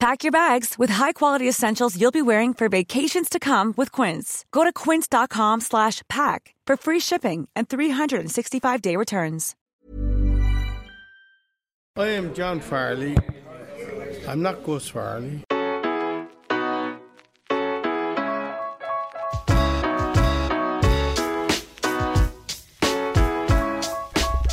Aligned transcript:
Pack 0.00 0.24
your 0.24 0.32
bags 0.32 0.78
with 0.78 0.88
high-quality 0.88 1.46
essentials 1.46 2.00
you'll 2.00 2.10
be 2.10 2.22
wearing 2.22 2.54
for 2.54 2.70
vacations 2.70 3.28
to 3.28 3.38
come 3.38 3.74
with 3.76 3.92
Quince. 3.92 4.46
Go 4.50 4.64
to 4.64 4.72
quince.com 4.72 5.60
slash 5.60 6.00
pack 6.08 6.54
for 6.66 6.78
free 6.78 7.00
shipping 7.00 7.50
and 7.54 7.68
365-day 7.68 8.96
returns. 8.96 9.54
I 11.96 12.06
am 12.06 12.32
John 12.32 12.62
Farrelly. 12.62 13.14
I'm 14.26 14.40
not 14.40 14.64
Gus 14.64 14.88
Farrell. 14.88 15.42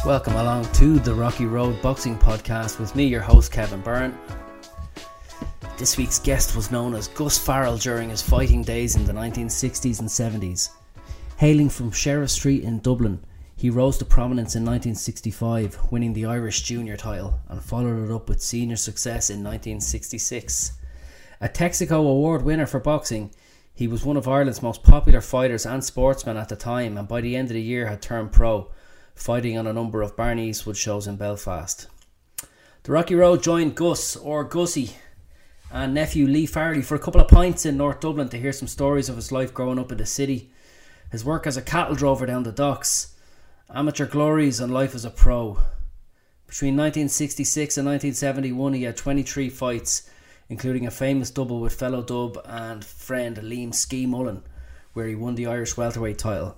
Welcome 0.05 0.33
along 0.33 0.65
to 0.73 0.99
the 0.99 1.13
Rocky 1.15 1.45
Road 1.45 1.81
Boxing 1.81 2.17
Podcast 2.17 2.81
with 2.81 2.93
me, 2.97 3.05
your 3.05 3.21
host 3.21 3.53
Kevin 3.53 3.79
Byrne. 3.79 4.17
This 5.77 5.95
week's 5.95 6.17
guest 6.17 6.55
was 6.55 6.71
known 6.71 6.95
as 6.95 7.07
Gus 7.09 7.37
Farrell 7.37 7.77
during 7.77 8.09
his 8.09 8.23
fighting 8.23 8.63
days 8.63 8.95
in 8.95 9.05
the 9.05 9.13
1960s 9.13 9.99
and 9.99 10.09
70s. 10.09 10.71
Hailing 11.37 11.69
from 11.69 11.91
Sheriff 11.91 12.31
Street 12.31 12.63
in 12.63 12.79
Dublin, 12.79 13.23
he 13.55 13.69
rose 13.69 13.99
to 13.99 14.05
prominence 14.05 14.55
in 14.55 14.65
1965, 14.65 15.77
winning 15.91 16.13
the 16.13 16.25
Irish 16.25 16.63
Junior 16.63 16.97
title, 16.97 17.39
and 17.47 17.61
followed 17.61 18.09
it 18.09 18.11
up 18.11 18.27
with 18.27 18.41
senior 18.41 18.75
success 18.75 19.29
in 19.29 19.43
1966. 19.43 20.71
A 21.41 21.47
Texaco 21.47 21.99
Award 21.99 22.41
winner 22.41 22.65
for 22.65 22.79
boxing, 22.79 23.29
he 23.71 23.87
was 23.87 24.03
one 24.03 24.17
of 24.17 24.27
Ireland's 24.27 24.63
most 24.63 24.81
popular 24.81 25.21
fighters 25.21 25.67
and 25.67 25.83
sportsmen 25.83 26.37
at 26.37 26.49
the 26.49 26.55
time, 26.55 26.97
and 26.97 27.07
by 27.07 27.21
the 27.21 27.35
end 27.35 27.49
of 27.49 27.53
the 27.53 27.61
year 27.61 27.85
had 27.85 28.01
turned 28.01 28.31
pro, 28.31 28.71
fighting 29.13 29.59
on 29.59 29.67
a 29.67 29.73
number 29.73 30.01
of 30.01 30.17
Barney 30.17 30.49
Eastwood 30.49 30.75
shows 30.75 31.05
in 31.05 31.17
Belfast. 31.17 31.85
The 32.81 32.91
Rocky 32.91 33.13
Road 33.13 33.43
joined 33.43 33.75
Gus, 33.75 34.15
or 34.15 34.43
Gussie, 34.43 34.95
and 35.71 35.93
nephew 35.93 36.27
Lee 36.27 36.47
Farrelly 36.47 36.83
for 36.83 36.95
a 36.95 36.99
couple 36.99 37.19
of 37.19 37.27
pints 37.27 37.65
in 37.65 37.77
North 37.77 37.99
Dublin 37.99 38.29
to 38.29 38.39
hear 38.39 38.53
some 38.53 38.67
stories 38.67 39.09
of 39.09 39.15
his 39.15 39.31
life 39.31 39.53
growing 39.53 39.79
up 39.79 39.91
in 39.91 39.97
the 39.97 40.05
city, 40.05 40.51
his 41.11 41.25
work 41.25 41.45
as 41.45 41.57
a 41.57 41.61
cattle 41.61 41.95
drover 41.95 42.25
down 42.25 42.43
the 42.43 42.51
docks, 42.51 43.15
amateur 43.73 44.05
glories, 44.05 44.59
and 44.59 44.73
life 44.73 44.95
as 44.95 45.05
a 45.05 45.09
pro. 45.09 45.59
Between 46.47 46.77
1966 46.77 47.77
and 47.77 47.85
1971, 47.85 48.73
he 48.73 48.83
had 48.83 48.95
23 48.95 49.49
fights, 49.49 50.09
including 50.47 50.87
a 50.87 50.91
famous 50.91 51.29
double 51.29 51.59
with 51.59 51.73
fellow 51.73 52.01
dub 52.01 52.39
and 52.45 52.85
friend 52.85 53.37
Liam 53.37 53.75
Ske 53.75 54.07
Mullen, 54.07 54.43
where 54.93 55.07
he 55.07 55.15
won 55.15 55.35
the 55.35 55.45
Irish 55.45 55.75
welterweight 55.75 56.17
title. 56.17 56.57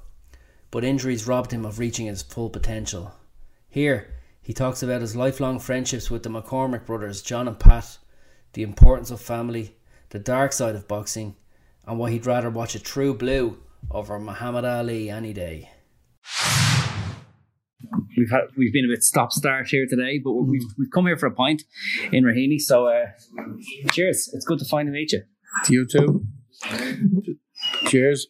But 0.69 0.83
injuries 0.83 1.25
robbed 1.25 1.51
him 1.51 1.65
of 1.65 1.79
reaching 1.79 2.05
his 2.05 2.21
full 2.21 2.51
potential. 2.51 3.13
Here, 3.67 4.13
he 4.41 4.53
talks 4.53 4.83
about 4.83 5.01
his 5.01 5.15
lifelong 5.15 5.59
friendships 5.59 6.11
with 6.11 6.21
the 6.21 6.29
McCormack 6.29 6.85
brothers, 6.85 7.23
John 7.23 7.47
and 7.47 7.59
Pat, 7.59 7.97
the 8.53 8.63
importance 8.63 9.11
of 9.11 9.21
family, 9.21 9.75
the 10.09 10.19
dark 10.19 10.53
side 10.53 10.75
of 10.75 10.87
boxing, 10.87 11.35
and 11.85 11.97
why 11.97 12.11
he'd 12.11 12.25
rather 12.25 12.49
watch 12.49 12.75
a 12.75 12.79
true 12.79 13.13
blue 13.13 13.57
over 13.91 14.19
Muhammad 14.19 14.65
Ali 14.65 15.09
any 15.09 15.33
day. 15.33 15.69
We've 18.17 18.29
had 18.29 18.41
we've 18.57 18.73
been 18.73 18.85
a 18.85 18.89
bit 18.93 19.03
stop 19.03 19.31
start 19.31 19.67
here 19.67 19.85
today, 19.89 20.19
but 20.23 20.33
we've 20.33 20.61
we've 20.77 20.91
come 20.93 21.05
here 21.05 21.17
for 21.17 21.27
a 21.27 21.31
pint 21.31 21.63
in 22.11 22.23
Raheny. 22.23 22.59
So, 22.59 22.87
uh, 22.87 23.05
cheers! 23.91 24.29
It's 24.33 24.45
good 24.45 24.59
to 24.59 24.65
finally 24.65 24.93
meet 24.93 25.13
you. 25.13 25.23
To 25.65 25.73
you 25.73 25.87
too. 25.87 26.25
Cheers. 27.87 28.27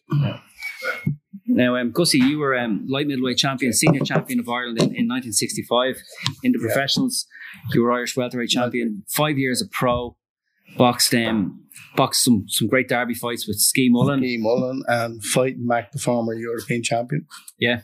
Now, 1.52 1.76
um, 1.76 1.90
Gussie, 1.90 2.18
you 2.18 2.38
were 2.38 2.56
um, 2.56 2.86
light 2.88 3.06
middleweight 3.06 3.38
champion, 3.38 3.72
senior 3.72 4.04
champion 4.04 4.40
of 4.40 4.48
Ireland 4.48 4.78
in, 4.78 4.84
in 4.84 5.08
1965. 5.08 5.96
In 6.42 6.52
the 6.52 6.58
professionals, 6.58 7.26
you 7.72 7.82
were 7.82 7.92
Irish 7.92 8.16
welterweight 8.16 8.50
champion. 8.50 9.04
Five 9.08 9.38
years 9.38 9.60
a 9.60 9.66
pro. 9.68 10.16
Boxed 10.76 11.12
um, 11.14 11.64
boxed 11.96 12.22
some 12.22 12.44
some 12.46 12.68
great 12.68 12.88
derby 12.88 13.14
fights 13.14 13.48
with 13.48 13.56
Ske 13.56 13.88
Mullen. 13.88 14.20
Ske 14.20 14.38
Mullen 14.38 14.84
and 14.86 15.24
fighting 15.24 15.66
Mack, 15.66 15.90
the 15.90 15.98
former 15.98 16.32
European 16.34 16.84
champion. 16.84 17.26
Yeah. 17.58 17.80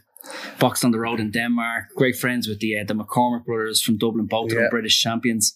Boxed 0.59 0.84
on 0.84 0.91
the 0.91 0.98
road 1.00 1.20
in 1.20 1.31
Denmark. 1.31 1.84
Great 1.97 2.16
friends 2.16 2.48
with 2.48 2.60
the 2.60 2.78
uh, 2.78 2.84
the 2.84 2.94
McCormack 2.94 3.44
brothers 3.44 3.82
from 3.82 3.98
Dublin, 3.98 4.26
both 4.26 4.50
of 4.53 4.59
them 4.59 4.69
British 4.70 5.00
champions 5.00 5.54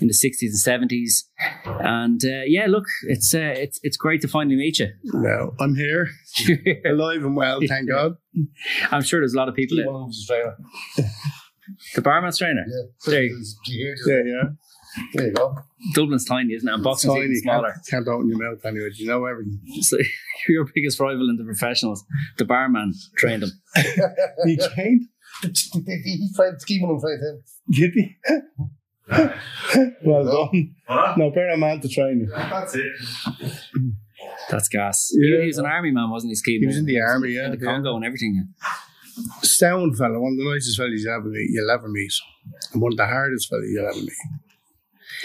in 0.00 0.06
the 0.08 0.14
sixties 0.14 0.52
and 0.52 0.60
seventies. 0.60 1.28
And 1.64 2.20
uh, 2.24 2.42
yeah, 2.46 2.66
look, 2.66 2.84
it's 3.08 3.34
uh, 3.34 3.54
it's 3.56 3.80
it's 3.82 3.96
great 3.96 4.20
to 4.22 4.28
finally 4.28 4.56
meet 4.56 4.78
you. 4.78 4.88
Well, 5.12 5.54
I'm 5.60 5.74
here, 5.74 6.08
alive 6.84 7.24
and 7.24 7.36
well, 7.36 7.60
thank 7.66 7.88
God. 7.96 8.16
I'm 8.90 9.02
sure 9.02 9.20
there's 9.20 9.34
a 9.34 9.38
lot 9.38 9.48
of 9.48 9.54
people. 9.54 9.76
The 11.94 12.02
barman's 12.02 12.38
trainer. 12.38 12.64
There 13.06 13.22
you, 13.24 13.44
Yeah, 14.06 14.22
yeah. 14.24 14.42
There 15.14 15.26
you 15.26 15.32
go. 15.32 15.56
Dublin's 15.94 16.24
tiny, 16.24 16.54
isn't 16.54 16.68
it? 16.68 16.72
And 16.72 16.82
boxing's 16.82 17.12
Tiny, 17.14 17.24
even 17.24 17.34
you 17.34 17.40
smaller. 17.40 17.72
can't, 17.72 17.86
can't 17.86 18.08
open 18.08 18.28
your 18.28 18.38
mouth 18.38 18.64
anyway. 18.64 18.90
You 18.94 19.06
know 19.06 19.24
everything. 19.26 19.60
So 19.82 19.98
your 20.48 20.66
biggest 20.74 20.98
rival 21.00 21.28
in 21.28 21.36
the 21.36 21.44
professionals. 21.44 22.04
The 22.38 22.44
barman 22.44 22.92
trained 23.16 23.42
him. 23.42 23.50
he 24.44 24.56
trained. 24.56 25.02
he 25.42 26.30
tried 26.34 26.60
scheming 26.60 26.90
and 26.90 27.00
tried 27.00 27.20
him. 27.20 27.42
Eh? 27.42 27.72
Did 27.72 27.92
he? 27.94 28.16
well 30.04 30.24
done. 30.24 30.74
No, 31.16 31.30
better 31.30 31.56
man 31.56 31.80
to 31.80 31.88
train 31.88 32.20
you. 32.20 32.30
That's 32.34 32.74
it. 32.74 32.92
That's 34.50 34.68
gas. 34.68 35.10
Yeah. 35.14 35.36
he, 35.36 35.40
he 35.42 35.46
was 35.48 35.58
an 35.58 35.66
army 35.66 35.90
man, 35.90 36.10
wasn't 36.10 36.30
he, 36.30 36.34
Ske? 36.36 36.46
He 36.46 36.66
was 36.66 36.78
in 36.78 36.86
the 36.86 37.00
army, 37.00 37.30
yeah. 37.32 37.46
In 37.46 37.52
the 37.52 37.58
yeah. 37.58 37.72
Congo 37.72 37.96
and 37.96 38.04
everything. 38.04 38.48
Sound 39.42 39.96
fella, 39.96 40.18
one 40.20 40.32
of 40.32 40.38
the 40.38 40.50
nicest 40.52 40.76
fellas 40.76 41.02
you 41.02 41.10
ever 41.10 41.28
meet, 41.28 41.50
you'll 41.50 41.70
ever 41.70 41.88
meet. 41.88 42.12
And 42.72 42.82
one 42.82 42.92
of 42.92 42.98
the 42.98 43.06
hardest 43.06 43.48
fellas 43.48 43.66
you'll 43.70 43.86
ever 43.86 43.96
meet. 43.96 44.12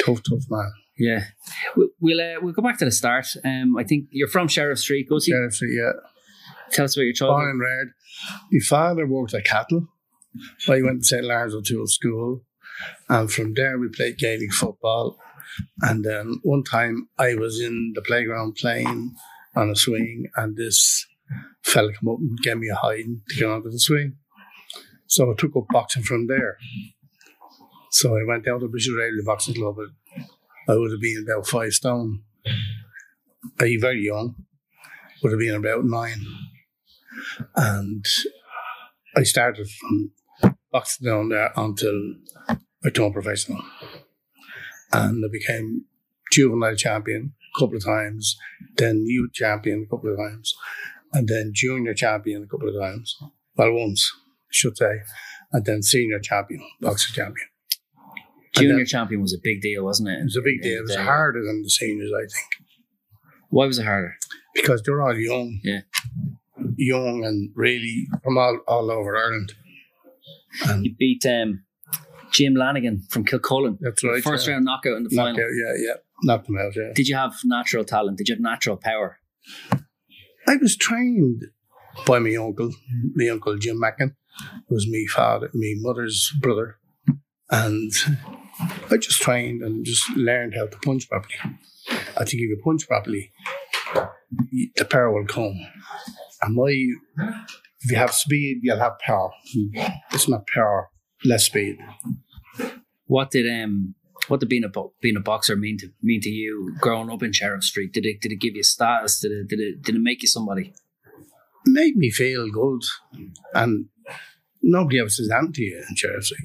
Tough, 0.06 0.22
tough 0.24 0.44
man. 0.50 0.72
Yeah. 0.98 1.24
We'll 1.76 1.90
we'll, 2.00 2.22
uh, 2.22 2.40
we'll 2.42 2.54
go 2.54 2.62
back 2.62 2.78
to 2.80 2.86
the 2.86 2.92
start. 2.92 3.28
Um, 3.44 3.76
I 3.78 3.84
think 3.84 4.06
you're 4.12 4.28
from 4.28 4.48
Sheriff 4.48 4.80
Street. 4.80 5.08
Gussie. 5.10 5.32
Sheriff 5.32 5.54
Street, 5.56 5.76
yeah. 5.78 5.92
Tell 6.72 6.86
us 6.86 6.96
about 6.96 7.04
your 7.04 7.14
Born 7.14 7.30
childhood. 7.30 7.50
and 7.50 7.60
reared. 7.60 7.90
My 8.52 8.60
father 8.66 9.08
worked 9.08 9.34
at 9.34 9.46
cattle. 9.46 9.88
I 10.70 10.82
went 10.82 11.02
to 11.02 11.08
St. 11.08 11.24
Lawrence 11.24 11.54
O'Toole 11.54 11.88
School. 11.88 12.44
And 13.10 13.32
from 13.32 13.54
there 13.54 13.78
we 13.78 13.90
played 13.90 14.18
Gaelic 14.18 14.54
football. 14.54 15.18
And 15.82 16.06
then 16.06 16.40
one 16.44 16.64
time 16.64 17.10
I 17.18 17.36
was 17.36 17.60
in 17.60 17.92
the 17.96 18.02
playground 18.02 18.56
playing 18.56 19.14
on 19.56 19.70
a 19.70 19.76
swing 19.76 20.28
and 20.38 20.56
this 20.56 21.06
fella 21.64 21.92
came 21.92 22.10
up 22.10 22.20
and 22.20 22.38
gave 22.40 22.58
me 22.58 22.70
a 22.70 22.76
hiding 22.76 23.22
to 23.30 23.36
get 23.36 23.50
onto 23.50 23.70
the 23.70 23.80
swing. 23.80 24.16
So 25.08 25.30
I 25.30 25.34
took 25.38 25.56
up 25.58 25.66
boxing 25.70 26.04
from 26.04 26.28
there. 26.28 26.58
So 27.92 28.16
I 28.16 28.24
went 28.26 28.46
down 28.46 28.62
to 28.62 28.70
British 28.70 28.90
Railway 28.90 29.22
Boxing 29.26 29.54
Club. 29.54 29.76
I 30.68 30.76
would 30.76 30.92
have 30.92 31.02
been 31.02 31.26
about 31.28 31.46
five 31.46 31.74
stone. 31.74 32.24
I 33.60 33.78
very 33.80 34.06
young. 34.06 34.36
Would 35.22 35.34
have 35.34 35.40
been 35.40 35.56
about 35.56 35.84
nine. 35.84 36.26
And 37.56 38.06
I 39.16 39.24
started 39.24 39.70
from 39.70 40.12
boxing 40.72 41.08
down 41.08 41.30
there 41.30 41.52
until 41.58 42.16
I 42.50 42.90
turned 42.94 43.14
professional. 43.14 43.62
And 44.94 45.24
I 45.26 45.28
became 45.30 45.84
juvenile 46.32 46.78
champion 46.78 47.34
a 47.54 47.60
couple 47.60 47.76
of 47.76 47.84
times, 47.84 48.38
then 48.78 49.04
youth 49.06 49.34
champion 49.34 49.86
a 49.86 49.90
couple 49.94 50.12
of 50.12 50.18
times, 50.18 50.56
and 51.12 51.28
then 51.28 51.52
junior 51.54 51.94
champion 51.94 52.44
a 52.44 52.48
couple 52.48 52.70
of 52.70 52.76
times. 52.82 53.18
Well, 53.58 53.74
once, 53.74 54.10
I 54.16 54.52
should 54.52 54.78
say. 54.78 55.02
And 55.52 55.66
then 55.66 55.84
senior 55.84 56.20
champion, 56.20 56.66
boxing 56.80 57.14
champion. 57.14 57.48
Junior 58.56 58.78
then- 58.78 58.86
champion 58.86 59.22
was 59.22 59.34
a 59.34 59.38
big 59.42 59.62
deal, 59.62 59.84
wasn't 59.86 60.10
it? 60.10 60.20
It 60.20 60.24
was 60.26 60.38
a 60.38 60.42
big 60.42 60.62
deal. 60.62 60.80
It 60.80 60.84
was 60.84 60.96
harder 60.96 61.44
than 61.46 61.64
the 61.64 61.70
seniors, 61.70 62.12
I 62.16 62.22
think, 62.22 62.68
Why 63.50 63.66
was 63.66 63.80
it 63.80 63.86
harder? 63.86 64.16
because 64.54 64.82
they're 64.84 65.02
all 65.02 65.16
young. 65.18 65.60
Yeah. 65.64 65.82
Young 66.76 67.24
and 67.24 67.52
really 67.56 68.08
from 68.24 68.38
all, 68.38 68.60
all 68.68 68.92
over 68.92 69.16
Ireland. 69.18 69.54
And 70.68 70.86
You 70.86 70.94
beat 71.00 71.26
um, 71.26 71.64
Jim 72.32 72.56
Lanigan 72.56 73.04
from 73.10 73.24
Kilcullen. 73.24 73.78
that's 73.80 74.04
right. 74.04 74.22
First 74.22 74.48
yeah. 74.48 74.54
round 74.54 74.66
knockout 74.66 74.98
in 74.98 75.04
the 75.04 75.10
Knocked 75.16 75.38
final. 75.38 75.50
yeah, 75.56 75.74
yeah. 75.78 75.94
Knocked 76.24 76.50
him 76.50 76.58
out, 76.58 76.76
yeah. 76.76 76.92
Did 76.94 77.08
you 77.08 77.16
have 77.16 77.34
natural 77.46 77.84
talent? 77.86 78.18
Did 78.18 78.28
you 78.28 78.36
have 78.36 78.42
natural 78.42 78.78
power? 78.78 79.18
I 80.48 80.58
was 80.58 80.76
trained 80.76 81.44
by 82.06 82.20
my 82.20 82.36
uncle, 82.36 82.72
my 83.16 83.28
uncle 83.30 83.58
Jim 83.58 83.80
Mackin, 83.80 84.16
who 84.68 84.76
was 84.76 84.88
my 84.90 85.04
father, 85.10 85.50
my 85.54 85.74
mother's 85.78 86.32
brother. 86.42 86.78
And 87.50 87.92
I 88.90 88.98
just 88.98 89.22
trained 89.22 89.62
and 89.62 89.86
just 89.86 90.10
learned 90.16 90.54
how 90.56 90.68
to 90.68 90.78
punch 90.80 91.10
properly. 91.10 91.36
I 91.90 92.24
think 92.26 92.42
if 92.42 92.50
you 92.50 92.62
punch 92.64 92.88
properly, 92.88 93.32
the 94.76 94.86
power 94.86 95.12
will 95.12 95.28
come. 95.28 95.60
And 96.42 96.56
my, 96.56 96.70
if 97.82 97.92
you 97.92 97.98
have 97.98 98.14
speed, 98.14 98.60
you'll 98.62 98.80
have 98.80 99.00
power. 99.00 99.32
It's 100.12 100.28
not 100.28 100.48
power, 100.48 100.90
less 101.24 101.46
speed. 101.46 101.78
What 103.06 103.32
did 103.32 103.48
um 103.64 103.96
what 104.28 104.40
did 104.40 104.50
being 104.50 104.64
a 104.64 104.70
being 105.02 105.18
a 105.18 105.22
boxer 105.22 105.56
mean 105.56 105.78
to 105.80 105.90
mean 106.02 106.22
to 106.22 106.30
you 106.30 106.76
growing 106.80 107.12
up 107.12 107.24
in 107.24 107.34
Sheriff 107.34 107.64
Street? 107.64 107.92
Did 107.94 108.06
it 108.06 108.22
did 108.22 108.32
it 108.32 108.40
give 108.40 108.56
you 108.56 108.64
status? 108.64 109.20
Did 109.20 109.32
it 109.32 109.48
did 109.50 109.60
it 109.60 109.82
did 109.82 109.96
it 109.96 110.02
make 110.02 110.22
you 110.22 110.28
somebody? 110.28 110.74
made 111.66 111.96
me 111.96 112.10
feel 112.10 112.50
good. 112.50 112.82
And 113.54 113.88
nobody 114.62 115.00
ever 115.00 115.10
says 115.10 115.28
that 115.28 115.54
to 115.54 115.62
you 115.62 115.84
in 115.90 115.96
Chelsea. 115.96 116.36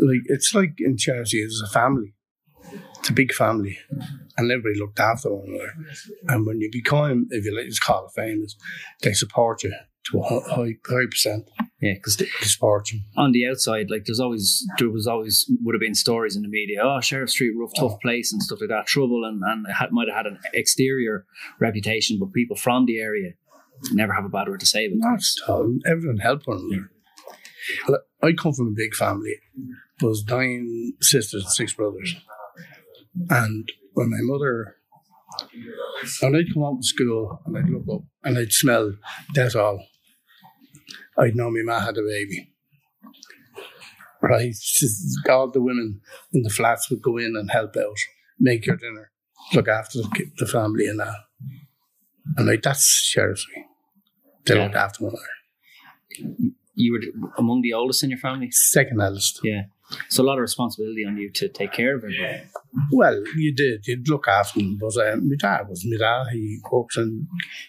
Like 0.00 0.20
it's 0.26 0.54
like 0.54 0.74
in 0.78 0.96
charity 0.96 1.38
it's 1.38 1.62
a 1.64 1.70
family. 1.72 2.14
It's 2.98 3.10
a 3.10 3.12
big 3.12 3.32
family. 3.32 3.78
And 4.36 4.50
everybody 4.50 4.78
looked 4.80 4.98
after 4.98 5.32
one 5.32 5.46
another. 5.48 5.72
And 6.28 6.46
when 6.46 6.60
you 6.60 6.70
become, 6.72 7.26
if 7.30 7.44
you 7.44 7.54
like 7.56 7.68
to 7.68 7.80
call 7.80 8.06
it 8.06 8.12
famous, 8.20 8.56
they 9.02 9.12
support 9.12 9.62
you 9.62 9.72
to 10.10 10.18
a 10.20 10.22
hi- 10.22 10.54
high, 10.54 10.74
high 10.86 11.06
percent. 11.10 11.50
Yeah, 11.80 11.94
because 11.94 12.16
They 12.16 12.26
support 12.40 12.90
you. 12.92 13.00
on 13.16 13.32
the 13.32 13.46
outside, 13.46 13.90
like 13.90 14.04
there's 14.06 14.20
always 14.20 14.66
there 14.78 14.88
was 14.88 15.06
always 15.06 15.44
would 15.62 15.74
have 15.74 15.80
been 15.80 15.94
stories 15.94 16.34
in 16.34 16.42
the 16.42 16.48
media. 16.48 16.80
Oh, 16.82 17.00
Sheriff 17.02 17.30
Street, 17.30 17.52
rough, 17.58 17.72
tough 17.78 18.00
place 18.00 18.32
and 18.32 18.42
stuff 18.42 18.60
like 18.62 18.70
that. 18.70 18.86
Trouble 18.86 19.22
and 19.24 19.42
and 19.44 19.66
it 19.68 19.72
had, 19.72 19.92
might 19.92 20.08
have 20.08 20.16
had 20.16 20.26
an 20.26 20.38
exterior 20.54 21.26
reputation, 21.60 22.18
but 22.18 22.32
people 22.32 22.56
from 22.56 22.86
the 22.86 22.98
area 22.98 23.32
never 23.92 24.14
have 24.14 24.24
a 24.24 24.30
bad 24.30 24.48
word 24.48 24.60
to 24.60 24.66
say 24.66 24.86
about 24.86 24.96
Not 24.98 25.20
it. 25.20 25.82
Everyone 25.86 26.16
helped 26.18 26.46
one 26.46 26.58
another. 26.58 26.90
I 28.22 28.32
come 28.32 28.52
from 28.52 28.68
a 28.68 28.74
big 28.76 28.94
family. 28.94 29.36
There 30.00 30.08
was 30.08 30.24
nine 30.26 30.94
sisters 31.00 31.42
and 31.44 31.52
six 31.52 31.72
brothers. 31.74 32.14
And 33.30 33.70
when 33.92 34.10
my 34.10 34.18
mother, 34.20 34.76
when 36.20 36.34
I'd 36.36 36.52
come 36.52 36.64
out 36.64 36.78
of 36.78 36.84
school 36.84 37.40
and 37.46 37.56
I'd 37.56 37.68
look 37.70 37.84
up 37.92 38.02
and 38.24 38.38
I'd 38.38 38.52
smell 38.52 38.94
Dettol, 39.34 39.78
I'd 41.18 41.36
know 41.36 41.50
my 41.50 41.60
ma 41.62 41.80
had 41.80 41.96
a 41.96 42.02
baby. 42.02 42.50
Right? 44.20 44.54
All 45.28 45.50
the 45.50 45.60
women 45.60 46.00
in 46.32 46.42
the 46.42 46.50
flats 46.50 46.88
would 46.90 47.02
go 47.02 47.18
in 47.18 47.36
and 47.36 47.50
help 47.50 47.76
out, 47.76 47.96
make 48.40 48.66
your 48.66 48.76
dinner, 48.76 49.10
look 49.52 49.68
after 49.68 49.98
the, 49.98 50.30
the 50.38 50.46
family 50.46 50.86
and 50.86 50.98
that. 50.98 51.14
And 52.36 52.46
like, 52.46 52.62
that's 52.62 52.86
sheriffry. 52.86 53.66
They 54.46 54.56
Yeah. 54.56 54.64
looked 54.64 54.76
after 54.76 55.04
one 55.04 55.14
another. 55.14 56.54
You 56.74 56.92
were 56.94 57.30
among 57.38 57.62
the 57.62 57.72
oldest 57.72 58.02
in 58.02 58.10
your 58.10 58.18
family, 58.18 58.50
Second 58.50 59.00
eldest. 59.00 59.40
yeah. 59.44 59.62
So 60.08 60.22
a 60.22 60.26
lot 60.26 60.38
of 60.38 60.42
responsibility 60.42 61.04
on 61.06 61.16
you 61.18 61.30
to 61.32 61.48
take 61.48 61.72
care 61.72 61.94
of 61.96 62.02
everybody. 62.04 62.42
Well, 62.90 63.22
you 63.36 63.54
did. 63.54 63.86
You'd 63.86 64.08
look 64.08 64.26
after 64.26 64.58
them. 64.58 64.78
But 64.80 64.96
uh, 64.96 65.16
my 65.16 65.36
dad 65.38 65.68
was 65.68 65.84
my 65.86 65.98
dad. 65.98 66.32
He 66.32 66.58
worked 66.72 66.96
and 66.96 67.26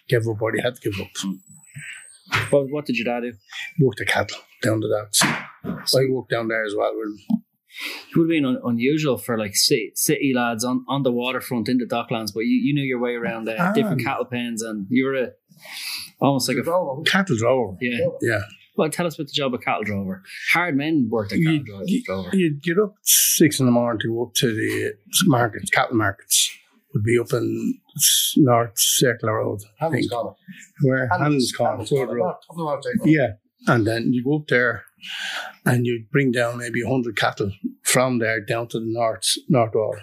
gave 0.08 0.28
up 0.28 0.40
what 0.40 0.56
he 0.56 0.62
had 0.62 0.76
to 0.76 0.82
give 0.90 1.00
up. 1.00 1.10
What, 2.50 2.72
what 2.72 2.86
did 2.86 2.98
your 2.98 3.06
dad 3.06 3.22
do? 3.22 3.34
Worked 3.80 4.00
the 4.00 4.06
cattle 4.06 4.40
down 4.64 4.80
the 4.80 4.88
docks. 4.90 5.20
So 5.92 6.00
I 6.00 6.06
worked 6.10 6.32
down 6.32 6.48
there 6.48 6.64
as 6.66 6.74
well 6.76 6.92
with 6.96 7.10
him. 7.10 7.44
It 8.10 8.18
would 8.18 8.24
have 8.24 8.30
been 8.30 8.46
un- 8.46 8.62
unusual 8.64 9.18
for 9.18 9.38
like 9.38 9.56
city, 9.56 9.92
city 9.96 10.32
lads 10.34 10.64
on, 10.64 10.86
on 10.88 11.04
the 11.04 11.12
waterfront 11.12 11.68
in 11.68 11.78
the 11.78 11.86
docklands, 11.86 12.34
but 12.34 12.42
you, 12.42 12.56
you 12.64 12.74
knew 12.74 12.84
your 12.84 13.00
way 13.00 13.16
around 13.16 13.50
uh, 13.50 13.56
Ah. 13.60 13.74
different 13.74 14.02
cattle 14.04 14.26
pens, 14.26 14.62
and 14.64 14.88
you 14.90 15.06
were 15.06 15.16
a 15.16 15.28
almost 16.22 16.48
like 16.48 16.58
a 16.58 17.04
Cattle 17.06 17.36
drover. 17.36 17.78
yeah. 17.82 18.08
Yeah. 18.22 18.40
Well, 18.78 18.90
tell 18.90 19.08
us 19.08 19.16
about 19.16 19.28
the 19.28 19.34
job 19.34 19.54
of 19.54 19.62
cattle 19.62 19.84
drover. 19.84 20.22
Hard 20.52 20.76
men 20.76 21.08
worked 21.10 21.32
at 21.34 21.38
cattle 21.40 21.54
You- 21.54 21.64
dro- 21.64 21.82
you- 21.86 22.04
drover. 22.04 22.30
You'd 22.34 22.62
get 22.62 22.78
up 22.80 22.96
six 23.04 23.60
in 23.60 23.66
the 23.66 23.72
morning 23.72 24.00
to 24.02 24.08
go 24.10 24.24
up 24.26 24.34
to 24.36 24.54
the 24.54 24.94
markets, 25.26 25.70
cattle 25.70 25.96
markets. 25.96 26.52
Would 26.94 27.04
be 27.04 27.18
up 27.20 27.34
in 27.34 27.80
North 28.38 28.72
Circular 28.76 29.36
Road, 29.36 29.60
I 29.82 29.86
Hamilton's 29.86 30.06
think. 30.08 30.12
Corner. 30.12 30.36
Where 30.82 31.08
Hanlon's 31.10 31.52
Corner, 31.52 31.72
Hamilton's 31.72 31.90
Ford 31.90 32.08
Corner. 32.08 32.22
Road. 32.22 32.28
Not 32.28 32.42
Tottenham 32.48 32.68
Outside. 32.68 32.94
Yeah. 33.10 33.28
And 33.68 33.88
then 33.88 34.14
you 34.14 34.24
go 34.24 34.38
up 34.38 34.48
there 34.48 34.84
and 35.66 35.86
you'd 35.86 36.10
bring 36.12 36.32
down 36.32 36.58
maybe 36.58 36.84
100 36.84 37.18
cattle 37.18 37.52
from 37.84 38.20
there 38.20 38.40
down 38.40 38.68
to 38.70 38.80
the 38.80 38.86
north, 38.88 39.24
north 39.50 39.74
wall. 39.76 39.98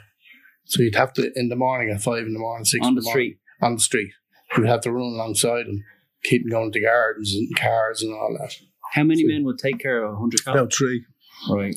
So 0.64 0.82
you'd 0.82 0.94
have 0.96 1.12
to, 1.14 1.30
in 1.34 1.48
the 1.48 1.56
morning 1.56 1.90
at 1.94 2.02
five 2.02 2.26
in 2.26 2.32
the 2.34 2.38
morning, 2.38 2.64
six 2.66 2.84
On 2.84 2.90
in 2.90 2.94
the 2.96 3.00
the 3.00 3.04
morning, 3.06 3.26
street. 3.30 3.38
on 3.62 3.74
the 3.74 3.80
street, 3.80 4.10
you'd 4.56 4.66
have 4.66 4.80
to 4.82 4.92
run 4.92 5.04
alongside 5.04 5.66
them, 5.66 5.82
keep 6.24 6.48
going 6.50 6.72
to 6.72 6.80
gardens 6.80 7.34
and 7.34 7.54
cars 7.56 8.02
and 8.02 8.12
all 8.12 8.36
that. 8.40 8.54
How 8.92 9.04
many 9.04 9.22
So- 9.22 9.28
men 9.28 9.44
would 9.44 9.58
take 9.58 9.78
care 9.80 10.04
of 10.04 10.14
a 10.14 10.16
hundred 10.16 10.44
cattle? 10.44 10.60
About 10.62 10.72
three. 10.72 11.04
Right. 11.50 11.74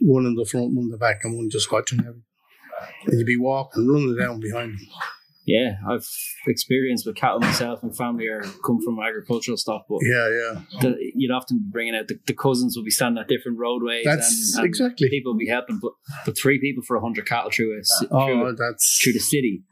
One 0.00 0.26
in 0.26 0.34
the 0.34 0.44
front, 0.44 0.74
one 0.74 0.84
in 0.86 0.90
the 0.90 0.96
back, 0.98 1.20
and 1.24 1.36
one 1.36 1.48
just 1.50 1.70
watching 1.70 2.00
everything. 2.00 2.22
And 3.06 3.18
you'd 3.18 3.26
be 3.26 3.36
walking, 3.36 3.86
running 3.86 4.16
down 4.18 4.40
behind 4.40 4.72
them. 4.72 4.86
Yeah, 5.44 5.74
I've 5.88 6.06
experienced 6.46 7.04
with 7.04 7.16
cattle 7.16 7.40
myself. 7.40 7.82
My 7.82 7.90
family 7.90 8.26
are 8.28 8.42
come 8.64 8.80
from 8.80 8.98
agricultural 9.00 9.56
stock, 9.56 9.86
but 9.88 9.98
Yeah, 10.02 10.28
yeah. 10.28 10.60
the, 10.80 10.96
you'd 11.16 11.32
often 11.32 11.58
be 11.58 11.64
bringing 11.70 11.96
out 11.96 12.06
the, 12.08 12.18
the 12.26 12.32
cousins 12.32 12.76
will 12.76 12.84
be 12.84 12.90
standing 12.92 13.20
at 13.20 13.28
different 13.28 13.58
roadways. 13.58 14.04
That's 14.04 14.54
and, 14.54 14.60
and 14.64 14.68
exactly. 14.68 15.08
people 15.10 15.32
would 15.32 15.38
be 15.40 15.48
helping, 15.48 15.80
but 15.82 15.92
but 16.24 16.38
three 16.38 16.60
people 16.60 16.84
for 16.86 16.96
a 16.96 17.00
hundred 17.00 17.26
cattle 17.26 17.50
through 17.50 17.76
a, 17.76 17.82
ci- 17.82 18.08
oh, 18.12 18.26
through, 18.26 18.46
Oh, 18.48 18.54
that's. 18.56 19.00
through 19.02 19.14
the 19.14 19.18
city. 19.18 19.64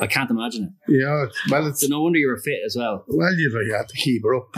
I 0.00 0.06
can't 0.06 0.30
imagine 0.30 0.76
it. 0.88 1.00
Yeah, 1.00 1.26
well, 1.50 1.66
it's. 1.66 1.80
So 1.80 1.88
no 1.88 2.02
wonder 2.02 2.18
you 2.18 2.28
were 2.28 2.38
fit 2.38 2.60
as 2.64 2.76
well. 2.78 3.04
Well, 3.08 3.34
you 3.34 3.50
know, 3.50 3.60
you 3.60 3.74
had 3.74 3.88
to 3.88 3.96
keep 3.96 4.22
her 4.24 4.34
up. 4.34 4.54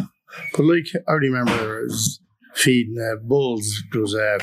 But 0.52 0.64
like, 0.64 0.86
I 1.08 1.12
remember 1.12 1.86
feeding 2.54 2.98
uh, 2.98 3.16
bulls. 3.26 3.82
There 3.92 4.00
was, 4.00 4.14
uh, 4.14 4.38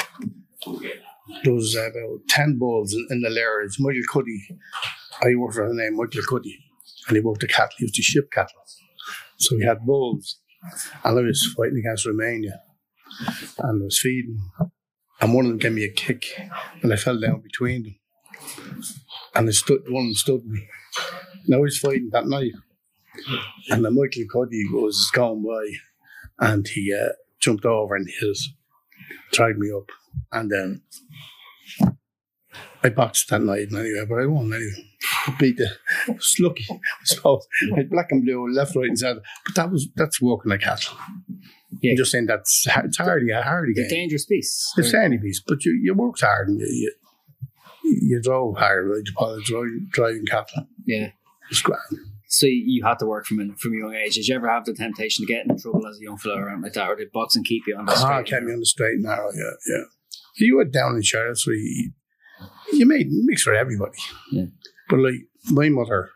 there 1.44 1.54
was 1.54 1.76
uh, 1.76 1.90
about 1.90 2.28
10 2.30 2.58
bulls 2.58 2.94
in, 2.94 3.08
in 3.10 3.22
the 3.22 3.30
lair. 3.30 3.62
It's 3.62 3.80
Michael 3.80 4.02
Cuddy. 4.12 4.42
I 5.22 5.36
worked 5.36 5.56
for 5.56 5.68
the 5.68 5.74
name 5.74 5.96
Michael 5.96 6.24
Cuddy. 6.30 6.58
And 7.08 7.16
he 7.16 7.22
worked 7.22 7.42
the 7.42 7.48
cattle. 7.48 7.70
He 7.78 7.86
used 7.86 7.96
to 7.96 8.02
ship 8.02 8.30
cattle. 8.32 8.52
So 9.38 9.56
we 9.56 9.64
had 9.64 9.86
bulls. 9.86 10.40
And 11.04 11.20
I 11.20 11.22
was 11.22 11.54
fighting 11.56 11.78
against 11.80 12.06
Romania. 12.06 12.62
And 13.60 13.82
I 13.82 13.86
was 13.86 14.00
feeding. 14.00 14.40
And 15.22 15.34
one 15.34 15.46
of 15.46 15.52
them 15.52 15.60
gave 15.60 15.74
me 15.74 15.86
a 15.86 15.92
kick. 15.92 16.26
And 16.82 16.92
I 16.92 16.96
fell 16.98 17.20
down 17.20 17.42
between 17.42 17.84
them. 17.84 17.96
And 19.38 19.48
I 19.48 19.52
stood, 19.52 19.84
one 19.88 20.14
stood 20.16 20.46
me. 20.46 20.68
Now 21.48 21.64
he's 21.64 21.78
fighting 21.78 22.10
that 22.12 22.28
night. 22.28 22.52
And 23.70 23.86
the 23.86 23.92
Michael 23.92 24.26
Cuddy 24.32 24.64
was 24.72 25.10
going 25.14 25.44
by 25.44 26.48
and 26.48 26.68
he 26.68 26.94
uh, 26.94 27.14
jumped 27.40 27.66
over 27.66 27.96
and 27.96 28.08
hit 28.08 28.38
dragged 29.32 29.60
me 29.60 29.72
up. 29.72 29.90
And 30.32 30.52
then 30.52 30.82
I 32.84 32.90
boxed 32.90 33.30
that 33.30 33.42
night 33.42 33.68
anyway, 33.72 34.06
but 34.08 34.20
I 34.20 34.26
won 34.26 34.54
anyway. 34.54 34.94
Beat 35.40 35.58
the, 35.58 35.70
I 36.08 36.12
was 36.12 36.36
lucky, 36.40 36.66
I 36.72 36.80
suppose. 37.04 37.48
I 37.74 37.78
had 37.78 37.90
black 37.90 38.12
and 38.12 38.24
blue, 38.24 38.52
left, 38.52 38.76
right, 38.76 38.90
and 38.90 38.98
centre. 38.98 39.22
But 39.46 39.56
that 39.56 39.72
was, 39.72 39.88
that's 39.96 40.22
working 40.22 40.50
like 40.50 40.62
cattle. 40.62 40.98
Yeah. 41.82 41.92
I'm 41.92 41.98
just 41.98 42.12
saying 42.12 42.26
that's 42.26 42.66
it's 42.66 42.98
hard, 42.98 43.24
yeah, 43.28 43.44
hard 43.44 43.70
It's 43.70 43.92
a 43.92 43.96
dangerous 43.96 44.26
beast. 44.26 44.74
It's 44.78 44.94
any 44.94 45.18
beast, 45.18 45.44
but 45.48 45.66
you, 45.66 45.80
you 45.82 45.94
worked 45.94 46.22
hard 46.22 46.48
and 46.50 46.60
you, 46.60 46.68
you, 46.68 46.94
you 47.88 48.22
drove 48.22 48.58
hard, 48.58 48.88
right? 48.90 49.02
You 49.06 49.14
probably 49.16 49.44
driving, 49.44 49.88
driving 49.92 50.26
cattle. 50.26 50.68
Yeah. 50.86 51.10
It's 51.50 51.62
grand. 51.62 51.82
So 52.30 52.46
you 52.46 52.84
had 52.84 53.00
to 53.00 53.06
work 53.06 53.26
from 53.26 53.40
a, 53.40 53.56
from 53.58 53.74
a 53.74 53.78
young 53.78 53.96
age. 53.96 54.16
Did 54.16 54.28
you 54.28 54.36
ever 54.36 54.50
have 54.50 54.66
the 54.66 54.74
temptation 54.74 55.26
to 55.26 55.34
get 55.34 55.46
in 55.46 55.58
trouble 55.58 55.88
as 55.88 55.98
a 55.98 56.04
young 56.04 56.18
fella 56.18 56.42
around 56.42 56.62
like 56.62 56.74
that, 56.74 56.90
or 56.90 56.96
did 56.96 57.12
boxing 57.12 57.44
keep 57.44 57.64
you 57.68 57.76
on 57.78 57.86
the 57.86 57.94
Ah, 57.94 58.22
kept 58.22 58.44
me 58.44 58.52
on 58.52 58.60
the 58.60 58.66
straight 58.66 58.96
and 58.96 59.04
narrow, 59.04 59.32
yeah, 59.34 59.52
yeah. 59.68 59.84
You 60.36 60.58
went 60.58 60.74
down 60.74 60.96
in 60.96 61.02
Sheriff's, 61.02 61.48
you, 61.48 61.92
you 62.74 62.86
made 62.86 63.08
mix 63.10 63.44
for 63.44 63.54
everybody. 63.54 63.98
Yeah. 64.32 64.46
But 64.90 65.00
like, 65.00 65.22
my 65.52 65.70
mother 65.70 66.10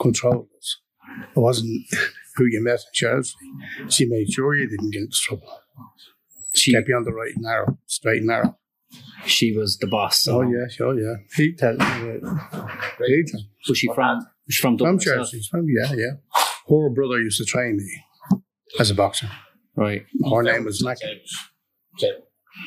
controlled 0.00 0.48
us. 0.58 0.78
It 1.36 1.38
wasn't 1.38 1.86
who 2.36 2.46
you 2.46 2.62
met 2.64 2.80
in 2.80 2.94
Sheriff's. 2.94 3.34
She 3.90 4.06
made 4.06 4.32
sure 4.32 4.56
you 4.56 4.68
didn't 4.68 4.90
get 4.92 5.02
into 5.02 5.18
trouble. 5.20 5.60
She 6.54 6.72
Kept 6.72 6.88
you 6.88 6.96
on 6.96 7.04
the 7.04 7.12
right 7.12 7.34
and 7.34 7.42
narrow, 7.42 7.78
straight 7.86 8.18
and 8.18 8.28
narrow. 8.28 8.56
She 9.26 9.56
was 9.56 9.78
the 9.78 9.86
boss. 9.86 10.22
So 10.22 10.38
Oh, 10.38 10.42
yeah, 10.42 10.66
oh, 10.80 10.92
yeah. 10.92 11.14
He 11.36 11.54
tell 11.54 11.72
me. 11.74 11.84
He 13.06 13.24
tell 13.24 13.40
Was 13.68 13.78
she 13.78 13.88
from? 13.94 14.18
Was 14.18 14.54
she 14.54 14.60
from 14.60 14.76
From 14.76 14.76
Dublin? 14.76 14.94
herself? 14.98 15.28
Sheriff's, 15.28 15.48
from, 15.48 15.66
yeah, 15.68 15.92
yeah. 15.94 16.10
Her 16.68 16.90
brother 16.90 17.18
used 17.20 17.38
to 17.38 17.44
train 17.44 17.76
me 17.76 18.40
as 18.78 18.90
a 18.90 18.94
boxer. 18.94 19.30
Right. 19.76 20.04
Her 20.30 20.42
name 20.42 20.64
was 20.64 20.84
Mac. 20.84 20.98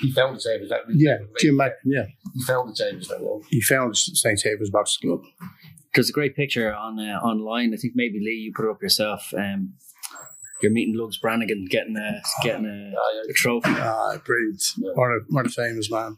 He 0.02 0.12
found 0.12 0.36
the 0.36 0.42
same. 0.42 0.62
Is 0.62 0.70
that 0.70 0.82
Yeah, 0.90 1.18
Jim 1.40 1.56
Mac, 1.56 1.74
yeah. 1.86 2.06
He 2.34 2.44
found 2.46 2.72
the 2.72 2.76
same. 2.76 2.98
Is 2.98 3.08
that 3.08 3.22
one? 3.22 3.42
He 3.50 3.62
founded 3.62 3.96
St. 3.96 4.40
Saviour's 4.40 4.70
Boxing 4.70 5.10
Club. 5.10 5.22
There's 5.94 6.10
a 6.10 6.14
great 6.14 6.36
picture 6.36 6.74
on 6.74 7.00
uh, 7.00 7.20
online. 7.20 7.74
I 7.74 7.78
think 7.78 7.94
maybe 7.96 8.20
Lee, 8.20 8.32
you 8.46 8.52
put 8.56 8.66
it 8.68 8.72
up 8.72 8.82
yourself. 8.82 9.34
Um, 9.36 9.74
you're 10.62 10.72
meeting 10.72 10.96
Lugs 10.98 11.18
Brannigan, 11.18 11.66
getting 11.70 11.98
a 11.98 12.22
getting 12.44 12.66
a, 12.66 12.94
Ah, 12.98 13.22
a 13.30 13.34
trophy. 13.34 13.70
Ah, 13.72 14.18
brilliant. 14.26 14.62
What 14.80 15.08
a, 15.12 15.20
what 15.30 15.46
a 15.46 15.50
famous 15.50 15.90
man. 15.92 16.18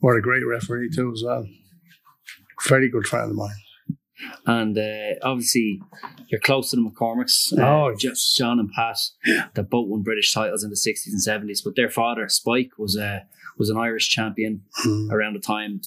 What 0.00 0.16
a 0.16 0.20
great 0.20 0.46
referee, 0.46 0.90
too, 0.94 1.12
as 1.12 1.22
well. 1.24 1.46
Very 2.68 2.88
good 2.90 3.06
friend 3.06 3.30
of 3.30 3.36
mine. 3.36 3.56
And 4.46 4.76
uh, 4.76 5.14
obviously, 5.22 5.80
you're 6.28 6.40
close 6.40 6.70
to 6.70 6.76
the 6.76 6.82
McCormacks. 6.82 7.52
Uh, 7.56 7.62
Oh, 7.62 7.94
Jo- 7.96 8.08
yes. 8.10 8.34
John 8.36 8.58
and 8.58 8.70
Pat, 8.72 8.96
that 9.54 9.70
both 9.70 9.88
won 9.88 10.02
British 10.02 10.32
titles 10.32 10.64
in 10.64 10.70
the 10.70 10.76
60s 10.76 11.06
and 11.12 11.20
70s. 11.48 11.60
But 11.64 11.76
their 11.76 11.88
father, 11.90 12.28
Spike, 12.28 12.70
was 12.78 12.96
a 12.96 13.26
was 13.58 13.70
an 13.70 13.76
Irish 13.76 14.08
champion 14.08 14.62
Mm. 14.84 15.10
around 15.10 15.34
the 15.34 15.40
time. 15.40 15.80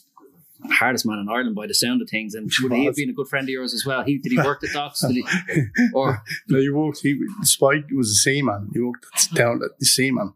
Hardest 0.70 1.06
man 1.06 1.20
in 1.20 1.30
Ireland 1.30 1.56
by 1.56 1.68
the 1.68 1.74
sound 1.74 2.02
of 2.02 2.10
things, 2.10 2.36
and 2.36 2.52
would 2.62 2.74
he 2.74 2.86
have 2.86 2.96
been 2.96 3.10
a 3.10 3.14
good 3.14 3.28
friend 3.28 3.46
of 3.46 3.50
yours 3.50 3.74
as 3.74 3.86
well? 3.86 4.04
He 4.04 4.18
did 4.18 4.32
he 4.32 4.38
work 4.38 4.62
the 4.62 4.68
docks? 4.68 5.02
Did 5.02 5.16
he, 5.16 5.26
or 5.94 6.22
No, 6.48 6.60
he 6.60 6.70
worked, 6.70 7.00
he, 7.02 7.20
Spike 7.44 7.86
was 7.96 8.12
a 8.12 8.16
seaman. 8.16 8.70
He 8.74 8.80
worked 8.80 9.34
down 9.34 9.62
at 9.64 9.78
the 9.80 9.86
seaman. 9.86 10.34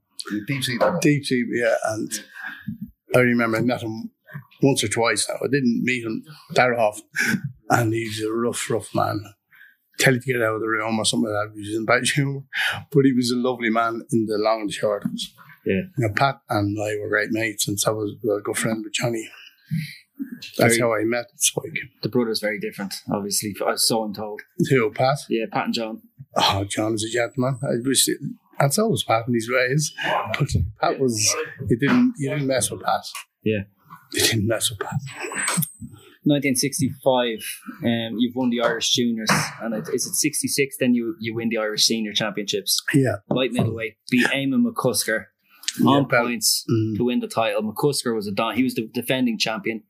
Deep 0.47 0.63
sea 0.63 0.77
level. 0.79 0.99
Deep 0.99 1.25
sea, 1.25 1.45
yeah. 1.51 1.75
And 1.85 2.11
I 3.15 3.19
remember 3.19 3.57
I 3.57 3.61
met 3.61 3.81
him 3.81 4.09
once 4.61 4.83
or 4.83 4.87
twice 4.87 5.27
now. 5.29 5.35
I 5.35 5.47
didn't 5.51 5.83
meet 5.83 6.03
him 6.03 6.23
that 6.55 6.71
often. 6.71 7.05
And 7.69 7.93
he's 7.93 8.23
a 8.23 8.31
rough, 8.31 8.69
rough 8.69 8.93
man. 8.95 9.23
Tell 9.99 10.13
you 10.13 10.19
to 10.19 10.33
get 10.33 10.41
out 10.41 10.55
of 10.55 10.61
the 10.61 10.67
room 10.67 10.99
or 10.99 11.05
something 11.05 11.31
like 11.31 11.49
that. 11.49 11.53
He 11.53 11.61
was 11.61 11.75
in 11.77 11.85
bad 11.85 12.03
humour. 12.15 12.41
But 12.91 13.05
he 13.05 13.13
was 13.13 13.31
a 13.31 13.35
lovely 13.37 13.69
man 13.69 14.01
in 14.11 14.25
the 14.25 14.37
long 14.37 14.61
and 14.61 14.71
short. 14.73 15.05
Yeah. 15.65 15.81
You 15.97 16.07
know, 16.07 16.13
Pat 16.15 16.41
and 16.49 16.77
I 16.79 16.97
were 16.99 17.09
great 17.09 17.31
mates, 17.31 17.67
and 17.67 17.79
so 17.79 17.93
was 17.95 18.15
a 18.23 18.41
good 18.41 18.57
friend 18.57 18.83
with 18.83 18.93
Johnny. 18.93 19.27
That's 20.57 20.77
Very- 20.77 20.79
how 20.79 20.93
I 20.93 21.03
met 21.03 21.25
Spike. 21.37 21.79
the 22.03 22.09
brother's 22.09 22.39
very 22.39 22.59
different, 22.59 22.93
obviously. 23.11 23.53
So 23.75 24.03
I'm 24.03 24.13
told. 24.13 24.41
Who, 24.69 24.91
Pat? 24.91 25.17
Yeah, 25.29 25.45
Pat 25.51 25.65
and 25.65 25.73
John. 25.73 26.01
Oh, 26.35 26.65
John 26.69 26.93
is 26.95 27.03
a 27.03 27.09
gentleman. 27.09 27.57
I 27.63 27.75
wish, 27.83 28.07
it, 28.07 28.17
and 28.59 28.73
so 28.73 28.87
was 28.87 29.03
Pat 29.03 29.27
in 29.27 29.33
his 29.33 29.49
ways. 29.51 29.93
But 30.37 30.49
Pat 30.81 30.99
was, 30.99 31.17
you 31.69 31.77
didn't, 31.79 32.13
you 32.17 32.29
didn't 32.29 32.47
mess 32.47 32.69
with 32.71 32.81
Pat. 32.83 33.01
Yeah. 33.43 33.63
You 34.13 34.21
didn't 34.21 34.47
mess 34.47 34.69
with 34.69 34.79
Pat. 34.79 35.65
1965, 36.23 37.39
um, 37.83 38.15
you've 38.17 38.35
won 38.35 38.49
the 38.49 38.59
Irish 38.61 38.91
Juniors, 38.91 39.29
and 39.61 39.73
it, 39.75 39.87
is 39.93 40.07
it 40.07 40.15
66? 40.15 40.75
Then 40.79 40.95
you 40.95 41.15
you 41.19 41.35
win 41.35 41.49
the 41.49 41.57
Irish 41.57 41.85
Senior 41.85 42.13
Championships. 42.13 42.81
Yeah. 42.93 43.17
Light 43.29 43.51
middleweight, 43.51 43.93
beat 44.09 44.25
Eamon 44.27 44.63
McCusker 44.65 45.25
on 45.85 46.07
Yeah, 46.11 46.19
points 46.21 46.65
Mm. 46.69 46.97
to 46.97 47.03
win 47.05 47.19
the 47.19 47.27
title. 47.27 47.61
McCusker 47.61 48.15
was 48.15 48.27
a 48.27 48.31
don- 48.31 48.55
he 48.55 48.63
was 48.63 48.73
the 48.75 48.89
defending 48.93 49.37
champion. 49.37 49.83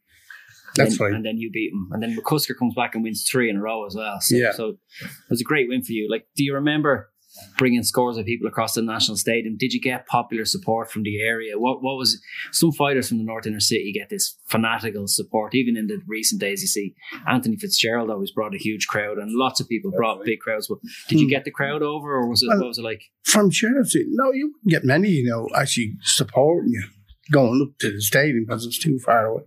That's 0.75 0.91
and, 0.91 0.99
right. 0.99 1.13
And 1.13 1.25
then 1.25 1.37
you 1.37 1.49
beat 1.51 1.71
him, 1.71 1.89
and 1.91 2.01
then 2.03 2.15
McCusker 2.15 2.57
comes 2.57 2.73
back 2.75 2.95
and 2.95 3.03
wins 3.03 3.27
three 3.29 3.49
in 3.49 3.57
a 3.57 3.61
row 3.61 3.85
as 3.85 3.95
well. 3.95 4.19
So, 4.21 4.35
Yeah. 4.35 4.51
so 4.51 4.77
it 5.01 5.09
was 5.29 5.41
a 5.41 5.45
great 5.45 5.67
win 5.69 5.81
for 5.83 5.91
you. 5.93 6.07
Like, 6.09 6.27
do 6.35 6.43
you 6.43 6.53
remember 6.53 7.09
bringing 7.57 7.83
scores 7.83 8.15
of 8.15 8.25
people 8.25 8.47
across 8.47 8.75
the 8.75 8.81
national 8.81 9.17
stadium? 9.17 9.57
Did 9.57 9.73
you 9.73 9.81
get 9.81 10.07
popular 10.07 10.45
support 10.45 10.89
from 10.89 11.03
the 11.03 11.19
area? 11.21 11.59
What 11.59 11.83
what 11.83 11.97
was 11.97 12.21
some 12.53 12.71
fighters 12.71 13.09
from 13.09 13.17
the 13.17 13.25
North 13.25 13.45
Inner 13.45 13.59
City 13.59 13.91
get 13.93 14.09
this 14.09 14.37
fanatical 14.47 15.05
support? 15.07 15.53
Even 15.53 15.75
in 15.75 15.87
the 15.87 15.99
recent 16.07 16.39
days, 16.39 16.61
you 16.61 16.67
see 16.69 16.95
Anthony 17.27 17.57
Fitzgerald 17.57 18.09
always 18.09 18.31
brought 18.31 18.55
a 18.55 18.57
huge 18.57 18.87
crowd, 18.87 19.17
and 19.17 19.31
lots 19.33 19.59
of 19.59 19.67
people 19.67 19.91
brought 19.91 20.23
big 20.23 20.39
crowds. 20.39 20.67
But 20.69 20.79
did 21.09 21.19
you 21.19 21.25
Hmm. 21.25 21.31
get 21.31 21.43
the 21.43 21.51
crowd 21.51 21.81
over, 21.81 22.15
or 22.15 22.29
was 22.29 22.41
it 22.41 22.47
Well, 22.47 22.59
what 22.59 22.67
was 22.67 22.77
it 22.77 22.83
like? 22.83 23.01
From 23.23 23.49
charity? 23.51 24.05
no, 24.11 24.31
you 24.31 24.53
wouldn't 24.53 24.71
get 24.71 24.85
many, 24.85 25.09
you 25.09 25.25
know, 25.29 25.49
actually 25.55 25.95
supporting 26.03 26.71
you. 26.71 26.83
Going 27.31 27.61
up 27.67 27.77
to 27.79 27.91
the 27.91 28.01
stadium 28.01 28.45
because 28.47 28.65
it's 28.65 28.77
too 28.79 28.99
far 28.99 29.25
away. 29.25 29.43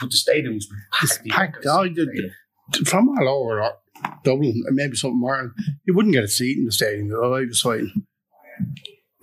But 0.00 0.10
the 0.10 0.16
stadium's 0.16 0.68
It's 1.02 1.18
packed. 1.28 1.66
I, 1.66 1.88
the- 1.88 2.30
From 2.84 3.08
all 3.08 3.28
over 3.28 3.62
uh, 3.62 3.70
Dublin, 4.24 4.62
and 4.66 4.74
maybe 4.76 4.96
something 4.96 5.20
more, 5.20 5.52
you 5.86 5.94
wouldn't 5.94 6.14
get 6.14 6.24
a 6.24 6.28
seat 6.28 6.58
in 6.58 6.64
the 6.66 6.72
stadium. 6.72 7.08
If 7.10 7.16
I 7.16 7.40
was 7.46 7.60
fighting. 7.60 7.92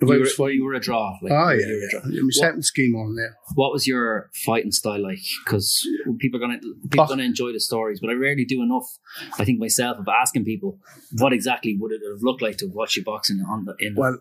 If 0.00 0.08
You 0.08 0.14
I 0.14 0.16
were, 0.16 0.20
was 0.22 0.34
fighting. 0.34 0.56
you 0.56 0.64
were 0.64 0.74
a 0.74 0.80
draw. 0.80 1.16
Like, 1.22 1.32
Oh, 1.32 1.50
you 1.50 1.60
yeah, 1.60 1.66
were 1.66 1.72
a 1.72 1.80
yeah. 1.80 1.88
draw. 1.90 2.10
yeah. 2.10 2.20
My 2.22 2.28
second 2.32 2.62
scheme 2.64 2.94
on 2.96 3.14
there. 3.14 3.36
What 3.54 3.72
was 3.72 3.86
your 3.86 4.30
fighting 4.44 4.72
style 4.72 5.00
like? 5.02 5.20
Because 5.44 5.86
people 6.18 6.38
are 6.38 6.46
gonna 6.46 6.58
people 6.82 7.00
are 7.00 7.04
Oh. 7.04 7.08
gonna 7.08 7.22
enjoy 7.22 7.52
the 7.52 7.60
stories, 7.60 8.00
but 8.00 8.10
I 8.10 8.14
rarely 8.14 8.44
do 8.44 8.60
enough. 8.62 8.86
I 9.38 9.44
think 9.44 9.60
myself 9.60 9.98
of 9.98 10.06
asking 10.08 10.44
people 10.44 10.78
what 11.12 11.32
exactly 11.32 11.76
would 11.78 11.92
it 11.92 12.00
have 12.10 12.22
looked 12.22 12.42
like 12.42 12.56
to 12.58 12.66
watch 12.66 12.96
you 12.96 13.04
boxing 13.04 13.40
on 13.48 13.66
the 13.66 13.74
in 13.78 13.94
Well, 13.94 14.14
Are 14.14 14.18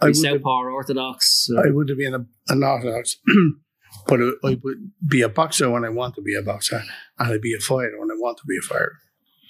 I 0.00 0.06
would, 0.06 0.16
Southpaw 0.16 0.50
or 0.50 0.70
Orthodox? 0.70 1.48
or- 1.54 1.66
I 1.66 1.70
would 1.70 1.88
have 1.88 1.98
been 1.98 2.14
a, 2.14 2.26
an 2.52 2.62
orthodox, 2.64 3.16
but 4.06 4.20
I, 4.20 4.58
would 4.62 4.90
be 5.06 5.22
a 5.22 5.28
boxer 5.28 5.70
when 5.70 5.84
I 5.84 5.88
want 5.90 6.14
to 6.16 6.22
be 6.22 6.34
a 6.34 6.42
boxer, 6.42 6.82
and 7.18 7.32
I'd 7.32 7.40
be 7.40 7.54
a 7.54 7.60
fighter 7.60 7.98
when 7.98 8.10
I 8.10 8.14
want 8.14 8.38
to 8.38 8.44
be 8.46 8.56
a 8.58 8.66
fighter. 8.66 8.92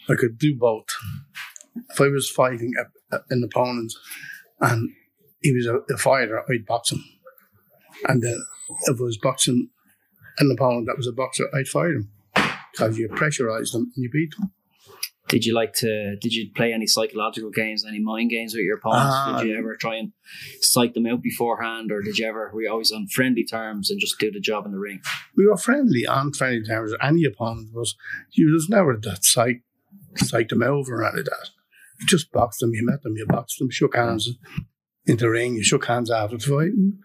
I 0.09 0.15
could 0.15 0.39
do 0.39 0.57
both. 0.59 0.87
If 1.91 2.01
I 2.01 2.09
was 2.09 2.29
fighting 2.31 2.73
a, 2.79 3.17
a- 3.17 3.23
an 3.31 3.43
opponent 3.45 3.93
and 4.61 4.91
he 5.41 5.55
was 5.55 5.67
a, 5.67 5.77
a 5.93 5.97
fighter, 5.97 6.43
I'd 6.51 6.67
box 6.67 6.93
him. 6.93 7.03
And 8.09 8.23
then 8.23 8.39
if 8.89 9.01
I 9.01 9.03
was 9.03 9.19
boxing 9.19 9.69
an 10.39 10.51
opponent 10.51 10.87
that 10.87 10.97
was 10.97 11.07
a 11.07 11.13
boxer, 11.13 11.49
I'd 11.55 11.69
fight 11.69 11.91
him. 11.91 12.11
Because 12.73 12.99
you 12.99 13.09
pressurise 13.09 13.73
them 13.73 13.93
and 13.95 14.03
you 14.03 14.11
beat 14.11 14.31
them. 14.39 14.51
Did 15.33 15.47
you 15.47 15.55
like 15.55 15.73
to? 15.77 16.17
Did 16.21 16.35
you 16.35 16.51
play 16.55 16.75
any 16.75 16.87
psychological 16.87 17.51
games, 17.51 17.87
any 17.89 18.01
mind 18.01 18.29
games 18.29 18.53
with 18.53 18.65
your 18.65 18.77
opponents? 18.77 19.15
Ah. 19.17 19.39
did 19.39 19.49
you 19.49 19.57
ever 19.57 19.77
try 19.77 19.97
and 19.97 20.13
psych 20.61 20.93
them 20.93 21.07
out 21.07 21.23
beforehand, 21.23 21.91
or 21.91 22.03
did 22.03 22.19
you 22.19 22.29
ever? 22.29 22.51
Were 22.53 22.61
you 22.61 22.71
always 22.71 22.93
on 22.93 23.07
friendly 23.07 23.43
terms 23.43 23.91
and 23.91 23.99
just 23.99 24.19
do 24.19 24.31
the 24.31 24.41
job 24.41 24.67
in 24.67 24.73
the 24.73 24.79
ring? 24.79 25.01
we 25.35 25.47
were 25.47 25.57
friendly 25.57 26.07
on 26.07 26.35
friendly 26.35 26.63
terms 26.63 26.93
any 27.01 27.25
opponent, 27.25 27.71
was. 27.73 27.97
you 28.33 28.53
was 28.53 28.69
never 28.69 28.95
that 28.95 29.25
psych, 29.25 29.63
psyched 30.19 30.51
them 30.51 30.63
over 30.63 30.97
or 30.97 31.05
any 31.09 31.21
of 31.21 31.25
that. 31.25 31.49
You 31.99 32.07
just 32.07 32.31
boxed 32.31 32.61
them, 32.61 32.75
you 32.75 32.85
met 32.85 33.03
them, 33.03 33.17
you 33.17 33.25
boxed 33.27 33.59
them, 33.59 33.71
shook 33.71 33.97
hands 33.97 34.29
in 35.07 35.17
the 35.17 35.31
ring, 35.31 35.55
you 35.55 35.65
shook 35.65 35.87
hands 35.87 36.11
after 36.11 36.37
the 36.37 36.45
fight. 36.45 36.73
and 36.73 36.99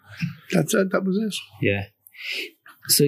That's 0.51 0.73
it, 0.73 0.91
that 0.91 1.05
was 1.05 1.17
it. 1.17 1.33
Yeah. 1.65 1.85
So 2.89 3.05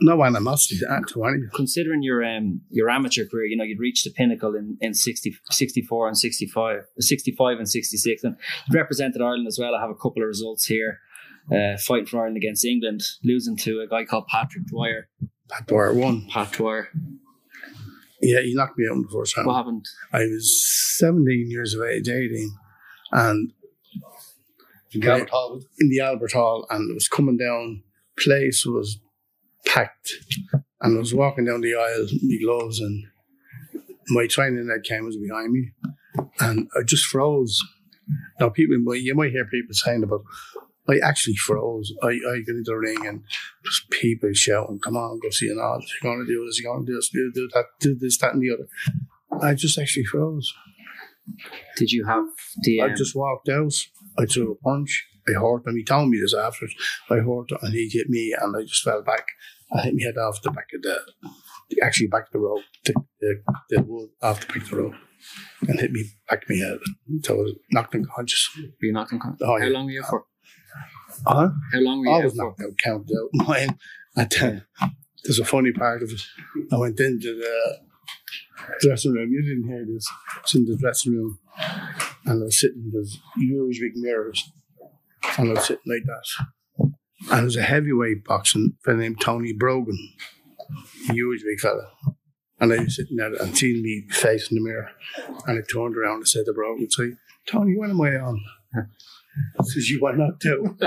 No 0.00 0.22
animosity 0.24 0.78
to 0.80 1.00
to 1.12 1.24
any. 1.24 1.42
considering 1.54 2.02
your 2.02 2.22
um 2.24 2.60
your 2.70 2.90
amateur 2.90 3.24
career, 3.26 3.46
you 3.46 3.56
know, 3.56 3.64
you'd 3.64 3.78
reached 3.80 4.04
the 4.04 4.10
pinnacle 4.10 4.54
in, 4.54 4.76
in 4.80 4.92
60, 4.94 5.34
64 5.50 6.08
and 6.08 6.18
65, 6.18 6.84
65 6.98 7.58
and 7.58 7.68
66. 7.68 8.24
And 8.24 8.36
you 8.68 8.78
represented 8.78 9.22
Ireland 9.22 9.46
as 9.46 9.58
well. 9.58 9.74
I 9.74 9.80
have 9.80 9.90
a 9.90 9.94
couple 9.94 10.22
of 10.22 10.28
results 10.28 10.66
here. 10.66 11.00
Uh, 11.50 11.76
fighting 11.78 12.06
for 12.06 12.18
Ireland 12.18 12.36
against 12.36 12.64
England, 12.64 13.00
losing 13.24 13.56
to 13.56 13.80
a 13.80 13.86
guy 13.88 14.04
called 14.04 14.26
Patrick 14.28 14.66
Dwyer. 14.66 15.08
Pat 15.48 15.66
Dwyer 15.66 15.92
won. 15.94 16.26
Pat 16.28 16.52
Dwyer. 16.52 16.88
Yeah, 18.20 18.40
he 18.42 18.54
knocked 18.54 18.78
me 18.78 18.86
out 18.88 18.96
in 18.96 19.02
the 19.02 19.08
first 19.08 19.36
round. 19.36 19.46
What 19.48 19.56
happened? 19.56 19.86
I 20.12 20.20
was 20.20 20.96
17 20.98 21.50
years 21.50 21.74
of 21.74 21.82
age, 21.82 22.08
18, 22.08 22.50
and 23.12 23.52
You 24.90 25.00
got 25.00 25.22
it 25.22 25.30
all. 25.32 25.60
in 25.80 25.88
the 25.88 26.00
Albert 26.00 26.32
Hall, 26.32 26.66
and 26.70 26.90
it 26.90 26.94
was 26.94 27.08
coming 27.08 27.36
down. 27.38 27.82
Place 28.18 28.66
was 28.66 29.00
packed, 29.66 30.12
and 30.80 30.96
I 30.96 30.98
was 30.98 31.14
walking 31.14 31.44
down 31.44 31.60
the 31.60 31.74
aisle, 31.74 32.06
my 32.22 32.36
gloves, 32.42 32.80
and 32.80 33.04
my 34.08 34.26
training 34.26 34.66
that 34.66 34.84
came 34.84 35.04
was 35.04 35.16
behind 35.16 35.52
me, 35.52 35.72
and 36.40 36.68
I 36.76 36.82
just 36.84 37.06
froze. 37.06 37.60
Now, 38.40 38.48
people, 38.48 38.94
you 38.96 39.14
might 39.14 39.30
hear 39.30 39.44
people 39.44 39.72
saying 39.74 40.02
about, 40.02 40.22
I 40.88 40.98
actually 41.04 41.36
froze. 41.36 41.92
I, 42.02 42.08
I 42.08 42.40
got 42.44 42.56
into 42.56 42.62
the 42.66 42.74
ring 42.74 43.06
and 43.06 43.22
just 43.64 43.88
people 43.90 44.30
shouting, 44.32 44.80
"Come 44.80 44.96
on, 44.96 45.20
go 45.20 45.30
see 45.30 45.48
an 45.48 45.60
artist! 45.60 45.92
You're 46.02 46.12
going 46.12 46.26
to 46.26 46.32
do 46.32 46.44
this. 46.46 46.60
You're 46.60 46.72
going 46.72 46.86
to 46.86 46.92
do 46.92 46.96
this. 46.96 47.10
Do, 47.10 47.30
do 47.32 47.48
that. 47.54 47.64
Do 47.78 47.94
this, 47.94 48.18
that, 48.18 48.34
and 48.34 48.42
the 48.42 48.52
other." 48.52 49.46
I 49.46 49.54
just 49.54 49.78
actually 49.78 50.04
froze. 50.04 50.52
Did 51.76 51.92
you 51.92 52.06
have 52.06 52.24
the? 52.62 52.80
I 52.80 52.86
Um, 52.86 52.96
just 52.96 53.14
walked 53.14 53.48
out. 53.48 53.74
I 54.18 54.26
threw 54.26 54.50
a 54.50 54.54
punch. 54.56 55.06
I 55.30 55.40
hurt 55.40 55.66
him. 55.66 55.76
He 55.76 55.84
told 55.84 56.08
me 56.10 56.18
this 56.20 56.34
after. 56.34 56.66
I 57.10 57.16
hurt 57.16 57.50
and 57.62 57.72
he 57.72 57.88
hit 57.88 58.08
me 58.08 58.34
and 58.38 58.56
I 58.56 58.62
just 58.62 58.82
fell 58.82 59.02
back. 59.02 59.26
I 59.72 59.82
hit 59.82 59.94
my 59.94 60.04
head 60.04 60.18
off 60.18 60.42
the 60.42 60.50
back 60.50 60.68
of 60.74 60.82
the, 60.82 61.00
actually 61.82 62.08
back 62.08 62.26
of 62.26 62.32
the 62.32 62.38
rope, 62.40 62.62
the, 62.84 62.94
the, 63.20 63.42
the 63.70 63.82
wood 63.82 64.10
off 64.22 64.40
the 64.40 64.46
back 64.46 64.62
of 64.62 64.70
the 64.70 64.76
rope 64.76 64.94
and 65.68 65.80
hit 65.80 65.92
me 65.92 66.04
back 66.28 66.44
my 66.48 66.56
head. 66.56 66.78
So 67.22 67.34
I 67.34 67.36
was 67.38 67.54
knocked 67.70 67.94
unconscious. 67.94 68.50
were 68.56 68.70
you 68.82 68.92
knocked 68.92 69.12
unconscious? 69.12 69.42
Oh, 69.42 69.60
How 69.60 69.66
long 69.68 69.84
were 69.86 69.92
you 69.92 70.02
for? 70.02 70.24
Huh? 71.26 71.48
How 71.72 71.80
long 71.80 72.00
were 72.00 72.06
you 72.06 72.12
I 72.12 72.24
was 72.24 72.34
knocked 72.34 72.60
out, 72.62 72.78
counted 72.82 73.16
out. 73.16 73.28
Mine. 73.48 73.78
And 74.16 74.30
then 74.30 74.64
there's 75.24 75.38
a 75.38 75.44
funny 75.44 75.72
part 75.72 76.02
of 76.02 76.10
it. 76.10 76.20
I 76.72 76.76
went 76.76 76.98
into 76.98 77.36
the 77.36 77.78
dressing 78.80 79.12
room. 79.12 79.30
You 79.30 79.42
didn't 79.42 79.68
hear 79.68 79.86
this. 79.86 80.06
It's 80.40 80.54
in 80.54 80.66
the 80.66 80.76
dressing 80.76 81.12
room 81.12 81.38
and 82.24 82.42
I 82.42 82.44
was 82.44 82.60
sitting, 82.60 82.90
there's 82.92 83.18
huge 83.36 83.80
big 83.80 83.96
mirrors. 83.96 84.52
And 85.38 85.50
I 85.50 85.52
was 85.54 85.66
sitting 85.66 85.82
like 85.86 86.04
that. 86.06 86.24
And 87.30 87.30
there 87.30 87.44
was 87.44 87.56
a 87.56 87.62
heavyweight 87.62 88.24
boxing 88.24 88.76
fella 88.84 88.98
named 88.98 89.20
Tony 89.20 89.52
Brogan. 89.52 89.98
Huge 91.06 91.42
big 91.42 91.60
fella. 91.60 91.90
And 92.60 92.72
I 92.72 92.78
was 92.84 92.96
sitting 92.96 93.16
there 93.16 93.32
and 93.34 93.56
seeing 93.56 93.82
me 93.82 94.04
face 94.10 94.50
in 94.50 94.56
the 94.56 94.62
mirror. 94.62 94.90
And 95.46 95.58
I 95.58 95.62
turned 95.72 95.96
around 95.96 96.16
and 96.16 96.28
said 96.28 96.44
to 96.46 96.52
Brogan, 96.52 96.90
say, 96.90 97.12
Tony, 97.46 97.74
when 97.76 97.90
am 97.90 98.00
I 98.00 98.16
on? 98.16 98.40
Says 99.64 99.88
you 99.90 100.00
knocked 100.00 100.46
out. 100.46 100.78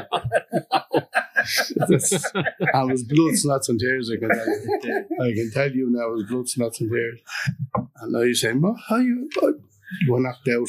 That's- 1.77 2.31
I 2.73 2.83
was 2.83 3.03
blood, 3.03 3.33
snots, 3.33 3.69
and 3.69 3.79
tears. 3.79 4.11
I 4.11 4.17
can 4.17 4.29
tell 4.29 4.47
you. 4.47 5.05
I 5.21 5.33
can 5.33 5.51
tell 5.51 5.71
you 5.71 5.89
now, 5.89 6.09
it 6.09 6.13
was 6.13 6.23
blood, 6.29 6.45
snots, 6.45 6.79
and 6.81 6.91
tears. 6.91 7.19
And 7.97 8.11
now 8.11 8.21
you're 8.21 8.33
saying, 8.33 8.61
"Well, 8.61 8.79
how 8.87 8.97
you? 8.97 9.29
You 9.41 10.11
were 10.13 10.19
knocked 10.19 10.47
out." 10.49 10.67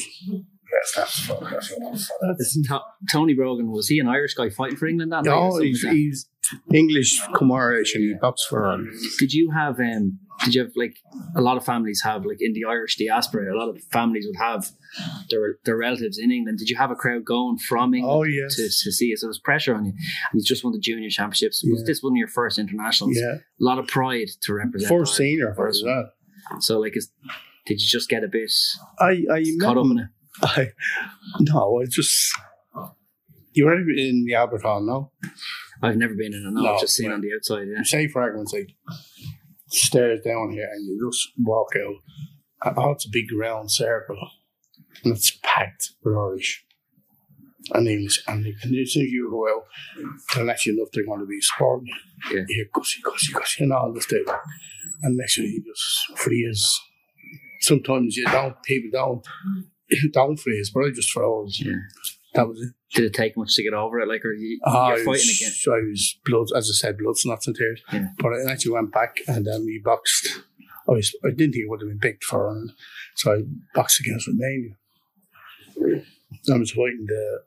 That's 0.95 1.27
that's. 1.29 2.11
That's 2.21 2.61
To- 2.67 2.81
Tony 3.11 3.33
Brogan 3.33 3.71
was 3.71 3.87
he 3.87 3.99
an 3.99 4.07
Irish 4.07 4.33
guy 4.33 4.49
fighting 4.49 4.77
for 4.77 4.87
England 4.87 5.11
that 5.11 5.23
night? 5.23 5.31
No, 5.35 5.57
he's, 5.59 5.83
like 5.83 5.91
that? 5.91 5.95
he's 5.97 6.27
English 6.73 7.19
come 7.35 7.51
Irish 7.51 7.95
and 7.95 8.03
he 8.03 8.13
boxed 8.13 8.47
for 8.49 8.65
Ireland. 8.65 8.89
Did 9.19 9.33
you 9.33 9.51
have 9.51 9.79
um? 9.79 10.19
Did 10.43 10.53
you 10.53 10.63
have 10.63 10.71
like 10.75 10.97
a 11.35 11.39
lot 11.41 11.55
of 11.55 11.63
families 11.63 12.01
have 12.03 12.25
like 12.25 12.37
in 12.41 12.51
the 12.53 12.65
Irish 12.65 12.97
diaspora? 12.97 13.55
A 13.55 13.57
lot 13.57 13.69
of 13.69 13.81
families 13.91 14.25
would 14.27 14.35
have 14.35 14.67
their 15.29 15.55
their 15.63 15.77
relatives 15.77 16.17
in 16.17 16.29
England. 16.31 16.57
Did 16.59 16.69
you 16.69 16.75
have 16.75 16.91
a 16.91 16.95
crowd 16.95 17.23
going 17.23 17.57
from 17.57 17.93
England 17.93 18.13
Oh, 18.19 18.23
yes. 18.23 18.55
to, 18.57 18.63
to 18.63 18.91
see 18.91 19.07
it? 19.11 19.19
So 19.19 19.25
there 19.27 19.29
was 19.29 19.39
pressure 19.39 19.73
on 19.73 19.85
you. 19.85 19.91
And 20.31 20.41
you 20.41 20.43
just 20.43 20.63
won 20.63 20.73
the 20.73 20.79
junior 20.79 21.09
championships. 21.09 21.63
Was 21.63 21.81
Yeah. 21.81 21.85
this 21.87 22.03
one 22.03 22.13
of 22.13 22.17
your 22.17 22.27
first 22.27 22.59
internationals? 22.59 23.15
Yeah. 23.17 23.35
A 23.35 23.63
lot 23.63 23.79
of 23.79 23.87
pride 23.87 24.27
to 24.41 24.53
represent. 24.53 24.89
First 24.89 25.15
senior 25.15 25.53
for 25.55 25.69
us, 25.69 25.81
well. 25.83 26.09
So 26.59 26.79
like, 26.79 26.95
is, 26.97 27.11
did 27.65 27.81
you 27.81 27.87
just 27.87 28.09
get 28.09 28.23
a 28.23 28.27
bit 28.27 28.51
I, 28.99 29.23
I 29.31 29.43
caught 29.61 29.77
up 29.77 29.85
him- 29.85 29.91
in 29.93 29.99
it? 29.99 30.07
I, 30.41 30.67
no, 31.39 31.81
I 31.81 31.85
just. 31.89 32.33
You 33.53 33.65
were 33.65 33.75
in 33.75 34.25
the 34.27 34.35
Albert 34.35 34.63
Hall, 34.63 34.81
no? 34.81 35.11
I've 35.81 35.95
never 35.95 36.13
been 36.13 36.33
in 36.33 36.45
it. 36.45 36.51
No, 36.51 36.61
No, 36.61 36.73
I've 36.73 36.81
just 36.81 36.95
seen 36.95 37.11
on 37.11 37.21
the 37.21 37.33
outside. 37.33 37.67
Yeah. 37.73 37.83
Say 37.83 38.07
for 38.07 38.21
argument's 38.21 38.51
sake, 38.51 38.75
stairs 39.67 40.19
down 40.25 40.51
here 40.51 40.67
and 40.71 40.85
you 40.85 41.09
just 41.09 41.29
walk 41.39 41.73
out. 41.77 42.75
Oh, 42.77 42.91
it's 42.91 43.05
a 43.05 43.09
big 43.11 43.27
round 43.37 43.71
circle 43.71 44.17
and 45.03 45.15
it's 45.15 45.37
packed 45.43 45.91
with 46.03 46.15
Irish 46.15 46.65
and 47.73 47.87
English. 47.87 48.23
And 48.27 48.45
as 48.45 48.61
soon 48.61 49.03
as 49.03 49.11
you 49.11 49.29
go 49.29 49.55
out, 49.55 49.63
they'll 50.33 50.45
let 50.45 50.65
you 50.65 50.75
know 50.75 50.83
if 50.83 50.91
they're 50.91 51.05
going 51.05 51.19
to 51.19 51.25
be 51.25 51.39
sporting. 51.39 51.93
Yeah. 52.33 52.41
You 52.47 52.67
gushy, 52.73 53.01
gushy, 53.03 53.33
gushy, 53.33 53.63
and 53.63 53.73
all 53.73 53.93
this 53.93 54.03
stuff. 54.03 54.39
And 55.01 55.17
next 55.17 55.37
thing 55.37 55.45
you 55.45 55.63
just 55.63 56.19
freeze. 56.19 56.79
Sometimes 57.61 58.15
you 58.15 58.25
don't, 58.25 58.61
people 58.63 58.89
don't, 58.91 59.25
don't 60.11 60.37
freeze, 60.37 60.71
but 60.73 60.85
I 60.85 60.91
just 60.91 61.11
froze. 61.11 61.59
Yeah. 61.59 61.75
That 62.33 62.47
was 62.47 62.61
it. 62.61 62.73
Did 62.93 63.05
it 63.05 63.13
take 63.13 63.37
much 63.37 63.55
to 63.55 63.63
get 63.63 63.73
over 63.73 63.99
it? 63.99 64.07
Like, 64.07 64.25
are 64.25 64.33
you 64.33 64.59
Ah, 64.65 64.89
you're 64.89 64.97
fighting 64.97 65.11
was, 65.11 65.41
again? 65.41 65.51
So 65.51 65.73
I 65.73 65.81
was 65.89 66.17
blood, 66.25 66.47
as 66.55 66.69
I 66.69 66.75
said, 66.75 66.97
blood, 66.97 67.15
knots 67.25 67.47
and 67.47 67.55
tears. 67.55 67.81
Yeah. 67.91 68.07
But 68.19 68.33
I 68.33 68.51
actually 68.51 68.73
went 68.73 68.91
back 68.91 69.17
and 69.27 69.45
then 69.45 69.65
we 69.65 69.81
boxed. 69.83 70.41
I 70.87 70.91
was, 70.91 71.15
I 71.23 71.29
didn't 71.29 71.53
think 71.53 71.65
it 71.65 71.69
would 71.69 71.81
have 71.81 71.89
been 71.89 71.99
picked 71.99 72.23
for, 72.23 72.49
and 72.51 72.71
so 73.15 73.33
I 73.33 73.41
boxed 73.73 73.99
against 74.01 74.27
Romania. 74.27 74.75
I 76.53 76.57
was 76.57 76.71
fighting 76.71 77.05
the 77.07 77.39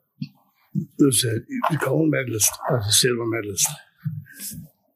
there 0.97 1.07
was 1.07 1.25
a 1.25 1.75
gold 1.77 2.09
medalist 2.09 2.51
or 2.69 2.77
a 2.77 2.91
silver 2.91 3.25
medalist 3.25 3.67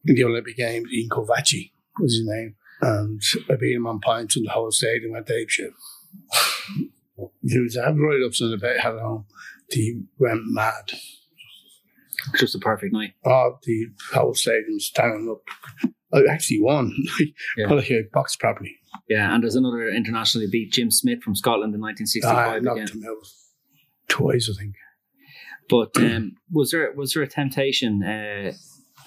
in 0.06 0.16
the 0.16 0.24
Olympic 0.24 0.58
Games. 0.58 0.88
Ian 0.92 1.10
Kovaci 1.10 1.72
was 2.00 2.14
his 2.14 2.26
name, 2.26 2.56
and 2.82 3.22
I 3.50 3.56
beat 3.56 3.76
him 3.76 3.88
on 3.88 4.00
points, 4.02 4.36
and 4.36 4.46
the 4.46 4.52
whole 4.52 4.72
stadium 4.72 5.14
went 5.14 5.30
ape 5.30 5.50
shit. 5.50 5.74
He 7.44 7.60
was 7.60 7.78
right 7.78 8.24
ups 8.26 8.42
in 8.42 8.52
the 8.52 8.58
bed 8.58 8.80
home. 8.80 9.26
He 9.70 10.02
went 10.18 10.42
mad. 10.46 10.92
Just 12.38 12.56
a 12.56 12.60
perfect 12.60 12.94
night. 12.94 13.14
Oh, 13.26 13.58
the 13.64 13.88
whole 14.14 14.34
stadium 14.34 14.80
standing 14.80 15.30
up. 15.30 15.92
I 16.14 16.22
actually 16.32 16.62
won. 16.62 16.92
Yeah. 17.58 17.68
Well, 17.68 17.80
I 17.80 18.02
boxed 18.12 18.40
properly. 18.40 18.78
Yeah, 19.10 19.34
and 19.34 19.44
there's 19.44 19.56
another 19.56 19.90
international 19.90 20.46
who 20.46 20.52
beat 20.52 20.72
Jim 20.72 20.90
Smith 20.90 21.22
from 21.22 21.36
Scotland 21.36 21.74
in 21.76 21.82
I 21.84 21.94
1965 21.94 22.64
knocked 22.64 22.90
again. 22.90 23.02
him 23.04 23.10
out 23.10 23.28
twice, 24.08 24.50
I 24.52 24.60
think. 24.60 24.76
But 25.70 25.96
um, 25.98 26.34
was 26.52 26.72
there 26.72 26.92
was 26.94 27.14
there 27.14 27.24
a 27.24 27.28
temptation 27.28 28.04
uh, 28.04 28.54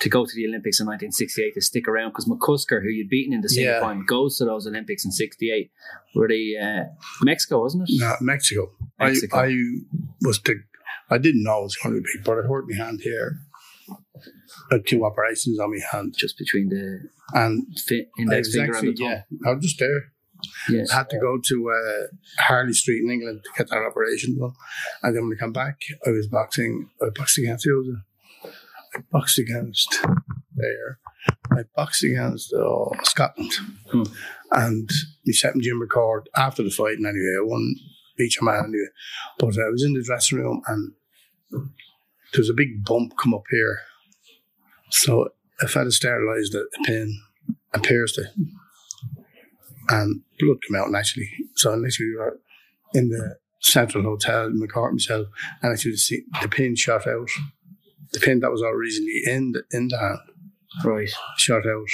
to 0.00 0.08
go 0.08 0.24
to 0.24 0.32
the 0.34 0.46
Olympics 0.46 0.80
in 0.80 0.86
1968 0.86 1.54
to 1.54 1.60
stick 1.60 1.88
around? 1.88 2.10
Because 2.10 2.26
McCusker, 2.26 2.82
who 2.82 2.88
you'd 2.88 3.08
beaten 3.08 3.32
in 3.34 3.40
the 3.40 3.48
Yeah. 3.52 3.80
final, 3.80 4.02
goes 4.04 4.38
to 4.38 4.44
those 4.44 4.66
Olympics 4.66 5.04
in 5.04 5.10
'68. 5.12 5.70
Were 6.14 6.28
they 6.28 6.54
uh, 6.60 6.84
Mexico, 7.22 7.60
wasn't 7.62 7.88
it? 7.88 8.00
No, 8.00 8.14
Mexico. 8.20 8.70
Mexico. 8.98 9.36
I, 9.38 9.44
I 9.46 9.56
was 10.22 10.40
the. 10.42 10.62
I 11.10 11.18
didn't 11.18 11.42
know 11.44 11.60
it 11.60 11.62
was 11.64 11.76
going 11.76 11.94
to 11.94 12.00
be, 12.00 12.22
but 12.24 12.38
I 12.38 12.42
hurt 12.48 12.64
my 12.68 12.76
hand 12.76 13.00
here. 13.02 13.38
I 14.70 14.76
had 14.76 14.86
two 14.86 15.04
operations 15.04 15.58
on 15.60 15.70
my 15.70 15.78
hand, 15.92 16.14
Just 16.18 16.36
between 16.38 16.68
the 16.68 17.00
and 17.34 17.64
fi- 17.86 18.06
index 18.18 18.48
was 18.48 18.54
finger 18.56 18.76
and 18.76 18.88
the 18.88 18.94
thumb. 18.94 19.06
yeah, 19.06 19.22
I 19.46 19.54
was 19.54 19.62
just 19.64 19.78
there. 19.78 20.12
Yes. 20.68 20.90
I 20.92 20.96
had 20.98 21.10
to 21.10 21.18
go 21.18 21.38
to 21.42 21.70
uh, 21.70 22.42
Harley 22.42 22.72
Street 22.72 23.02
in 23.04 23.10
England 23.10 23.40
to 23.44 23.50
get 23.56 23.68
that 23.70 23.78
operation 23.88 24.36
done. 24.38 24.52
And 25.02 25.16
then 25.16 25.24
when 25.28 25.36
I 25.36 25.40
come 25.40 25.52
back, 25.52 25.78
I 26.06 26.10
was 26.10 26.26
boxing. 26.26 26.90
I 27.00 27.06
boxed 27.14 27.38
against 27.38 27.64
the 27.64 27.72
other. 27.72 28.02
I 28.96 29.00
boxed 29.10 29.38
against 29.38 29.98
there. 30.54 30.98
I 31.52 31.64
boxed 31.74 32.04
against 32.04 32.52
uh, 32.52 32.86
Scotland. 33.04 33.52
Hmm. 33.90 34.02
And 34.52 34.90
we 35.26 35.32
set 35.32 35.54
in 35.54 35.60
gym 35.60 35.80
record 35.80 36.28
after 36.36 36.62
the 36.62 36.70
fight. 36.70 36.96
And 36.96 37.06
anyway, 37.06 37.36
I 37.38 37.42
won 37.42 37.74
each 38.18 38.40
man 38.40 38.64
anyway. 38.68 38.88
But 39.38 39.58
I 39.58 39.68
was 39.68 39.84
in 39.84 39.94
the 39.94 40.02
dressing 40.02 40.38
room 40.38 40.62
and 40.66 40.92
there 41.50 42.40
was 42.40 42.50
a 42.50 42.54
big 42.54 42.84
bump 42.84 43.12
come 43.22 43.34
up 43.34 43.44
here. 43.50 43.80
So 44.90 45.28
if 45.60 45.76
I'd 45.76 45.84
have 45.84 45.92
sterilised 45.92 46.54
a 46.54 46.64
pin 46.84 47.20
and 47.74 47.82
pierced 47.82 48.18
it, 48.18 48.26
and 49.88 50.22
blood 50.38 50.58
came 50.62 50.80
out 50.80 50.90
naturally. 50.90 51.28
So 51.54 51.70
literally 51.74 52.10
we 52.10 52.16
were 52.16 52.40
in 52.94 53.08
the 53.08 53.36
Central 53.60 54.04
Hotel 54.04 54.46
in 54.46 54.60
McCartney 54.60 54.92
myself, 54.92 55.28
and 55.62 55.72
actually 55.72 55.92
the, 55.92 56.22
the 56.42 56.48
pin 56.48 56.76
shot 56.76 57.06
out. 57.06 57.28
The 58.16 58.24
pin 58.24 58.40
that 58.40 58.50
was 58.50 58.62
originally 58.62 59.20
in 59.26 59.52
the 59.52 59.62
in 59.76 59.88
the 59.88 59.98
hand 59.98 60.18
Right. 60.84 61.10
shot 61.36 61.66
out. 61.66 61.86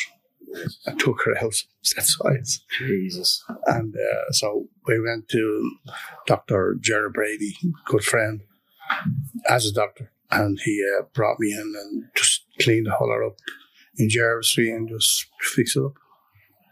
I 0.87 0.93
took 0.95 1.23
her 1.25 1.37
out 1.39 1.55
that 1.97 2.05
size. 2.05 2.61
Jesus. 2.79 3.43
And 3.67 3.95
uh, 3.97 4.31
so 4.33 4.69
we 4.87 5.01
went 5.01 5.29
to 5.31 5.71
Dr. 6.27 6.77
Gerard 6.81 7.15
Brady, 7.15 7.57
good 7.87 8.05
friend, 8.05 8.43
as 9.49 9.67
a 9.67 9.73
doctor. 9.73 10.13
And 10.31 10.59
he 10.65 10.83
uh, 10.99 11.05
brought 11.15 11.41
me 11.41 11.53
in 11.53 11.75
and 11.83 12.05
just 12.15 12.45
cleaned 12.61 12.87
the 12.87 12.93
whole 12.93 13.09
lot 13.09 13.27
up 13.27 13.37
in 13.99 14.09
Jervis 14.09 14.49
Street 14.49 14.73
and 14.73 14.89
just 14.89 15.27
fixed 15.41 15.77
it 15.77 15.85
up. 15.85 15.95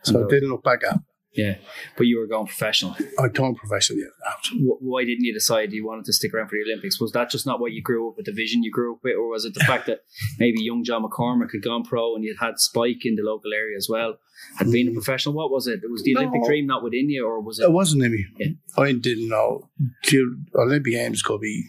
So 0.04 0.24
I 0.26 0.28
didn't 0.30 0.50
look 0.50 0.64
back 0.64 0.80
at 0.84 0.98
Yeah, 1.32 1.58
but 1.96 2.08
you 2.08 2.18
were 2.18 2.26
going 2.26 2.46
professional. 2.46 2.96
I 3.18 3.28
turned 3.28 3.56
professional 3.56 4.04
after. 4.26 4.50
Wh- 4.56 4.82
Why 4.82 5.04
didn't 5.04 5.24
you 5.24 5.32
decide 5.32 5.72
you 5.72 5.86
wanted 5.86 6.04
to 6.06 6.12
stick 6.12 6.34
around 6.34 6.48
for 6.48 6.56
the 6.56 6.68
Olympics? 6.68 7.00
Was 7.00 7.12
that 7.12 7.30
just 7.30 7.46
not 7.46 7.60
what 7.60 7.70
you 7.70 7.82
grew 7.82 8.08
up 8.08 8.16
with, 8.16 8.26
the 8.26 8.32
vision 8.32 8.64
you 8.64 8.72
grew 8.72 8.94
up 8.94 9.00
with, 9.04 9.14
or 9.16 9.28
was 9.28 9.44
it 9.44 9.54
the 9.54 9.60
fact 9.60 9.86
that 9.86 10.00
maybe 10.40 10.60
young 10.60 10.82
John 10.82 11.04
McCormack 11.04 11.52
had 11.52 11.62
gone 11.62 11.84
pro 11.84 12.16
and 12.16 12.24
you'd 12.24 12.38
had 12.40 12.58
Spike 12.58 13.04
in 13.06 13.14
the 13.14 13.22
local 13.22 13.52
area 13.54 13.76
as 13.76 13.88
well, 13.88 14.16
had 14.58 14.72
been 14.72 14.88
a 14.88 14.90
mm. 14.90 14.94
professional? 14.94 15.36
What 15.36 15.52
was 15.52 15.68
it? 15.68 15.80
Was 15.88 16.02
the 16.02 16.16
Olympic 16.16 16.42
dream 16.44 16.66
not 16.66 16.82
within 16.82 17.08
you, 17.08 17.24
or 17.24 17.40
was 17.40 17.60
it? 17.60 17.64
It 17.64 17.72
wasn't 17.72 18.02
in 18.02 18.10
me. 18.10 18.26
Yeah. 18.38 18.48
I 18.76 18.92
didn't 18.92 19.28
know 19.28 19.68
the 20.08 20.36
Olympic 20.56 20.92
Games 20.92 21.22
could 21.22 21.40
be 21.40 21.64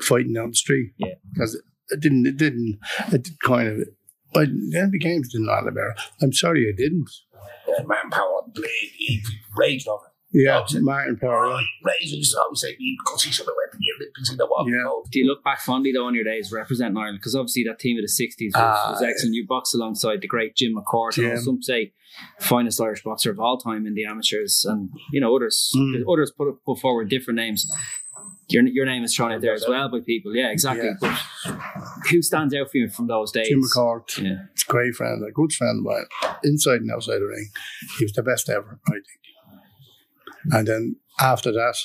fighting 0.00 0.34
down 0.34 0.50
the 0.50 0.54
street. 0.54 0.92
Yeah. 0.98 1.14
Because 1.32 1.54
it 1.88 2.00
didn't, 2.00 2.26
it 2.26 2.36
didn't, 2.36 2.78
it 3.10 3.22
did 3.22 3.40
kind 3.40 3.68
of, 3.68 3.88
but 4.34 4.48
the 4.48 4.78
Olympic 4.78 5.00
Games 5.00 5.32
didn't 5.32 5.46
know 5.46 5.54
about 5.54 5.92
it. 5.92 6.00
I'm 6.20 6.34
sorry 6.34 6.68
I 6.68 6.76
didn't. 6.76 7.08
Uh, 7.68 7.82
manpower, 7.86 8.42
blade, 8.54 8.68
he 8.96 9.22
raged 9.56 9.88
over. 9.88 10.06
Yeah, 10.34 10.64
Martin 10.80 11.18
Power. 11.18 11.42
Right, 11.48 11.64
raged. 11.84 12.10
He 12.10 12.16
used 12.16 12.32
to 12.32 12.40
always 12.40 12.60
say, 12.62 12.74
because 12.78 13.22
he 13.22 13.30
should 13.30 13.44
have 13.44 13.54
went 13.54 13.72
to 13.72 13.78
the 13.78 13.86
Olympics 13.98 14.30
in 14.30 14.38
the 14.38 14.46
walk. 14.46 14.66
Yeah. 14.66 14.88
Do 15.10 15.18
you 15.18 15.26
look 15.26 15.44
back 15.44 15.60
fondly 15.60 15.92
though 15.92 16.06
on 16.06 16.14
your 16.14 16.24
days 16.24 16.50
representing 16.50 16.96
Ireland? 16.96 17.18
Because 17.20 17.34
obviously 17.36 17.64
that 17.64 17.78
team 17.78 17.98
of 17.98 18.02
the 18.02 18.08
sixties 18.08 18.52
was, 18.54 18.62
Ah, 18.64 18.92
was 18.92 19.02
excellent. 19.02 19.34
You 19.34 19.46
boxed 19.46 19.74
alongside 19.74 20.22
the 20.22 20.26
great 20.28 20.56
Jim 20.56 20.74
McCourt, 20.74 21.18
and 21.18 21.26
Yeah. 21.26 21.36
some 21.36 21.60
say 21.62 21.92
finest 22.40 22.80
Irish 22.80 23.02
boxer 23.02 23.30
of 23.30 23.40
all 23.40 23.58
time 23.58 23.86
in 23.86 23.92
the 23.92 24.06
amateurs, 24.06 24.64
and 24.66 24.88
you 25.12 25.20
know 25.20 25.36
others 25.36 25.70
Mm. 25.76 26.02
others 26.10 26.30
put 26.30 26.50
put 26.64 26.78
forward 26.78 27.10
different 27.10 27.36
names. 27.36 27.70
Your 28.52 28.66
your 28.66 28.86
name 28.86 29.02
is 29.04 29.14
thrown 29.14 29.32
out 29.32 29.40
there 29.40 29.54
as 29.54 29.64
well 29.68 29.88
by 29.88 30.00
people. 30.00 30.34
Yeah, 30.34 30.50
exactly. 30.50 30.86
Yeah. 30.86 30.94
But 31.00 31.58
who 32.10 32.22
stands 32.22 32.54
out 32.54 32.70
for 32.70 32.76
you 32.78 32.88
from 32.88 33.06
those 33.06 33.32
days? 33.32 33.48
Jim 33.48 33.60
McCourt. 33.62 34.18
Yeah. 34.22 34.44
It's 34.52 34.64
a 34.68 34.70
great 34.70 34.94
friend, 34.94 35.22
a 35.26 35.32
good 35.32 35.52
friend 35.52 35.84
of 35.86 35.92
mine, 35.92 36.34
inside 36.44 36.80
and 36.82 36.90
outside 36.92 37.18
the 37.18 37.26
ring. 37.26 37.48
He 37.98 38.04
was 38.04 38.12
the 38.12 38.22
best 38.22 38.48
ever, 38.48 38.78
I 38.88 38.92
think. 38.92 39.04
And 40.52 40.66
then 40.66 40.96
after 41.20 41.52
that, 41.52 41.76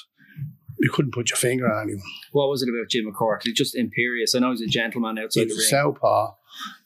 you 0.79 0.91
couldn't 0.91 1.11
put 1.13 1.29
your 1.29 1.37
finger 1.37 1.71
on 1.71 1.83
anyone. 1.83 2.03
What 2.31 2.49
was 2.49 2.61
it 2.63 2.69
about 2.69 2.89
Jim 2.89 3.05
McCourt? 3.11 3.39
He's 3.43 3.53
just 3.55 3.75
imperious. 3.75 4.35
I 4.35 4.39
know 4.39 4.51
he's 4.51 4.61
a 4.61 4.67
gentleman 4.67 5.17
outside 5.17 5.41
a 5.41 5.45
the 5.45 5.53
ring. 5.53 5.67
southpaw, 5.69 6.33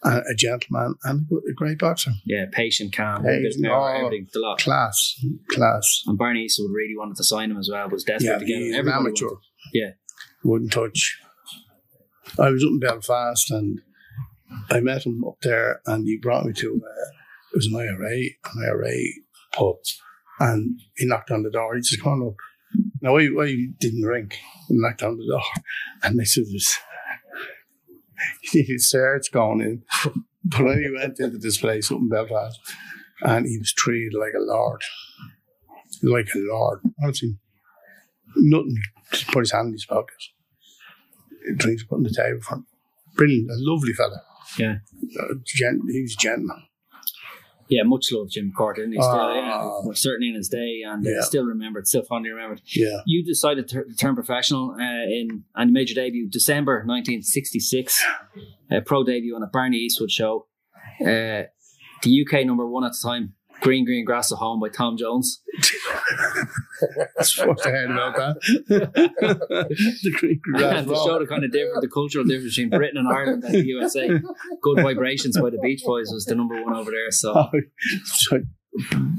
and 0.03 0.23
a 0.29 0.35
gentleman, 0.35 0.95
and 1.03 1.27
a 1.49 1.53
great 1.53 1.77
boxer. 1.79 2.11
Yeah, 2.25 2.45
patient, 2.51 2.93
calm, 2.95 3.25
a 3.25 3.51
power, 3.63 3.95
everything, 4.05 4.27
the 4.33 4.39
lot. 4.39 4.59
Class, 4.59 5.15
class. 5.49 6.03
And 6.07 6.17
Barney 6.17 6.43
Eastwood 6.43 6.71
really 6.73 6.95
wanted 6.97 7.15
to 7.17 7.23
sign 7.23 7.51
him 7.51 7.57
as 7.57 7.69
well. 7.71 7.89
Was 7.89 8.03
desperate 8.03 8.29
Yeah, 8.31 8.37
to 8.39 8.45
get 8.45 8.55
him. 8.57 8.63
he's 8.63 8.75
amateur. 8.75 9.25
wanted- 9.25 9.37
Yeah. 9.73 9.91
Wouldn't 10.43 10.71
touch. 10.71 11.19
I 12.39 12.49
was 12.49 12.63
up 12.63 12.69
in 12.69 12.79
Belfast 12.79 13.51
and 13.51 13.81
I 14.69 14.79
met 14.79 15.05
him 15.05 15.23
up 15.25 15.37
there 15.41 15.81
and 15.85 16.05
he 16.05 16.17
brought 16.17 16.45
me 16.45 16.53
to, 16.53 16.81
uh, 16.83 17.11
it 17.53 17.55
was 17.55 17.67
an 17.67 17.75
IRA, 17.75 18.17
an 18.17 18.63
IRA 18.65 18.97
pub. 19.53 19.75
And 20.39 20.79
he 20.95 21.05
knocked 21.05 21.31
on 21.31 21.43
the 21.43 21.51
door. 21.51 21.75
He 21.75 21.97
come 21.97 22.21
on 22.21 22.27
up. 22.29 22.35
Now, 23.01 23.17
I, 23.17 23.23
I 23.23 23.67
didn't 23.79 24.01
drink. 24.01 24.37
He 24.67 24.75
knocked 24.77 25.03
on 25.03 25.17
the 25.17 25.27
door. 25.27 25.41
And 26.03 26.19
they 26.19 26.23
said, 26.23 26.45
this, 26.51 26.79
his 28.41 28.89
search 28.89 29.31
going 29.31 29.61
in. 29.61 29.83
But 30.43 30.63
then 30.63 30.81
he 30.81 30.89
went 30.89 31.19
into 31.19 31.37
this 31.37 31.59
place 31.59 31.91
up 31.91 31.99
in 31.99 32.09
Belfast 32.09 32.59
and 33.21 33.45
he 33.45 33.59
was 33.59 33.71
treated 33.71 34.13
like 34.17 34.33
a 34.35 34.41
lord. 34.41 34.81
Like 36.01 36.29
a 36.33 36.39
lord. 36.39 36.79
Honestly. 37.01 37.37
Nothing. 38.35 38.77
Just 39.11 39.27
put 39.27 39.39
his 39.41 39.51
hand 39.51 39.67
in 39.67 39.73
his 39.73 39.85
pocket. 39.85 40.15
Drinks 41.57 41.83
put 41.83 41.95
on 41.97 42.03
the 42.03 42.09
table 42.13 42.39
him. 42.49 42.65
Brilliant, 43.15 43.49
a 43.49 43.53
lovely 43.57 43.93
fella. 43.93 44.21
Yeah. 44.57 44.75
Uh, 45.19 45.33
gent, 45.45 45.81
he 45.91 46.01
was 46.01 46.13
a 46.13 46.17
gentleman. 46.21 46.63
Yeah, 47.67 47.83
much 47.83 48.11
love 48.11 48.29
Jim 48.29 48.51
Carter. 48.55 48.81
isn't? 48.81 48.93
Still, 48.93 49.05
Ah. 49.05 49.33
yeah, 49.33 49.57
well, 49.85 49.91
certainly 49.93 50.27
in 50.29 50.35
his 50.35 50.49
day, 50.49 50.81
and 50.85 51.05
uh, 51.07 51.09
Yeah. 51.09 51.21
still 51.21 51.45
remembered, 51.45 51.87
still 51.87 52.03
fondly 52.03 52.29
remembered. 52.29 52.61
Yeah. 52.75 52.99
You 53.05 53.23
decided 53.23 53.67
to 53.69 53.83
to 53.85 53.95
turn 53.95 54.13
professional 54.15 54.71
uh, 54.77 54.83
in 55.09 55.45
and 55.55 55.69
you 55.69 55.73
made 55.73 55.89
your 55.89 55.95
debut 56.03 56.29
December 56.29 56.83
1966, 56.85 58.03
a 58.69 58.81
pro 58.81 59.03
debut 59.05 59.35
on 59.35 59.41
a 59.43 59.47
Barney 59.47 59.77
Eastwood 59.77 60.11
show. 60.11 60.47
Uh, 60.99 61.43
the 62.03 62.25
UK 62.25 62.45
number 62.45 62.67
one 62.67 62.83
at 62.83 62.91
the 62.91 62.99
time, 63.07 63.35
Green 63.61 63.85
Green 63.85 64.03
Grass 64.03 64.31
of 64.31 64.39
Home 64.39 64.59
by 64.59 64.67
Tom 64.69 64.97
Jones. 64.97 65.41
That's 67.17 67.37
what 67.37 67.65
I 67.65 67.69
heard 67.69 67.91
about 67.91 68.15
that. 68.15 68.35
the 68.67 70.15
Greek 70.19 70.41
grass 70.41 70.79
and 70.79 70.87
to 70.87 70.95
show 70.95 71.19
the 71.19 71.27
kind 71.27 71.43
of 71.43 71.51
different, 71.51 71.81
the 71.81 71.89
cultural 71.89 72.25
difference 72.25 72.55
between 72.55 72.69
Britain 72.69 72.97
and 72.97 73.07
Ireland 73.07 73.43
and 73.43 73.53
the 73.53 73.65
USA. 73.67 74.07
Good 74.61 74.81
Vibrations 74.81 75.39
by 75.39 75.49
the 75.49 75.59
Beach 75.61 75.81
Boys 75.85 76.09
was 76.11 76.25
the 76.25 76.35
number 76.35 76.61
one 76.63 76.75
over 76.75 76.91
there. 76.91 77.11
So 77.11 77.33
Oh, 77.35 77.49
so 78.05 78.39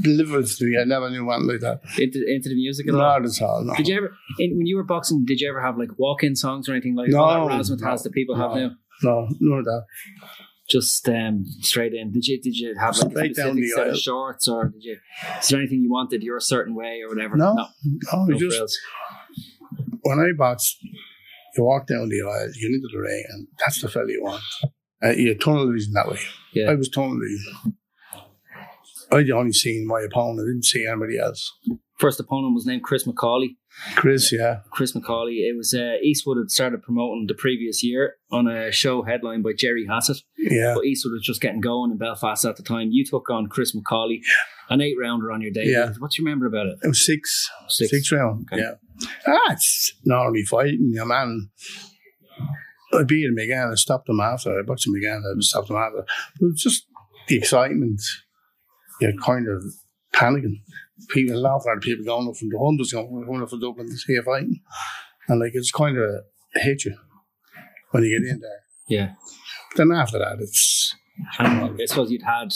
deliverance 0.00 0.56
to 0.58 0.64
me. 0.64 0.78
I 0.80 0.84
never 0.84 1.10
knew 1.10 1.24
one 1.24 1.46
like 1.46 1.60
that. 1.60 1.80
into, 1.98 2.24
into 2.26 2.48
the 2.48 2.54
music 2.54 2.88
at 2.88 2.94
all. 2.94 3.00
Not 3.00 3.24
at 3.24 3.42
all. 3.42 3.64
No. 3.64 3.74
Did 3.74 3.88
you 3.88 3.96
ever, 3.96 4.12
in, 4.38 4.56
when 4.56 4.66
you 4.66 4.76
were 4.76 4.84
boxing, 4.84 5.24
did 5.26 5.40
you 5.40 5.48
ever 5.48 5.60
have 5.60 5.76
like 5.78 5.90
walk-in 5.98 6.36
songs 6.36 6.68
or 6.68 6.72
anything 6.72 6.94
like 6.94 7.08
No, 7.08 7.18
all 7.22 7.48
that 7.48 7.54
razzmatazz 7.60 7.82
no, 7.82 8.02
that 8.04 8.12
people 8.12 8.36
have 8.36 8.52
no. 8.52 8.68
now? 8.68 8.70
No, 9.02 9.28
none 9.40 9.58
of 9.60 9.64
that. 9.66 9.84
Just 10.72 11.06
um, 11.06 11.44
straight 11.60 11.92
in. 11.92 12.12
Did 12.12 12.26
you 12.26 12.40
did 12.40 12.56
you 12.56 12.74
have 12.78 12.96
like 12.96 13.10
Straight 13.10 13.30
a 13.32 13.34
specific 13.34 13.68
set 13.74 13.88
of 13.88 13.98
shorts 13.98 14.48
or 14.48 14.70
did 14.70 14.82
you? 14.82 14.96
Is 15.38 15.48
there 15.48 15.60
anything 15.60 15.82
you 15.82 15.90
wanted 15.90 16.22
your 16.22 16.40
certain 16.40 16.74
way 16.74 17.00
or 17.04 17.14
whatever? 17.14 17.36
No, 17.36 17.52
no, 17.52 17.66
no, 17.84 18.24
no 18.24 18.38
just 18.38 18.56
frills. 18.56 18.78
when 20.00 20.18
I 20.18 20.32
boxed, 20.36 20.78
you 21.54 21.64
walk 21.64 21.86
down 21.86 22.08
the 22.08 22.22
aisle, 22.22 22.50
you 22.54 22.68
into 22.68 22.88
the 22.90 23.00
ring, 23.00 23.24
and 23.28 23.48
that's 23.58 23.82
the 23.82 23.88
fella 23.88 24.06
you 24.08 24.22
want. 24.22 24.42
Uh, 25.04 25.10
you're 25.10 25.34
tunnel 25.34 25.70
vision 25.70 25.92
that 25.92 26.08
way. 26.08 26.18
Yeah. 26.54 26.70
I 26.70 26.74
was 26.74 26.88
tunnel 26.88 27.18
vision. 27.20 27.76
I'd 29.12 29.30
only 29.30 29.52
seen 29.52 29.86
my 29.86 30.00
opponent, 30.00 30.40
I 30.40 30.52
didn't 30.52 30.64
see 30.64 30.86
anybody 30.86 31.18
else. 31.18 31.52
First 31.98 32.18
opponent 32.18 32.54
was 32.54 32.64
named 32.64 32.82
Chris 32.82 33.04
McCauley. 33.04 33.56
Chris, 33.96 34.32
yeah. 34.32 34.60
Chris 34.70 34.92
McCauley. 34.92 35.48
It 35.48 35.56
was 35.56 35.74
uh, 35.74 35.96
Eastwood 36.02 36.38
had 36.38 36.50
started 36.50 36.82
promoting 36.82 37.26
the 37.26 37.34
previous 37.34 37.82
year 37.82 38.16
on 38.30 38.46
a 38.46 38.70
show 38.70 39.02
headlined 39.02 39.42
by 39.42 39.52
Jerry 39.56 39.86
Hassett. 39.86 40.18
Yeah. 40.38 40.74
But 40.74 40.84
Eastwood 40.84 41.12
was 41.12 41.22
just 41.22 41.40
getting 41.40 41.60
going 41.60 41.90
in 41.90 41.98
Belfast 41.98 42.44
at 42.44 42.56
the 42.56 42.62
time. 42.62 42.88
You 42.90 43.04
took 43.04 43.28
on 43.30 43.48
Chris 43.48 43.74
McCauley, 43.74 44.20
an 44.68 44.80
eight 44.80 44.96
rounder 45.00 45.32
on 45.32 45.40
your 45.40 45.50
day. 45.50 45.64
Yeah. 45.66 45.92
What 45.98 46.12
do 46.12 46.22
you 46.22 46.26
remember 46.26 46.46
about 46.46 46.66
it? 46.66 46.78
It 46.82 46.88
was 46.88 47.04
six. 47.04 47.50
Six. 47.68 47.90
Six, 47.90 48.12
round. 48.12 48.46
Okay. 48.52 48.62
Yeah. 48.62 48.74
Ah, 49.26 49.52
it's 49.52 49.92
normally 50.04 50.44
fighting, 50.44 50.90
your 50.92 51.06
man. 51.06 51.50
I 52.92 53.04
beat 53.04 53.24
him 53.24 53.38
again. 53.38 53.70
I 53.72 53.74
stopped 53.74 54.08
him 54.08 54.20
after. 54.20 54.58
I 54.58 54.62
boxed 54.62 54.86
him 54.86 54.94
again. 54.94 55.22
I 55.26 55.40
stopped 55.40 55.70
him 55.70 55.76
after. 55.76 56.04
But 56.38 56.46
it 56.46 56.52
was 56.52 56.62
just 56.62 56.86
the 57.26 57.36
excitement. 57.36 58.00
You're 59.00 59.16
kind 59.24 59.48
of 59.48 59.64
panicking. 60.12 60.60
People 61.08 61.40
laugh 61.40 61.62
at 61.74 61.82
people 61.82 62.04
going 62.04 62.28
up 62.28 62.36
from 62.36 62.48
the 62.50 62.58
hundreds, 62.62 62.92
going 62.92 63.42
up 63.42 63.50
from 63.50 63.60
Dublin 63.60 63.88
to 63.88 63.96
see 63.96 64.14
a 64.16 64.22
fighting. 64.22 64.60
And 65.28 65.40
like 65.40 65.52
it's 65.54 65.70
kind 65.72 65.96
of 65.98 66.10
hit 66.54 66.84
you 66.84 66.96
when 67.90 68.02
you 68.04 68.20
get 68.20 68.30
in 68.30 68.40
there. 68.40 68.60
Yeah. 68.88 69.12
Then 69.76 69.90
after 69.92 70.18
that, 70.18 70.36
it's 70.40 70.94
And 71.38 71.80
I 71.80 71.84
suppose 71.86 72.10
you'd 72.10 72.22
had 72.22 72.52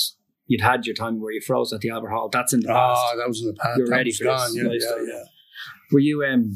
you'd 0.46 0.60
had 0.60 0.86
your 0.86 0.94
time 0.94 1.20
where 1.20 1.32
you 1.32 1.40
froze 1.40 1.72
at 1.72 1.80
the 1.80 1.90
Albert 1.90 2.10
Hall. 2.10 2.28
That's 2.30 2.52
in 2.52 2.60
the 2.60 2.68
past. 2.68 3.00
ah, 3.02 3.16
that 3.16 3.26
was 3.28 3.40
in 3.40 3.48
the 3.48 3.54
past. 3.54 3.78
You're 3.78 3.86
that 3.88 3.96
ready 3.96 4.12
for 4.12 4.24
this 4.24 4.40
gone. 4.40 4.54
Yeah, 4.54 4.62
yeah, 4.72 5.04
yeah. 5.14 5.22
Were 5.92 6.00
you 6.00 6.24
um 6.24 6.52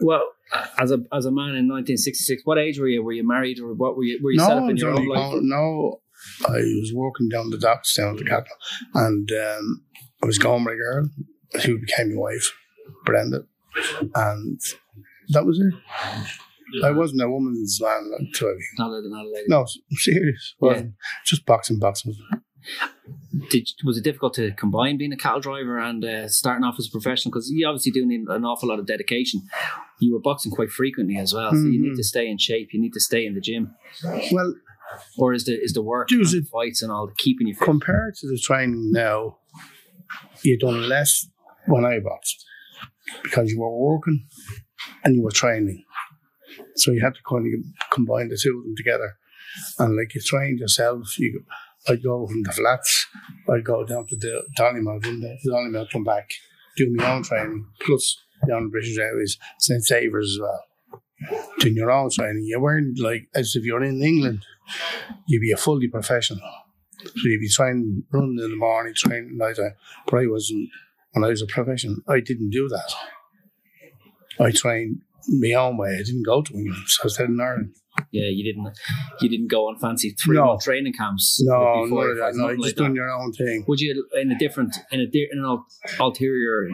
well 0.00 0.22
as 0.78 0.90
a 0.92 0.98
as 1.12 1.24
a 1.26 1.30
man 1.32 1.56
in 1.56 1.68
1966? 1.68 2.42
What 2.44 2.58
age 2.58 2.78
were 2.78 2.88
you? 2.88 3.02
Were 3.02 3.12
you 3.12 3.26
married 3.26 3.58
or 3.60 3.74
what 3.74 3.96
were 3.96 4.04
you? 4.04 4.20
Were 4.22 4.30
you 4.32 4.38
set 4.38 4.48
No, 4.50 4.56
up 4.58 4.62
I 4.62 4.66
in 4.68 4.72
was 4.74 4.80
your 4.82 4.90
own 4.92 5.08
life? 5.08 5.38
no, 5.42 6.00
I 6.46 6.52
was 6.52 6.92
walking 6.94 7.28
down 7.28 7.50
the 7.50 7.58
docks 7.58 7.94
down 7.96 8.12
at 8.14 8.18
the 8.18 8.24
cattle, 8.24 8.56
and 8.94 9.30
um, 9.32 9.84
I 10.24 10.26
was 10.26 10.38
gone 10.38 10.64
with 10.64 10.72
a 10.74 10.76
girl 10.76 11.10
who 11.66 11.78
became 11.78 12.14
my 12.14 12.20
wife, 12.20 12.50
Brenda, 13.04 13.44
and 14.14 14.58
that 15.28 15.44
was 15.44 15.60
it. 15.60 15.74
I 16.82 16.90
wasn't 16.92 17.20
a 17.22 17.28
woman's 17.28 17.78
man 17.80 18.10
until 18.18 18.48
I 18.48 18.52
Not 18.78 18.86
a, 18.90 19.08
not 19.08 19.26
a 19.26 19.28
lady. 19.28 19.44
no, 19.48 19.60
I'm 19.60 19.66
serious. 19.96 20.54
Wasn't. 20.58 20.94
Just 21.26 21.44
boxing, 21.44 21.78
boxing. 21.78 22.14
Did, 23.50 23.68
was 23.84 23.98
it 23.98 24.04
difficult 24.04 24.32
to 24.34 24.52
combine 24.52 24.96
being 24.96 25.12
a 25.12 25.16
cattle 25.16 25.40
driver 25.40 25.78
and 25.78 26.02
uh, 26.02 26.26
starting 26.28 26.64
off 26.64 26.76
as 26.78 26.86
a 26.88 26.90
professional? 26.90 27.30
Because 27.32 27.50
you 27.50 27.66
obviously 27.68 27.92
do 27.92 28.06
need 28.06 28.22
an 28.28 28.46
awful 28.46 28.70
lot 28.70 28.78
of 28.78 28.86
dedication. 28.86 29.42
You 30.00 30.14
were 30.14 30.20
boxing 30.20 30.50
quite 30.52 30.70
frequently 30.70 31.18
as 31.18 31.34
well, 31.34 31.50
so 31.50 31.58
you 31.58 31.82
need 31.82 31.92
Mhm. 31.92 31.96
to 31.96 32.02
stay 32.04 32.26
in 32.28 32.38
shape. 32.38 32.70
You 32.72 32.80
need 32.80 32.94
to 32.94 33.00
stay 33.00 33.26
in 33.26 33.34
the 33.34 33.42
gym, 33.42 33.74
Well, 34.32 34.54
or 35.18 35.34
is 35.34 35.44
the 35.44 35.62
is 35.62 35.74
the 35.74 35.82
work 35.82 36.10
and 36.10 36.22
it- 36.22 36.46
fights 36.48 36.80
and 36.82 36.90
all 36.90 37.10
keeping 37.18 37.46
you 37.46 37.54
fit? 37.54 37.64
compared 37.66 38.14
to 38.16 38.26
the 38.28 38.38
training 38.38 38.90
now, 38.92 39.38
you 40.42 40.58
done 40.58 40.88
less 40.88 41.26
when 41.66 41.84
I 41.84 41.98
boxed 42.00 42.44
because 43.22 43.50
you 43.50 43.60
were 43.60 43.76
working 43.76 44.26
and 45.04 45.14
you 45.14 45.22
were 45.22 45.30
training. 45.30 45.84
So 46.76 46.92
you 46.92 47.00
had 47.00 47.14
to 47.14 47.20
kind 47.28 47.46
of 47.46 47.90
combine 47.90 48.28
the 48.28 48.38
two 48.40 48.58
of 48.58 48.64
them 48.64 48.74
together. 48.76 49.14
And 49.78 49.96
like 49.96 50.14
you 50.14 50.20
trained 50.20 50.58
yourself, 50.58 51.18
you 51.18 51.44
I'd 51.88 52.02
go 52.02 52.26
from 52.26 52.42
the 52.42 52.52
flats, 52.52 53.06
I'd 53.50 53.64
go 53.64 53.84
down 53.84 54.06
to 54.06 54.16
the 54.16 54.42
Donegal, 54.56 55.00
from 55.02 55.20
the 55.20 55.36
Donegal, 55.44 55.86
come 55.92 56.04
back, 56.04 56.30
do 56.76 56.90
my 56.94 57.12
own 57.12 57.22
training, 57.22 57.66
plus 57.80 58.16
down 58.48 58.64
the 58.64 58.70
British 58.70 58.96
Airways, 58.96 59.38
St. 59.58 59.84
Saviour's 59.84 60.32
as 60.32 60.40
well. 60.40 61.42
Doing 61.58 61.76
your 61.76 61.90
own 61.90 62.10
training. 62.10 62.44
You 62.44 62.60
weren't 62.60 62.98
like, 62.98 63.28
as 63.34 63.54
if 63.54 63.64
you're 63.64 63.82
in 63.82 64.02
England, 64.02 64.44
you'd 65.26 65.40
be 65.40 65.52
a 65.52 65.56
fully 65.56 65.88
professional. 65.88 66.40
So 67.04 67.28
you'd 67.28 67.40
be 67.40 67.48
training, 67.48 68.04
running 68.12 68.38
in 68.42 68.50
the 68.50 68.56
morning, 68.56 68.94
training 68.96 69.30
at 69.32 69.36
night 69.36 69.56
time. 69.56 69.74
But 70.06 70.18
I 70.18 70.26
wasn't, 70.26 70.68
when 71.12 71.24
I 71.24 71.28
was 71.28 71.42
a 71.42 71.46
professional, 71.46 71.96
I 72.08 72.20
didn't 72.20 72.50
do 72.50 72.68
that. 72.68 72.94
I 74.40 74.50
trained 74.50 75.00
my 75.28 75.52
own 75.52 75.76
way. 75.76 75.90
I 75.98 76.02
didn't 76.02 76.24
go 76.26 76.42
to 76.42 76.52
England. 76.54 76.82
So 76.86 77.02
I 77.04 77.08
stayed 77.08 77.28
in 77.28 77.40
Ireland. 77.40 77.74
Yeah, 78.10 78.24
you 78.28 78.42
didn't 78.42 78.76
you 79.20 79.28
didn't 79.28 79.46
go 79.46 79.68
on 79.68 79.78
fancy 79.78 80.10
three 80.20 80.36
No. 80.36 80.46
month 80.46 80.64
training 80.64 80.94
camps. 80.94 81.40
No, 81.44 81.84
none 81.84 81.90
that. 81.90 82.32
No, 82.34 82.42
nothing 82.46 82.56
just 82.56 82.66
like 82.66 82.74
doing 82.74 82.90
that. 82.90 82.96
your 82.96 83.08
own 83.12 83.32
thing. 83.32 83.64
Would 83.68 83.78
you 83.78 84.04
in 84.20 84.32
a 84.32 84.36
different 84.38 84.74
in 84.90 84.98
a 84.98 85.06
di- 85.06 85.28
in 85.30 85.38
an 85.38 85.44
ul- 85.44 85.64
ulterior 86.00 86.66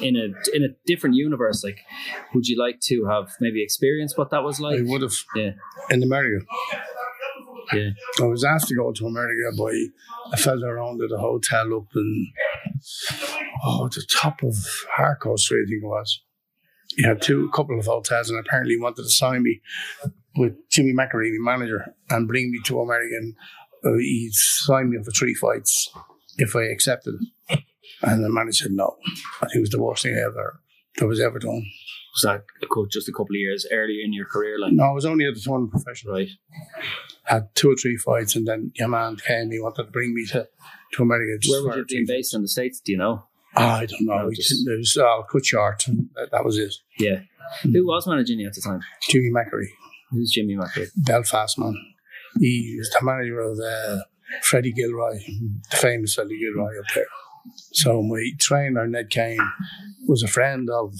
in 0.00 0.16
a 0.16 0.56
in 0.56 0.62
a 0.64 0.68
different 0.86 1.14
universe? 1.14 1.62
Like, 1.62 1.80
would 2.34 2.46
you 2.46 2.58
like 2.58 2.80
to 2.84 3.04
have 3.04 3.28
maybe 3.38 3.62
experienced 3.62 4.16
what 4.16 4.30
that 4.30 4.44
was 4.44 4.58
like? 4.58 4.78
I 4.78 4.82
would 4.82 5.02
have 5.02 5.12
Yeah, 5.34 5.50
in 5.90 6.02
America. 6.02 6.46
Yeah. 7.72 7.90
I 8.20 8.24
was 8.24 8.44
asked 8.44 8.68
to 8.68 8.74
go 8.74 8.92
to 8.92 9.06
America 9.06 9.56
by 9.56 9.72
a 10.32 10.36
fella 10.36 10.66
around 10.66 11.00
at 11.02 11.10
a 11.10 11.18
hotel 11.18 11.74
up 11.74 11.88
in 11.94 12.32
oh 13.64 13.88
the 13.88 14.06
top 14.10 14.42
of 14.42 14.54
Harcourt 14.96 15.38
Street, 15.38 15.64
I 15.66 15.70
think 15.70 15.82
it 15.82 15.86
was. 15.86 16.22
He 16.96 17.04
had 17.04 17.20
two 17.20 17.50
couple 17.54 17.78
of 17.78 17.86
hotels 17.86 18.30
and 18.30 18.38
apparently 18.38 18.74
he 18.74 18.80
wanted 18.80 19.02
to 19.02 19.10
sign 19.10 19.42
me 19.42 19.60
with 20.36 20.54
Jimmy 20.70 20.92
McAree, 20.92 21.36
my 21.38 21.56
manager, 21.56 21.94
and 22.10 22.28
bring 22.28 22.50
me 22.50 22.60
to 22.64 22.80
America 22.80 23.16
and 23.16 23.34
uh, 23.84 23.96
he'd 23.98 24.32
sign 24.32 24.90
me 24.90 24.98
up 24.98 25.04
for 25.04 25.10
three 25.10 25.34
fights 25.34 25.90
if 26.38 26.54
I 26.54 26.64
accepted 26.64 27.14
it. 27.50 27.60
And 28.02 28.22
the 28.22 28.28
manager 28.28 28.64
said 28.64 28.72
no. 28.72 28.96
I 29.40 29.46
think 29.46 29.56
it 29.56 29.60
was 29.60 29.70
the 29.70 29.82
worst 29.82 30.02
thing 30.02 30.14
ever 30.14 30.60
that 30.98 31.06
was 31.06 31.20
ever 31.20 31.38
done. 31.38 31.64
Was 32.14 32.22
that 32.22 32.44
just 32.90 33.08
a 33.08 33.12
couple 33.12 33.34
of 33.34 33.40
years 33.40 33.66
earlier 33.70 34.02
in 34.04 34.12
your 34.14 34.24
career? 34.26 34.58
Like, 34.58 34.72
No, 34.72 34.84
I 34.84 34.90
was 34.92 35.04
only 35.04 35.26
at 35.26 35.34
the 35.34 35.40
tournament 35.40 35.72
professional. 35.72 36.14
right? 36.14 36.28
Had 37.24 37.54
two 37.54 37.70
or 37.70 37.76
three 37.76 37.96
fights 37.98 38.36
and 38.36 38.46
then 38.46 38.72
your 38.76 38.88
man 38.88 39.16
came, 39.16 39.42
and 39.42 39.52
he 39.52 39.60
wanted 39.60 39.84
to 39.84 39.90
bring 39.90 40.14
me 40.14 40.24
to, 40.26 40.48
to 40.94 41.02
America. 41.02 41.38
Where 41.48 41.62
would 41.64 41.76
you 41.76 41.84
three 41.88 42.00
be 42.00 42.06
based 42.06 42.34
in 42.34 42.42
the 42.42 42.48
states? 42.48 42.80
Do 42.80 42.92
you 42.92 42.98
know? 42.98 43.24
Ah, 43.56 43.78
I 43.78 43.86
don't 43.86 44.02
know. 44.02 44.18
No, 44.18 44.28
It 44.28 44.36
just- 44.36 44.66
it 44.66 44.78
was 44.78 44.96
all 44.96 45.26
cut 45.30 45.44
short, 45.44 45.86
and 45.88 46.08
that, 46.14 46.30
that 46.30 46.44
was 46.44 46.56
it. 46.58 46.74
Yeah. 46.98 47.20
Who 47.62 47.86
was 47.86 48.06
managing 48.06 48.38
you 48.40 48.46
at 48.48 48.54
the 48.54 48.60
time? 48.60 48.80
Jimmy 49.08 49.30
McAree, 49.30 49.68
Who's 50.10 50.30
Jimmy 50.32 50.56
McRae? 50.56 50.88
Belfast 50.96 51.58
man. 51.58 51.74
He 52.40 52.76
was 52.78 52.90
the 52.90 53.04
manager 53.04 53.40
of 53.40 53.58
uh, 53.58 54.02
Freddie 54.42 54.72
Gilroy, 54.72 55.18
the 55.70 55.76
famous 55.76 56.14
Freddie 56.14 56.38
Gilroy 56.38 56.78
up 56.78 56.84
there. 56.94 57.06
So 57.72 58.02
my 58.02 58.30
trainer, 58.38 58.86
Ned 58.86 59.10
Kane, 59.10 59.38
was 60.06 60.22
a 60.22 60.28
friend 60.28 60.68
of 60.70 60.94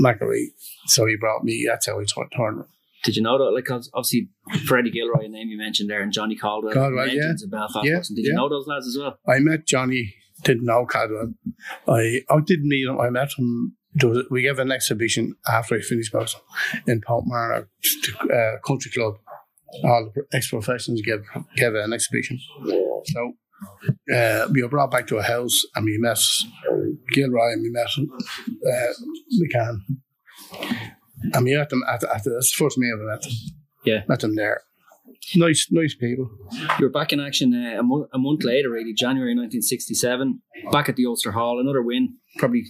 McAree. 0.00 0.48
So 0.86 1.06
he 1.06 1.16
brought 1.16 1.44
me, 1.44 1.66
that's 1.68 1.86
how 1.86 1.98
he 1.98 2.06
taught 2.06 2.32
tournament. 2.32 2.68
Did 3.04 3.16
you 3.16 3.22
know 3.22 3.36
that? 3.38 3.50
Like, 3.50 3.68
obviously, 3.94 4.28
Freddie 4.64 4.90
Gilroy, 4.90 5.24
a 5.24 5.28
name 5.28 5.48
you 5.48 5.58
mentioned 5.58 5.90
there, 5.90 6.02
and 6.02 6.12
Johnny 6.12 6.36
Caldwell, 6.36 6.72
Caldwell, 6.72 7.06
legends 7.06 7.42
of 7.42 7.50
Belfast. 7.50 7.84
Yeah. 7.84 8.00
Did 8.14 8.24
you 8.24 8.34
know 8.34 8.48
those 8.48 8.66
lads 8.68 8.86
as 8.86 8.96
well? 8.96 9.18
I 9.26 9.40
met 9.40 9.66
Johnny, 9.66 10.14
didn't 10.44 10.64
know 10.64 10.86
Caldwell. 10.86 11.34
I, 11.88 12.20
I 12.30 12.40
didn't 12.44 12.68
meet 12.68 12.86
him, 12.86 13.00
I 13.00 13.10
met 13.10 13.32
him. 13.36 13.76
We 14.30 14.42
gave 14.42 14.58
an 14.58 14.70
exhibition 14.70 15.34
after 15.48 15.74
I 15.74 15.80
finished 15.80 16.12
boxing 16.12 16.40
in 16.86 17.00
Portmarnock 17.00 17.66
uh, 18.32 18.58
Country 18.66 18.90
Club. 18.92 19.14
All 19.84 20.10
the 20.14 20.22
ex 20.32 20.48
professionals 20.50 21.02
gave, 21.02 21.24
gave 21.56 21.74
an 21.74 21.92
exhibition. 21.92 22.38
So 23.06 23.32
uh, 24.14 24.48
we 24.52 24.62
were 24.62 24.68
brought 24.68 24.90
back 24.90 25.06
to 25.08 25.18
a 25.18 25.22
house 25.22 25.64
and 25.74 25.84
we 25.84 25.96
met 25.98 26.18
Gilroy 27.12 27.52
and 27.52 27.62
we 27.62 27.70
met 27.70 27.88
uh, 28.66 28.92
McCann. 29.40 29.78
And 31.34 31.44
we 31.44 31.56
met 31.56 31.70
them 31.70 31.82
at, 31.88 32.02
at 32.04 32.24
the, 32.24 32.30
that's 32.30 32.52
the 32.52 32.64
first 32.64 32.78
meal 32.78 32.96
we 32.98 33.06
met 33.06 33.22
them. 33.22 33.32
Yeah. 33.84 34.02
Met 34.08 34.20
them 34.20 34.34
there. 34.34 34.62
Nice, 35.36 35.68
nice 35.70 35.94
people. 35.94 36.30
You 36.78 36.86
were 36.86 36.90
back 36.90 37.12
in 37.12 37.20
action 37.20 37.54
uh, 37.54 37.78
a, 37.78 37.82
mo- 37.82 38.08
a 38.12 38.18
month 38.18 38.44
later, 38.44 38.70
really, 38.70 38.92
January 38.92 39.34
1967, 39.34 40.42
back 40.72 40.88
at 40.88 40.96
the 40.96 41.06
Ulster 41.06 41.32
Hall. 41.32 41.60
Another 41.60 41.82
win, 41.82 42.16
probably 42.38 42.64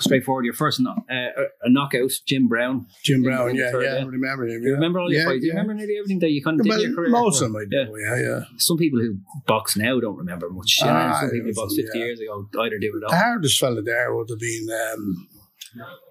straightforward. 0.00 0.44
Your 0.44 0.54
first 0.54 0.80
no- 0.80 1.04
uh, 1.10 1.42
a 1.62 1.70
knockout, 1.70 2.10
Jim 2.26 2.48
Brown. 2.48 2.86
Jim 3.04 3.22
Brown, 3.22 3.54
yeah, 3.54 3.70
yeah, 3.72 3.80
yeah. 3.80 3.94
I 3.96 4.04
remember 4.04 4.46
him. 4.46 4.62
You 4.62 4.72
remember 4.74 5.00
all 5.00 5.10
your 5.10 5.20
yeah, 5.22 5.26
fights? 5.28 5.40
Do 5.40 5.46
you 5.46 5.52
yeah. 5.52 5.58
remember 5.60 5.74
nearly 5.74 5.96
everything 5.98 6.18
that 6.20 6.30
you 6.30 6.42
kind 6.42 6.60
of 6.60 6.66
did 6.66 6.74
in 6.74 6.80
your 6.80 6.94
career? 6.94 7.10
most 7.10 7.40
of 7.42 7.52
them 7.52 7.56
I 7.56 7.64
Yeah. 7.70 7.84
do, 7.84 7.92
yeah, 8.00 8.20
yeah. 8.28 8.40
Some 8.58 8.76
people 8.76 9.00
who 9.00 9.18
box 9.46 9.76
now 9.76 10.00
don't 10.00 10.16
remember 10.16 10.48
much. 10.50 10.76
You 10.80 10.86
know, 10.86 10.92
Ah, 10.92 11.20
some 11.20 11.30
people 11.30 11.48
who 11.48 11.54
box 11.54 11.76
50 11.76 11.98
yeah. 11.98 12.04
years 12.04 12.20
ago 12.20 12.48
either 12.60 12.78
do 12.78 12.92
it 13.00 13.04
all. 13.04 13.10
The 13.10 13.16
hardest 13.16 13.58
fella 13.60 13.82
there 13.82 14.14
would 14.14 14.28
have 14.30 14.38
been 14.38 14.66
um, 14.92 15.28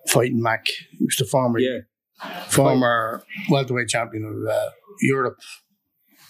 fighting 0.08 0.42
Mack. 0.42 0.68
He 0.92 1.04
was 1.06 1.16
the 1.18 1.26
former 1.26 1.60
Yeah, 1.60 1.80
former 2.48 3.24
welterweight 3.50 3.90
champion 3.90 4.24
of 4.26 4.52
uh, 4.52 4.70
Europe, 5.02 5.38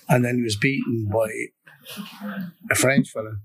and 0.10 0.25
then 0.25 0.38
he 0.38 0.41
was 0.43 0.56
beaten 0.56 1.08
by 1.12 1.30
a 2.71 2.75
French 2.75 3.10
fella. 3.12 3.36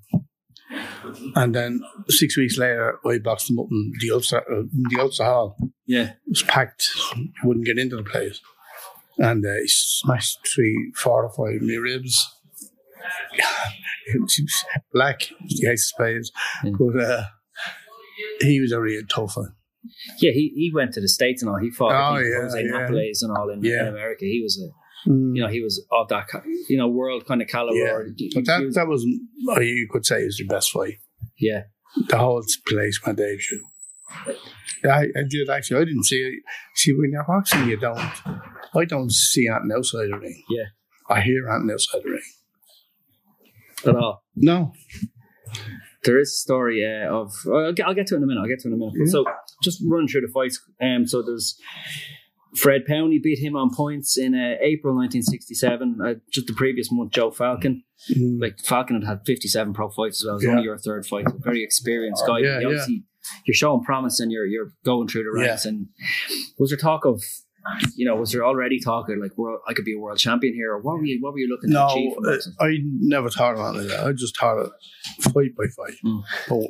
And 1.34 1.54
then 1.54 1.80
six 2.08 2.36
weeks 2.36 2.56
later, 2.58 2.98
I 3.06 3.18
boxed 3.18 3.50
him 3.50 3.58
up 3.58 3.66
in 3.70 3.92
the 4.00 4.10
Ulster, 4.12 4.38
uh, 4.38 4.62
the 4.72 5.00
Ulster 5.00 5.24
Hall. 5.24 5.56
yeah. 5.86 6.10
It 6.10 6.16
was 6.28 6.42
packed; 6.44 6.90
wouldn't 7.44 7.66
get 7.66 7.78
into 7.78 7.96
the 7.96 8.04
place, 8.04 8.40
and 9.18 9.44
uh, 9.44 9.54
he 9.60 9.66
smashed 9.68 10.38
three, 10.54 10.92
four 10.96 11.24
or 11.24 11.30
five 11.30 11.56
of 11.60 11.66
my 11.66 11.74
ribs. 11.74 12.36
he 14.12 14.18
was 14.18 14.64
black, 14.92 15.28
the 15.48 15.68
of 15.70 15.78
spades, 15.78 16.32
Yeah. 16.64 16.72
but 16.78 17.00
uh, 17.02 17.22
he 18.40 18.60
was 18.60 18.72
a 18.72 18.80
real 18.80 19.02
tough 19.08 19.36
one. 19.36 19.54
Yeah, 20.18 20.32
he, 20.32 20.52
he 20.54 20.70
went 20.74 20.92
to 20.94 21.00
the 21.00 21.08
States 21.08 21.42
and 21.42 21.50
all. 21.50 21.58
He 21.58 21.70
fought 21.70 21.92
Oh, 21.92 22.18
yeah, 22.18 22.42
Jose 22.42 22.62
yeah. 22.62 22.78
Napoles 22.78 23.22
and 23.22 23.36
all 23.36 23.48
in, 23.50 23.62
Yeah. 23.64 23.82
in 23.82 23.88
America. 23.88 24.24
He 24.24 24.40
was 24.42 24.60
a 24.62 24.68
Mm. 25.08 25.34
you 25.34 25.42
know 25.42 25.48
he 25.48 25.60
was 25.62 25.84
of 25.92 26.08
that 26.08 26.28
ki- 26.30 26.64
you 26.68 26.76
know 26.76 26.88
world 26.88 27.26
kind 27.26 27.40
of 27.42 27.48
caliber. 27.48 27.74
Yeah. 27.76 28.12
He- 28.16 28.32
But 28.34 28.44
that 28.46 28.62
was- 28.64 28.74
that 28.74 28.86
was 28.88 29.04
you 29.04 29.88
could 29.90 30.04
say 30.06 30.18
is 30.22 30.38
your 30.38 30.48
best 30.48 30.70
fight. 30.72 30.98
yeah, 31.38 31.62
The 32.08 32.18
whole 32.18 32.42
place 32.68 33.00
went 33.04 33.18
ape 33.20 33.40
shit. 33.40 33.60
Yeah, 34.84 34.96
I, 34.96 35.02
I 35.20 35.22
did 35.28 35.48
actually. 35.50 35.80
I 35.82 35.84
didn't 35.84 36.04
see 36.04 36.16
it. 36.16 36.42
See, 36.74 36.92
when 36.92 37.10
you're 37.12 37.24
boxing, 37.24 37.68
you 37.68 37.76
don't. 37.76 37.98
I 38.74 38.84
don't 38.86 39.10
see 39.12 39.46
anything 39.48 39.70
outside 39.76 40.08
the 40.10 40.18
ring. 40.18 40.42
Yeah. 40.50 40.64
I 41.08 41.20
hear 41.20 41.48
anything 41.48 41.70
outside 41.72 42.02
the 42.04 42.10
ring. 42.10 42.28
at 43.86 43.96
all. 43.96 44.24
No. 44.36 44.72
There 46.04 46.18
is 46.18 46.28
a 46.28 46.40
story 46.46 46.82
uh, 46.84 47.12
of 47.14 47.32
I'll 47.46 47.72
get, 47.72 47.86
I'll 47.86 47.94
get 47.94 48.06
to 48.08 48.14
it 48.14 48.18
in 48.18 48.22
a 48.24 48.26
minute. 48.26 48.40
I'll 48.40 48.48
get 48.48 48.60
to 48.60 48.68
it 48.68 48.72
in 48.72 48.74
a 48.74 48.78
minute. 48.78 48.94
Yeah. 48.96 49.10
So 49.12 49.24
just 49.62 49.82
run 49.86 50.08
through 50.08 50.22
the 50.22 50.32
fights. 50.32 50.58
Um, 50.80 51.06
so 51.06 51.20
there's 51.22 51.58
Fred 52.56 52.82
Powney 52.88 53.22
beat 53.22 53.38
him 53.38 53.54
on 53.56 53.72
points 53.74 54.16
in 54.18 54.34
uh, 54.34 54.56
April 54.60 54.94
1967. 54.96 55.98
Uh, 56.04 56.14
just 56.32 56.46
the 56.46 56.52
previous 56.54 56.90
month, 56.90 57.12
Joe 57.12 57.30
Falcon. 57.30 57.84
Mm. 58.10 58.40
Like 58.40 58.58
Falcon 58.60 59.00
had 59.02 59.08
had 59.08 59.20
57 59.26 59.72
pro 59.72 59.88
fights 59.90 60.22
as 60.22 60.26
well. 60.26 60.34
It 60.34 60.36
was 60.36 60.44
Yeah. 60.44 60.50
only 60.52 60.62
your 60.64 60.78
third 60.78 61.06
fight. 61.06 61.26
A 61.26 61.32
very 61.38 61.62
experienced 61.62 62.24
guy. 62.26 62.38
Yeah, 62.40 62.60
You 62.60 62.66
obviously, 62.68 63.04
You're 63.46 63.54
showing 63.54 63.84
promise 63.84 64.18
and 64.20 64.32
you're 64.32 64.46
you're 64.46 64.72
going 64.84 65.06
through 65.08 65.24
the 65.24 65.38
ranks. 65.40 65.64
And 65.66 65.88
was 66.58 66.70
there 66.70 66.78
talk 66.78 67.04
of, 67.04 67.22
you 67.94 68.06
know, 68.06 68.16
was 68.16 68.32
there 68.32 68.44
already 68.44 68.80
talk 68.80 69.08
of 69.10 69.18
like, 69.18 69.36
world, 69.36 69.60
I 69.68 69.74
could 69.74 69.84
be 69.84 69.94
a 69.94 69.98
world 69.98 70.18
champion 70.18 70.54
here, 70.54 70.72
or 70.72 70.80
what 70.80 70.94
were 70.96 71.04
you 71.04 71.18
what 71.20 71.34
were 71.34 71.38
you 71.38 71.48
looking 71.48 71.70
to 71.70 71.74
No, 71.74 71.86
achieve? 71.88 72.14
from 72.14 72.24
uh. 72.24 72.64
I 72.64 72.78
never 72.82 73.28
thought 73.28 73.54
about 73.54 73.74
that. 73.76 74.06
I 74.06 74.12
just 74.12 74.36
thought 74.40 74.56
of 74.58 74.72
fight 75.20 75.54
by 75.56 75.66
fight. 75.76 75.98
Mm. 76.04 76.22
But 76.48 76.62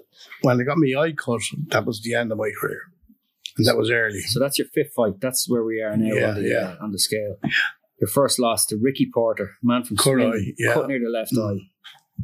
when 0.43 0.59
they 0.59 0.65
got 0.65 0.79
me 0.79 0.95
eye 0.97 1.13
cut, 1.13 1.41
that 1.69 1.87
was 1.87 2.03
the 2.03 2.15
end 2.15 2.33
of 2.33 2.39
my 2.39 2.51
career. 2.61 2.81
And 3.61 3.67
that 3.69 3.77
was 3.79 3.91
early. 3.91 4.21
So 4.23 4.41
that's 4.41 4.59
your 4.59 4.69
fifth 4.75 4.93
fight. 4.95 5.15
That's 5.21 5.49
where 5.49 5.65
we 5.65 5.81
are 5.83 5.97
now 5.97 6.15
Yeah, 6.15 6.29
on 6.31 6.35
the 6.43 6.49
yeah. 6.49 6.77
uh, 6.81 6.85
on 6.85 6.93
the 6.93 6.99
scale. 6.99 7.37
Your 8.01 8.09
first 8.09 8.39
loss 8.39 8.65
to 8.67 8.77
Ricky 8.81 9.09
Porter, 9.13 9.51
man 9.63 9.85
from 9.85 9.97
Swindon, 9.99 10.55
yeah. 10.59 10.73
cut 10.75 10.89
near 10.89 10.99
the 10.99 11.09
left 11.11 11.33
Mm. 11.35 11.39
eye. 11.59 11.61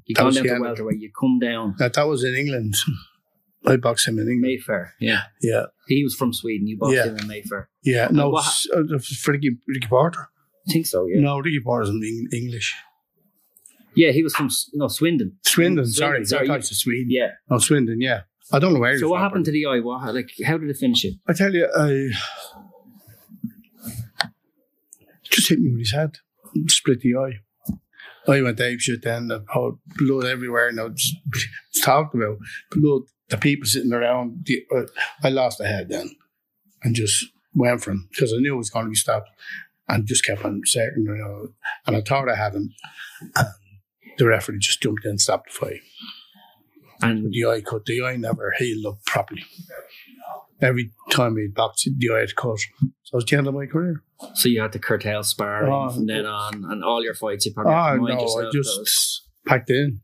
You 0.06 0.14
That 0.14 0.22
gone 0.22 0.34
down 0.34 0.44
to 0.44 0.60
welterweight. 0.60 1.00
You 1.00 1.10
come 1.18 1.38
down 1.38 1.74
That, 1.78 1.94
that 1.94 2.06
was 2.06 2.22
in 2.24 2.34
England. 2.34 2.74
I 3.66 3.76
boxed 3.76 4.06
him 4.08 4.18
in 4.18 4.28
England. 4.28 4.42
Mayfair. 4.42 4.94
Yeah, 5.00 5.22
Yeah. 5.42 5.64
he 5.88 6.04
was 6.04 6.14
from 6.14 6.32
Sweden. 6.32 6.66
You 6.68 6.78
boxed 6.78 6.94
Yeah. 6.96 7.06
him 7.06 7.16
in 7.18 7.26
Mayfair. 7.26 7.68
Yeah. 7.82 8.08
No, 8.12 8.30
what- 8.30 8.46
uh, 8.74 8.80
it 8.84 8.90
was 8.90 9.06
for 9.08 9.32
Ricky, 9.32 9.56
Ricky 9.66 9.86
Porter. 9.88 10.28
I 10.68 10.72
think 10.72 10.86
so. 10.86 11.06
Yeah, 11.06 11.20
No, 11.20 11.38
Ricky 11.38 11.60
Porter's 11.64 11.88
in 11.90 12.28
English. 12.32 12.74
yeah, 13.94 14.10
he 14.12 14.22
was 14.22 14.34
from 14.34 14.48
no 14.74 14.88
Swindon. 14.88 15.36
Swindon, 15.44 15.86
sorry. 15.86 16.24
sorry. 16.24 16.44
I 16.44 16.46
thought 16.46 16.54
it 16.56 16.58
was 16.70 16.78
Sweden. 16.80 17.06
Yeah. 17.10 17.30
No, 17.50 17.58
Swindon, 17.58 18.00
yeah. 18.00 18.22
I 18.52 18.58
don't 18.58 18.74
know 18.74 18.80
where 18.80 18.98
So 18.98 19.08
what 19.08 19.16
from, 19.16 19.22
happened 19.24 19.44
to 19.46 19.50
the 19.50 19.66
eye? 19.66 19.80
What 19.80 20.14
like 20.14 20.30
how 20.44 20.58
did 20.58 20.70
it 20.70 20.76
finish 20.76 21.04
it? 21.04 21.14
I 21.26 21.32
tell 21.32 21.52
you, 21.52 21.68
I 21.76 22.10
just 25.24 25.48
hit 25.48 25.60
me 25.60 25.70
with 25.70 25.80
his 25.80 25.92
head, 25.92 26.18
split 26.68 27.00
the 27.00 27.16
eye. 27.16 27.40
I 28.28 28.42
went 28.42 28.60
ape 28.60 28.80
shit 28.80 29.02
then, 29.02 29.30
and 29.30 29.46
oh, 29.54 29.78
blood 29.96 30.24
everywhere. 30.24 30.72
Now 30.72 30.86
it's, 30.86 31.14
it's 31.70 31.80
talked 31.80 32.14
about 32.14 32.38
blood. 32.72 33.02
The 33.28 33.36
people 33.36 33.66
sitting 33.66 33.92
around. 33.92 34.46
The, 34.46 34.64
uh, 34.74 34.82
I 35.22 35.30
lost 35.30 35.58
the 35.58 35.66
head 35.66 35.88
then, 35.88 36.10
and 36.82 36.94
just 36.94 37.26
went 37.54 37.82
for 37.82 37.92
him 37.92 38.08
because 38.10 38.32
I 38.32 38.36
knew 38.38 38.54
it 38.54 38.58
was 38.58 38.70
going 38.70 38.86
to 38.86 38.90
be 38.90 38.96
stopped, 38.96 39.30
and 39.88 40.06
just 40.06 40.24
kept 40.24 40.44
on 40.44 40.62
saying, 40.64 40.92
you 40.96 41.04
know, 41.04 41.48
and 41.86 41.96
I 41.96 42.00
thought 42.00 42.28
I 42.28 42.36
had 42.36 42.54
him. 42.54 42.72
And 43.34 43.48
the 44.18 44.26
referee 44.26 44.58
just 44.60 44.82
jumped 44.82 45.04
in 45.04 45.10
and 45.10 45.20
stopped 45.20 45.52
the 45.52 45.58
fight. 45.58 45.80
And 47.02 47.32
The 47.32 47.44
eye 47.46 47.60
cut. 47.60 47.84
The 47.84 48.02
eye 48.02 48.16
never 48.16 48.52
healed 48.58 48.86
up 48.86 49.04
properly. 49.04 49.44
Every 50.60 50.92
time 51.10 51.36
he 51.36 51.48
boxed, 51.48 51.88
the 51.98 52.10
eye 52.14 52.20
had 52.20 52.34
cut. 52.36 52.58
So 52.58 53.12
it 53.12 53.14
was 53.14 53.24
the 53.26 53.36
end 53.36 53.46
of 53.46 53.54
my 53.54 53.66
career. 53.66 54.02
so 54.34 54.48
you 54.48 54.62
had 54.62 54.72
to 54.72 54.78
curtail 54.78 55.22
sparring 55.22 55.70
Oh. 55.70 55.90
from 55.90 56.06
then 56.06 56.24
on, 56.24 56.64
and 56.64 56.82
all 56.82 57.02
your 57.04 57.12
fights 57.14 57.44
you 57.44 57.52
probably 57.52 57.74
Oh, 57.74 57.96
no, 58.16 58.46
I 58.48 58.50
just 58.50 58.74
those. 58.76 59.22
packed 59.46 59.68
in. 59.70 60.00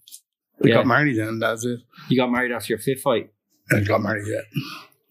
We 0.60 0.68
Yeah. 0.70 0.76
got 0.76 0.86
married 0.86 1.16
then, 1.18 1.38
that's 1.38 1.64
it. 1.64 1.80
you 2.10 2.16
got 2.18 2.30
married 2.30 2.52
after 2.52 2.74
your 2.74 2.78
fifth 2.78 3.00
fight. 3.00 3.30
And 3.70 3.86
got 3.88 4.02
married, 4.02 4.26
yeah. 4.28 4.42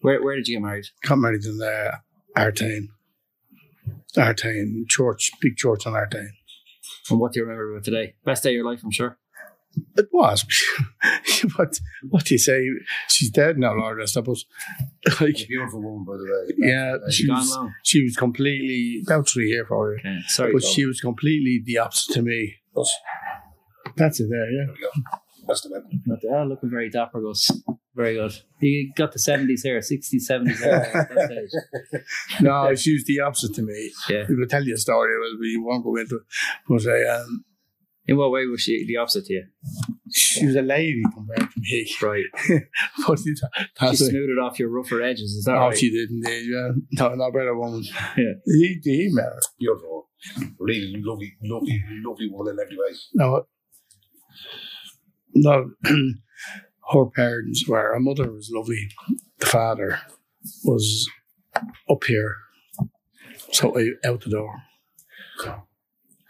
Where 0.02 0.22
where 0.22 0.36
did 0.36 0.46
you 0.46 0.56
get 0.56 0.62
married? 0.62 0.84
Got 1.02 1.16
married 1.16 1.44
in 1.44 1.60
uh, 1.60 1.96
Artane. 2.36 2.88
Artane 4.16 4.84
church, 4.88 5.30
big 5.40 5.56
church 5.56 5.86
on 5.86 5.94
Artane. 5.94 6.28
And 7.10 7.18
what 7.18 7.32
do 7.32 7.40
you 7.40 7.44
remember 7.46 7.72
about 7.72 7.84
today? 7.84 8.14
Best 8.24 8.42
day 8.44 8.50
of 8.50 8.54
your 8.54 8.64
life, 8.64 8.80
I'm 8.84 8.90
sure. 8.92 9.18
It 9.96 10.08
was. 10.12 10.44
what, 11.56 11.78
what 12.08 12.24
do 12.24 12.34
you 12.34 12.38
say? 12.38 12.66
She's 13.08 13.30
dead 13.30 13.58
now, 13.58 13.74
Lord, 13.74 14.00
I 14.02 14.06
suppose. 14.06 14.44
like, 15.20 15.40
A 15.40 15.46
beautiful 15.46 15.82
woman, 15.82 16.04
by 16.04 16.16
the 16.16 16.24
way. 16.24 16.68
yeah, 16.68 16.96
she 17.10 17.26
Gone 17.26 17.36
was, 17.38 17.56
long. 17.56 17.74
she 17.82 18.02
was 18.02 18.16
completely, 18.16 19.02
about 19.06 19.28
three 19.28 19.48
here 19.48 19.66
for 19.66 19.92
you. 19.92 19.98
Okay, 20.00 20.18
sorry. 20.28 20.52
But 20.52 20.62
Paul. 20.62 20.70
she 20.70 20.86
was 20.86 21.00
completely 21.00 21.62
the 21.64 21.78
opposite 21.78 22.14
to 22.14 22.22
me. 22.22 22.56
Us. 22.76 22.92
That's 23.96 24.20
it 24.20 24.28
there, 24.30 24.50
yeah. 24.50 24.66
That's 25.46 25.62
the 25.62 25.70
man. 25.70 26.02
Not 26.06 26.18
ah, 26.32 26.44
looking 26.44 26.70
very 26.70 26.88
dapper, 26.88 27.20
Gus. 27.20 27.50
Very 27.94 28.14
good. 28.14 28.32
You 28.60 28.92
got 28.96 29.12
the 29.12 29.18
70s 29.18 29.64
hair, 29.64 29.80
60s, 29.80 30.30
70s 30.30 30.62
hair. 30.62 30.96
at 30.96 31.08
that 31.14 31.30
stage. 31.90 32.02
No, 32.40 32.74
she 32.74 32.94
was 32.94 33.04
the 33.04 33.20
opposite 33.20 33.54
to 33.56 33.62
me. 33.62 33.90
Yeah. 34.08 34.24
We 34.28 34.36
will 34.36 34.46
tell 34.46 34.64
you 34.64 34.74
a 34.74 34.78
story, 34.78 35.18
well, 35.20 35.38
we 35.38 35.58
won't 35.58 35.84
go 35.84 35.96
into 35.96 36.16
it. 36.16 36.22
But 36.66 36.86
I, 36.86 37.18
um, 37.18 37.44
In 38.06 38.16
what 38.16 38.32
way 38.32 38.46
was 38.46 38.60
she 38.62 38.84
the 38.86 38.96
opposite 38.96 39.26
to 39.26 39.32
you? 39.32 39.44
she 40.14 40.44
was 40.44 40.56
a 40.56 40.62
lady 40.62 41.02
compared 41.14 41.50
to 41.52 41.60
me. 41.60 41.88
Right. 42.02 42.24
but 43.06 43.18
it, 43.20 43.38
She 43.38 43.42
that's 43.80 44.00
it. 44.00 44.10
smoothed 44.10 44.38
off 44.42 44.58
your 44.58 44.68
rougher 44.70 45.00
edges, 45.00 45.32
is 45.32 45.44
that 45.44 45.54
Oh, 45.56 45.68
right? 45.68 45.78
she 45.78 45.90
did 45.90 46.10
indeed, 46.10 46.48
yeah. 46.50 46.70
No, 46.92 47.14
not 47.14 47.32
better 47.32 47.56
woman. 47.56 47.84
Yeah. 48.16 48.32
He, 48.44 48.78
he 48.82 49.08
met 49.12 49.24
her. 49.26 49.40
Beautiful. 49.58 50.08
Really 50.58 50.92
lovely, 51.04 51.32
lovely, 51.42 51.82
lovely 52.04 52.28
woman 52.30 52.54
in 52.54 52.60
every 52.60 52.76
way. 52.76 52.94
No, 53.14 53.46
no, 55.34 55.70
her 56.92 57.06
parents 57.14 57.66
were, 57.68 57.92
her 57.94 58.00
mother 58.00 58.30
was 58.32 58.50
lovely. 58.52 58.88
The 59.38 59.46
father 59.46 60.00
was 60.64 61.08
up 61.88 62.04
here. 62.04 62.34
So 63.52 63.78
I 63.78 63.90
out 64.08 64.22
the 64.22 64.30
door. 64.30 64.62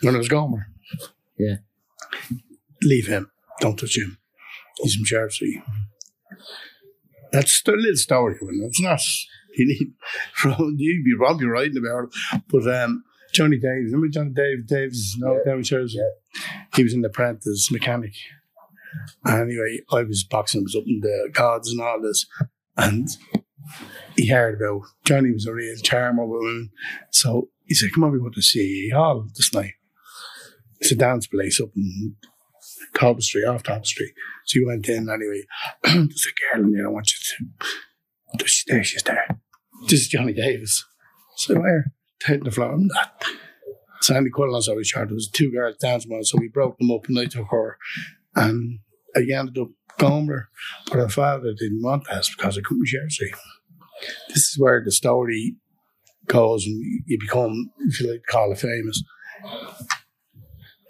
When 0.02 0.14
I 0.14 0.18
was 0.18 0.28
Gomer. 0.28 0.66
Yeah. 1.42 1.56
Leave 2.82 3.06
him. 3.06 3.30
Don't 3.60 3.78
touch 3.78 3.96
him. 3.96 4.18
He's 4.82 4.94
from 4.96 5.04
Jersey. 5.04 5.62
That's 7.32 7.62
a 7.66 7.70
little 7.72 7.96
story. 7.96 8.36
It's 8.40 8.80
not. 8.80 9.00
You 9.56 9.66
need 9.66 9.92
from 10.34 10.74
you'd 10.78 11.04
be 11.04 11.14
probably 11.16 11.46
writing 11.46 11.76
about 11.78 12.04
it. 12.08 12.42
But 12.48 12.66
um, 12.74 13.04
Johnny 13.32 13.56
Davis, 13.58 13.92
remember 13.92 14.08
Johnny 14.08 14.32
Davis? 14.34 14.64
Davis, 14.66 15.16
no, 15.18 15.40
Yeah. 15.46 15.54
in 15.54 15.62
Jersey. 15.62 15.98
He 16.74 16.82
was 16.82 16.94
an 16.94 17.04
apprentice 17.04 17.70
mechanic. 17.70 18.12
Anyway, 19.26 19.78
I 19.90 20.02
was 20.02 20.24
boxing, 20.24 20.62
was 20.62 20.76
up 20.76 20.84
in 20.86 21.00
the 21.00 21.30
gods 21.32 21.70
and 21.70 21.80
all 21.80 22.00
this, 22.02 22.26
and 22.76 23.08
he 24.16 24.28
heard 24.28 24.60
about 24.60 24.82
Johnny 25.04 25.30
was 25.32 25.46
a 25.46 25.52
real 25.54 25.76
charmer 25.82 26.26
women. 26.26 26.70
So 27.10 27.48
he 27.64 27.74
said, 27.74 27.90
"Come 27.94 28.04
on, 28.04 28.12
we 28.12 28.18
go 28.18 28.28
to 28.28 28.42
CE 28.42 28.92
Hall 28.92 29.26
this 29.34 29.54
night. 29.54 29.72
It's 30.82 30.90
a 30.90 30.96
dance 30.96 31.28
place 31.28 31.60
up 31.60 31.68
in 31.76 32.16
Talbot 32.96 33.22
Street, 33.22 33.44
off 33.44 33.62
Talbot 33.62 33.86
Street. 33.86 34.10
So 34.46 34.58
you 34.58 34.66
went 34.66 34.88
in 34.88 35.08
anyway. 35.08 35.44
There's 35.84 36.26
a 36.26 36.56
girl 36.56 36.64
in 36.64 36.72
there. 36.72 36.88
I 36.88 36.90
want 36.90 37.08
you 37.12 37.46
to. 38.36 38.48
She's 38.48 38.64
there. 38.66 38.82
She's 38.82 39.02
there. 39.04 39.28
This 39.82 40.00
is 40.00 40.08
Johnny 40.08 40.32
Davis. 40.32 40.84
So 41.36 41.54
where? 41.54 41.92
Hitting 42.24 42.42
the 42.42 42.50
floor. 42.50 42.72
I'm 42.72 42.88
not. 42.88 43.24
Sandy 44.00 44.30
Quillen's 44.30 44.68
always 44.68 44.88
shot. 44.88 45.06
There 45.06 45.14
was 45.14 45.30
two 45.30 45.52
girls 45.52 45.76
dancing 45.76 46.18
us, 46.18 46.32
so 46.32 46.38
we 46.40 46.48
broke 46.48 46.78
them 46.78 46.90
up 46.90 47.06
and 47.06 47.16
I 47.16 47.26
took 47.26 47.46
her. 47.50 47.78
And 48.34 48.80
I 49.14 49.20
ended 49.20 49.58
up 49.58 49.68
going 49.98 50.26
her. 50.26 50.48
But 50.88 50.98
her 50.98 51.08
father 51.08 51.54
didn't 51.56 51.84
want 51.84 52.08
that 52.10 52.26
because 52.36 52.58
I 52.58 52.62
couldn't 52.62 52.86
share 52.86 53.08
see. 53.08 53.30
This 54.30 54.48
is 54.48 54.56
where 54.58 54.82
the 54.84 54.90
story 54.90 55.54
goes 56.26 56.66
and 56.66 56.74
you 57.06 57.18
become, 57.20 57.70
if 57.86 58.00
you 58.00 58.10
like 58.10 58.22
call 58.28 58.50
it 58.50 58.58
famous. 58.58 59.00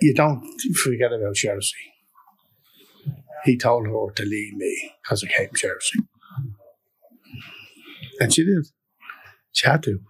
You 0.02 0.12
don't 0.12 0.44
forget 0.82 1.12
about 1.12 1.36
Chelsea. 1.36 1.76
He 3.44 3.56
told 3.56 3.86
her 3.86 4.12
to 4.16 4.24
leave 4.24 4.54
me 4.54 4.92
because 5.00 5.22
I 5.22 5.28
came 5.28 5.50
Chelsea. 5.54 6.00
And 8.18 8.34
she 8.34 8.44
did. 8.44 8.66
She 9.52 9.68
had 9.68 9.84
to. 9.84 10.00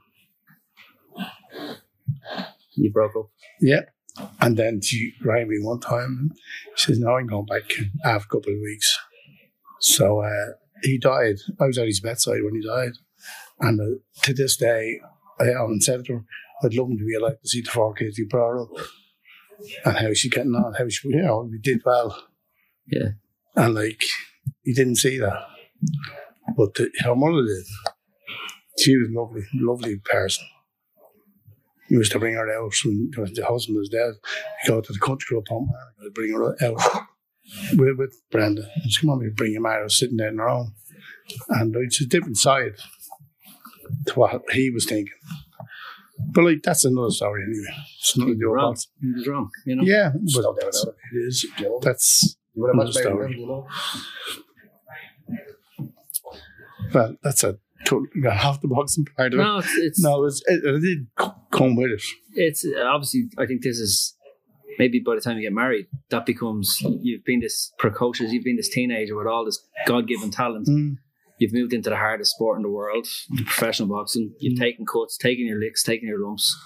You 2.75 2.91
broke 2.91 3.17
up. 3.17 3.27
Yeah. 3.61 3.83
And 4.41 4.57
then 4.57 4.81
she 4.81 5.13
rang 5.23 5.49
me 5.49 5.59
one 5.61 5.81
time 5.81 6.17
and 6.21 6.39
she 6.75 6.87
says, 6.87 6.99
No, 6.99 7.17
I'm 7.17 7.27
going 7.27 7.45
back 7.45 7.71
after 8.03 8.25
a 8.25 8.29
couple 8.29 8.55
of 8.55 8.61
weeks. 8.63 8.99
So 9.81 10.21
uh, 10.21 10.53
he 10.83 10.97
died. 10.97 11.37
I 11.61 11.67
was 11.67 11.77
at 11.77 11.87
his 11.87 12.01
bedside 12.01 12.43
when 12.43 12.55
he 12.55 12.67
died. 12.67 12.93
And 13.61 13.79
uh, 13.79 13.99
to 14.23 14.33
this 14.33 14.57
day, 14.57 15.01
I 15.39 15.45
haven't 15.45 15.83
said 15.83 16.07
to 16.07 16.15
her, 16.15 16.25
I'd 16.65 16.75
love 16.75 16.89
him 16.89 16.97
to 16.97 17.05
be 17.05 17.15
alive 17.15 17.41
to 17.43 17.49
see 17.49 17.61
the 17.61 17.71
four 17.71 17.93
kids 17.93 18.17
he 18.17 18.25
brought 18.25 18.63
up 18.63 18.71
and 19.85 19.97
how 19.97 20.13
she's 20.13 20.33
getting 20.33 20.55
on, 20.55 20.75
how 20.75 20.89
she, 20.89 21.09
you 21.09 21.23
know, 21.23 21.49
we 21.51 21.59
did 21.59 21.83
well. 21.85 22.17
Yeah. 22.87 23.11
And 23.57 23.75
like, 23.75 24.05
he 24.63 24.73
didn't 24.73 24.97
see 24.97 25.19
that. 25.19 25.47
But 26.57 26.75
the, 26.75 26.91
her 27.05 27.15
mother 27.15 27.43
did. 27.43 27.65
She 28.79 28.97
was 28.97 29.09
a 29.09 29.21
lovely, 29.21 29.43
lovely 29.55 29.97
person. 29.97 30.45
He 31.89 31.97
used 31.97 32.13
to 32.13 32.19
bring 32.19 32.35
her 32.35 32.51
out 32.51 32.73
when 32.85 33.11
the 33.35 33.45
husband 33.47 33.79
was 33.79 33.89
dead. 33.89 34.15
He'd 34.63 34.69
go 34.69 34.81
to 34.81 34.93
the 34.93 34.99
country 34.99 35.35
club 35.35 35.49
home 35.49 35.71
and 36.01 36.15
bring 36.15 36.33
her 36.33 36.57
out 36.65 37.07
with, 37.77 37.99
with 37.99 38.23
Brenda. 38.31 38.63
And 38.83 38.93
she 38.93 39.01
come 39.01 39.11
on, 39.11 39.19
we 39.19 39.29
bring 39.29 39.53
him 39.55 39.67
out, 39.67 39.91
sitting 39.91 40.17
there 40.17 40.29
in 40.29 40.39
her 40.39 40.49
own. 40.49 40.73
And 41.49 41.77
uh, 41.77 41.81
it's 41.81 42.01
a 42.01 42.07
different 42.07 42.39
side 42.39 42.77
to 44.07 44.15
what 44.15 44.43
he 44.53 44.71
was 44.71 44.87
thinking. 44.87 45.13
But 46.31 46.45
like, 46.45 46.63
that's 46.63 46.85
another 46.85 47.11
story 47.11 47.43
anyway. 47.45 47.85
It's 47.99 48.17
not 48.17 48.29
with 48.29 48.41
Wrong. 48.43 48.77
He 49.01 49.13
was 49.13 49.27
wrong. 49.27 49.51
You 49.67 49.77
know. 49.77 49.83
Yeah, 49.85 50.13
but 50.35 50.43
doubt 50.43 50.57
about 50.59 50.75
it. 50.75 50.95
it 51.13 51.19
is. 51.19 51.47
That's 51.81 52.37
You 52.55 52.71
another 52.73 52.93
story. 52.93 53.37
you 53.39 53.47
know? 53.47 53.67
Well, 56.93 57.17
that's 57.23 57.45
a 57.45 57.59
total, 57.85 58.07
half 58.31 58.61
the 58.61 58.69
box 58.69 58.97
boxing 58.97 59.07
part 59.17 59.35
of 59.35 59.41
it. 59.41 59.43
No, 59.43 59.59
it's 59.59 59.77
it's 59.77 60.01
No, 60.01 60.25
it's, 60.27 60.43
it, 60.47 60.63
it 60.65 60.81
did 60.81 61.07
come 61.51 61.77
with 61.77 61.91
it. 61.91 62.03
it's 62.35 62.67
obviously 62.85 63.29
I 63.39 63.47
think 63.47 63.63
this 63.63 63.79
is 63.79 64.17
maybe 64.79 65.01
by 65.05 65.15
the 65.15 65.21
time 65.21 65.37
you 65.37 65.43
get 65.43 65.53
married, 65.53 65.87
that 66.11 66.27
becomes 66.27 66.81
you've 66.81 67.25
been 67.25 67.41
this 67.41 67.73
precocious, 67.79 68.33
you've 68.33 68.45
been 68.45 68.57
this 68.57 68.69
teenager 68.69 69.17
with 69.17 69.27
all 69.27 69.45
this 69.45 69.67
God 69.87 70.07
given 70.07 70.31
talent. 70.31 70.67
Mm. 70.69 70.97
You've 71.39 71.53
moved 71.53 71.73
into 71.73 71.91
the 71.91 71.97
hardest 71.97 72.33
sport 72.33 72.57
in 72.57 72.63
the 72.63 72.69
world, 72.71 73.07
professional 73.47 73.89
boxing. 73.89 74.35
You've 74.39 74.59
taken 74.59 74.87
cuts, 74.87 75.17
taken 75.17 75.47
your 75.47 75.59
licks, 75.59 75.83
taken 75.83 76.09
your 76.09 76.21
lumps. 76.25 76.57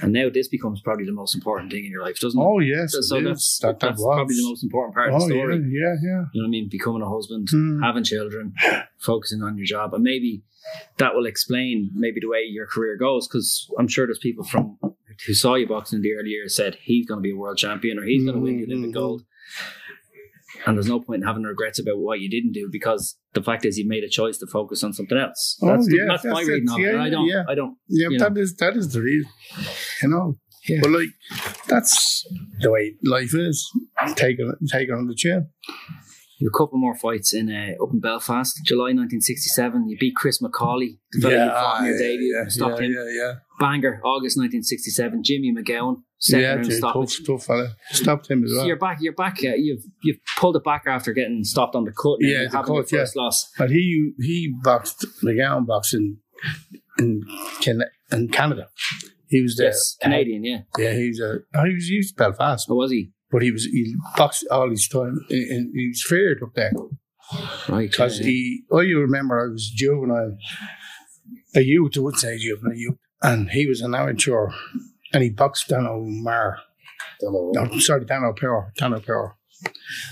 And 0.00 0.12
now 0.12 0.30
this 0.32 0.48
becomes 0.48 0.80
probably 0.80 1.04
the 1.04 1.12
most 1.12 1.34
important 1.34 1.70
thing 1.70 1.84
in 1.84 1.90
your 1.90 2.02
life, 2.02 2.18
doesn't 2.18 2.40
it? 2.40 2.42
Oh, 2.42 2.58
yes. 2.60 2.92
so 2.92 3.00
so 3.02 3.20
that's, 3.22 3.58
that, 3.60 3.78
that 3.80 3.88
that's 3.90 4.02
probably 4.02 4.36
the 4.36 4.48
most 4.48 4.64
important 4.64 4.94
part 4.94 5.10
oh, 5.12 5.16
of 5.16 5.20
the 5.20 5.26
story. 5.28 5.56
Yeah, 5.56 5.60
yeah, 5.70 5.94
yeah. 6.02 6.24
You 6.32 6.40
know 6.42 6.44
what 6.44 6.46
I 6.46 6.48
mean? 6.48 6.68
Becoming 6.70 7.02
a 7.02 7.08
husband, 7.10 7.48
Mm. 7.52 7.82
having 7.84 8.02
children, 8.02 8.54
focusing 8.98 9.42
on 9.42 9.58
your 9.58 9.66
job, 9.66 9.92
and 9.92 10.02
maybe 10.02 10.42
that 10.98 11.14
will 11.14 11.26
explain 11.26 11.90
maybe 11.94 12.20
the 12.20 12.28
way 12.28 12.42
your 12.48 12.66
career 12.66 12.96
goes. 12.96 13.28
Because 13.28 13.70
I'm 13.78 13.86
sure 13.88 14.06
there's 14.06 14.18
people 14.18 14.44
from 14.44 14.78
who 15.26 15.34
saw 15.34 15.56
you 15.56 15.68
boxing 15.68 15.98
in 15.98 16.02
the 16.02 16.14
early 16.14 16.30
years 16.30 16.56
said 16.56 16.76
he's 16.82 17.04
going 17.06 17.18
to 17.18 17.22
be 17.22 17.32
a 17.32 17.36
world 17.36 17.58
champion 17.58 17.98
or 17.98 18.04
he's 18.04 18.24
going 18.24 18.36
to 18.36 18.40
win 18.42 18.56
the 18.56 18.64
Olympic 18.64 18.90
Mhm. 18.90 18.94
gold. 18.94 19.22
And 20.66 20.76
there's 20.76 20.88
no 20.88 21.00
point 21.00 21.22
in 21.22 21.26
having 21.26 21.42
regrets 21.42 21.78
about 21.80 21.98
what 21.98 22.20
you 22.20 22.30
didn't 22.30 22.52
do 22.52 22.68
because 22.70 23.16
the 23.34 23.42
fact 23.42 23.64
is 23.64 23.78
you 23.78 23.88
made 23.88 24.04
a 24.04 24.08
choice 24.08 24.38
to 24.38 24.46
focus 24.46 24.84
on 24.84 24.92
something 24.92 25.18
else. 25.18 25.58
Oh, 25.62 25.66
That's, 25.68 25.86
the- 25.88 25.96
yeah, 25.96 26.04
that's, 26.08 26.24
my 26.24 26.30
that's 26.34 26.48
reading 26.48 26.70
of 26.70 26.78
it. 26.78 26.82
Yeah, 26.82 27.02
I 27.02 27.10
don't. 27.10 27.26
yeah. 27.26 27.42
I 27.48 27.54
don't. 27.54 27.76
Yeah, 27.88 28.08
You 28.10 28.18
that 28.18 28.36
is 28.38 28.54
that 28.56 28.76
is 28.76 28.92
the 28.92 29.00
reason. 29.02 29.30
You 30.02 30.08
know. 30.08 30.34
Yeah. 30.68 30.78
But 30.82 30.90
like 30.92 31.08
that's 31.68 32.24
the 32.60 32.70
way 32.70 32.94
life 33.04 33.34
is. 33.34 33.68
Take 34.14 34.38
it 34.38 34.46
take 34.70 34.88
it 34.88 34.92
on 34.92 35.08
the 35.08 35.14
chin. 35.16 35.48
You 36.42 36.50
a 36.52 36.58
couple 36.58 36.78
more 36.78 36.94
fights 36.96 37.32
in 37.32 37.50
uh, 37.50 37.82
up 37.82 37.90
in 37.92 38.00
Belfast, 38.00 38.58
July 38.64 38.90
1967. 38.94 39.88
You 39.88 39.96
beat 39.98 40.16
Chris 40.16 40.42
McCauley, 40.42 40.98
the 41.12 41.20
fellow 41.20 41.44
you 41.44 41.50
fought 41.50 41.80
in 41.80 41.86
your 41.86 41.98
debut, 41.98 42.34
yeah, 42.36 42.48
stopped 42.48 42.80
yeah, 42.80 42.86
him. 42.86 42.92
yeah, 42.92 43.22
yeah. 43.22 43.32
Bangor, 43.60 44.00
August 44.04 44.36
1967. 44.38 45.22
Jimmy 45.22 45.52
McGowan, 45.54 46.02
second 46.18 46.42
yeah, 46.42 46.54
round 46.54 46.72
stoppage. 46.72 47.16
tough, 47.18 47.26
tough 47.26 47.44
fella. 47.46 47.68
Stopped 47.90 48.30
him 48.30 48.42
as 48.44 48.50
So 48.50 48.56
well. 48.56 48.66
you're 48.66 48.76
back. 48.78 48.98
You're 49.00 49.12
back. 49.12 49.38
Uh, 49.44 49.54
you've 49.56 49.84
you've 50.02 50.18
pulled 50.36 50.56
it 50.56 50.64
back 50.64 50.82
after 50.86 51.12
getting 51.12 51.44
stopped 51.44 51.76
on 51.76 51.84
the 51.84 51.92
cut. 51.92 52.16
Yeah, 52.20 52.44
the 52.50 52.62
cut, 52.62 52.90
yeah. 52.92 53.04
loss. 53.14 53.50
But 53.56 53.70
he 53.70 54.12
he 54.18 54.52
boxed 54.62 55.06
McGowan 55.24 55.66
boxing 55.66 56.18
in 56.98 57.22
Can- 57.60 57.84
in 58.10 58.28
Canada. 58.28 58.68
He 59.28 59.40
was 59.42 59.56
there. 59.56 59.68
Yes, 59.68 59.96
Canadian. 60.02 60.44
Yeah. 60.44 60.58
Yeah, 60.76 60.92
he 60.94 61.08
was 61.08 61.20
a 61.20 61.38
oh, 61.54 61.64
he 61.64 61.74
was 61.74 61.86
he 61.86 61.96
was 61.98 62.12
Belfast, 62.12 62.68
Or 62.68 62.76
was 62.76 62.90
he? 62.90 63.12
But 63.32 63.42
he 63.42 63.50
was 63.50 63.64
he 63.64 63.96
boxed 64.16 64.46
all 64.50 64.70
his 64.70 64.86
time. 64.86 65.18
And, 65.30 65.50
and 65.50 65.72
he 65.74 65.88
was 65.88 66.04
feared 66.06 66.42
up 66.42 66.54
there 66.54 66.72
Right. 67.68 67.90
because 67.90 68.20
uh, 68.20 68.24
he. 68.24 68.62
Oh, 68.70 68.80
you 68.80 69.00
remember 69.00 69.40
I 69.40 69.50
was 69.50 69.68
juvenile, 69.74 70.36
a 71.56 71.60
youth. 71.62 71.92
I 71.96 72.00
would 72.00 72.16
say 72.18 72.36
juvenile 72.38 72.76
youth, 72.76 72.98
and 73.22 73.50
he 73.50 73.66
was 73.66 73.80
an 73.80 73.94
amateur, 73.94 74.48
and 75.12 75.22
he 75.22 75.30
boxed 75.30 75.68
Dan 75.68 75.86
O'Mar. 75.86 76.58
Don't 77.20 77.32
know. 77.32 77.64
No, 77.64 77.78
sorry, 77.78 78.04
Dan 78.04 78.24
O'Power, 78.24 78.72
Dan 78.76 78.92
O'Power, 78.94 79.36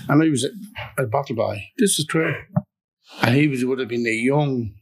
and 0.09 0.23
he 0.23 0.29
was 0.29 0.45
a, 0.45 1.03
a 1.03 1.05
bottle 1.05 1.35
boy. 1.35 1.61
This 1.77 1.99
is 1.99 2.05
true, 2.07 2.33
and 3.21 3.35
he 3.35 3.47
was 3.47 3.63
would 3.65 3.79
have 3.79 3.89
been 3.89 4.07
a 4.07 4.11
young 4.11 4.73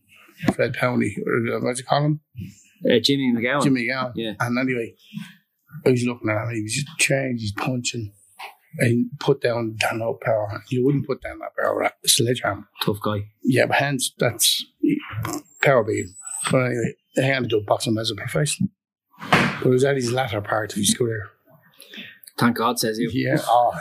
Fred 0.53 0.73
Powney, 0.75 1.15
or 1.25 1.59
what 1.61 1.75
do 1.75 1.79
you 1.81 1.85
call 1.85 2.05
him? 2.05 2.19
uh, 2.89 2.99
Jimmy 3.03 3.33
McGowan. 3.35 3.63
Jimmy 3.63 3.87
Gowan. 3.87 4.13
Yeah. 4.15 4.33
And 4.39 4.57
anyway, 4.57 4.93
I 5.85 5.89
was 5.89 6.03
looking 6.05 6.29
at 6.29 6.43
him, 6.47 6.55
he 6.55 6.61
was 6.61 6.73
just 6.73 6.97
changed, 6.99 7.41
he's 7.41 7.51
punching. 7.53 8.13
And 8.77 9.09
put 9.19 9.41
down 9.41 9.75
Dan 9.79 9.99
power. 10.21 10.61
You 10.69 10.85
wouldn't 10.85 11.07
put 11.07 11.21
down 11.21 11.39
that 11.39 11.55
power 11.57 11.83
at 11.85 11.95
sledgehammer. 12.05 12.67
Tough 12.85 12.99
guy. 13.03 13.25
Yeah, 13.43 13.65
but 13.65 13.77
hence 13.77 14.13
that's 14.17 14.63
power 15.63 15.83
beam. 15.83 16.15
But 16.51 16.65
anyway, 16.65 16.93
he 17.15 17.21
ended 17.23 17.53
up 17.53 17.65
boxing 17.65 17.97
as 17.97 18.11
a 18.11 18.15
professional. 18.15 18.69
But 19.31 19.65
it 19.65 19.69
was 19.69 19.83
at 19.83 19.95
his 19.95 20.11
latter 20.11 20.39
part 20.41 20.71
of 20.71 20.77
his 20.77 20.93
career. 20.93 21.29
Thank 22.37 22.57
God, 22.57 22.79
says 22.79 22.99
you. 22.99 23.09
Yeah. 23.11 23.37
Oh, 23.47 23.73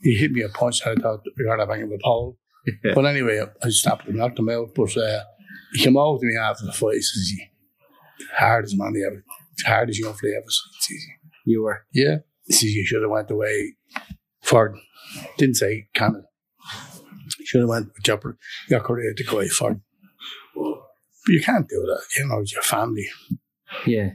he 0.00 0.14
hit 0.14 0.32
me 0.32 0.42
a 0.42 0.48
punch 0.48 0.86
I 0.86 0.94
thought 0.94 1.20
we 1.36 1.44
got 1.44 1.60
a 1.60 1.66
bang 1.66 1.82
of 1.82 1.90
a 1.90 1.98
pole. 2.02 2.38
But 2.94 3.06
anyway, 3.06 3.42
I 3.62 3.68
stopped 3.70 4.06
him, 4.06 4.16
knocked 4.16 4.38
him 4.38 4.48
out. 4.48 4.74
But 4.74 4.96
uh, 4.96 5.20
he 5.72 5.82
came 5.84 5.96
over 5.96 6.18
to 6.18 6.26
me 6.26 6.36
after 6.36 6.64
the 6.64 6.72
fight. 6.72 6.94
He 6.94 7.02
says, 7.02 7.32
hardest 8.36 8.76
man 8.78 8.94
he 8.94 9.04
ever, 9.04 9.24
hardest 9.66 10.00
young 10.00 10.14
fella 10.14 10.32
ever. 10.36 10.46
seen." 10.48 10.72
It's 10.76 10.90
easy. 10.92 11.12
You 11.44 11.62
were. 11.62 11.84
Yeah. 11.92 12.16
He 12.46 12.52
says, 12.52 12.74
you 12.74 12.86
should 12.86 13.02
have 13.02 13.10
went 13.10 13.30
away 13.30 13.74
for, 14.42 14.74
didn't 15.38 15.56
say 15.56 15.88
Canada. 15.94 16.24
Should 17.44 17.60
have 17.60 17.68
went 17.68 17.86
with 17.94 18.02
Jumper, 18.02 18.36
your 18.68 18.80
career 18.80 19.14
to 19.16 19.24
go 19.24 19.36
away 19.36 19.48
for. 19.48 19.80
But 20.54 21.32
you 21.32 21.40
can't 21.42 21.68
do 21.68 21.76
that. 21.86 22.02
You 22.18 22.28
know, 22.28 22.40
it's 22.40 22.52
your 22.52 22.62
family. 22.62 23.06
Yeah. 23.86 24.10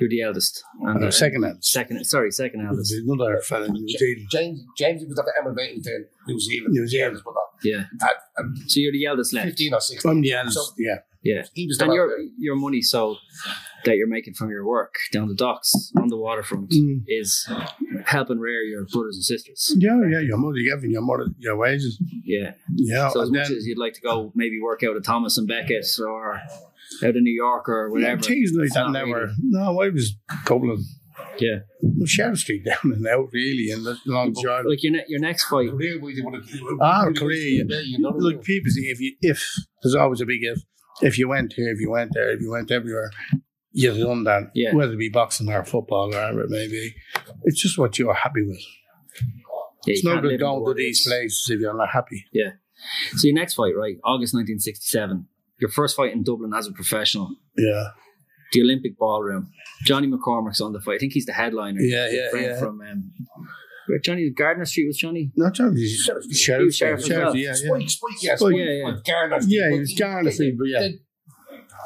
You're 0.00 0.08
the 0.08 0.22
eldest. 0.22 0.62
And 0.80 0.90
And 0.90 1.02
uh, 1.02 1.06
the 1.06 1.12
second 1.12 1.42
hand. 1.42 1.64
second. 1.64 2.04
Sorry, 2.04 2.30
second 2.30 2.66
eldest. 2.66 2.92
There's 2.92 3.04
another 3.04 3.40
fella 3.40 3.66
in 3.66 3.72
New 3.72 3.88
Zealand. 3.98 4.28
James 4.30 4.60
James 4.78 5.02
was 5.08 5.18
at 5.18 5.24
the 5.24 5.32
emigrating 5.40 5.82
to 5.82 6.04
New 6.28 6.38
Zealand. 6.38 6.72
New 6.72 6.86
Zealand. 6.86 7.20
But 7.24 7.32
not. 7.34 7.42
Yeah. 7.64 7.84
At, 8.00 8.10
at 8.38 8.44
So 8.68 8.80
you're 8.80 8.92
the 8.92 9.04
eldest 9.06 9.32
left. 9.34 9.48
15 9.48 9.74
or 9.74 9.80
16. 9.80 10.10
I'm 10.10 10.20
the 10.20 10.32
eldest. 10.32 10.56
So 10.56 10.62
yeah. 10.78 10.98
Yeah. 11.22 11.42
he 11.52 11.66
was 11.66 11.78
the 11.78 11.84
And 11.86 11.94
your 11.94 12.10
your 12.38 12.56
money 12.56 12.80
so 12.80 13.16
that 13.84 13.96
you're 13.96 14.08
making 14.08 14.34
from 14.34 14.50
your 14.50 14.66
work 14.66 14.94
down 15.12 15.28
the 15.28 15.34
docks 15.34 15.92
on 15.96 16.08
the 16.08 16.16
waterfront 16.16 16.70
Mm. 16.70 17.02
is 17.06 17.48
helping 18.04 18.38
rear 18.38 18.62
your 18.62 18.84
brothers 18.92 19.16
and 19.16 19.24
sisters. 19.24 19.72
Yeah, 19.78 20.00
yeah, 20.10 20.20
your 20.20 20.36
mother 20.38 20.58
giving 20.64 20.90
your 20.90 21.02
mother 21.02 21.26
your 21.38 21.56
wages. 21.56 22.00
Yeah. 22.24 22.54
Yeah. 22.74 23.08
So 23.10 23.22
as 23.22 23.28
and 23.28 23.36
much 23.38 23.50
as 23.50 23.66
you'd 23.66 23.78
like 23.78 23.94
to 23.94 24.00
go 24.00 24.32
maybe 24.34 24.60
work 24.60 24.82
out 24.82 24.96
at 24.96 25.04
Thomas 25.04 25.38
and 25.38 25.46
Beckett's 25.48 25.98
or 26.00 26.40
out 27.04 27.16
in 27.16 27.22
New 27.22 27.34
York 27.34 27.68
or 27.68 27.90
whatever. 27.90 28.20
Things 28.22 28.52
like 28.54 28.70
that 28.74 28.90
never. 28.90 29.20
really- 29.26 29.34
No, 29.42 29.80
I 29.80 29.88
was 29.90 30.14
Dublin. 30.46 30.82
Yeah. 31.38 31.58
Sheriff 32.04 32.38
Street 32.38 32.64
down 32.64 32.92
and 32.92 33.06
out 33.06 33.28
really 33.32 33.70
in 33.70 33.84
the 33.84 33.96
long 34.06 34.34
shot. 34.42 34.66
Like 34.66 34.82
your 34.82 34.92
ne- 34.94 35.04
your 35.08 35.20
next 35.20 35.44
fight. 35.44 35.70
Korea, 35.70 35.98
we 36.00 36.20
would 36.22 36.34
have- 36.34 36.48
Ah, 36.80 37.06
Korea. 37.16 37.64
Yeah, 37.68 37.80
you 37.80 37.98
know. 38.00 38.10
Look, 38.10 38.42
people 38.42 38.70
say 38.72 38.82
if 38.82 39.00
you 39.00 39.14
if 39.20 39.44
there's 39.82 39.94
always 39.94 40.20
a 40.20 40.26
big 40.26 40.40
if. 40.42 40.58
If 41.00 41.16
you 41.16 41.28
went 41.28 41.52
here, 41.52 41.68
if 41.72 41.78
you 41.80 41.90
went 41.92 42.10
there, 42.14 42.30
if 42.32 42.40
you 42.40 42.50
went 42.50 42.72
everywhere, 42.72 43.12
you've 43.82 43.98
done 44.06 44.24
that. 44.24 44.50
Yeah. 44.54 44.74
Whether 44.74 44.94
it 44.94 44.98
be 44.98 45.08
boxing 45.08 45.48
or 45.48 45.64
football 45.64 46.06
or 46.06 46.18
whatever 46.18 46.42
it 46.42 46.50
may 46.50 46.68
be. 46.68 46.94
It's 47.44 47.60
just 47.60 47.78
what 47.78 47.98
you're 47.98 48.14
happy 48.14 48.42
with. 48.46 48.60
Yeah, 49.86 49.94
It's 49.94 50.04
no 50.04 50.12
can't 50.12 50.22
good 50.22 50.28
live 50.28 50.34
in 50.34 50.40
the 50.40 50.46
going 50.46 50.76
to 50.76 50.82
these 50.82 51.06
places 51.06 51.46
if 51.50 51.60
you're 51.60 51.76
not 51.76 51.90
happy. 51.90 52.24
Yeah. 52.32 52.50
So 53.12 53.26
your 53.26 53.34
next 53.34 53.54
fight, 53.54 53.74
right? 53.76 53.96
August 54.04 54.34
1967. 54.34 55.26
Your 55.60 55.70
first 55.70 55.96
fight 55.96 56.12
in 56.12 56.22
Dublin 56.22 56.52
as 56.54 56.66
a 56.66 56.72
professional. 56.72 57.34
Yeah. 57.56 57.88
The 58.52 58.62
Olympic 58.62 58.96
Ballroom. 58.98 59.50
Johnny 59.84 60.08
McCormack's 60.08 60.60
on 60.60 60.72
the 60.72 60.80
fight. 60.80 60.94
I 60.96 60.98
think 60.98 61.12
he's 61.12 61.26
the 61.26 61.32
headliner. 61.32 61.80
Yeah, 61.80 62.08
yeah, 62.10 62.30
friend 62.30 62.46
yeah. 62.46 62.58
From 62.58 62.80
um, 62.80 63.12
where 63.86 63.98
Johnny 63.98 64.30
Gardiner 64.30 64.64
Street 64.64 64.86
was 64.86 64.96
Johnny. 64.96 65.30
Not 65.36 65.54
John, 65.54 65.76
he's 65.76 65.96
sheriff. 65.96 66.24
He 66.24 66.34
Sheriff, 66.34 66.74
sheriff 66.74 67.04
well. 67.08 67.36
yeah, 67.36 67.48
yeah. 67.48 67.52
Spike, 67.54 67.90
Spike, 67.90 68.22
yeah, 68.22 68.36
Spike, 68.36 68.38
Spike, 68.38 68.56
yeah, 68.56 68.64
yeah. 68.70 68.90
Spike, 68.92 69.04
Garner. 69.04 69.38
Yeah, 69.46 69.70
he 69.70 69.78
was 69.78 69.94
Gardiner 69.98 70.30
Street, 70.30 70.54
but 70.58 70.64
yeah. 70.68 70.80
Then- 70.80 71.00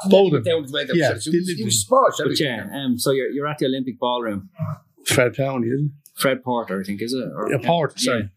Both 0.09 0.33
of 0.33 0.43
down 0.43 0.63
to 0.63 0.67
the 0.69 0.73
way 0.73 0.81
Yeah, 0.93 1.13
they- 1.13 1.19
he 1.19 1.37
was- 1.37 1.47
they 1.47 1.53
he 1.53 1.63
was 1.63 1.81
smart. 1.85 2.13
But 2.17 2.39
yeah, 2.39 2.67
um, 2.73 2.97
so 2.97 3.11
you're 3.11 3.29
you're 3.29 3.47
at 3.47 3.57
the 3.59 3.65
Olympic 3.67 3.99
Ballroom. 3.99 4.49
Fred 5.05 5.35
Towney, 5.35 5.67
isn't 5.67 5.91
Fred 6.15 6.43
Porter, 6.43 6.79
I 6.81 6.83
think, 6.83 7.01
is 7.01 7.13
it? 7.13 7.27
Or, 7.35 7.51
it? 7.51 7.55
A 7.55 7.59
port, 7.59 7.99
sorry. 7.99 8.29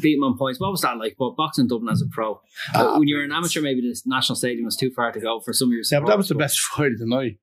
beat 0.00 0.16
him 0.16 0.24
on 0.24 0.38
points. 0.38 0.58
What 0.58 0.70
was 0.70 0.80
that 0.80 0.96
like? 0.98 1.16
But 1.18 1.36
boxing 1.36 1.66
Dublin 1.68 1.92
as 1.92 2.00
a 2.02 2.06
pro. 2.10 2.40
Ah, 2.74 2.94
Uh, 2.94 2.98
when 2.98 3.06
you're 3.08 3.22
an 3.22 3.30
amateur, 3.32 3.60
maybe 3.60 3.80
the 3.82 3.94
national 4.06 4.36
stadium 4.36 4.64
was 4.64 4.76
too 4.76 4.90
far 4.90 5.12
to 5.12 5.20
go 5.20 5.40
for 5.40 5.52
some 5.52 5.68
of 5.68 5.72
your. 5.74 5.82
Yeah, 5.90 6.00
but 6.00 6.06
that 6.08 6.16
was 6.18 6.28
the 6.28 6.34
best 6.34 6.58
fight 6.74 6.92
of 6.92 6.98
the 6.98 7.06
night. 7.06 7.38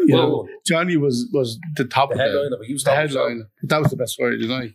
You 0.00 0.14
Well- 0.14 0.28
know, 0.28 0.48
Johnny 0.66 0.96
was 0.96 1.28
was 1.32 1.58
the 1.76 1.84
top 1.84 2.08
The 2.10 2.14
of 2.14 2.18
the, 2.18 2.24
headliner, 2.24 2.56
but 2.58 2.66
he 2.66 2.72
was 2.72 2.84
the 2.84 2.90
top, 2.90 2.98
headline. 2.98 3.46
That 3.64 3.80
was 3.82 3.90
the 3.90 3.96
best 3.96 4.16
fight 4.18 4.32
of 4.34 4.40
the 4.40 4.46
night. 4.48 4.72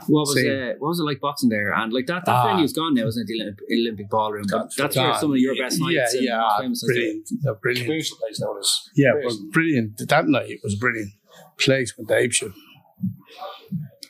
But 0.00 0.08
What 0.08 0.20
was 0.28 0.34
Same. 0.34 0.50
uh, 0.50 0.72
what 0.78 0.88
was 0.88 1.00
it 1.00 1.04
like 1.04 1.20
boxing 1.20 1.48
there? 1.48 1.72
And 1.74 1.92
like 1.92 2.06
that 2.06 2.24
that 2.26 2.32
Ah. 2.34 2.46
venue's 2.52 2.72
gone 2.72 2.94
now, 2.94 3.06
isn't 3.06 3.22
it? 3.22 3.26
The 3.26 3.40
Olymp- 3.44 3.78
Olympic 3.80 4.08
Ballroom. 4.10 4.44
But 4.50 4.58
Gone. 4.58 4.68
that's 4.78 4.96
where 4.96 5.14
some 5.14 5.32
of 5.32 5.38
your 5.38 5.54
best 5.56 5.80
nights. 5.80 5.94
Yeah, 5.94 6.06
and 6.18 6.22
yeah, 6.26 6.42
ah, 6.42 6.60
famous 6.60 6.84
brilliant, 6.84 7.28
yeah, 7.44 7.52
brilliant. 7.62 7.86
Commercial 7.88 8.16
place 8.18 8.40
now. 8.40 8.54
Yeah, 8.96 9.12
but 9.14 9.20
Amazing. 9.32 9.50
brilliant. 9.52 10.08
That 10.08 10.28
night 10.28 10.50
it 10.50 10.60
was 10.62 10.74
brilliant. 10.74 11.12
Place 11.58 11.96
with 11.96 12.08
the 12.08 12.16
ape 12.16 12.32
show. 12.32 12.52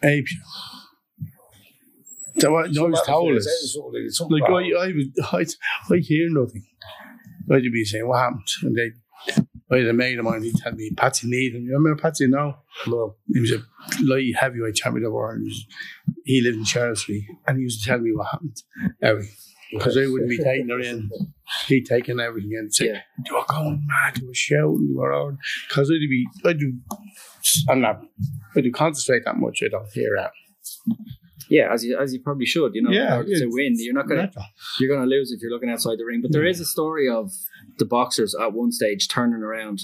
Ape 0.02 0.26
show. 0.26 0.40
So 2.38 2.52
what 2.52 2.70
Noise 2.72 3.00
told 3.04 3.36
us. 3.36 3.76
Like 4.30 4.42
I, 4.44 4.52
I, 4.54 4.86
would, 4.94 5.12
I, 5.32 5.44
I 5.92 5.98
hear 5.98 6.28
nothing. 6.30 6.64
I'd 7.50 7.62
be 7.72 7.84
saying, 7.84 8.06
"What 8.06 8.18
happened?" 8.18 8.46
And 8.62 8.76
they, 8.76 9.42
I 9.70 9.76
had 9.78 9.86
a 9.88 9.92
mate 9.92 10.18
of 10.18 10.24
mine. 10.24 10.42
He 10.42 10.52
told 10.52 10.76
me, 10.76 10.90
"Patsy 10.96 11.28
Needham." 11.28 11.62
You 11.64 11.72
remember 11.74 12.00
Patsy? 12.00 12.26
No, 12.26 12.56
No. 12.86 13.16
he 13.32 13.40
was 13.40 13.52
a 13.52 13.62
light 14.02 14.34
heavyweight 14.36 14.74
champion 14.76 15.04
of 15.06 15.12
world. 15.12 15.40
He, 16.24 16.40
lived 16.40 16.56
in 16.58 16.64
Charles 16.64 17.00
Street, 17.00 17.24
and 17.46 17.58
he 17.58 17.64
used 17.64 17.82
to 17.82 17.88
tell 17.90 17.98
me 18.00 18.10
what 18.14 18.28
happened. 18.30 18.56
Everything, 19.02 19.34
because 19.72 19.96
I 19.98 20.06
wouldn't 20.06 20.30
be 20.30 20.38
taking 20.38 20.68
her 20.70 20.80
in. 20.80 21.10
He'd 21.66 21.84
taken 21.86 22.18
everything 22.18 22.52
in. 22.52 22.70
Say, 22.70 22.86
Yeah. 22.86 23.00
"You 23.26 23.34
were 23.34 23.44
going 23.48 23.84
mad. 23.86 24.18
You 24.18 24.28
were 24.28 24.34
shouting. 24.34 24.86
You 24.90 24.96
were 24.96 25.12
on." 25.12 25.38
Because 25.68 25.90
I'd 25.90 26.08
be, 26.08 26.26
I 26.46 26.52
do, 26.54 26.72
I'm 27.68 27.80
not, 27.82 28.00
I 28.56 28.60
do 28.62 28.70
concentrate 28.72 29.24
that 29.26 29.36
much. 29.36 29.62
I 29.62 29.68
don't 29.68 29.86
hear 29.92 30.10
that. 30.16 30.32
Yeah, 31.48 31.72
as 31.72 31.84
you 31.84 31.98
as 31.98 32.12
you 32.12 32.20
probably 32.20 32.46
should. 32.46 32.74
You 32.74 32.82
know, 32.82 32.90
Yeah, 32.90 33.22
yeah. 33.26 33.38
to 33.40 33.46
win, 33.50 33.74
you're 33.78 33.94
not 33.94 34.08
gonna 34.08 34.30
you're 34.78 34.94
gonna 34.94 35.06
lose 35.08 35.32
if 35.32 35.40
you're 35.40 35.50
looking 35.50 35.70
outside 35.70 35.98
the 35.98 36.04
ring. 36.04 36.20
But 36.22 36.32
there 36.32 36.46
is 36.46 36.60
a 36.60 36.64
story 36.64 37.08
of 37.08 37.30
the 37.78 37.84
boxers 37.84 38.34
at 38.40 38.52
one 38.52 38.72
stage 38.72 39.08
turning 39.08 39.42
around 39.42 39.80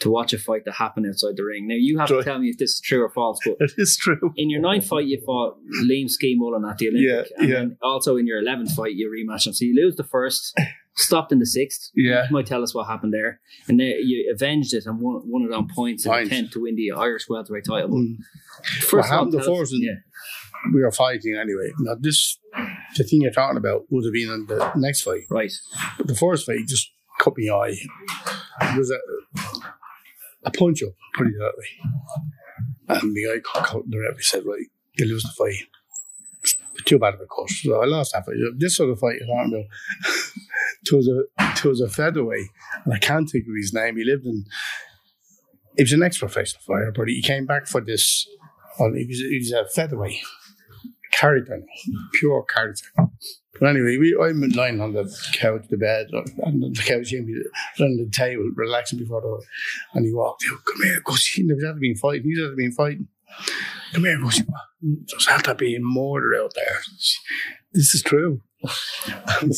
to 0.00 0.10
watch 0.10 0.32
a 0.32 0.38
fight 0.38 0.64
that 0.64 0.72
happened 0.74 1.06
outside 1.06 1.36
the 1.36 1.44
ring. 1.44 1.68
Now 1.68 1.76
you 1.78 1.98
have 1.98 2.08
to 2.08 2.22
tell 2.24 2.38
me 2.40 2.48
if 2.48 2.58
this 2.58 2.72
is 2.72 2.80
true 2.80 3.02
or 3.04 3.10
false. 3.10 3.38
But 3.44 3.56
It 3.60 3.72
is 3.78 3.96
true. 3.96 4.32
in 4.36 4.50
your 4.50 4.60
ninth 4.60 4.86
fight, 4.86 5.06
you 5.06 5.20
fought 5.24 5.56
Liam 5.84 6.10
Ske 6.10 6.34
Mullen 6.34 6.64
at 6.68 6.78
the 6.78 6.88
Olympic, 6.88 7.30
Yeah, 7.30 7.38
and 7.38 7.48
yeah. 7.48 7.54
then 7.56 7.76
also 7.80 8.16
in 8.16 8.26
your 8.26 8.38
eleventh 8.40 8.72
fight, 8.74 8.94
you 8.94 9.08
rematched 9.08 9.46
him. 9.46 9.52
So 9.52 9.64
you 9.64 9.74
lose 9.82 9.94
the 9.96 10.02
first, 10.04 10.52
stopped 10.96 11.32
in 11.32 11.38
the 11.38 11.46
sixth. 11.46 11.90
Yeah. 11.94 12.24
You 12.28 12.32
might 12.32 12.46
tell 12.46 12.62
us 12.62 12.74
what 12.74 12.86
happened 12.86 13.12
there, 13.12 13.40
and 13.68 13.78
then 13.80 13.94
you 14.02 14.30
avenged 14.34 14.74
it 14.74 14.86
and 14.86 15.00
won, 15.00 15.22
won 15.24 15.42
it 15.42 15.52
on 15.52 15.68
points 15.68 16.04
in 16.06 16.12
Points. 16.12 16.30
attempt 16.30 16.52
to 16.54 16.62
win 16.62 16.76
the 16.76 16.92
Irish 16.92 17.28
welterweight 17.28 17.64
title. 17.64 17.90
Mm. 17.90 18.16
First 18.80 18.92
What 18.92 18.98
of 19.00 19.04
all, 19.10 19.10
happened 19.18 19.32
before 19.32 19.62
us- 19.62 19.72
was- 19.72 19.80
yeah, 19.80 19.94
We 20.72 20.82
were 20.82 20.90
fighting 20.92 21.34
anyway. 21.34 21.72
Now 21.80 21.96
this, 22.00 22.38
the 22.96 23.04
thing 23.04 23.22
you're 23.22 23.32
talking 23.32 23.56
about 23.58 23.82
would 23.90 24.04
have 24.04 24.12
been 24.14 24.30
in 24.30 24.46
the 24.46 24.72
next 24.76 25.02
fight. 25.02 25.24
right. 25.30 25.52
But 25.98 26.06
the 26.06 26.14
first 26.14 26.46
fight 26.46 26.66
just 26.66 26.90
cut 27.20 27.36
me 27.36 27.50
eye. 27.50 27.76
It 28.62 28.78
was 28.78 28.90
a, 28.90 28.98
a 30.44 30.50
punch 30.50 30.82
up, 30.82 30.90
put 31.16 31.26
it 31.26 31.34
that 31.38 31.52
way. 31.58 33.00
And 33.00 33.14
the 33.16 33.24
guy 33.26 33.40
caught 33.40 33.84
the 33.88 33.98
referee 33.98 34.22
said, 34.22 34.44
right, 34.46 34.66
you 34.96 35.06
lose 35.06 35.22
the 35.22 35.30
fight. 35.36 35.66
Too 36.86 36.98
bad 36.98 37.14
of 37.14 37.20
a 37.20 37.26
cut. 37.26 37.48
So 37.50 37.82
I 37.82 37.86
lost 37.86 38.12
that 38.12 38.26
fight. 38.26 38.36
This 38.56 38.76
sort 38.76 38.90
of 38.90 38.98
fight 38.98 39.20
about, 39.22 39.52
it 39.52 40.92
was 40.92 41.08
a, 41.08 41.22
it 41.38 41.64
was 41.64 41.80
a 41.80 41.88
featherweight, 41.88 42.48
and 42.84 42.94
I 42.94 42.98
can't 42.98 43.28
think 43.28 43.44
of 43.44 43.54
his 43.56 43.72
name. 43.72 43.96
He 43.96 44.04
lived 44.04 44.26
in, 44.26 44.44
he 45.76 45.82
was 45.82 45.92
an 45.92 46.02
ex-professional 46.02 46.62
fighter, 46.66 46.92
but 46.94 47.08
he 47.08 47.22
came 47.22 47.46
back 47.46 47.66
for 47.66 47.80
this, 47.80 48.26
well, 48.78 48.92
he 48.92 49.06
was, 49.06 49.18
he 49.18 49.38
was 49.38 49.52
a 49.52 49.66
featherweight. 49.68 50.20
Character, 51.12 51.62
pure 52.14 52.44
character. 52.52 52.88
But 52.96 53.68
anyway, 53.68 53.96
we, 53.98 54.18
I'm 54.20 54.40
lying 54.50 54.80
on 54.80 54.94
the 54.94 55.04
couch, 55.34 55.66
the 55.70 55.76
bed, 55.76 56.08
on 56.44 56.58
the 56.58 56.82
couch, 56.84 57.12
and 57.12 57.28
on 57.78 57.96
the 57.96 58.10
table, 58.10 58.50
relaxing 58.56 58.98
before 58.98 59.20
the 59.20 59.40
And 59.94 60.04
he 60.04 60.12
walked 60.12 60.44
out, 60.50 60.64
come 60.64 60.82
here, 60.82 61.00
Gussie. 61.04 61.42
He 61.42 61.46
never 61.46 61.64
had 61.64 61.78
been 61.78 61.94
fighting. 61.94 62.24
He's 62.24 62.40
had 62.40 62.56
been 62.56 62.72
fighting. 62.72 63.06
Come 63.92 64.04
here, 64.04 64.20
Gussie. 64.20 64.44
There's 64.82 65.26
had 65.26 65.44
to 65.44 65.54
be 65.54 65.78
murder 65.78 66.34
out 66.42 66.52
there. 66.54 66.80
This 67.72 67.94
is 67.94 68.02
true. 68.02 68.42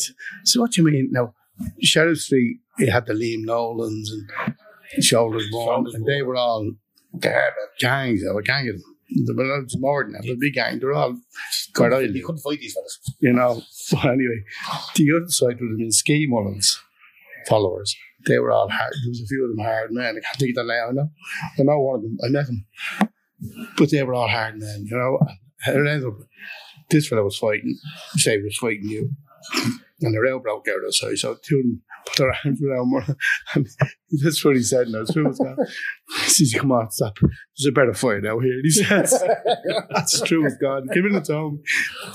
so 0.43 0.61
what 0.61 0.71
do 0.71 0.81
you 0.81 0.87
mean? 0.87 1.09
Now, 1.11 1.33
Sheriff 1.81 2.19
Street, 2.19 2.59
it 2.77 2.89
had 2.89 3.05
the 3.05 3.13
Liam 3.13 3.45
Nolans 3.45 4.11
and 4.11 5.03
Shoulders 5.03 5.47
Shoulders 5.49 5.93
and 5.95 6.05
they 6.05 6.21
were 6.21 6.35
all 6.35 6.71
gangs. 7.19 8.23
They 8.23 8.31
were 8.31 8.41
gang 8.41 8.69
of 8.69 8.75
them. 8.75 8.93
There 9.25 9.61
was 9.61 9.75
more 9.79 10.03
than 10.03 10.13
that. 10.13 10.29
A 10.29 10.35
big 10.39 10.53
gang. 10.53 10.79
They're 10.79 10.93
all 10.93 11.17
quite 11.73 11.91
You 12.13 12.25
couldn't 12.25 12.41
fight 12.41 12.59
these 12.59 12.73
fellas. 12.73 12.99
you 13.19 13.33
know. 13.33 13.61
But 13.91 14.05
anyway, 14.05 14.43
the 14.95 15.13
other 15.15 15.29
side 15.29 15.61
would 15.61 15.69
have 15.71 15.77
been 15.77 15.91
Ske 15.93 16.27
Mullins 16.27 16.77
followers. 17.47 17.95
They 18.25 18.37
were 18.37 18.51
all 18.51 18.67
hard. 18.69 18.91
There 18.91 19.09
was 19.09 19.21
a 19.21 19.27
few 19.27 19.45
of 19.45 19.55
them 19.55 19.65
hard 19.65 19.91
men. 19.93 20.17
I 20.17 20.19
can't 20.19 20.37
think 20.37 20.57
of 20.57 20.67
their 20.67 20.87
name. 20.87 20.89
I 20.89 20.91
know. 20.91 21.09
I 21.57 21.63
know 21.63 21.79
one 21.79 21.95
of 21.95 22.01
them. 22.01 22.17
I 22.21 22.27
met 22.29 22.47
them. 22.47 22.65
But 23.77 23.91
they 23.91 24.03
were 24.03 24.13
all 24.13 24.27
hard 24.27 24.59
men, 24.59 24.85
you 24.89 24.97
know. 24.97 25.19
And 25.65 25.87
it 25.87 25.91
ended 25.91 26.07
up, 26.07 26.17
this 26.89 27.07
fella 27.07 27.23
was 27.23 27.37
fighting. 27.37 27.77
Say 28.15 28.37
he 28.37 28.43
was 28.43 28.57
fighting 28.57 28.87
you. 28.89 29.11
And 30.01 30.13
the 30.13 30.19
rail 30.19 30.39
broke 30.39 30.67
out 30.67 30.85
outside. 30.85 31.17
So 31.17 31.37
two 31.43 31.57
of 31.57 31.63
them 31.63 31.81
put 32.05 32.17
their 32.17 32.35
arms 32.45 32.61
around 32.63 32.91
one. 32.91 33.15
And 33.55 33.67
that's 34.23 34.45
what 34.45 34.55
he 34.55 34.61
said. 34.61 34.87
Now, 34.87 35.03
two 35.03 35.25
of 35.27 35.37
them. 35.37 35.57
He 36.23 36.29
says, 36.29 36.53
come 36.57 36.71
on, 36.71 36.91
stop. 36.91 37.17
There's 37.19 37.67
a 37.67 37.71
better 37.71 37.93
fight 37.93 38.25
out 38.25 38.43
here. 38.43 38.59
He 38.61 38.69
says, 38.69 39.23
that's 39.89 40.21
true 40.21 40.45
as 40.45 40.55
God. 40.61 40.83
Give 40.93 41.05
it 41.05 41.15
a 41.15 41.21
tone. 41.21 41.61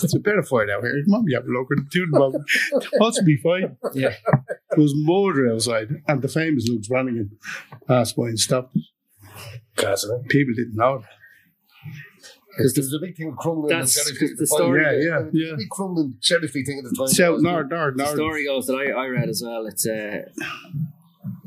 It's 0.03 0.14
a 0.14 0.20
better 0.20 0.43
fight 0.43 0.70
out 0.70 0.83
here. 0.83 1.03
Come 1.05 1.14
on, 1.14 1.25
you 1.27 1.37
have 1.37 1.45
a 1.45 1.49
look. 1.49 1.68
The 1.68 1.87
two 1.93 2.07
of 2.14 2.33
them 2.33 3.12
to 3.12 3.23
be 3.25 3.37
fighting. 3.37 3.77
Yeah. 3.93 4.14
There 4.70 4.79
was 4.83 4.95
murder 4.97 5.53
outside, 5.53 5.89
and 6.09 6.23
the 6.23 6.29
famous 6.29 6.66
Lugs 6.68 6.89
Branigan 6.89 7.31
passed 7.87 8.16
by 8.16 8.29
and 8.29 8.39
stopped. 8.39 8.77
Castle. 9.76 10.24
People 10.28 10.55
didn't 10.55 10.74
know. 10.76 10.99
that. 10.99 11.09
Because 12.57 12.74
there's 12.74 12.93
a 12.93 12.99
big 13.01 13.16
thing 13.16 13.28
with 13.28 13.37
Crumlin 13.39 13.62
and 13.62 13.70
That's- 13.70 13.95
Sheriff 13.95 14.18
because 14.20 14.37
the 14.37 14.47
story- 14.47 14.83
Yeah, 14.83 14.93
yeah, 14.93 15.30
yeah. 15.33 15.55
Big 15.57 15.68
Crumlin 15.70 16.14
Sheriff 16.20 16.51
Street 16.51 16.64
thing 16.66 16.78
at 16.78 16.85
the 16.85 16.95
time. 16.97 17.09
South, 17.09 17.41
north, 17.41 17.70
north, 17.70 17.97
The 17.97 18.07
story 18.07 18.45
goes 18.45 18.66
that 18.66 18.74
I, 18.74 18.91
I 18.91 19.07
read 19.07 19.28
as 19.30 19.43
well. 19.45 19.64
It's 19.66 19.87
uh, 19.87 20.22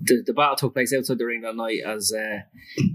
the, 0.06 0.24
the 0.26 0.34
battle 0.34 0.56
took 0.56 0.74
place 0.74 0.93
outside 0.93 1.18
the 1.18 1.26
ring 1.26 1.41
that 1.41 1.56
night, 1.56 1.80
as 1.86 2.14
uh, 2.14 2.39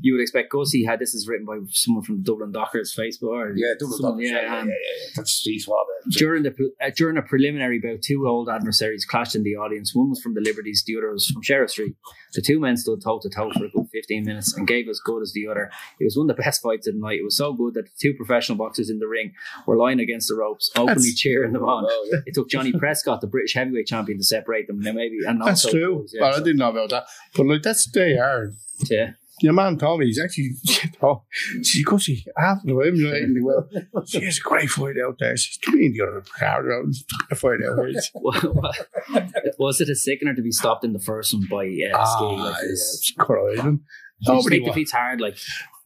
you 0.01 0.15
would 0.15 0.23
expect. 0.23 0.51
Gussie 0.51 0.85
had 0.85 0.99
this 0.99 1.15
is 1.15 1.29
written 1.29 1.47
by 1.47 1.59
someone 1.71 2.05
from 2.05 2.23
Dublin 2.23 2.53
Dockers 2.53 2.95
Facebook. 2.97 3.29
Or 3.29 3.53
Yeah, 3.57 3.75
Dublin 3.79 3.99
someone- 3.99 4.13
Dockers, 4.19 4.31
yeah, 4.31 4.37
yeah, 4.43 4.43
yeah, 4.43 4.65
yeah, 4.65 4.65
yeah. 4.65 5.09
That's 5.17 5.33
Street 5.33 5.59
Swab. 5.61 5.87
During 6.11 6.43
the 6.45 6.55
uh, 6.83 6.91
during 6.97 7.19
a 7.19 7.23
preliminary 7.23 7.79
bout, 7.79 8.01
two 8.03 8.27
old 8.27 8.49
adversaries 8.49 9.05
clashed 9.05 9.35
in 9.37 9.43
the 9.43 9.57
audience. 9.57 9.95
One 9.95 10.09
was 10.11 10.21
from 10.23 10.35
the 10.35 10.41
Liberties, 10.41 10.83
the 10.87 10.97
other 10.97 11.13
was 11.13 11.27
from 11.27 11.43
Sheriff 11.43 11.71
Street. 11.73 11.95
The 12.33 12.41
two 12.41 12.59
men 12.59 12.77
stood 12.79 13.03
toe 13.03 13.19
to 13.21 13.29
toe 13.29 13.51
for 13.53 13.65
a 13.67 13.69
good 13.69 13.89
fifteen 13.93 14.25
minutes 14.25 14.57
and 14.57 14.67
gave 14.67 14.89
as 14.89 14.99
good 15.01 15.21
as 15.23 15.33
the 15.35 15.47
other. 15.49 15.71
It 15.99 16.05
was 16.05 16.17
one 16.17 16.31
of 16.31 16.37
the 16.37 16.43
best 16.43 16.63
fights 16.63 16.87
of 16.87 16.95
the 16.95 17.01
night. 17.01 17.19
It 17.21 17.25
was 17.25 17.37
so 17.37 17.53
good 17.53 17.75
that 17.75 17.85
the 17.85 17.91
two 18.01 18.15
professional 18.15 18.57
boxers 18.57 18.89
in 18.89 18.99
the 18.99 19.09
ring 19.09 19.33
were 19.67 19.77
lying 19.77 20.01
against 20.01 20.29
the 20.29 20.37
ropes, 20.37 20.71
openly 20.77 20.95
That's- 20.95 21.15
cheering 21.19 21.53
them 21.53 21.65
on. 21.65 21.85
Oh, 21.87 22.09
yeah. 22.11 22.19
It 22.25 22.35
took 22.35 22.49
Johnny 22.49 22.73
Prescott, 22.73 23.21
the 23.21 23.27
British 23.27 23.55
heavyweight 23.55 23.87
champion, 23.87 24.19
to 24.19 24.25
separate 24.25 24.69
them. 24.69 24.81
Now 24.81 24.93
maybe 24.93 25.19
and 25.27 25.41
That's 25.41 25.65
also- 25.67 25.71
true. 25.77 26.07
Yeah, 26.13 26.23
well, 26.23 26.35
I 26.35 26.39
didn't 26.39 26.57
know 26.59 26.71
about 26.71 26.91
that. 26.91 27.00
But 27.37 27.47
like, 27.47 27.63
that's 27.63 27.91
they 27.91 28.17
are. 28.19 28.51
yeah. 28.89 29.13
Your 29.43 29.55
man 29.55 29.79
told 29.79 30.01
me 30.01 30.05
he's 30.07 30.21
actually, 30.21 30.51
oh, 31.03 31.23
she 31.63 31.83
goes, 31.83 32.03
she, 32.03 32.23
after 32.39 32.67
the 32.67 32.75
right, 32.75 32.93
and 33.23 33.43
well, 33.43 33.67
she 34.07 34.23
has 34.23 34.37
a 34.37 34.43
great 34.43 34.69
fight 34.69 34.97
out 35.03 35.17
there. 35.19 35.35
She's 35.35 35.57
coming 35.65 35.95
the 35.97 36.03
other 36.07 36.23
around, 36.69 36.95
a 37.31 37.35
fight 37.35 37.61
out 37.67 37.87
here. 37.89 38.03
was 39.59 39.81
it 39.81 39.89
a 39.89 39.97
sickener 39.97 40.35
to 40.35 40.43
be 40.43 40.51
stopped 40.51 40.85
in 40.85 40.93
the 40.93 40.99
first 40.99 41.33
one 41.33 41.47
by 41.51 41.65
uh, 41.67 41.97
Ah, 41.97 42.05
Ske? 42.05 42.39
Like 42.39 42.65
it's 42.65 43.15
crying. 43.19 43.81
Nobody 44.27 44.61
wa- 44.61 44.69
defeats 44.69 44.93
hard. 44.93 45.23
Like 45.23 45.37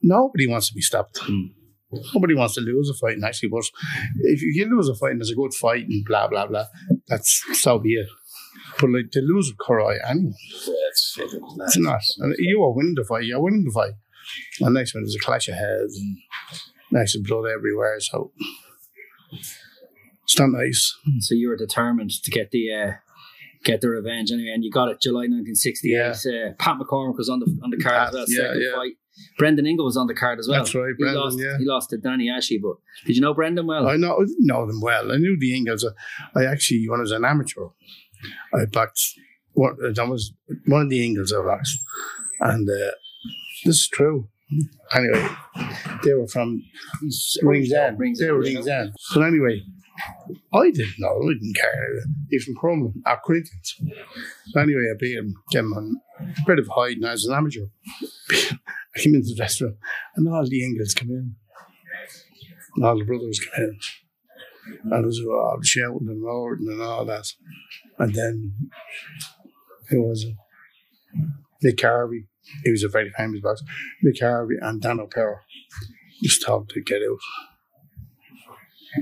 nobody 0.02 0.48
wants 0.48 0.68
to 0.68 0.74
be 0.74 0.80
stopped. 0.80 1.18
Hmm. 1.22 1.46
Nobody 2.12 2.34
wants 2.34 2.54
to 2.54 2.60
lose 2.60 2.90
a 2.90 2.94
fight, 2.94 3.14
and 3.14 3.24
actually, 3.24 3.50
but 3.50 3.62
if 4.22 4.42
you 4.42 4.64
lose 4.68 4.88
a 4.88 4.96
fight 4.96 5.12
and 5.12 5.20
there's 5.20 5.30
a 5.30 5.36
good 5.36 5.54
fight 5.54 5.86
and 5.86 6.04
blah 6.04 6.26
blah 6.26 6.46
blah, 6.48 6.64
that's 7.06 7.40
so 7.52 7.78
be 7.78 7.94
it. 7.94 8.08
But 8.80 8.90
like 8.90 9.10
to 9.12 9.20
lose 9.20 9.48
with 9.52 9.58
Corai, 9.64 9.98
anyway, 10.08 10.32
Yeah, 11.18 11.24
it's 11.64 11.78
not. 11.78 12.00
And 12.18 12.34
you 12.38 12.62
are 12.62 12.72
winning 12.72 12.94
the 12.96 13.04
fight. 13.04 13.24
You're 13.24 13.40
winning 13.40 13.64
the 13.64 13.72
fight. 13.72 13.94
And 14.60 14.74
next 14.74 14.94
one 14.94 15.04
there's 15.04 15.14
a 15.14 15.18
clash 15.18 15.48
of 15.48 15.54
heads, 15.54 15.98
and 15.98 16.16
nice 16.90 17.14
and 17.14 17.26
blood 17.26 17.46
everywhere. 17.46 18.00
So 18.00 18.32
it's 20.24 20.38
not 20.38 20.50
nice. 20.50 20.96
So 21.20 21.34
you 21.34 21.48
were 21.48 21.56
determined 21.56 22.10
to 22.10 22.30
get 22.30 22.50
the 22.50 22.72
uh, 22.72 22.92
get 23.64 23.80
the 23.80 23.88
revenge 23.88 24.30
anyway, 24.30 24.52
and 24.54 24.64
you 24.64 24.70
got 24.70 24.88
it 24.88 25.00
July 25.00 25.26
1968. 25.28 25.90
Yeah. 25.90 26.10
Uh, 26.10 26.52
Pat 26.58 26.78
McCormack 26.78 27.16
was 27.16 27.28
on 27.28 27.40
the 27.40 27.58
on 27.62 27.70
the 27.70 27.76
card. 27.76 28.12
Pat, 28.12 28.24
yeah, 28.28 28.36
second 28.36 28.62
yeah. 28.62 28.74
fight. 28.74 28.92
Brendan 29.38 29.66
Ingle 29.66 29.84
was 29.84 29.96
on 29.96 30.08
the 30.08 30.14
card 30.14 30.40
as 30.40 30.48
well. 30.48 30.58
That's 30.58 30.74
right, 30.74 30.88
he 30.88 31.04
Brendan, 31.04 31.22
lost, 31.22 31.38
yeah. 31.38 31.56
He 31.56 31.64
lost 31.64 31.90
to 31.90 31.98
Danny 31.98 32.28
Ashley, 32.28 32.58
but 32.58 32.76
did 33.06 33.14
you 33.14 33.22
know 33.22 33.32
Brendan 33.32 33.66
well? 33.66 33.86
I 33.86 33.96
know 33.96 34.20
I 34.20 34.24
know 34.40 34.66
them 34.66 34.80
well. 34.80 35.12
I 35.12 35.16
knew 35.16 35.36
the 35.38 35.56
Ingles. 35.56 35.86
I 36.34 36.44
actually, 36.44 36.88
when 36.88 37.00
I 37.00 37.02
was 37.02 37.12
an 37.12 37.24
amateur, 37.24 37.66
I 38.52 38.64
backed 38.64 39.00
one. 39.55 39.76
That 39.80 40.09
was 40.09 40.32
one 40.66 40.82
of 40.82 40.90
the 40.90 41.05
Ingles 41.05 41.32
of 41.32 41.46
backed, 41.46 41.68
and 42.40 42.68
uh, 42.68 42.90
this 43.64 43.76
is 43.76 43.88
true. 43.88 44.28
Anyway, 44.94 45.28
they 46.05 46.12
were 46.14 46.28
from 46.28 46.62
Ringsend. 47.42 47.98
Rings 47.98 48.18
They 48.18 48.30
were 48.30 48.40
Ringsend. 48.40 48.92
But 49.14 49.22
anyway, 49.22 49.62
I 50.52 50.70
didn't 50.70 50.94
know. 50.98 51.22
I 51.22 51.32
didn't 51.32 51.57
care. 51.57 51.88
He's 52.30 52.44
from 52.44 52.55
Crumlin, 52.57 53.02
at 53.07 53.22
Corinthians. 53.22 53.80
So 54.50 54.61
anyway, 54.61 54.82
I 54.92 54.96
beat 54.98 55.16
him, 55.16 55.34
gave 55.50 55.64
him 55.64 56.00
a 56.20 56.24
bit 56.46 56.59
of 56.59 56.68
hiding 56.74 57.05
as 57.05 57.24
an 57.24 57.34
amateur. 57.34 57.66
I 58.32 59.00
came 59.00 59.14
into 59.14 59.34
the 59.34 59.40
restaurant, 59.40 59.76
and 60.16 60.28
all 60.28 60.46
the 60.48 60.64
Ingles 60.64 60.94
come 60.94 61.11
in. 61.11 61.36
And 62.76 62.84
all 62.84 62.98
the 62.98 63.05
brothers 63.05 63.40
come 63.40 63.64
in. 63.64 63.78
And 64.84 65.05
it 65.05 65.07
was 65.07 65.20
all 65.20 65.59
shouting 65.62 66.09
and 66.09 66.22
roaring 66.22 66.66
and 66.68 66.80
all 66.80 67.05
that. 67.05 67.32
And 67.98 68.14
then 68.14 68.70
it 69.91 69.99
was 69.99 70.24
uh, 70.26 71.20
Nick. 71.62 71.82
He 72.62 72.70
was 72.70 72.85
a 72.85 72.89
very 72.89 73.11
famous 73.11 73.41
boxer. 73.41 73.64
Nick 74.03 74.20
Harvey 74.20 74.57
and 74.61 74.80
Dan 74.80 75.01
O'Power 75.01 75.43
just 76.22 76.45
told 76.45 76.68
to 76.70 76.80
get 76.82 77.03
out. 77.03 77.18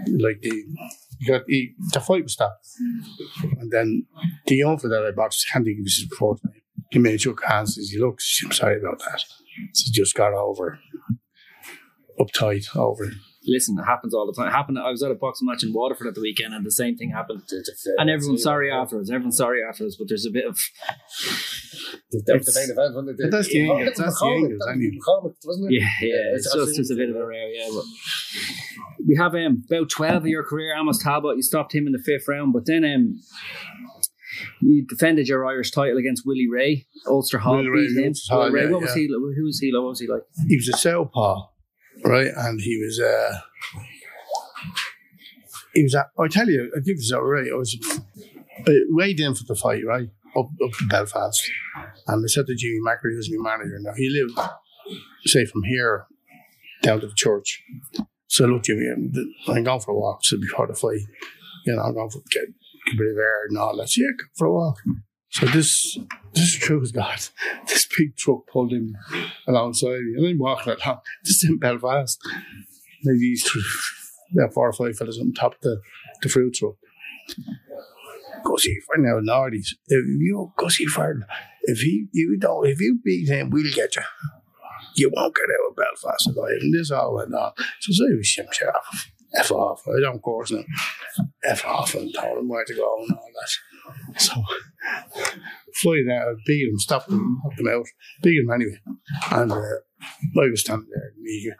Like 0.07 0.41
the 0.41 0.65
he 1.19 1.27
got 1.27 1.43
he, 1.47 1.75
the 1.93 2.01
fight 2.01 2.23
was 2.25 2.33
stopped. 2.33 2.67
And 3.59 3.71
then 3.71 4.07
the 4.47 4.57
young 4.57 4.77
that 4.77 5.07
I 5.07 5.11
boxed, 5.11 5.47
I 5.49 5.53
can't 5.53 5.65
think 5.65 5.79
of 5.79 5.85
his 5.85 6.07
fourth 6.19 6.41
name. 6.45 6.63
He 6.91 6.99
made 6.99 7.21
shook 7.21 7.43
hands, 7.45 7.75
says, 7.75 7.91
he 7.91 7.99
looks, 7.99 8.41
I'm 8.45 8.53
sorry 8.53 8.79
about 8.79 8.99
that. 9.01 9.25
He 9.75 9.91
just 9.91 10.15
got 10.15 10.35
over 10.35 10.79
uptight 12.19 12.77
over 12.77 13.05
it. 13.05 13.15
Listen, 13.47 13.79
it 13.79 13.85
happens 13.85 14.15
all 14.15 14.27
the 14.27 14.33
time. 14.33 14.49
It 14.49 14.53
happened. 14.53 14.79
I 14.79 14.91
was 14.91 15.03
at 15.03 15.11
a 15.11 15.15
boxing 15.15 15.47
match 15.49 15.63
in 15.63 15.73
Waterford 15.73 16.07
at 16.07 16.15
the 16.15 16.21
weekend, 16.21 16.55
and 16.55 16.65
the 16.65 16.71
same 16.71 16.97
thing 16.97 17.11
happened. 17.11 17.43
And 17.99 18.09
everyone's 18.09 18.43
sorry 18.43 18.71
afterwards. 18.71 19.11
Everyone's 19.11 19.37
sorry 19.37 19.63
afterwards, 19.69 19.97
but 19.97 20.09
there's 20.09 20.27
a 20.27 20.31
bit 20.31 20.47
of 20.47 20.59
That's 22.27 22.55
the 22.55 22.61
main 22.61 22.71
event, 22.71 22.95
wasn't 22.95 23.21
it? 23.21 23.31
That's 23.31 23.49
the 23.49 23.59
Yeah, 23.59 23.85
that's 23.85 23.99
the 23.99 24.05
McCormack, 24.05 24.59
I 24.69 24.71
was 24.71 24.77
knew. 24.77 25.01
McCormack, 25.01 25.35
wasn't 25.45 25.73
it? 25.73 25.81
Yeah, 25.81 25.89
yeah, 26.01 26.37
it's, 26.37 26.55
I've 26.55 26.75
just, 26.75 26.91
a 26.91 26.95
bit 26.95 27.11
of 27.11 27.17
a 27.17 27.27
rare, 27.27 27.49
yeah. 27.49 27.69
But 27.73 27.85
we 29.07 29.17
have 29.17 29.35
um, 29.35 29.65
about 29.67 29.91
12 29.91 30.23
of 30.23 30.27
your 30.27 30.45
career, 30.45 30.75
Amos 30.79 31.03
Talbot. 31.03 31.37
You 31.37 31.43
stopped 31.43 31.75
him 31.75 31.87
in 31.87 31.93
the 31.93 32.03
fifth 32.05 32.29
round, 32.29 32.53
but 32.53 32.67
then 32.67 32.85
um, 32.85 33.21
you 34.61 34.87
defended 34.87 35.29
your 35.29 35.47
Irish 35.47 35.71
title 35.71 35.99
against 35.99 36.25
Willie 36.27 36.49
Ray. 36.51 36.87
Ulster 37.07 37.39
Hall 37.39 37.57
Willie 37.57 37.69
Ray, 37.69 37.89
beat 37.89 37.99
him. 37.99 38.09
Ulster 38.09 38.35
Hall, 38.35 38.51
Ray, 38.51 38.65
yeah, 38.65 38.71
what 38.71 38.81
was 38.83 38.97
yeah. 38.97 39.03
he? 39.03 39.09
like? 39.09 39.37
Who 39.37 39.45
was 39.45 39.59
he? 39.59 39.73
like? 39.73 39.83
What 39.83 39.89
was 39.89 40.01
he 40.01 40.07
like? 40.07 40.23
he 40.49 40.57
was 40.57 40.69
a 40.69 40.77
southpaw, 40.77 41.49
right? 42.05 42.31
And 42.37 42.61
he 42.61 42.79
was 42.79 43.01
uh 43.01 43.39
he 45.75 45.83
was. 45.83 45.95
I 45.95 46.29
tell 46.29 46.49
you, 46.49 46.71
I 46.77 46.81
think 46.81 46.89
it 46.89 46.97
was 46.99 47.13
all 47.13 47.25
right. 47.25 47.51
I 47.51 47.57
was 47.57 47.77
uh, 48.69 48.73
weighed 48.91 49.21
in 49.21 49.35
for 49.35 49.45
the 49.45 49.55
fight, 49.55 49.83
right? 49.87 50.09
Up 50.37 50.47
up 50.65 50.73
to 50.79 50.87
Belfast, 50.89 51.51
and 52.07 52.25
I 52.25 52.27
said 52.27 52.47
to 52.47 52.55
Jimmy 52.55 52.81
Macri, 52.87 53.15
who's 53.15 53.31
my 53.31 53.57
manager 53.57 53.79
now, 53.81 53.93
he 53.97 54.09
lived 54.09 54.39
say 55.25 55.45
from 55.45 55.63
here 55.65 56.07
down 56.83 57.01
to 57.01 57.07
the 57.07 57.15
church. 57.15 57.63
So 58.27 58.45
I 58.45 58.49
looked 58.49 58.69
at 58.71 58.77
him, 58.77 59.13
I'm 59.49 59.63
going 59.63 59.81
for 59.81 59.93
a 59.93 59.99
walk. 59.99 60.25
So 60.25 60.39
before 60.41 60.67
the 60.67 60.75
fight, 60.75 61.01
you 61.67 61.77
know, 61.77 61.83
I'm 61.83 61.95
going 61.95 62.11
for 62.11 62.21
get, 62.31 62.47
get 62.87 62.95
a 62.95 62.97
bit 62.97 63.13
of 63.13 63.19
air 63.19 63.45
and 63.49 63.59
all 63.59 63.77
that. 63.77 63.89
So 63.89 64.01
yeah, 64.03 64.13
go 64.19 64.25
for 64.37 64.47
a 64.47 64.53
walk. 64.53 64.77
So 65.33 65.47
this 65.47 65.99
this 66.35 66.71
as 66.71 66.93
God. 66.93 67.19
This 67.67 67.89
big 67.99 68.17
truck 68.17 68.47
pulled 68.47 68.73
him 68.73 68.97
alongside 69.49 70.01
me. 70.01 70.15
And 70.17 70.27
I'm 70.27 70.39
walking 70.39 70.75
along. 70.75 71.01
This 71.25 71.43
is 71.43 71.49
in 71.49 71.59
Belfast. 71.59 72.21
Maybe 73.03 73.35
three, 73.37 73.63
about 74.37 74.55
four 74.55 74.69
or 74.69 74.73
five 74.73 74.97
fellas 74.97 75.19
on 75.19 75.33
top 75.33 75.55
of 75.55 75.61
the, 75.63 75.81
the 76.23 76.29
fruit 76.29 76.55
truck. 76.55 76.75
Go 78.45 78.57
see 78.57 78.79
friend 78.87 79.05
now, 79.05 79.21
Nordies. 79.21 79.69
If 79.89 80.05
you 80.07 80.53
go 80.57 80.69
see 80.69 80.87
friend, 80.87 81.25
if 81.63 81.79
he 81.81 82.07
you 82.13 82.37
don't 82.39 82.67
if 82.67 82.81
you 82.81 82.99
beat 83.03 83.29
him, 83.29 83.51
we'll 83.51 83.73
get 83.73 83.97
you. 83.97 84.03
You 84.97 85.11
won't 85.15 85.35
get 85.35 85.45
out 85.45 85.71
of 85.71 85.77
Belfast 85.77 86.27
alive. 86.29 86.59
And 86.61 86.75
this 86.75 86.91
all 86.91 87.15
went 87.15 87.35
on. 87.35 87.53
So 87.81 87.93
say 87.93 88.05
shim 88.21 88.53
shit 88.53 88.69
off. 88.69 89.11
F 89.35 89.51
off. 89.53 89.83
I 89.89 90.01
don't 90.01 90.21
course 90.21 90.51
now. 90.51 90.65
F 91.45 91.65
off 91.65 91.95
and 91.95 92.13
told 92.15 92.39
him 92.39 92.49
where 92.49 92.65
to 92.65 92.75
go 92.75 92.97
and 93.09 93.17
all 93.17 93.31
that. 93.35 93.72
So 94.19 94.33
flying 95.83 96.09
out, 96.11 96.37
beat 96.47 96.69
him, 96.69 96.79
stopped 96.79 97.11
him, 97.11 97.41
knocked 97.45 97.61
him 97.61 97.69
out, 97.69 97.87
beat 98.23 98.39
him 98.41 98.51
anyway. 98.51 98.79
And 99.31 99.53
uh, 99.53 99.57
I 99.57 100.49
was 100.51 100.61
standing 100.61 100.89
there 100.95 101.13
and 101.17 101.27
he, 101.27 101.53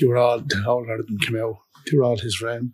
they 0.00 0.06
were 0.06 0.16
all 0.16 0.40
the 0.40 0.62
whole 0.64 0.86
lot 0.86 1.00
of 1.00 1.06
them 1.06 1.18
came 1.18 1.36
out. 1.36 1.56
They 1.90 1.98
were 1.98 2.04
all 2.04 2.16
his 2.16 2.36
friend. 2.36 2.72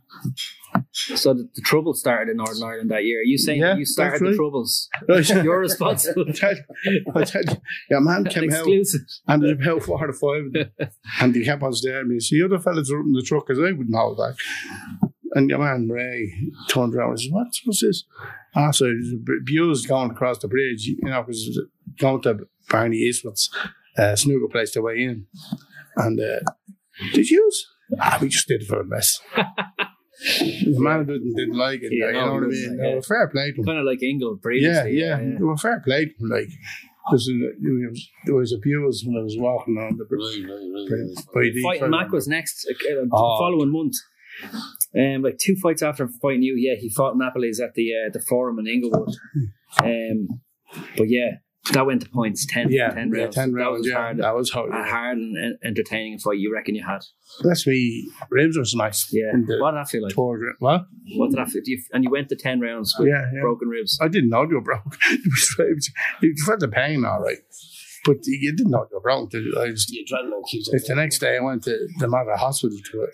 So 0.93 1.35
the, 1.35 1.49
the 1.55 1.63
trouble 1.63 1.95
started 1.95 2.31
in 2.31 2.37
Northern 2.37 2.63
Ireland 2.63 2.91
that 2.93 3.05
year. 3.05 3.21
Are 3.21 3.25
you 3.25 3.39
saying 3.39 3.61
Yeah, 3.61 3.77
you 3.77 3.85
started 3.85 4.21
that's 4.21 4.31
the 4.31 4.37
troubles? 4.37 4.89
Right. 5.09 5.29
You're 5.45 5.59
responsible. 5.59 6.27
I 6.29 6.33
tell 6.35 6.55
I 7.17 7.25
tell 7.25 7.43
you, 7.43 7.57
your 7.91 8.01
man 8.01 8.25
came 8.27 8.53
out 8.53 8.67
and 9.27 9.43
there's 9.43 9.59
about 9.61 9.83
four 9.83 10.09
or 10.09 10.13
five 10.13 10.89
and 11.21 11.35
he 11.35 11.45
kept 11.45 11.63
on 11.63 11.73
staring 11.73 12.09
me. 12.09 12.21
So 12.21 12.37
the 12.37 12.45
other 12.45 12.63
fellas 12.63 12.91
were 12.91 13.01
up 13.01 13.07
in 13.07 13.13
the 13.13 13.23
truck 13.23 13.47
because 13.49 13.59
I 13.59 13.73
wouldn't 13.73 13.97
hold 13.97 14.19
back. 14.19 15.10
And 15.33 15.49
your 15.49 15.59
man 15.61 15.89
Ray 15.89 16.33
turned 16.69 16.95
around 16.95 17.11
and 17.11 17.21
said, 17.21 17.33
What's, 17.33 17.61
what's 17.65 17.81
this? 17.83 18.05
Ah, 18.57 18.71
so 18.73 18.87
it 18.87 18.97
was 18.99 19.15
abused 19.43 19.89
going 19.89 20.11
across 20.11 20.39
the 20.39 20.49
bridge, 20.49 20.85
you 20.87 20.99
know, 21.03 21.23
because 21.23 21.61
going 22.01 22.21
to 22.23 22.39
Barney 22.69 22.97
Eastwood's 22.97 23.49
uh, 23.97 24.17
snooker 24.17 24.49
place 24.51 24.73
to 24.73 24.83
way 24.83 25.03
in. 25.03 25.27
And 25.97 26.19
uh, 26.21 26.41
did 27.13 27.31
you? 27.31 27.51
Ah, 28.01 28.19
we 28.21 28.29
just 28.29 28.49
did 28.49 28.63
it 28.63 28.67
for 28.67 28.81
a 28.81 28.85
mess. 28.85 29.21
the 29.37 30.75
man 30.79 31.07
didn't, 31.07 31.35
didn't 31.37 31.57
like 31.57 31.81
it, 31.83 31.91
Yeah, 31.93 32.09
you 32.09 32.13
no, 32.13 32.27
know 32.27 32.33
what 32.35 32.43
I 32.43 32.47
mean? 32.47 32.51
doesn't, 32.63 32.77
They 32.79 32.95
yeah. 32.95 33.01
fair 33.01 33.29
play 33.29 33.53
to 33.53 33.61
him. 33.61 33.65
Kind 33.65 33.79
of 33.79 33.85
like 33.87 34.03
England 34.03 34.39
Yeah, 34.39 34.43
previously. 34.43 34.99
yeah, 35.01 35.17
They 35.17 35.57
fair 35.63 35.81
play 35.85 36.05
to 36.07 36.11
him, 36.11 36.29
like. 36.29 36.49
Because 37.11 37.27
there 37.27 37.89
was, 37.89 38.09
there 38.27 38.35
was 38.35 38.53
abuse 38.53 39.03
when 39.07 39.17
I 39.19 39.23
was 39.23 39.35
walking 39.39 39.77
on 39.79 39.97
the 39.97 40.05
bridge. 40.05 40.47
by 41.35 41.41
the 41.53 41.63
Fighting 41.63 41.91
Mack 41.91 42.11
was 42.13 42.29
next 42.29 42.67
uh, 42.69 42.73
uh, 42.75 42.95
the 43.05 43.09
Oh. 43.13 43.39
following 43.39 43.73
month. 43.73 43.95
Um, 44.99 45.23
like 45.23 45.39
two 45.39 45.55
fights 45.63 45.83
after 45.83 46.09
fighting 46.21 46.43
you, 46.43 46.57
yeah, 46.57 46.75
he 46.79 46.91
fought 46.91 47.17
Napoles 47.17 47.61
at 47.61 47.75
the 47.75 47.91
uh, 47.93 48.11
the 48.13 48.21
Forum 48.21 48.59
in 48.59 48.67
Inglewood. 48.67 49.15
Um, 49.85 50.41
but 50.97 51.07
yeah, 51.09 51.37
that 51.73 51.87
went 51.87 52.03
to 52.03 52.09
points 52.09 52.47
10, 52.47 52.71
yeah, 52.71 52.91
10 52.91 53.13
yeah, 53.15 53.23
rounds. 53.23 53.35
ten 53.37 53.53
that 53.53 53.57
rounds. 53.59 53.79
was 53.81 53.87
yeah, 53.89 53.95
hard, 53.95 54.19
that 54.19 54.35
was 54.35 54.51
hard. 54.51 54.71
a 54.71 54.83
hard 54.83 55.19
and 55.19 55.57
entertaining 55.65 56.19
fight. 56.19 56.39
You 56.39 56.53
reckon 56.53 56.75
you 56.75 56.85
had? 56.85 57.05
That's 57.45 57.67
me. 57.67 58.09
Ribs 58.31 58.59
was 58.59 58.75
nice. 58.75 59.09
Yeah. 59.13 59.33
What 59.61 59.73
did 59.73 59.79
that 59.79 59.89
feel 59.89 60.03
like? 60.03 60.15
what? 60.17 60.83
What 61.17 61.31
did 61.31 61.39
that 61.39 61.49
feel? 61.51 61.63
You, 61.65 61.81
and 61.93 62.03
you 62.03 62.11
went 62.11 62.29
to 62.31 62.37
ten 62.37 62.61
rounds 62.61 62.95
with 62.99 63.09
Yeah, 63.09 63.23
yeah. 63.33 63.41
broken 63.43 63.69
ribs. 63.69 63.99
I 64.01 64.09
didn't 64.09 64.31
know 64.31 64.43
you 64.43 64.57
were 64.57 64.61
broke. 64.61 64.83
it 65.11 65.21
was, 65.25 65.57
it 65.59 65.75
was, 65.75 65.91
you 66.23 66.35
felt 66.45 66.61
the 66.61 66.69
pain, 66.69 67.05
all 67.05 67.21
right, 67.21 67.39
but 68.05 68.17
you 68.25 68.55
didn't 68.57 68.71
know 68.71 68.87
you 68.91 68.97
were 68.97 69.01
broke. 69.01 69.35
I 69.35 69.39
The 69.39 70.07
adrenaline 70.07 70.43
It's 70.53 70.89
the 70.89 70.95
next 70.95 71.19
day 71.19 71.37
I 71.37 71.41
went 71.41 71.65
to 71.65 71.77
the 71.99 72.09
Mater 72.09 72.37
Hospital 72.37 72.79
to 72.93 73.03
it. 73.03 73.11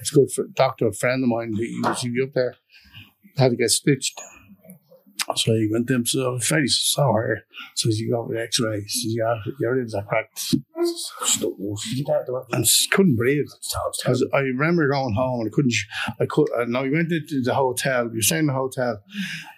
It's 0.00 0.10
good 0.10 0.30
for 0.30 0.44
doctor, 0.54 0.88
a 0.88 0.92
friend 0.92 1.22
of 1.22 1.28
mine, 1.28 1.54
he 1.54 1.80
was 1.82 2.00
he 2.02 2.10
was 2.10 2.28
up 2.28 2.34
there, 2.34 2.54
had 3.36 3.50
to 3.50 3.56
get 3.56 3.70
stitched. 3.70 4.20
So 5.36 5.52
he 5.52 5.68
went 5.70 5.86
to 5.88 5.94
him, 5.94 6.06
so 6.06 6.38
face 6.38 6.72
is 6.72 6.92
so. 6.92 7.04
So 7.74 7.88
he 7.88 8.08
got 8.10 8.28
the 8.28 8.40
x-ray. 8.40 8.80
He 8.80 8.88
says, 8.88 9.14
yeah, 9.16 9.34
your 9.60 9.76
ribs 9.76 9.94
are 9.94 10.04
cracked. 10.04 10.54
And 12.52 12.66
couldn't 12.90 13.16
breathe. 13.16 13.46
Because 14.02 14.26
I 14.32 14.38
remember 14.38 14.88
going 14.88 15.14
home 15.14 15.40
and 15.40 15.48
I 15.48 15.54
couldn't, 15.54 15.74
I 16.20 16.26
could, 16.26 16.48
uh, 16.58 16.64
no, 16.66 16.82
we 16.82 16.90
went 16.90 17.12
into 17.12 17.42
the 17.42 17.54
hotel, 17.54 18.08
we 18.08 18.16
were 18.16 18.22
staying 18.22 18.40
in 18.40 18.46
the 18.48 18.52
hotel, 18.54 19.00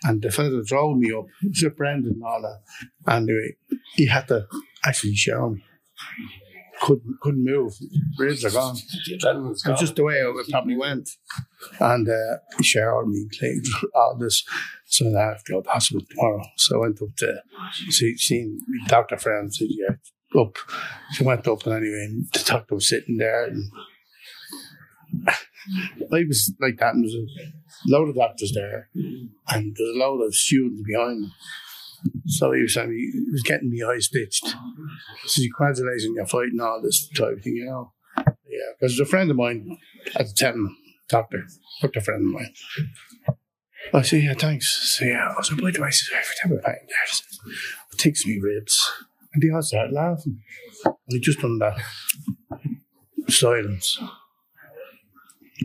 and 0.05 0.21
the 0.23 0.31
fellow 0.31 0.51
that 0.51 0.67
drove 0.67 0.97
me 0.99 1.13
up, 1.13 1.27
he 1.41 1.49
was 1.49 1.63
with 1.63 1.77
Brendan 1.77 2.13
and 2.15 2.25
all 2.25 2.43
that, 2.43 2.63
and 3.07 3.29
uh, 3.31 3.77
he 3.95 4.07
had 4.07 4.29
to 4.29 4.47
actually 4.85 5.15
show 5.15 5.51
me. 5.51 5.65
Couldn't, 6.83 7.17
couldn't 7.21 7.45
move. 7.45 7.73
Ribs 8.19 8.45
are 8.45 8.51
gone. 8.51 8.77
It's 8.77 9.63
gone. 9.63 9.77
just 9.77 9.95
the 9.95 10.03
way 10.03 10.17
it 10.17 10.51
probably 10.51 10.77
went. 10.77 11.09
And 11.79 12.09
uh, 12.09 12.39
he 12.59 12.65
showered 12.65 13.07
me, 13.07 13.29
cleaned 13.39 13.65
all 13.95 14.17
this. 14.19 14.43
So 14.87 15.05
now 15.05 15.21
I 15.21 15.29
have 15.29 15.45
to 15.45 15.53
go 15.53 15.63
to 15.63 15.71
hospital 15.71 16.05
tomorrow. 16.11 16.43
So 16.57 16.77
I 16.77 16.81
went 16.81 17.01
up 17.01 17.17
to 17.19 17.43
see, 17.89 18.17
seen 18.17 18.59
doctor 18.89 19.17
friend, 19.17 19.55
said, 19.55 19.69
yeah, 19.71 19.95
up. 20.41 20.57
I 21.21 21.23
went 21.23 21.47
up 21.47 21.65
and 21.67 21.75
anyway, 21.75 22.07
and 22.09 22.27
the 22.33 22.45
doctor 22.45 22.75
was 22.75 22.89
sitting 22.89 23.19
there. 23.19 23.45
And 23.45 23.71
I 25.29 26.25
was 26.27 26.53
like 26.61 26.79
that, 26.79 26.95
and 26.95 27.05
there 27.05 27.21
was 27.21 27.31
a 27.87 27.91
load 27.91 28.09
of 28.09 28.17
doctors 28.17 28.53
there, 28.53 28.89
and 28.95 29.77
there's 29.77 29.97
a 29.97 29.99
load 29.99 30.23
of 30.23 30.35
students 30.35 30.83
behind 30.87 31.23
me. 31.23 31.33
So 32.27 32.53
he 32.53 32.63
was 32.63 32.75
saying 32.75 32.93
he 32.93 33.31
was 33.31 33.43
getting 33.43 33.71
me 33.71 33.83
eye 33.83 33.99
stitched. 33.99 34.47
He 35.23 35.29
says, 35.29 35.49
Congratulations, 35.57 36.15
you're 36.15 36.27
fighting 36.27 36.61
all 36.61 36.81
this 36.83 37.09
type 37.09 37.37
of 37.37 37.43
thing, 37.43 37.57
you 37.57 37.67
know. 37.67 37.93
yeah. 38.17 38.73
Because 38.79 38.99
a 38.99 39.05
friend 39.05 39.31
of 39.31 39.37
mine 39.37 39.79
at 40.17 40.27
the 40.27 40.33
time, 40.33 40.77
doctor, 41.09 41.45
doctor 41.81 42.01
friend 42.01 42.25
of 42.27 42.33
mine. 42.33 42.55
I 43.93 44.03
say, 44.03 44.21
yeah, 44.21 44.35
thanks. 44.35 44.97
So 44.97 45.05
yeah, 45.05 45.29
I 45.29 45.35
was 45.37 45.51
by 45.51 45.71
the 45.71 45.81
way, 45.81 45.89
I 45.89 45.91
said, 45.91 46.17
every 46.17 46.35
time 46.41 46.59
I 46.59 46.63
find 46.63 46.89
there, 46.89 47.53
it 47.93 47.99
takes 47.99 48.27
me 48.27 48.39
ribs. 48.41 48.91
And 49.35 49.43
they 49.43 49.55
all 49.55 49.63
started 49.63 49.93
laughing. 49.93 50.41
And 50.85 50.95
he 51.09 51.21
just 51.21 51.41
done 51.41 51.59
that. 51.59 51.79
Silence. 53.29 53.99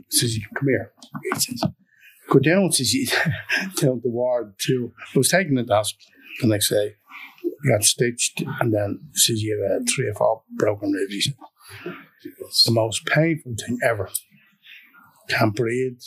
Says, 0.10 0.40
come 0.56 0.68
here. 0.68 0.92
He 1.34 1.40
says, 1.40 1.64
go 2.30 2.40
down, 2.40 2.72
says 2.72 2.92
he, 2.92 3.06
down 3.82 4.02
the 4.04 4.10
ward 4.10 4.56
too. 4.58 4.94
I 5.16 5.18
was 5.18 5.30
taken 5.30 5.56
to 5.56 5.64
the 5.64 5.76
hospital 5.76 6.12
the 6.42 6.48
next 6.48 6.70
day. 6.70 6.96
Got 7.70 7.84
stitched, 7.84 8.44
and 8.60 8.74
then 8.74 9.00
says 9.14 9.42
you 9.42 9.68
have 9.72 9.82
uh, 9.82 9.86
three 9.94 10.08
or 10.10 10.14
four 10.14 10.44
broken 10.58 10.92
ribs. 10.92 11.30
It's 12.24 12.64
the 12.64 12.72
most 12.72 13.06
painful 13.06 13.54
thing 13.66 13.78
ever. 13.84 14.10
Can't 15.30 15.56
breathe. 15.56 16.00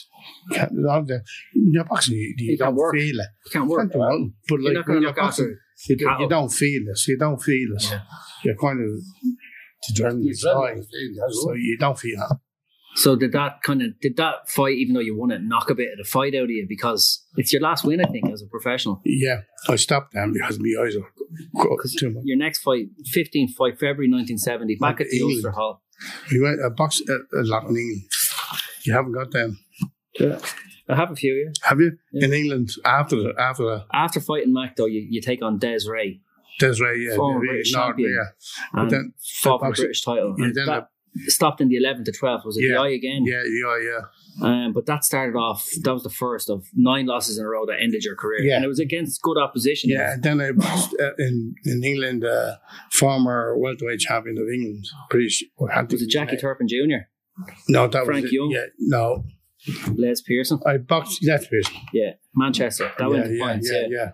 Can't, 0.52 0.72
all 0.88 1.02
the, 1.04 1.22
in 1.54 1.72
your 1.72 1.84
boxing, 1.84 2.14
you, 2.14 2.34
you, 2.38 2.52
You 2.52 2.58
can't 2.58 2.68
don't 2.70 2.76
work. 2.76 2.94
feel 2.94 3.20
it. 3.20 3.26
You 3.46 3.50
can't 3.52 3.68
work. 3.68 3.80
Can't 3.80 3.92
do 3.92 3.98
nothing. 3.98 4.34
But 4.48 4.60
You're 4.60 4.74
like 4.74 4.86
when 4.86 4.96
you're 5.02 5.10
look 5.10 5.16
boxing, 5.16 5.56
you, 5.88 5.96
don't- 5.96 6.20
you 6.20 6.28
don't 6.28 6.48
feel 6.48 6.80
this. 6.86 7.06
You 7.08 7.18
don't 7.18 7.42
feel 7.42 7.68
this. 7.74 7.90
Yeah. 7.90 8.00
You're 8.44 8.56
kind 8.56 8.80
of 8.80 9.00
the 9.88 10.02
adrenaline's 10.04 10.44
high, 10.44 10.80
so 11.30 11.52
you 11.54 11.76
don't 11.78 11.98
feel 11.98 12.18
it. 12.20 12.36
So 12.96 13.14
did 13.16 13.32
that 13.32 13.62
kind 13.62 13.82
of 13.82 13.98
did 14.00 14.16
that 14.16 14.48
fight, 14.48 14.74
even 14.76 14.94
though 14.94 15.00
you 15.00 15.16
won 15.16 15.30
it, 15.30 15.42
knock 15.42 15.70
a 15.70 15.74
bit 15.74 15.92
of 15.92 15.98
the 15.98 16.04
fight 16.04 16.34
out 16.34 16.44
of 16.44 16.50
you 16.50 16.66
because 16.68 17.24
it's 17.36 17.52
your 17.52 17.62
last 17.62 17.84
win, 17.84 18.00
I 18.04 18.08
think, 18.10 18.28
as 18.32 18.42
a 18.42 18.46
professional. 18.46 19.00
Yeah, 19.04 19.42
I 19.68 19.76
stopped 19.76 20.12
them 20.12 20.32
because 20.32 20.58
my 20.58 20.74
eyes 20.82 20.96
are 20.96 21.08
too 21.98 22.10
much. 22.10 22.22
Your 22.24 22.36
next 22.36 22.60
fight, 22.62 22.86
15th 23.14 23.50
fight, 23.52 23.74
February 23.74 24.08
1970, 24.10 24.76
back 24.80 25.00
at 25.00 25.08
the 25.08 25.16
England. 25.18 25.36
Ulster 25.36 25.50
Hall. 25.52 25.82
We 26.32 26.40
went 26.40 26.58
a 26.64 26.70
box 26.70 27.00
a, 27.08 27.12
a 27.38 27.44
lot 27.44 27.62
in 27.64 27.76
England. 27.76 28.02
You 28.84 28.92
haven't 28.94 29.12
got 29.12 29.30
them, 29.30 29.58
I 30.88 30.96
have 30.96 31.10
a 31.12 31.16
few 31.16 31.34
here. 31.34 31.52
have 31.62 31.78
you? 31.80 31.92
Yeah. 32.12 32.24
In 32.26 32.32
England 32.32 32.70
after 32.84 33.16
the 33.16 33.34
after 33.38 33.62
the 33.64 33.84
After 33.92 34.20
fighting 34.20 34.52
Mac, 34.52 34.74
though, 34.76 34.86
you, 34.86 35.06
you 35.08 35.20
take 35.20 35.42
on 35.42 35.58
Des 35.58 35.78
Rea 35.88 36.20
Desiree, 36.58 37.06
yeah, 37.08 37.16
Former 37.16 37.40
the- 37.40 37.46
British 37.46 37.72
Nord- 37.72 37.86
champion. 37.90 38.12
yeah. 38.12 38.80
And 38.80 38.90
then 38.90 39.12
fought 39.42 39.60
for 39.60 39.70
the 39.70 39.74
British 39.76 40.02
title. 40.02 40.34
Yeah, 40.36 40.44
And 40.46 40.54
then 40.54 40.66
that 40.66 40.88
stopped 41.26 41.60
in 41.60 41.68
the 41.68 41.76
11th 41.76 42.04
to 42.06 42.12
12th. 42.12 42.44
Was 42.44 42.56
it 42.56 42.64
Yeah. 42.64 42.74
the 42.74 42.80
eye 42.80 42.88
again? 42.90 43.24
yeah, 43.24 43.42
yeah, 43.44 43.78
yeah. 43.82 44.00
Um, 44.42 44.72
but 44.72 44.86
that 44.86 45.04
started 45.04 45.36
off, 45.36 45.68
that 45.82 45.92
was 45.92 46.02
the 46.04 46.10
first 46.10 46.48
of 46.48 46.64
nine 46.74 47.06
losses 47.06 47.36
in 47.38 47.44
a 47.44 47.48
row 47.48 47.66
that 47.66 47.80
ended 47.80 48.04
your 48.04 48.14
career. 48.16 48.42
Yeah. 48.42 48.56
And 48.56 48.64
it 48.64 48.68
was 48.68 48.78
against 48.78 49.20
good 49.22 49.36
opposition. 49.36 49.90
Yeah, 49.90 50.12
and 50.12 50.22
then 50.22 50.40
I 50.40 50.52
boxed 50.52 50.94
uh, 51.00 51.10
in 51.18 51.54
in 51.64 51.82
England, 51.84 52.24
uh, 52.24 52.56
former 52.92 53.56
welterweight 53.58 54.00
champion 54.00 54.38
of 54.38 54.48
England, 54.48 54.84
British. 55.10 55.44
had 55.72 55.90
Was 55.90 56.02
it 56.02 56.10
Jackie 56.10 56.36
Turpin 56.36 56.68
Jr., 56.68 57.02
No, 57.68 57.88
that 57.88 58.04
Frank 58.04 58.22
was 58.24 58.32
it. 58.32 58.36
Young? 58.36 58.50
Yeah, 58.50 58.66
no, 58.78 59.24
Les 59.96 60.20
Pearson? 60.22 60.60
I 60.64 60.78
boxed. 60.78 61.18
That's 61.26 61.46
Pearson. 61.48 61.74
Yeah, 61.92 62.12
Manchester. 62.34 62.90
That 62.98 63.04
yeah, 63.04 63.08
went 63.12 63.24
to 63.26 63.34
yeah, 63.34 63.44
points. 63.44 63.70
yeah, 63.70 63.80
Yeah. 63.80 63.86
yeah, 63.90 64.10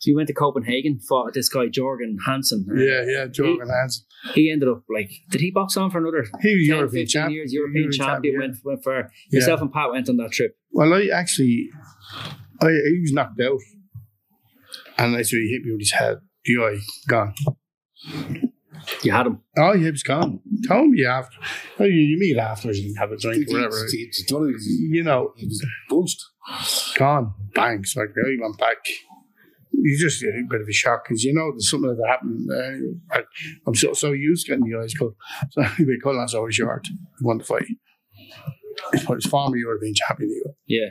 So 0.00 0.10
you 0.10 0.16
went 0.16 0.26
to 0.28 0.34
Copenhagen, 0.34 0.98
fought 1.08 1.32
this 1.34 1.48
guy 1.48 1.66
Jorgen 1.68 2.16
Hansen. 2.26 2.66
yeah, 2.76 3.02
yeah. 3.06 3.26
Jorgen 3.26 3.70
Hansen. 3.70 4.04
He 4.34 4.50
ended 4.50 4.68
up 4.68 4.84
like, 4.88 5.10
did 5.30 5.40
he 5.40 5.50
box 5.50 5.76
on 5.76 5.90
for 5.90 5.98
another 5.98 6.24
He 6.40 6.54
was 6.56 6.66
10, 6.68 6.76
European 6.76 7.06
15 7.06 7.06
champ. 7.08 7.32
years? 7.32 7.52
European 7.52 7.90
champion. 7.92 8.34
yeah. 8.34 8.40
Went, 8.40 8.56
went 8.64 8.82
for 8.84 8.96
Yeah. 8.98 9.08
yourself 9.30 9.60
and 9.60 9.72
Pat 9.72 9.90
went 9.90 10.08
on 10.08 10.16
that 10.18 10.30
trip. 10.32 10.56
Well, 10.70 10.94
I 10.94 11.08
actually, 11.12 11.68
I 12.60 12.70
he 12.70 13.00
was 13.02 13.12
knocked 13.12 13.40
out, 13.40 13.58
and 14.98 15.16
I 15.16 15.22
said 15.22 15.38
he 15.38 15.48
hit 15.50 15.64
me 15.64 15.72
with 15.72 15.80
his 15.80 15.92
head. 15.92 16.18
The 16.44 16.58
eye 16.58 16.78
gone. 17.08 17.34
You 19.04 19.12
had 19.12 19.26
him. 19.26 19.40
Oh, 19.56 19.72
yeah, 19.74 19.84
he 19.84 19.90
was 19.92 20.02
gone. 20.02 20.40
tell 20.64 20.86
me 20.86 21.04
after. 21.04 21.36
Oh, 21.78 21.84
you, 21.84 22.00
you 22.00 22.18
meet 22.18 22.36
afterwards 22.36 22.80
and 22.80 22.96
have 22.98 23.12
a 23.12 23.16
drink, 23.16 23.48
or 23.48 23.54
whatever. 23.54 23.86
You 23.92 25.04
know, 25.04 25.32
He 25.36 25.46
was 25.46 25.64
boost. 25.88 26.24
gone. 26.96 27.32
Bang. 27.54 27.84
So 27.84 28.02
I 28.02 28.06
went 28.40 28.58
back. 28.58 28.78
You 29.72 29.98
just 29.98 30.22
get 30.22 30.30
a 30.30 30.42
bit 30.48 30.60
of 30.60 30.68
a 30.68 30.72
shock 30.72 31.04
because 31.04 31.24
you 31.24 31.34
know 31.34 31.50
there's 31.50 31.70
something 31.70 31.94
that 31.94 32.08
happened. 32.08 32.48
Uh, 32.50 33.18
I, 33.18 33.22
I'm 33.66 33.74
so 33.74 33.92
so 33.94 34.12
used 34.12 34.46
to 34.46 34.52
getting 34.52 34.70
the 34.70 34.78
eyes 34.78 34.94
cut. 34.94 35.10
So 35.50 35.62
anyway, 35.62 35.98
cut 36.02 36.14
that's 36.14 36.34
always 36.34 36.54
short. 36.54 36.86
He 36.86 36.96
won 37.24 37.38
the 37.38 37.44
fight. 37.44 37.66
He's 38.92 39.06
his 39.06 39.26
former 39.26 39.56
European 39.56 39.94
champion. 39.94 40.30
he 40.30 40.40
was. 40.44 40.54
Yeah. 40.66 40.88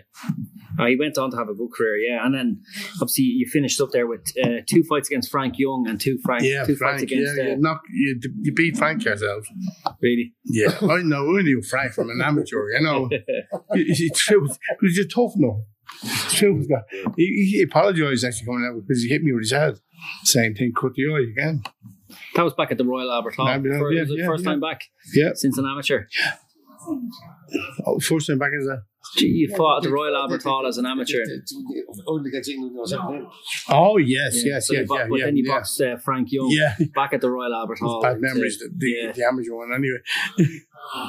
Uh, 0.79 0.85
he 0.87 0.95
went 0.95 1.17
on 1.17 1.31
to 1.31 1.37
have 1.37 1.49
a 1.49 1.53
good 1.53 1.69
career, 1.75 1.97
yeah. 1.97 2.25
And 2.25 2.33
then 2.33 2.61
obviously 2.95 3.25
you 3.25 3.47
finished 3.51 3.79
up 3.81 3.89
there 3.91 4.07
with 4.07 4.21
uh, 4.43 4.61
two 4.67 4.83
fights 4.83 5.09
against 5.09 5.29
Frank 5.29 5.55
Young 5.57 5.85
and 5.87 5.99
two 5.99 6.17
Frank 6.23 6.43
Yeah, 6.43 6.63
two 6.63 6.75
Frank. 6.75 6.99
fights 6.99 7.11
Yeah, 7.11 7.17
against 7.17 7.37
you, 7.43 7.51
uh, 7.53 7.55
knock, 7.57 7.81
you, 7.91 8.19
you 8.41 8.53
beat 8.53 8.77
Frank 8.77 9.03
yourself. 9.03 9.45
really. 10.01 10.33
Yeah, 10.45 10.77
I 10.81 11.01
know. 11.01 11.37
I 11.37 11.41
knew 11.41 11.61
Frank 11.61 11.93
from 11.93 12.09
an 12.09 12.21
amateur. 12.23 12.69
You 12.71 12.81
know, 12.81 13.09
he- 13.73 13.85
it's 13.87 14.19
true. 14.19 14.47
He 14.47 14.85
was 14.85 14.95
just 14.95 15.11
tough. 15.11 15.33
It's 16.03 16.33
true. 16.35 16.57
He's 16.57 16.67
He, 17.17 17.51
he 17.51 17.61
apologised 17.63 18.23
actually 18.23 18.45
coming 18.45 18.65
out 18.71 18.81
because 18.87 19.03
he 19.03 19.09
hit 19.09 19.23
me 19.23 19.33
with 19.33 19.41
his 19.43 19.51
head. 19.51 19.79
Same 20.23 20.55
thing, 20.55 20.71
cut 20.79 20.93
the 20.95 21.03
eye 21.13 21.29
again. 21.31 21.63
That 22.35 22.43
was 22.43 22.53
back 22.53 22.71
at 22.71 22.77
the 22.77 22.85
Royal 22.85 23.11
Albert 23.11 23.35
Hall. 23.35 23.45
Yeah, 23.47 23.55
yeah, 23.55 23.77
Fir- 23.79 23.91
yeah, 23.91 24.01
was 24.01 24.11
it 24.11 24.17
yeah, 24.19 24.25
first 24.25 24.43
yeah. 24.43 24.49
time 24.51 24.59
back 24.61 24.81
Yeah, 25.13 25.29
since 25.35 25.57
an 25.57 25.65
amateur. 25.65 26.05
Oh, 27.85 27.99
first 27.99 28.27
time 28.27 28.37
back 28.39 28.51
as 28.59 28.67
a. 28.67 28.83
Gee, 29.17 29.25
you 29.27 29.55
fought 29.57 29.77
at 29.77 29.83
the 29.83 29.91
Royal 29.91 30.15
Albert 30.15 30.43
Hall 30.43 30.65
as 30.67 30.77
an 30.77 30.85
amateur. 30.85 31.23
Only 32.07 32.29
against 32.29 32.49
England 32.49 32.75
was 32.75 32.91
happening. 32.93 33.27
Oh 33.67 33.97
yes, 33.97 34.45
Yeah, 34.45 34.53
yes, 34.53 34.67
so 34.67 34.73
yes, 34.73 34.87
you 34.89 34.95
yeah, 34.95 35.05
but 35.09 35.15
yeah, 35.17 35.25
then 35.25 35.37
you 35.37 35.43
yeah. 35.47 35.53
boxed 35.55 35.81
uh, 35.81 35.97
Frank 35.97 36.27
Young 36.31 36.49
Yeah. 36.51 36.75
back 36.93 37.11
at 37.13 37.19
the 37.21 37.29
Royal 37.31 37.53
Albert 37.53 37.79
Hall. 37.79 37.99
Bad 38.01 38.13
and, 38.13 38.21
memories. 38.21 38.61
uh, 38.61 38.67
The, 38.69 38.77
the, 38.77 38.89
yeah. 39.07 39.11
the 39.11 39.23
amateur 39.25 39.55
one, 39.55 39.73
anyway. 39.73 39.97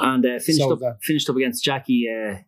and 0.03 0.25
uh, 0.25 0.39
finished 0.39 0.59
So 0.59 0.73
up 0.73 0.79
that- 0.81 0.99
finished 1.03 1.29
up 1.29 1.37
against 1.37 1.63
Jackie 1.63 2.07
uh, 2.09 2.39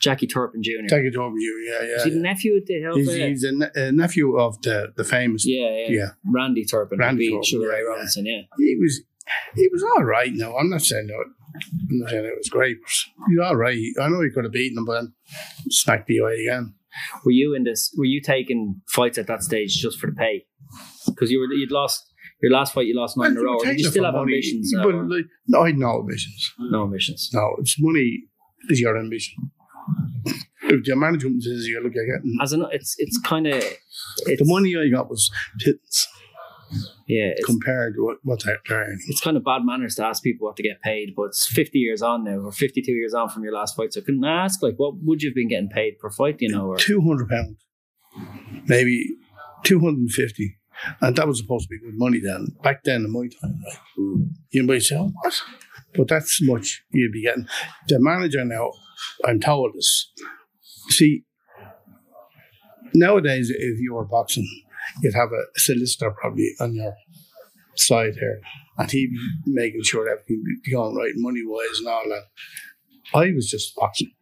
Jackie 0.00 0.26
Turpin 0.26 0.62
Jr. 0.62 0.86
Take 0.88 1.04
it 1.04 1.16
over 1.16 1.36
you. 1.36 1.68
Yeah, 1.70 1.86
yeah. 1.86 1.96
Is 1.96 2.04
he 2.04 2.10
the 2.10 2.16
yeah. 2.16 2.22
nephew 2.22 2.56
of 2.56 2.66
the 2.66 2.84
of, 2.84 2.96
He's, 2.96 3.08
uh, 3.08 3.12
he's 3.12 3.44
a, 3.44 3.52
ne- 3.52 3.70
a 3.74 3.92
nephew 3.92 4.36
of 4.38 4.60
the 4.62 4.92
the 4.96 5.04
famous. 5.04 5.44
yeah, 5.46 5.68
yeah, 5.68 5.86
Yeah. 5.90 6.08
Randy 6.26 6.64
Turpin, 6.64 6.98
Randy 6.98 7.26
Randy 7.26 7.30
Turpin, 7.30 7.42
Sugar 7.44 7.68
Ray 7.68 7.76
yeah, 7.76 7.82
yeah. 7.82 7.88
Robinson, 7.90 8.26
yeah. 8.26 8.40
He 8.58 8.76
was 8.80 9.02
he 9.54 9.68
was 9.70 9.82
all 9.82 10.02
right. 10.04 10.30
No, 10.32 10.56
I'm 10.56 10.70
not 10.70 10.80
saying 10.82 11.06
that. 11.08 11.24
Saying 12.08 12.24
it 12.24 12.34
was 12.36 12.48
great. 12.50 12.78
was 12.82 13.06
all 13.42 13.56
right. 13.56 13.78
I 14.00 14.08
know 14.08 14.20
he 14.22 14.30
could 14.30 14.44
have 14.44 14.52
beaten 14.52 14.78
him, 14.78 14.84
but 14.84 14.94
then 15.00 15.12
smacked 15.70 16.06
the 16.08 16.18
away 16.18 16.46
again. 16.46 16.74
Were 17.24 17.32
you 17.32 17.54
in 17.54 17.64
this? 17.64 17.92
Were 17.96 18.04
you 18.04 18.20
taking 18.20 18.80
fights 18.88 19.18
at 19.18 19.26
that 19.26 19.42
stage 19.42 19.74
just 19.76 19.98
for 19.98 20.08
the 20.08 20.12
pay? 20.16 20.46
Because 21.06 21.30
you 21.30 21.38
were 21.40 21.52
you'd 21.52 21.70
lost 21.72 22.04
your 22.42 22.52
last 22.52 22.74
fight, 22.74 22.86
you 22.86 22.96
lost 22.96 23.16
nine 23.16 23.32
in 23.32 23.36
a 23.38 23.42
row. 23.42 23.58
Did 23.58 23.78
you 23.78 23.88
still 23.90 24.04
have 24.04 24.14
ambitions? 24.14 24.72
uh, 24.76 24.82
But 24.82 24.94
like, 25.06 25.24
no, 25.48 25.62
I 25.62 25.66
had 25.68 25.78
no 25.78 26.00
ambitions. 26.00 26.52
no 26.58 26.84
ambitions. 26.84 27.30
No, 27.32 27.56
it's 27.58 27.76
money 27.80 28.24
is 28.68 28.80
your 28.80 28.98
ambition. 28.98 29.50
If 30.62 30.86
your 30.86 30.96
management 30.96 31.42
says 31.42 31.66
you 31.66 31.80
look 31.82 31.92
at 31.92 32.06
getting 32.06 32.38
As 32.42 32.52
an, 32.52 32.66
it's 32.72 32.94
it's 32.98 33.18
kind 33.20 33.46
of 33.46 33.62
the 34.26 34.44
money 34.44 34.74
I 34.76 34.88
got 34.88 35.10
was 35.10 35.30
pittance 35.60 36.08
yeah. 37.06 37.32
Compared 37.44 37.94
to 37.94 38.04
what, 38.04 38.18
what 38.22 38.42
they're 38.44 38.58
earning. 38.70 38.98
it's 39.08 39.20
kind 39.20 39.36
of 39.36 39.44
bad 39.44 39.62
manners 39.64 39.94
to 39.96 40.04
ask 40.04 40.22
people 40.22 40.46
what 40.46 40.56
to 40.56 40.62
get 40.62 40.80
paid, 40.82 41.14
but 41.16 41.24
it's 41.24 41.46
50 41.46 41.78
years 41.78 42.02
on 42.02 42.24
now, 42.24 42.38
or 42.38 42.52
52 42.52 42.90
years 42.90 43.14
on 43.14 43.28
from 43.28 43.44
your 43.44 43.52
last 43.52 43.76
fight. 43.76 43.92
So 43.92 44.00
can 44.00 44.04
I 44.04 44.06
couldn't 44.06 44.24
ask, 44.24 44.62
like, 44.62 44.74
what 44.76 44.94
would 45.02 45.22
you 45.22 45.30
have 45.30 45.34
been 45.34 45.48
getting 45.48 45.68
paid 45.68 45.98
per 45.98 46.10
fight, 46.10 46.36
you 46.40 46.50
know? 46.50 46.66
Or 46.68 46.76
Two 46.76 47.00
hundred 47.00 47.28
pounds, 47.28 47.56
maybe 48.66 49.08
two 49.64 49.80
hundred 49.80 49.98
and 49.98 50.10
fifty, 50.12 50.56
and 51.00 51.16
that 51.16 51.26
was 51.26 51.38
supposed 51.38 51.68
to 51.68 51.68
be 51.68 51.80
good 51.80 51.98
money 51.98 52.20
then. 52.20 52.48
Back 52.62 52.84
then, 52.84 53.04
in 53.04 53.12
my 53.12 53.28
time, 53.40 53.60
you 54.50 54.62
might 54.62 54.82
say, 54.82 54.96
oh, 54.96 55.12
"What?" 55.22 55.42
But 55.94 56.08
that's 56.08 56.40
much 56.42 56.82
you'd 56.90 57.12
be 57.12 57.22
getting. 57.22 57.46
The 57.88 58.00
manager 58.00 58.44
now, 58.44 58.72
I'm 59.24 59.40
told 59.40 59.72
is, 59.76 60.10
see, 60.88 61.24
nowadays 62.94 63.50
if 63.50 63.78
you 63.80 63.94
were 63.94 64.04
boxing, 64.04 64.48
you'd 65.02 65.14
have 65.14 65.30
a 65.32 65.58
solicitor 65.58 66.10
probably 66.20 66.50
on 66.60 66.74
your 66.74 66.94
side 67.76 68.14
here, 68.14 68.40
and 68.78 68.90
he'd 68.90 69.10
be 69.10 69.18
making 69.46 69.82
sure 69.82 70.08
everything 70.08 70.42
be 70.64 70.72
going 70.72 70.94
right, 70.94 71.12
money 71.16 71.42
wise 71.44 71.78
and 71.78 71.88
all 71.88 72.04
that. 72.08 72.24
I 73.14 73.32
was 73.34 73.48
just 73.50 73.74
boxing. 73.76 74.12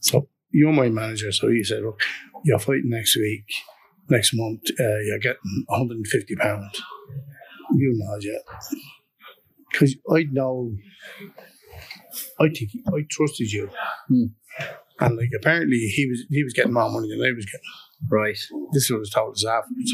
So 0.00 0.28
you're 0.50 0.72
my 0.72 0.88
manager, 0.88 1.30
so 1.32 1.48
he 1.48 1.62
said, 1.64 1.82
"Look, 1.82 2.00
you're 2.44 2.58
fighting 2.58 2.90
next 2.90 3.16
week, 3.16 3.44
next 4.08 4.32
month. 4.34 4.62
Uh, 4.78 4.98
you're 5.06 5.18
getting 5.18 5.64
150 5.66 6.36
pounds. 6.36 6.80
You 7.72 7.92
know, 7.96 8.16
yeah, 8.20 8.38
because 9.70 9.94
I 10.12 10.24
know. 10.30 10.74
I 12.40 12.48
think 12.48 12.70
I 12.88 13.04
trusted 13.08 13.52
you, 13.52 13.70
Hmm. 14.08 14.24
and 14.98 15.16
like 15.16 15.30
apparently 15.36 15.78
he 15.78 16.06
was 16.06 16.24
he 16.30 16.42
was 16.42 16.52
getting 16.52 16.72
more 16.72 16.90
money 16.90 17.08
than 17.08 17.20
I 17.22 17.32
was 17.32 17.46
getting. 17.46 17.60
Right? 18.08 18.38
This 18.72 18.84
is 18.84 18.90
what 18.90 19.00
was 19.00 19.10
told 19.10 19.34
us 19.34 19.44
afterwards. 19.44 19.92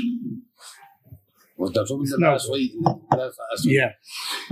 Was 1.59 1.73
there 1.73 1.87
something 1.87 2.05
in 2.13 2.21
the 2.21 2.27
last 2.29 2.49
fight? 2.49 2.71
in 2.75 2.83
Belfast? 3.11 3.65
Yeah, 3.65 3.93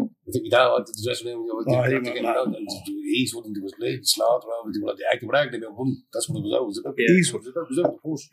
I 0.00 0.30
think 0.32 0.50
that 0.50 0.72
went 0.72 0.86
to 0.86 0.92
the 0.96 1.02
dressing 1.04 1.26
room. 1.28 1.44
You 1.44 1.52
know, 1.52 1.76
Oh, 1.76 1.82
they 1.82 1.88
he 1.88 1.92
got 1.92 1.98
to 2.00 2.00
went 2.00 2.14
get 2.16 2.22
mad. 2.22 2.36
around 2.36 2.54
and 2.56 2.68
East 3.12 3.34
wouldn't 3.36 3.54
do 3.54 3.60
his 3.62 3.74
slaughter 4.04 4.48
over. 4.48 4.72
They 4.72 4.80
were 4.80 4.94
acting 5.12 5.28
were 5.28 5.36
arguing 5.36 5.64
about. 5.64 5.86
That's 6.14 6.28
what 6.30 6.38
it 6.40 6.44
was. 6.48 6.54
Out. 6.56 6.62
It 6.62 6.66
was 6.66 6.78
about 6.80 6.94
Yeah. 6.96 7.12
Eastwood. 7.14 7.42
It 7.44 7.54
was 7.68 7.78
about 7.78 7.92
the 7.92 8.00
push. 8.00 8.24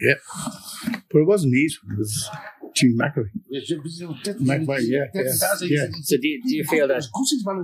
but 1.11 1.19
it 1.19 1.27
wasn't 1.27 1.53
Eastwood. 1.55 1.91
It 1.93 1.99
was 1.99 2.29
Gene 2.75 2.97
McAvoy. 2.97 3.25
McVay, 3.51 4.65
McVay, 4.65 4.81
yeah, 4.87 5.05
yeah, 5.13 5.21
yeah. 5.67 5.87
So 6.03 6.17
do 6.17 6.27
you, 6.27 6.41
do 6.43 6.55
you 6.55 6.63
feel 6.63 6.87
that 6.87 7.01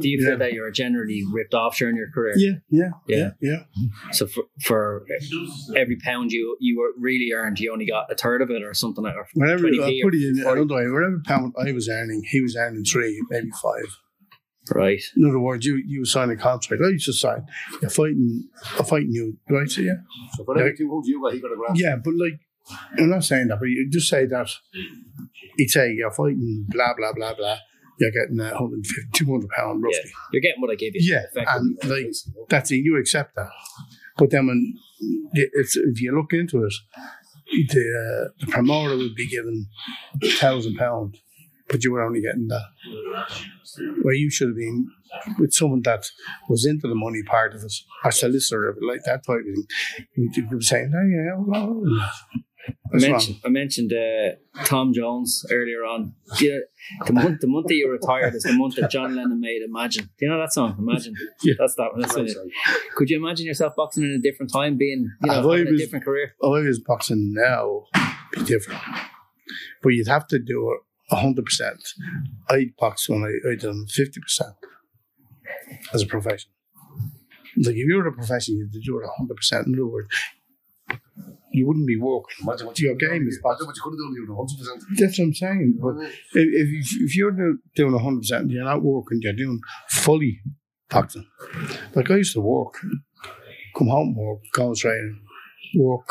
do 0.02 0.10
you 0.10 0.18
Yeah. 0.22 0.30
feel 0.30 0.38
that 0.40 0.54
you're 0.54 0.72
generally 0.72 1.24
ripped 1.32 1.54
off 1.54 1.78
during 1.78 1.96
your 1.96 2.10
career? 2.12 2.34
Yeah, 2.38 2.52
yeah, 2.70 2.90
Yeah. 3.08 3.18
yeah, 3.42 3.60
yeah. 3.76 4.12
So 4.12 4.28
for, 4.28 4.44
for 4.64 5.06
every 5.76 5.98
pound 5.98 6.32
you 6.32 6.58
you 6.60 6.78
were 6.80 6.92
really 7.00 7.32
earned, 7.34 7.60
you 7.60 7.72
only 7.72 7.86
got 7.86 8.12
a 8.12 8.16
third 8.16 8.42
of 8.42 8.50
it 8.52 8.64
or 8.64 8.74
something 8.74 9.04
like 9.04 9.14
that. 9.16 9.26
Whenever 9.34 9.64
20p 9.70 9.82
I 9.84 10.02
or 10.02 10.10
put 10.12 10.16
it 10.16 10.28
in 10.28 10.44
40. 10.44 10.62
another 10.62 10.76
way, 10.76 10.92
whatever 10.92 11.22
pound 11.26 11.54
I 11.58 11.72
was 11.72 11.88
earning, 11.90 12.24
he 12.30 12.42
was 12.42 12.56
earning 12.56 12.84
three, 12.84 13.22
maybe 13.30 13.50
five. 13.62 13.90
Right. 14.76 15.02
In 15.16 15.24
other 15.26 15.40
words, 15.40 15.66
you 15.66 15.82
you 15.88 16.04
sign 16.04 16.30
a 16.30 16.36
contract. 16.36 16.84
I 16.86 16.90
used 16.90 17.06
to 17.06 17.14
sign. 17.14 17.46
You're 17.82 17.90
fighting, 17.90 18.50
I'm 18.78 18.84
fighting 18.84 19.12
you, 19.14 19.38
right? 19.50 19.70
So 19.70 19.80
yeah, 19.80 19.94
So 20.36 20.44
for 20.44 20.58
every 20.60 20.76
two 20.76 20.90
hundred 20.90 21.08
you 21.08 21.22
got, 21.22 21.34
he 21.34 21.40
got 21.40 21.54
a 21.54 21.56
grand. 21.56 21.80
yeah. 21.80 21.96
But 21.96 22.16
like, 22.16 22.34
I'm 22.98 23.10
not 23.10 23.24
saying 23.24 23.48
that, 23.48 23.60
but 23.60 23.66
you 23.70 23.90
just 23.90 24.10
say 24.10 24.26
that. 24.26 24.50
He'd 25.58 25.70
say 25.70 25.92
you're 25.94 26.12
fighting, 26.12 26.66
blah 26.70 26.94
blah 26.98 27.14
blah 27.14 27.34
blah. 27.34 27.58
You're 28.00 28.12
getting 28.12 28.40
a 28.40 28.52
150, 28.54 29.10
200 29.14 29.50
pound 29.50 29.82
Yeah. 29.82 29.98
roughly. 29.98 30.12
You're 30.32 30.42
getting 30.42 30.62
what 30.62 30.72
I 30.72 30.76
gave 30.76 30.94
you. 30.96 31.02
Yeah, 31.04 31.26
and 31.48 31.78
like 31.86 32.14
that's 32.50 32.72
it. 32.72 32.78
You 32.78 32.98
accept 33.00 33.36
that, 33.36 33.50
but 34.18 34.30
then 34.30 34.48
when 34.48 34.74
it's 35.34 35.76
if 35.76 36.00
you 36.02 36.16
look 36.16 36.32
into 36.34 36.64
it, 36.66 36.74
the 37.70 37.80
uh, 37.82 38.30
the 38.46 38.52
promoter 38.52 38.96
would 38.98 39.16
be 39.16 39.28
given 39.28 39.68
thousand 40.40 40.76
pound, 40.76 41.18
but 41.70 41.84
you 41.84 41.92
were 41.92 42.04
only 42.04 42.22
getting 42.22 42.48
that. 42.50 42.66
Where 44.04 44.14
you 44.14 44.30
should 44.30 44.50
have 44.50 44.58
been 44.58 44.88
with 45.40 45.54
someone 45.54 45.82
that 45.84 46.06
was 46.50 46.66
into 46.66 46.88
the 46.88 46.96
money 46.96 47.22
part 47.24 47.54
of 47.56 47.64
it, 47.64 47.74
a 48.06 48.12
solicitor, 48.12 48.76
like 48.82 49.02
that 49.06 49.26
type 49.26 49.40
of 49.40 49.46
thing. 49.46 49.68
You'd 50.16 50.50
be 50.50 50.62
saying, 50.62 50.92
"Oh 50.96 51.08
yeah, 51.08 51.36
well, 51.38 51.84
I 52.68 52.74
that's 52.92 53.04
wrong." 53.04 53.12
mentioned, 53.12 53.38
I 53.46 53.50
mentioned 53.50 53.94
uh, 53.94 54.64
Tom 54.66 54.94
Jones 54.94 55.46
earlier 55.52 55.84
on. 55.84 56.14
Yeah, 56.40 56.60
the 57.06 57.14
month 57.14 57.42
the 57.42 57.48
month 57.48 57.68
that 57.68 57.76
you 57.76 57.90
retired 57.92 58.36
is 58.36 58.44
the 58.44 58.54
month 58.54 58.76
that 58.76 58.92
John 58.92 59.16
Lennon 59.16 59.40
made 59.40 59.62
Imagine. 59.64 60.06
Do 60.18 60.26
you 60.26 60.30
know 60.30 60.40
that 60.40 60.54
song? 60.54 60.76
Imagine. 60.80 61.14
Yeah. 61.44 61.54
That's 61.58 61.76
that 61.76 61.92
one. 61.92 62.02
That's 62.02 62.16
it. 62.16 62.38
Could 62.96 63.10
you 63.10 63.18
imagine 63.18 63.46
yourself 63.46 63.76
boxing 63.76 64.04
in 64.04 64.12
a 64.12 64.20
different 64.20 64.52
time, 64.52 64.78
being 64.78 65.12
you 65.24 65.32
know 65.32 65.52
a 65.52 65.66
different 65.78 66.06
career? 66.06 66.34
Oh, 66.42 66.56
I 66.56 66.62
was 66.62 66.80
boxing 66.80 67.34
now, 67.34 67.84
be 68.34 68.44
different. 68.44 68.82
But 69.82 69.90
you'd 69.90 70.08
have 70.08 70.28
to 70.28 70.40
do 70.40 70.72
it 70.72 71.16
hundred 71.16 71.46
percent. 71.46 71.82
I 72.50 72.68
boxed 72.78 73.10
when 73.10 73.24
I 73.24 73.52
I 73.52 73.56
done 73.56 73.86
fifty 73.88 74.20
percent 74.20 74.56
as 75.94 76.02
a 76.02 76.08
profession. 76.08 76.52
Like 77.58 77.76
if 77.76 77.88
you 77.88 77.96
were 77.96 78.08
a 78.08 78.14
profession, 78.14 78.58
you'd 78.58 78.84
do 78.84 79.00
it 79.00 79.10
hundred 79.18 79.36
percent. 79.36 79.68
In 79.68 79.74
other 79.74 79.88
words, 79.88 80.10
you 81.58 81.68
wouldn't 81.68 81.88
be 81.88 81.98
working. 81.98 82.36
Imagine 82.44 82.68
what 82.68 82.80
Your 82.80 82.94
you 82.94 82.98
game 83.10 83.28
is 83.28 83.40
Imagine 83.44 83.66
what 83.68 83.76
you 83.76 83.82
could 83.84 83.94
have 83.96 84.02
done. 84.04 84.14
You 84.16 84.26
were 84.30 84.36
hundred 84.42 84.58
percent. 84.60 84.80
That's 85.00 85.20
what 85.20 85.26
I'm 85.26 85.34
saying. 85.34 85.78
But 85.82 85.96
if 86.40 86.48
if, 86.64 86.68
you- 86.92 87.06
if 87.08 87.16
you're 87.18 87.32
do- 87.32 87.60
doing 87.76 87.98
hundred 88.00 88.22
percent, 88.22 88.52
you're 88.52 88.64
not 88.64 88.82
working. 88.84 89.20
You're 89.22 89.34
doing 89.34 89.60
fully 89.90 90.40
boxing. 90.90 91.26
Like 91.96 92.10
I 92.12 92.18
used 92.18 92.34
to 92.34 92.42
work, 92.42 92.74
come 93.78 93.88
home, 93.88 94.16
work, 94.16 94.40
go 94.54 94.70
on 94.70 94.76
training, 94.76 95.20
work 95.76 96.08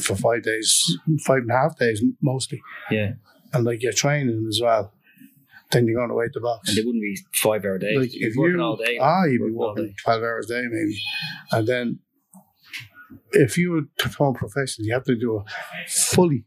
for 0.00 0.14
five 0.16 0.42
days, 0.42 0.70
five 1.26 1.38
and 1.38 1.50
a 1.50 1.54
half 1.54 1.78
days 1.78 2.02
mostly. 2.22 2.60
Yeah, 2.90 3.12
and 3.52 3.64
like 3.64 3.82
you're 3.82 3.92
training 3.92 4.46
as 4.48 4.60
well, 4.62 4.92
then 5.72 5.86
you're 5.86 5.96
going 6.00 6.10
away 6.10 6.26
to 6.32 6.40
box. 6.40 6.68
and 6.68 6.78
it 6.78 6.84
wouldn't 6.86 7.02
be 7.02 7.16
five 7.34 7.64
hour 7.64 7.78
days. 7.78 7.96
Like 7.98 8.12
You'd 8.12 8.28
if 8.28 8.32
be 8.34 8.38
working 8.40 8.60
all 8.60 8.76
day. 8.76 8.98
ah, 9.00 9.24
you'd 9.24 9.38
be 9.38 9.50
working 9.50 9.56
all 9.58 9.68
working 9.70 9.86
day. 9.86 9.94
twelve 10.04 10.22
hours 10.22 10.50
a 10.50 10.54
day 10.60 10.66
maybe, 10.70 10.98
and 11.52 11.66
then 11.66 11.98
if 13.32 13.56
you 13.56 13.70
were 13.70 13.82
to 13.82 13.88
perform 13.98 14.34
professionally, 14.34 14.88
you 14.88 14.94
have 14.94 15.04
to 15.04 15.16
do 15.16 15.38
it 15.38 15.90
fully. 15.90 16.44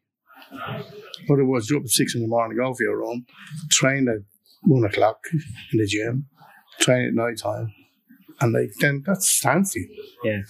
In 0.51 1.33
other 1.33 1.45
words, 1.45 1.69
you 1.69 1.77
up 1.77 1.83
at 1.83 1.89
six 1.89 2.15
in 2.15 2.21
the 2.21 2.27
morning, 2.27 2.57
go 2.57 2.73
for 2.73 2.83
your 2.83 2.97
run, 2.97 3.25
train 3.69 4.07
at 4.07 4.23
one 4.63 4.83
o'clock 4.83 5.19
in 5.31 5.79
the 5.79 5.85
gym, 5.85 6.27
train 6.79 7.07
at 7.07 7.13
night 7.13 7.37
time, 7.37 7.73
and 8.39 8.53
like 8.53 8.71
then 8.79 9.03
that's 9.05 9.39
fancy. 9.39 9.89
Yeah. 10.23 10.41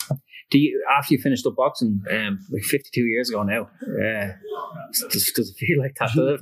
Do 0.50 0.60
you 0.60 0.84
after 0.98 1.14
you 1.14 1.22
finished 1.22 1.46
up 1.46 1.56
boxing, 1.56 2.02
um, 2.10 2.40
like 2.52 2.64
fifty 2.64 2.90
two 2.94 3.06
years 3.06 3.30
ago 3.30 3.44
now? 3.44 3.70
Uh, 3.84 4.34
does, 5.10 5.32
does 5.36 5.50
it 5.50 5.58
feel 5.58 5.80
like 5.80 5.96
that? 6.00 6.10
Does 6.14 6.42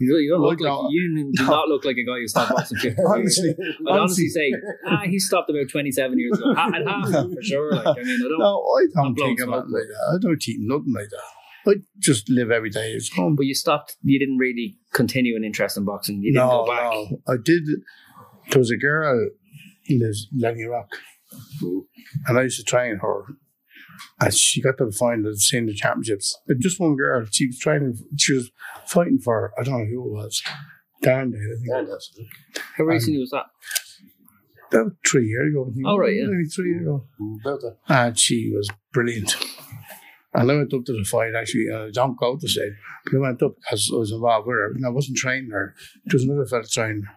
You 0.00 0.12
don't, 0.12 0.22
you 0.22 0.30
don't 0.30 0.40
look 0.42 0.60
like 0.60 0.92
you 0.92 1.32
do 1.36 1.44
not 1.44 1.68
look 1.68 1.84
like 1.84 1.96
a 1.96 2.04
guy 2.04 2.18
who 2.20 2.28
stopped 2.28 2.52
boxing 2.52 2.94
honestly, 3.04 3.54
I'd 3.88 3.98
honestly 3.98 4.28
say 4.28 4.52
ah, 4.86 5.00
he 5.04 5.18
stopped 5.18 5.50
about 5.50 5.68
twenty 5.70 5.90
seven 5.90 6.18
years 6.18 6.38
ago. 6.38 6.54
I'd 6.56 6.86
have 6.86 7.32
for 7.32 7.42
sure. 7.42 7.72
Like 7.72 7.86
I 7.86 8.02
mean, 8.02 8.20
I 8.24 8.28
don't. 8.28 8.38
no, 8.38 8.64
I 8.76 8.86
don't 8.94 9.14
think 9.14 9.40
about 9.40 9.66
smoke. 9.66 9.80
like 9.80 9.88
that. 9.88 10.14
I 10.14 10.18
don't 10.20 10.48
eat 10.48 10.58
nothing 10.60 10.94
like 10.94 11.08
that. 11.10 11.70
I 11.70 11.74
just 11.98 12.30
live 12.30 12.50
every 12.50 12.70
day 12.70 12.94
as 12.94 13.08
home. 13.08 13.34
But 13.36 13.46
you 13.46 13.54
stopped. 13.54 13.96
You 14.02 14.18
didn't 14.18 14.38
really 14.38 14.78
continue 14.92 15.36
an 15.36 15.44
interest 15.44 15.76
in 15.76 15.84
boxing. 15.84 16.22
You 16.22 16.32
didn't 16.32 16.48
no, 16.48 16.64
go 16.64 16.72
back. 16.72 16.92
no. 16.92 17.18
I 17.26 17.36
did. 17.42 17.64
There 18.50 18.60
was 18.60 18.70
a 18.70 18.76
girl 18.76 19.30
who 19.88 19.98
lives 19.98 20.28
in 20.32 20.38
Lenny 20.40 20.64
Rock, 20.64 20.90
and 22.26 22.38
I 22.38 22.42
used 22.42 22.58
to 22.58 22.64
train 22.64 22.98
her. 23.02 23.24
And 24.20 24.34
she 24.34 24.62
got 24.62 24.78
to 24.78 24.86
the 24.86 24.92
final 24.92 25.26
of 25.28 25.34
the 25.34 25.40
senior 25.40 25.74
championships. 25.74 26.36
And 26.48 26.60
Just 26.60 26.80
one 26.80 26.96
girl. 26.96 27.26
She 27.30 27.46
was 27.46 27.58
training. 27.58 27.98
She 28.16 28.34
was 28.34 28.50
fighting 28.86 29.18
for. 29.18 29.52
I 29.58 29.62
don't 29.62 29.78
know 29.78 29.86
who 29.86 30.06
it 30.06 30.12
was. 30.12 30.42
Darndale, 31.02 31.36
I 31.36 31.56
think. 31.56 31.68
Yeah, 31.68 31.78
it 31.80 31.88
was. 31.88 32.10
that's 32.14 32.64
How 32.76 32.84
um, 32.84 32.90
recently 32.90 33.20
was 33.20 33.30
that? 33.30 33.46
About 34.72 34.92
three 35.06 35.26
years 35.26 35.52
ago. 35.52 35.66
I 35.70 35.74
think. 35.74 35.86
Oh, 35.86 35.96
right, 35.96 36.14
yeah. 36.14 36.26
Maybe 36.26 36.48
three 36.48 36.70
years 36.70 36.82
ago. 36.82 37.06
Mm, 37.20 37.36
about 37.40 37.60
that. 37.60 37.76
And 37.88 38.18
she 38.18 38.52
was 38.54 38.68
brilliant. 38.92 39.34
And 40.34 40.50
I 40.50 40.54
went 40.54 40.74
up 40.74 40.84
to 40.84 40.92
the 40.92 41.04
fight 41.04 41.34
actually. 41.34 41.66
Uh, 41.72 41.86
I 41.86 41.90
don't 41.90 42.18
go 42.18 42.36
to 42.36 42.48
say, 42.48 42.70
but 43.04 43.16
I 43.16 43.20
went 43.20 43.42
up 43.42 43.56
because 43.56 43.90
I 43.92 43.96
was 43.96 44.12
involved 44.12 44.46
with 44.46 44.56
her. 44.56 44.72
And 44.72 44.84
I 44.84 44.90
wasn't 44.90 45.16
training 45.16 45.50
her. 45.50 45.74
It 46.04 46.12
was 46.12 46.24
another 46.24 46.46
fella 46.46 46.64
training 46.64 47.02
her. 47.02 47.14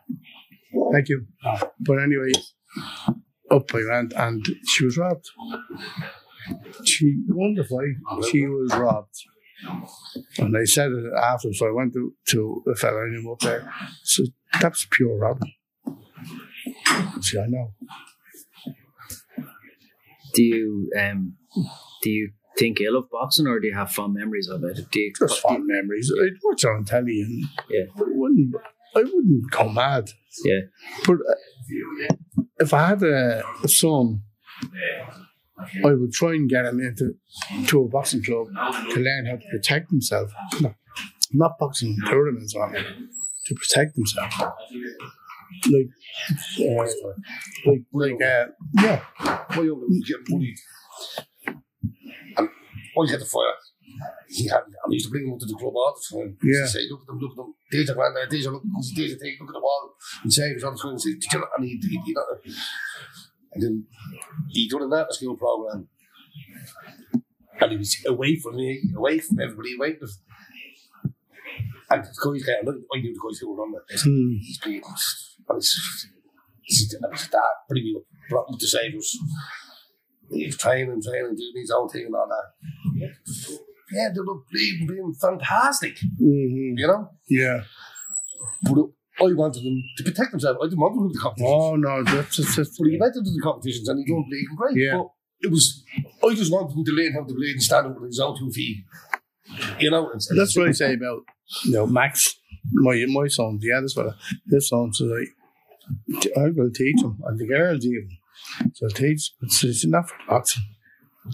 Thank 0.94 1.10
you. 1.10 1.26
Ah. 1.46 1.70
But 1.80 2.00
anyway, 2.00 2.32
up 3.50 3.76
I 3.76 3.84
went 3.90 4.14
and 4.14 4.46
she 4.66 4.86
was 4.86 4.98
robbed. 4.98 5.30
She 6.86 7.18
won 7.28 7.54
the 7.56 7.64
fight. 7.64 8.26
She 8.32 8.46
was 8.48 8.74
robbed. 8.74 9.16
And 10.40 10.56
they 10.56 10.66
said 10.66 10.92
it 10.92 11.14
after, 11.22 11.54
so 11.54 11.68
I 11.68 11.72
went 11.72 11.94
to, 11.94 12.14
to 12.30 12.64
a 12.72 12.76
fella 12.76 13.06
I 13.06 13.10
knew 13.10 13.32
up 13.32 13.40
there. 13.40 13.72
So 14.04 14.24
that's 14.60 14.88
pure 14.90 15.18
robbing. 15.18 15.54
See, 17.22 17.40
I 17.40 17.46
know. 17.48 17.74
Do 20.34 20.44
you 20.44 20.90
um 20.98 21.36
do 22.02 22.10
you 22.10 22.32
think 22.58 22.82
ill 22.82 22.98
of 22.98 23.10
boxing 23.10 23.48
or 23.48 23.60
do 23.60 23.68
you 23.68 23.74
have 23.74 23.92
fond 23.92 24.14
memories 24.14 24.48
of 24.48 24.64
it? 24.64 24.78
Do 24.92 25.00
you 25.00 25.14
Just 25.18 25.40
fond 25.42 25.66
memories. 25.66 26.12
I'd 26.22 26.38
watch 26.44 26.64
it 26.64 26.68
on 26.68 26.86
telly 26.86 27.22
and 27.22 27.44
Yeah. 27.70 27.86
I 27.96 28.04
wouldn't, 28.08 28.56
I 28.96 29.00
wouldn't 29.04 29.52
go 29.52 29.70
mad. 29.70 30.12
Yeah. 30.44 30.62
But 31.06 31.16
uh, 31.16 32.44
if 32.60 32.74
I 32.74 32.88
had 32.88 33.04
a, 33.04 33.44
a 33.64 33.68
son, 33.68 34.24
I 35.86 35.94
would 35.94 36.12
try 36.12 36.32
and 36.32 36.50
get 36.50 36.66
him 36.66 36.80
into 36.80 37.16
to 37.68 37.84
a 37.84 37.88
boxing 37.88 38.24
club 38.24 38.48
to 38.90 39.00
learn 39.00 39.26
how 39.26 39.36
to 39.38 39.46
protect 39.52 39.90
himself. 39.90 40.32
No, 40.60 40.74
not 41.34 41.58
boxing 41.60 41.98
tournaments 42.08 42.56
or 42.56 42.70
anything, 42.70 43.10
to 43.46 43.56
protect 43.56 43.96
himself. 43.96 44.34
Like, 45.70 45.90
uh, 46.60 46.84
like, 47.66 47.84
like, 47.94 48.22
uh, 48.22 48.46
yeah, 48.82 49.02
younger 49.56 49.76
was 49.76 50.04
getting 50.08 50.24
bullied. 50.26 50.58
And 52.38 52.50
I 52.50 53.12
had 53.12 53.20
the 53.20 53.26
fire. 53.26 53.56
He 54.30 54.48
had, 54.48 54.64
and 54.66 54.76
I 54.88 54.92
used 54.92 55.06
to 55.06 55.12
bring 55.12 55.28
him 55.28 55.34
up 55.34 55.40
to 55.40 55.46
the 55.46 55.54
club 55.56 55.76
all 55.76 55.94
the 55.94 56.18
time. 56.18 56.38
He 56.42 56.54
say, 56.66 56.88
look 56.90 57.02
at 57.02 57.08
them, 57.08 57.20
look 57.20 57.32
at 57.32 57.38
them. 57.38 57.54
These 57.70 57.90
are 57.90 57.96
grand, 57.96 58.32
these 58.32 58.48
are, 58.48 58.52
look, 58.52 58.64
these 58.96 59.14
are, 59.14 59.18
things, 59.18 59.38
look 59.40 59.50
at 59.50 59.54
the 59.54 59.60
wall. 59.60 59.96
And 60.24 60.34
say, 60.34 60.48
he 60.48 60.54
was 60.54 60.64
on 60.64 60.74
the 60.74 60.78
screen 60.78 60.94
and 60.94 61.02
say, 61.02 61.14
"Did 61.14 61.34
you 61.34 61.40
know-" 61.40 61.48
and 61.58 61.66
he, 61.66 61.80
he, 61.82 62.02
he, 62.06 62.16
and 63.54 63.64
then 63.64 63.86
he 64.50 64.68
done 64.70 64.84
an 64.84 64.94
after 64.94 65.14
school 65.14 65.38
program. 65.38 65.88
And 67.60 67.72
he 67.72 67.78
was 67.78 67.96
away 68.08 68.38
from 68.38 68.56
me, 68.56 68.82
away 68.96 69.20
from 69.20 69.40
everybody, 69.40 69.76
away 69.76 69.98
from 69.98 70.08
and 71.92 72.04
the 72.06 72.10
coach 72.24 72.40
guys, 72.46 72.56
I 72.64 73.00
knew 73.02 73.14
the 73.14 73.20
guys 73.20 73.40
who 73.40 73.54
were 73.54 73.62
on 73.64 73.72
that. 73.74 74.00
Hmm. 74.00 74.38
He's 74.40 74.58
been, 74.60 74.76
and 74.76 75.58
it's, 75.58 76.08
it's, 76.64 76.96
it's 76.96 77.28
that, 77.28 77.42
me 77.70 77.96
up, 77.98 78.04
brought 78.30 78.50
him 78.50 78.58
to 78.58 78.68
Saviours. 78.68 79.18
He 80.32 80.46
was 80.46 80.58
training, 80.58 81.02
training, 81.02 81.36
doing 81.36 81.52
his 81.56 81.72
own 81.72 81.90
thing 81.90 82.06
and 82.06 82.16
all 82.16 82.30
that. 82.30 83.10
Yeah, 83.92 84.08
they 84.16 84.22
look 84.24 84.46
being, 84.54 84.88
being 84.88 85.14
fantastic, 85.20 85.98
Mhm. 85.98 86.78
you 86.80 86.88
know? 86.88 87.10
yeah. 87.28 87.64
But 88.64 88.86
I 89.20 89.34
wanted 89.34 89.64
them 89.64 89.84
to 89.98 90.04
protect 90.04 90.32
themselves. 90.32 90.60
I 90.62 90.66
didn't 90.66 90.80
want 90.80 90.96
them 90.96 91.10
to 91.10 91.14
the 91.14 91.20
competitions. 91.20 91.54
Oh 91.54 91.76
no, 91.76 92.04
that's 92.04 92.36
just, 92.36 92.56
just 92.56 92.78
But 92.78 92.88
he 92.88 92.98
went 92.98 93.16
into 93.16 93.32
the 93.32 93.42
competitions 93.42 93.88
and 93.88 94.00
he 94.00 94.12
done 94.12 94.24
bleeding 94.28 94.56
great. 94.56 94.78
Yeah. 94.78 94.98
But 94.98 95.08
it 95.42 95.52
was, 95.52 95.84
I 96.24 96.34
just 96.34 96.52
wanted 96.52 96.76
him 96.76 96.86
to 96.86 96.92
learn 96.92 97.14
how 97.14 97.24
to 97.24 97.34
play 97.34 97.52
and 97.52 97.62
stand 97.62 97.88
up 97.88 98.00
with 98.00 98.10
his 98.10 98.20
own 98.20 98.38
two 98.38 98.52
feet. 98.52 98.86
You 99.80 99.92
know? 99.92 100.10
And, 100.12 100.22
That's 100.36 100.56
what 100.56 100.70
I 100.70 100.72
say 100.72 100.94
about 100.94 101.24
you 101.66 101.74
know 101.74 101.86
Max, 101.86 102.36
my 102.72 103.04
my 103.10 103.28
son. 103.28 103.60
Yeah, 103.62 103.82
that's 103.82 103.98
what 103.98 104.08
I, 104.08 104.12
his 104.50 104.70
son 104.70 104.94
says. 104.94 105.12
I, 105.12 106.40
I 106.40 106.50
will 106.50 106.72
teach 106.72 107.02
him, 107.02 107.20
and 107.26 107.38
the 107.38 107.48
girls 107.48 107.86
even. 107.86 108.18
So 108.74 108.88
teach, 108.88 109.34
but 109.40 109.48
it's, 109.48 109.64
it's 109.64 109.86
not 109.86 110.10
for 110.10 110.16
boxing. 110.28 110.64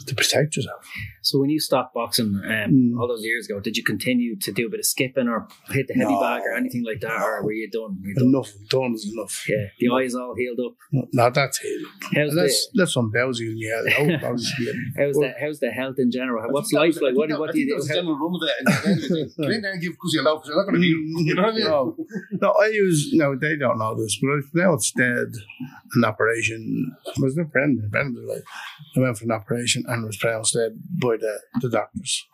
To 0.06 0.16
protect 0.16 0.56
yourself. 0.58 0.86
So 1.22 1.40
when 1.40 1.50
you 1.50 1.60
stopped 1.60 1.94
boxing 1.94 2.42
um, 2.46 2.52
Mm. 2.68 3.00
all 3.00 3.08
those 3.08 3.24
years 3.24 3.48
ago, 3.48 3.60
did 3.60 3.78
you 3.78 3.84
continue 3.84 4.36
to 4.38 4.52
do 4.52 4.68
a 4.68 4.70
bit 4.70 4.80
of 4.80 4.86
skipping 4.86 5.28
or 5.28 5.48
hit 5.70 5.88
the 5.88 5.94
heavy 5.94 6.12
No. 6.14 6.20
bag 6.20 6.42
or 6.44 6.54
anything 6.56 6.84
like 6.86 7.00
that, 7.02 7.22
or 7.22 7.44
were 7.44 7.54
you 7.54 7.70
done? 7.70 7.98
Were 8.02 8.08
you 8.10 8.16
done? 8.16 8.28
Enough 8.28 8.52
done 8.70 8.94
is 8.94 9.10
enough. 9.14 9.46
Yeah, 9.48 9.68
the 9.80 9.90
eyes 9.96 10.14
all 10.16 10.34
healed 10.38 10.60
up. 10.66 10.76
Not 11.14 11.34
that's 11.34 11.60
it. 11.64 11.88
How's 12.14 12.36
That's 12.36 12.68
the 12.74 12.80
that's 12.80 12.94
some 12.94 13.12
Belgian 13.12 13.56
yeah. 13.58 13.82
out, 13.98 14.24
obviously. 14.24 14.68
how's 14.98 15.16
the 15.16 15.34
how's 15.40 15.60
the 15.60 15.70
health 15.72 15.96
in 16.00 16.12
general? 16.12 16.52
What's 16.52 16.72
life 16.74 17.02
like? 17.02 17.16
What, 17.16 17.30
do- 17.30 17.40
what 17.40 17.52
do 17.54 17.60
you 17.60 17.68
That 17.70 17.76
was 17.76 17.88
do? 17.88 17.94
the 17.94 18.00
general 18.00 18.18
run 18.20 18.36
of 18.36 18.50
it. 18.50 18.56
And 18.60 19.02
then 19.38 19.48
Get 19.48 19.56
in 19.56 19.62
there 19.62 19.72
and 19.74 19.82
give 19.82 19.94
because 19.94 20.12
you're 20.14 20.24
loud 20.24 20.36
because 20.38 20.50
you're 20.50 20.58
not 20.58 20.70
going 20.70 20.76
to 20.76 20.82
be. 20.82 20.88
You 21.28 21.36
know 21.36 21.42
what 21.44 21.54
I 21.54 21.56
mean? 21.58 21.64
No, 21.66 21.96
no, 22.42 22.52
I 22.62 22.68
use 22.68 23.10
no. 23.14 23.36
They 23.36 23.56
don't 23.58 23.80
know 23.80 23.96
this, 23.96 24.20
but 24.22 24.30
now 24.54 24.74
it's 24.74 24.92
dead. 24.92 25.28
An 25.96 26.04
operation 26.06 26.96
it 27.06 27.22
was 27.22 27.38
a 27.38 27.46
friend. 27.46 27.80
A 27.86 27.90
friend 27.90 28.16
was 28.16 28.26
like, 28.36 28.44
I 28.96 29.00
went 29.00 29.18
for 29.18 29.26
an 29.26 29.32
operation 29.32 29.77
and 29.88 30.06
was 30.06 30.18
pronounced 30.18 30.54
dead 30.54 30.80
by 31.02 31.18
the, 31.18 31.40
the 31.62 31.70
doctors. 31.70 32.26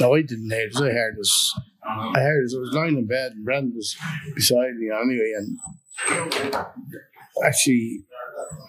No, 0.00 0.14
I 0.14 0.22
didn't 0.22 0.50
hear 0.50 0.68
this. 0.68 0.80
I 0.80 0.90
heard 0.90 1.16
this. 1.16 1.58
I 1.86 2.20
heard 2.20 2.44
this. 2.44 2.54
I 2.56 2.60
was 2.60 2.72
lying 2.72 2.98
in 2.98 3.06
bed 3.06 3.32
and 3.32 3.44
Brenda 3.44 3.74
was 3.74 3.96
beside 4.34 4.74
me 4.74 4.90
anyway, 4.90 5.32
and 5.36 5.58
actually, 7.44 8.00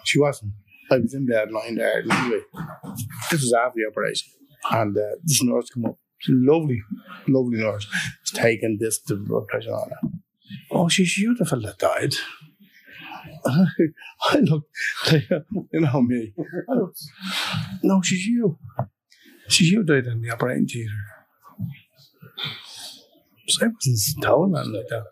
she 0.04 0.20
wasn't. 0.20 0.54
I 0.92 0.98
was 0.98 1.14
in 1.14 1.26
bed 1.26 1.52
lying 1.52 1.76
there 1.76 2.00
anyway. 2.00 2.42
This 3.32 3.42
was 3.42 3.54
after 3.54 3.80
the 3.80 3.90
operation, 3.90 4.30
and 4.72 4.98
uh, 4.98 5.16
this 5.24 5.42
nurse 5.44 5.70
came 5.70 5.86
up. 5.86 5.98
Lovely, 6.28 6.82
lovely 7.28 7.60
nurse. 7.60 7.88
Taking 8.34 8.78
this 8.80 9.00
to 9.04 9.16
blood 9.16 9.48
pressure 9.48 9.74
all 9.74 9.90
that. 9.90 10.12
Oh, 10.72 10.88
she's 10.90 11.16
beautiful 11.16 11.62
that 11.62 11.78
died. 11.78 12.16
I 13.46 14.38
looked, 14.40 14.70
you 15.12 15.80
know 15.82 16.02
me. 16.02 16.34
I 16.70 16.74
no, 17.84 18.02
she's 18.02 18.26
you. 18.26 18.58
She's 19.48 19.70
you 19.70 19.84
died 19.84 20.08
in 20.08 20.22
the 20.22 20.32
operating 20.32 20.68
theatre. 20.68 20.92
So 23.48 23.66
I 23.66 23.70
wasn't 23.70 24.56
that 24.56 24.68
like 24.68 24.88
that. 24.90 25.06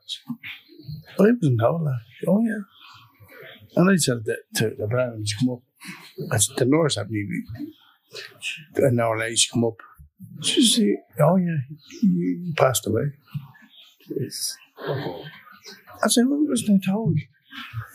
I 1.19 1.21
wasn't 1.21 1.59
that. 1.59 1.99
Oh, 2.27 2.41
yeah. 2.43 2.63
And 3.75 3.89
I 3.89 3.95
said 3.97 4.25
that 4.25 4.39
to 4.55 4.75
the 4.77 4.87
Brown, 4.87 5.23
she 5.25 5.35
come 5.37 5.53
up. 5.53 5.61
I 6.31 6.37
said, 6.37 6.57
the 6.57 6.65
nurse 6.65 6.95
had 6.95 7.11
me 7.11 7.27
an 8.75 8.99
hour 8.99 9.17
later, 9.17 9.35
she 9.35 9.51
come 9.51 9.65
up. 9.65 9.81
She 10.41 10.65
said, 10.65 10.95
oh, 11.19 11.35
yeah, 11.35 11.57
you, 12.01 12.09
you 12.45 12.53
passed 12.55 12.87
away. 12.87 13.11
I 16.03 16.07
said, 16.07 16.25
well, 16.27 16.45
wasn't 16.47 16.81
I 16.83 16.91
told? 16.91 17.17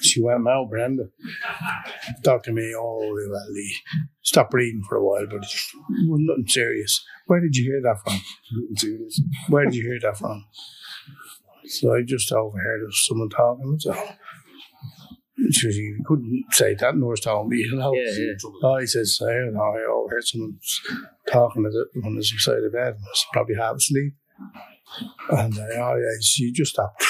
She 0.00 0.22
went, 0.22 0.42
Mal 0.42 0.66
Brenda. 0.66 1.04
Talked 2.24 2.44
to 2.46 2.52
me, 2.52 2.72
oh, 2.76 2.98
well, 3.30 3.46
he 3.54 3.74
stopped 4.22 4.50
breathing 4.50 4.82
for 4.88 4.96
a 4.96 5.04
while, 5.04 5.26
but 5.26 5.44
it 5.44 6.08
was 6.08 6.20
nothing 6.20 6.48
serious. 6.48 7.04
Where 7.26 7.40
did 7.40 7.56
you 7.56 7.64
hear 7.64 7.80
that 7.82 8.00
from? 8.04 8.20
Nothing 8.52 8.76
serious. 8.76 9.20
Where 9.48 9.64
did 9.64 9.74
you 9.74 9.82
hear 9.82 9.98
that 10.02 10.18
from? 10.18 10.44
So 11.66 11.94
I 11.94 12.02
just 12.02 12.32
overheard 12.32 12.80
someone 12.92 13.28
talking. 13.28 13.70
That's 13.72 13.86
all. 13.86 14.16
She 15.50 15.68
you 15.68 16.02
couldn't 16.04 16.44
say 16.50 16.74
that, 16.74 16.96
nurse 16.96 17.20
told 17.20 17.48
me, 17.48 17.58
you 17.58 17.76
know. 17.76 17.94
Yeah, 17.94 18.10
yeah. 18.10 18.50
Oh, 18.62 18.76
he 18.78 18.86
says, 18.86 19.20
I 19.22 19.32
don't 19.34 19.54
know, 19.54 19.60
I 19.60 19.84
overheard 19.88 20.24
someone 20.24 20.58
talking 21.30 21.64
at 21.64 21.72
it 21.72 22.04
on 22.04 22.16
the 22.16 22.24
side 22.24 22.56
of 22.56 22.64
the 22.64 22.70
bed. 22.70 22.94
I 22.94 23.08
was 23.08 23.26
probably 23.32 23.54
half 23.54 23.76
asleep. 23.76 24.14
And 25.30 25.54
I, 25.54 25.76
oh, 25.76 25.96
yeah, 25.96 26.18
she 26.20 26.50
just 26.50 26.72
stopped. 26.72 27.04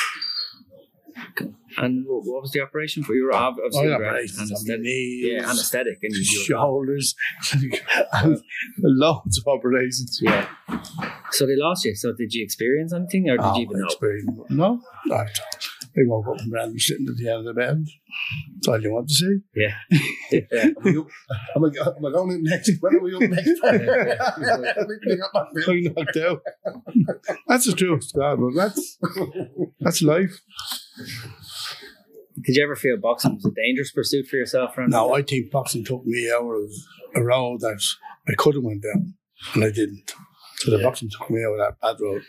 And 1.80 2.04
what 2.06 2.22
what 2.24 2.42
was 2.42 2.50
the 2.52 2.60
operation 2.60 3.02
for? 3.02 3.14
You 3.14 3.24
were 3.24 3.34
ob- 3.34 3.56
Oh, 3.58 3.68
yeah, 3.72 3.82
you 3.82 3.88
were 3.88 3.94
operations 4.06 4.50
anesthetic. 4.50 4.80
knees, 4.82 5.24
Yeah, 5.32 5.50
anesthetic, 5.50 5.98
and 6.02 6.14
shoulders, 6.46 7.14
and 7.52 8.42
loads 8.78 9.38
of 9.38 9.46
operations. 9.46 10.18
yeah. 10.22 10.48
So 11.32 11.46
they 11.46 11.56
lost 11.56 11.84
you. 11.84 11.94
So 11.94 12.12
did 12.16 12.32
you 12.32 12.42
experience 12.42 12.92
anything, 12.92 13.28
or 13.28 13.36
did 13.36 13.44
Oh, 13.44 13.56
you 13.56 13.62
even 13.62 13.80
know? 13.80 13.88
No, 14.50 14.80
I, 15.14 15.16
I 15.16 15.26
woke 16.06 16.26
up 16.28 16.38
and 16.40 16.50
Brandon 16.50 16.78
sitting 16.78 17.06
at 17.08 17.16
the 17.16 17.28
end 17.28 17.38
of 17.40 17.54
the 17.54 17.54
bed. 17.54 17.84
That's 18.56 18.68
all 18.68 18.80
you 18.82 18.92
want 18.92 19.08
to 19.08 19.14
see. 19.14 19.38
Yeah. 19.54 19.74
yeah. 20.32 20.64
Am 20.64 20.74
I, 20.84 20.88
am 21.56 21.64
I, 21.64 21.68
am 21.96 22.06
I 22.06 22.10
going 22.12 22.30
in 22.32 22.42
next? 22.44 22.70
When 22.80 22.94
are 22.96 23.00
we 23.00 23.14
up 23.14 23.22
next? 23.22 23.60
I'm 25.68 25.82
knocked 25.94 26.16
out. 26.16 26.42
That's 27.46 27.66
the 27.66 27.72
truth, 27.76 28.10
God, 28.14 28.38
but 28.40 28.54
that's 28.54 28.98
that's 29.80 30.02
life. 30.02 30.40
Did 32.43 32.57
you 32.57 32.64
ever 32.64 32.76
feel 32.76 32.97
boxing 32.97 33.34
was 33.34 33.45
a 33.45 33.51
dangerous 33.51 33.91
pursuit 33.93 34.26
for 34.26 34.36
yourself? 34.36 34.76
Ron? 34.76 34.91
No, 34.91 35.14
I 35.14 35.22
think 35.22 35.51
boxing 35.51 35.84
took 35.84 36.05
me 36.07 36.30
out 36.30 36.45
of 36.51 36.70
a 37.14 37.22
road 37.22 37.61
that 37.61 37.80
I 38.28 38.32
could 38.36 38.55
have 38.55 38.64
went 38.64 38.82
down, 38.82 39.14
and 39.55 39.64
I 39.64 39.70
didn't. 39.70 40.12
So 40.59 40.70
the 40.76 40.82
boxing 40.82 41.09
took 41.11 41.30
me 41.30 41.43
out 41.45 41.53
of 41.53 41.59
that 41.59 41.80
bad 41.80 41.97
road. 42.03 42.22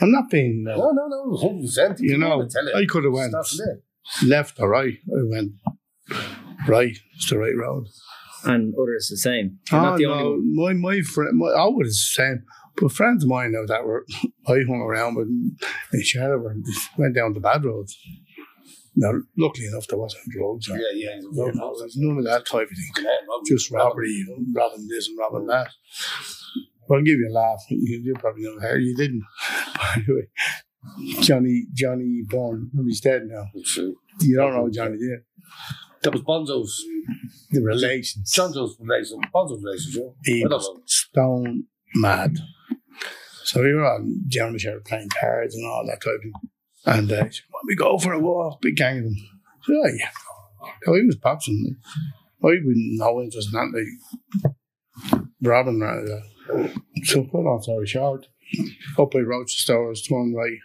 I'm 0.00 0.10
not 0.10 0.30
being, 0.30 0.66
uh, 0.68 0.76
No, 0.76 0.90
no, 0.92 1.06
no, 1.08 1.36
hundred 1.36 1.62
percent. 1.62 1.98
you 2.00 2.18
know, 2.18 2.46
I 2.74 2.84
could 2.86 3.04
have 3.04 3.12
went 3.12 3.34
left 4.26 4.58
or 4.60 4.68
right. 4.68 4.98
I 5.06 5.22
went 5.30 5.52
right. 6.66 6.96
It's 7.14 7.30
the 7.30 7.38
right 7.38 7.56
road. 7.56 7.86
And 8.44 8.74
others 8.74 9.08
the 9.08 9.16
same. 9.18 9.58
You're 9.70 9.80
Oh, 9.80 9.84
not 9.84 9.98
the 9.98 10.04
no, 10.06 10.12
only 10.14 10.40
one. 10.56 10.80
my 10.82 10.94
my 10.96 11.00
friend, 11.02 11.38
my, 11.38 11.46
I 11.48 11.66
was 11.66 11.88
the 11.88 12.22
same. 12.22 12.42
But 12.80 12.90
friends 12.90 13.22
of 13.22 13.28
mine 13.30 13.52
now 13.52 13.66
that 13.66 13.84
were 13.84 14.04
I 14.48 14.58
hung 14.66 14.80
around 14.84 15.14
with 15.14 15.28
in 15.28 16.02
Shelburne 16.02 16.64
went 16.98 17.14
down 17.14 17.34
the 17.34 17.40
bad 17.40 17.64
roads. 17.64 17.96
Now, 18.94 19.12
luckily 19.38 19.66
enough, 19.66 19.86
there 19.86 19.98
wasn't 19.98 20.24
drugs. 20.30 20.68
Or, 20.68 20.76
Yeah, 20.76 20.92
yeah. 20.94 21.20
no, 21.32 21.46
none 21.96 22.18
of 22.18 22.24
that 22.24 22.44
type 22.46 22.68
of 22.70 22.76
thing. 22.76 23.06
Just 23.46 23.70
robbery, 23.70 24.24
robbing 24.54 24.86
this 24.88 25.08
and 25.08 25.18
robbing 25.18 25.46
that. 25.46 25.68
Well, 26.88 26.98
I'll 26.98 27.04
give 27.04 27.18
you 27.18 27.28
a 27.30 27.32
laugh. 27.32 27.62
You, 27.70 28.00
you 28.04 28.14
probably 28.18 28.42
know 28.42 28.58
how 28.60 28.74
you 28.74 28.94
didn't. 28.96 29.22
By 29.76 30.02
the 30.06 30.14
way, 30.14 31.20
Johnny 31.22 31.66
Johnny 31.72 32.22
Bourne, 32.28 32.70
he's 32.86 33.00
dead 33.00 33.22
now. 33.26 33.44
True. 33.64 33.94
You 34.20 34.36
don't 34.36 34.54
know 34.54 34.68
Johnny, 34.68 34.96
you? 34.98 35.20
That 36.02 36.12
was 36.12 36.22
Bonzo's. 36.22 36.84
The 37.50 37.62
relations. 37.62 38.30
John's 38.32 38.56
relation. 38.80 39.20
Bonzo's 39.34 39.62
relationship. 39.62 40.14
he 40.24 40.44
was 40.44 40.68
stone 40.86 41.64
mad. 41.94 42.38
So 43.44 43.62
we 43.62 43.72
were 43.74 43.84
on 43.86 44.22
German 44.28 44.58
share 44.58 44.80
playing 44.80 45.08
cards 45.20 45.54
and 45.54 45.64
all 45.66 45.84
that 45.86 46.00
type 46.02 46.14
of 46.14 46.22
thing. 46.22 46.32
And 46.84 47.12
uh, 47.12 47.16
said, 47.16 47.32
don't 47.52 47.66
we 47.66 47.76
go 47.76 47.98
for 47.98 48.12
a 48.12 48.20
walk? 48.20 48.60
Big 48.60 48.76
gang 48.76 48.98
of 48.98 49.04
them. 49.04 49.16
I 49.16 49.66
said, 49.66 49.76
oh, 49.76 49.90
yeah. 49.98 50.10
So 50.84 50.94
he 50.94 51.06
was 51.06 51.16
boxing. 51.16 51.76
I 52.42 52.46
wouldn't 52.46 52.98
know 52.98 53.20
interest 53.20 53.50
in 53.52 53.58
that. 53.60 53.86
Like, 55.12 55.22
robbing 55.42 55.80
around. 55.80 56.08
So 57.04 57.24
put 57.24 57.46
on 57.46 57.62
sorry 57.62 57.86
short. 57.86 58.26
Up 58.98 59.10
by 59.10 59.20
Roches 59.20 59.62
Stores, 59.62 60.02
turn 60.02 60.34
right. 60.34 60.58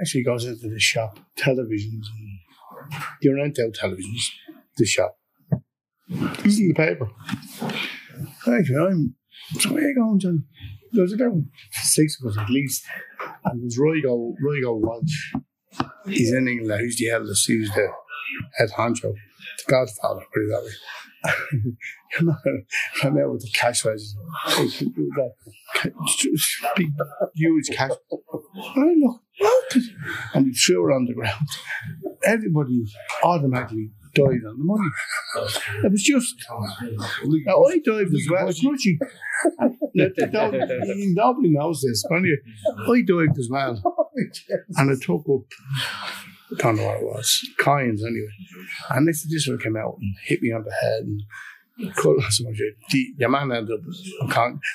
Actually 0.00 0.24
goes 0.24 0.44
into 0.44 0.68
the 0.68 0.80
shop, 0.80 1.18
televisions. 1.36 2.06
And 2.16 2.38
you 3.20 3.34
rent 3.34 3.58
out 3.58 3.74
televisions, 3.74 4.30
the 4.76 4.86
shop. 4.86 5.18
Is 6.44 6.58
in 6.58 6.68
the 6.68 6.74
paper. 6.74 7.10
Actually, 8.46 8.76
I'm. 8.76 9.14
So 9.58 9.72
where 9.72 9.88
you 9.88 9.94
going, 9.94 10.18
John? 10.18 10.44
There's 10.92 11.12
about 11.12 11.32
six 11.72 12.18
of 12.20 12.30
us 12.30 12.38
at 12.38 12.50
least. 12.50 12.84
And 13.44 13.62
there's 13.62 13.78
Roygo, 13.78 14.34
Roygo 14.44 14.80
Walsh. 14.80 15.34
He's 16.06 16.32
in 16.32 16.48
England. 16.48 16.82
He's 16.82 16.96
the 16.96 17.10
eldest. 17.10 17.46
He 17.46 17.58
the 17.58 17.88
head 18.58 18.70
honcho. 18.76 19.02
The 19.02 19.70
godfather, 19.70 20.24
put 20.32 20.42
it 20.42 20.48
that 20.50 20.62
way. 20.64 20.72
I'm 23.04 23.18
out 23.18 23.32
with 23.32 23.42
the 23.42 23.50
cash 23.54 23.84
register. 23.84 24.18
Big, 26.76 26.90
huge 27.34 27.68
cash. 27.70 27.90
I 27.90 28.94
look, 28.98 29.20
what? 29.38 29.76
And 30.34 30.46
he 30.46 30.52
threw 30.52 30.90
it 30.90 30.94
on 30.94 31.04
the 31.06 31.14
ground. 31.14 31.46
Everybody 32.24 32.84
automatically 33.22 33.90
died 34.14 34.44
on 34.46 34.58
the 34.58 34.64
money. 34.64 34.90
It 35.84 35.90
was 35.90 36.02
just. 36.02 36.44
Now, 37.46 37.64
I 37.64 37.78
dived 37.78 38.14
as 38.14 38.28
well. 38.30 38.46
Much. 38.46 38.62
Nobody 39.94 41.50
knows 41.50 41.80
this. 41.82 42.04
Only 42.10 42.38
I 42.88 43.02
dived 43.02 43.38
as 43.38 43.48
well. 43.50 43.82
And 44.76 44.90
I 44.90 44.94
took 45.00 45.28
up, 45.28 45.46
I 46.52 46.54
don't 46.58 46.76
know 46.76 46.84
what 46.84 46.98
it 46.98 47.04
was, 47.04 47.28
coins 47.58 48.04
anyway. 48.04 48.28
And 48.90 49.08
this, 49.08 49.24
this 49.28 49.46
one 49.48 49.58
came 49.58 49.76
out 49.76 49.96
and 50.00 50.14
hit 50.24 50.42
me 50.42 50.52
on 50.52 50.64
the 50.64 50.72
head 50.72 51.04
and 51.04 51.22
cut 51.96 52.20
so 52.30 52.44
much. 52.44 52.60
The, 52.90 53.14
your 53.16 53.30
man 53.30 53.50
ended 53.52 53.80
up, 53.80 53.84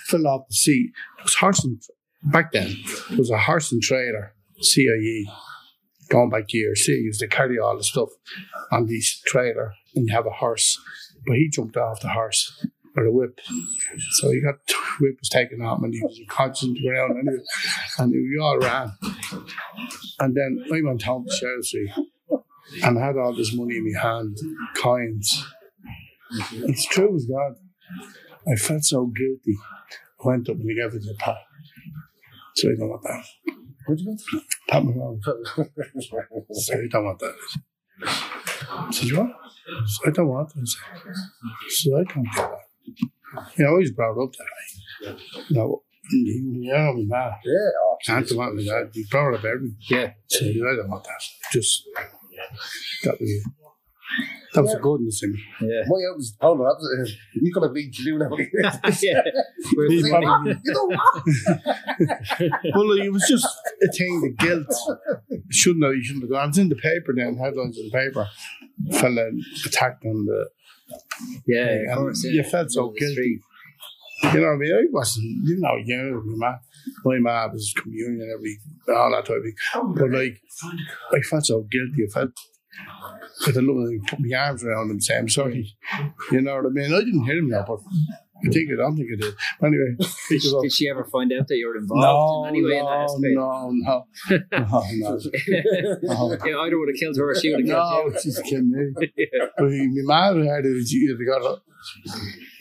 fell 0.08 0.28
off 0.28 0.48
the 0.48 0.56
seat. 0.56 0.92
It 1.20 1.24
was 1.24 1.36
horse 1.36 1.64
and, 1.64 1.80
back 2.24 2.52
then, 2.52 2.76
it 3.12 3.18
was 3.18 3.30
a 3.30 3.38
horse 3.38 3.72
and 3.72 3.82
trailer, 3.82 4.34
CIE, 4.60 5.28
going 6.10 6.30
back 6.30 6.54
years. 6.54 6.84
They 6.86 6.94
used 6.94 7.20
to 7.20 7.28
carry 7.28 7.60
all 7.60 7.78
the 7.78 7.84
stuff 7.84 8.10
on 8.72 8.88
this 8.88 9.20
trailer 9.26 9.74
and 9.96 10.10
have 10.12 10.26
a 10.26 10.32
horse. 10.32 10.80
But 11.26 11.38
he 11.38 11.50
jumped 11.50 11.78
off 11.78 12.02
the 12.02 12.10
horse 12.10 12.66
with 12.96 13.08
a 13.08 13.12
whip. 13.12 13.40
So 14.12 14.32
he 14.32 14.42
got, 14.42 14.56
whip 15.00 15.18
was 15.20 15.30
taken 15.30 15.62
off 15.62 15.82
and 15.82 15.94
he 15.94 16.02
was 16.02 16.20
unconscious 16.20 16.64
on 16.64 16.74
the 16.74 16.88
ground 16.88 17.18
and, 17.18 17.30
he, 17.30 18.04
and 18.04 18.12
we 18.12 18.40
all 18.42 18.60
ran. 18.60 18.92
And 20.20 20.36
then 20.36 20.66
I 20.74 20.82
went 20.82 21.04
home 21.04 21.26
to 21.26 21.32
Chelsea 21.32 21.94
and 22.84 23.00
I 23.00 23.06
had 23.06 23.18
all 23.18 23.36
this 23.36 23.54
money 23.54 23.78
in 23.78 23.94
my 23.94 24.00
hand, 24.00 24.38
coins. 24.76 25.46
It's 26.52 26.86
true 26.86 27.16
as 27.16 27.26
God. 27.26 27.56
I 28.52 28.56
felt 28.56 28.84
so 28.84 29.06
guilty. 29.06 29.58
I 30.24 30.28
went 30.28 30.50
up 30.50 30.56
and 30.56 30.70
he 30.70 30.76
gave 30.76 30.94
it 30.94 31.04
to 31.04 31.14
Pat. 31.20 31.38
So 32.56 32.70
I 32.70 32.76
don't 32.76 32.90
want 32.90 33.04
that. 33.04 33.56
You 33.90 34.06
go? 34.06 34.18
Pat 34.68 34.84
McGraw. 34.84 35.24
So 36.52 36.74
I 36.74 36.88
don't 36.90 37.06
want 37.06 37.20
that. 37.20 37.36
I 38.04 38.92
said, 38.92 39.08
you 39.10 39.18
what? 39.18 39.30
So 39.88 40.08
I 40.08 40.12
don't 40.12 40.28
want 40.28 40.54
that. 40.54 40.68
So 41.70 41.98
I 41.98 42.04
can't 42.04 42.26
do 42.34 42.42
that. 42.42 43.52
He 43.56 43.64
always 43.66 43.92
brought 43.92 44.22
up 44.22 44.32
that 44.34 45.14
way. 45.14 45.20
No, 45.52 45.84
yeah, 46.12 46.92
my 46.94 47.04
man. 47.04 47.32
Yeah, 47.44 47.70
Can't 48.06 48.28
do 48.28 48.38
want 48.38 48.58
that. 48.58 48.92
He 48.94 49.06
brought 49.10 49.34
up 49.36 49.44
everything. 49.44 49.78
Yeah. 49.90 50.14
So 50.28 50.46
I 50.46 50.76
don't 50.76 50.90
want 50.90 51.04
that. 51.04 51.22
Just 51.52 51.84
that 53.04 53.20
was 53.20 53.44
that 54.58 54.64
was 54.64 54.74
a 54.74 54.80
goodness 54.80 55.24
in 55.24 55.32
me. 55.34 55.40
Yeah. 55.62 55.82
my 55.88 55.98
out 56.10 56.18
was 56.18 56.36
Paul. 56.40 56.58
That 56.58 56.76
was, 56.80 57.10
uh, 57.10 57.14
you 57.34 57.54
could 57.54 57.64
have 57.64 57.74
been 57.74 57.90
you 57.94 58.18
now. 58.18 58.30
yeah. 59.02 59.22
We're- 59.76 59.90
He's 59.90 60.04
we're- 60.04 60.22
probably- 60.22 60.58
You 60.64 60.74
know 60.74 60.86
what? 60.86 62.52
Well, 62.76 62.92
it 62.92 63.12
was 63.12 63.26
just 63.28 63.48
a 63.82 63.92
thing, 63.92 64.22
the 64.22 64.46
guilt. 64.46 64.74
Shouldn't 65.50 65.84
have, 65.86 65.94
you 65.96 66.04
shouldn't 66.04 66.24
have 66.24 66.32
gone. 66.32 66.50
It's 66.50 66.58
in 66.58 66.70
the 66.70 66.76
paper 66.76 67.14
then, 67.16 67.38
headlines 67.38 67.78
in 67.78 67.86
the 67.90 67.92
paper. 67.92 68.28
Fella 69.00 69.30
attacked 69.66 70.06
on 70.06 70.26
the. 70.26 70.50
yeah, 71.48 71.68
and 71.70 71.92
of 71.92 71.98
course. 71.98 72.24
You 72.24 72.42
yeah. 72.42 72.50
felt 72.50 72.72
so 72.72 72.90
guilty. 72.98 73.40
You 74.24 74.40
know 74.42 74.48
what 74.48 74.54
I 74.54 74.58
mean? 74.58 74.74
I 74.74 74.84
wasn't, 74.92 75.26
you 75.46 75.58
know, 75.60 75.76
you 75.84 75.96
know, 75.98 76.22
my 76.38 76.50
ma, 76.50 76.58
my 77.06 77.20
ma 77.20 77.52
was 77.54 77.74
communion 77.78 78.28
every, 78.36 78.58
all 78.96 79.12
that 79.12 79.26
type 79.26 79.38
of 79.38 79.44
thing. 79.44 79.94
But 79.96 80.12
like, 80.12 80.42
I 81.14 81.20
felt 81.22 81.46
so 81.46 81.62
guilty. 81.70 82.06
I 82.08 82.12
felt, 82.12 82.32
I 82.80 83.46
had 83.46 83.56
look 83.64 83.78
like 83.90 84.10
put 84.10 84.20
my 84.20 84.36
arms 84.38 84.64
around 84.64 84.86
him 84.86 84.92
and 84.92 85.04
say, 85.04 85.18
I'm 85.18 85.30
sorry. 85.30 85.76
You 86.32 86.42
know 86.42 86.56
what 86.56 86.66
I 86.66 86.70
mean? 86.70 86.94
I 86.94 87.00
didn't 87.00 87.26
hear 87.26 87.38
him 87.38 87.50
now, 87.50 87.64
but 87.68 87.80
I 88.46 88.50
think, 88.52 88.70
I 88.72 88.76
don't 88.76 88.96
think 88.96 89.10
I 89.14 89.22
did. 89.22 89.34
But 89.60 89.68
anyway, 89.68 89.96
pick 90.30 90.44
it 90.46 90.54
up. 90.56 90.62
Did 90.64 90.72
she 90.74 90.90
ever 90.90 91.04
find 91.06 91.32
out 91.34 91.48
that 91.48 91.56
you 91.56 91.68
were 91.68 91.78
involved 91.78 92.04
No, 92.04 92.44
in 92.46 92.50
any 92.56 92.64
way 92.64 92.78
in 92.78 92.86
that 92.86 92.92
no, 92.92 93.04
aspect? 93.04 93.34
no, 93.36 93.72
no, 93.72 94.04
no, 94.52 95.20
no. 96.02 96.38
yeah, 96.46 96.58
either 96.62 96.80
would 96.80 96.90
have 96.90 97.00
killed 97.00 97.18
her 97.18 97.32
or 97.32 97.36
she 97.40 97.52
would 97.52 97.68
have 97.68 97.68
No, 97.68 98.02
killed 98.02 98.14
you. 98.14 98.20
she's 98.22 98.40
kidding 98.40 98.72
me. 98.72 99.08
yeah. 99.18 99.46
But 99.58 99.70
my 99.70 100.32
mother 100.32 100.44
had 100.46 100.66
it, 100.66 100.90
you 100.92 101.18
got 101.26 101.42
it. 101.42 101.60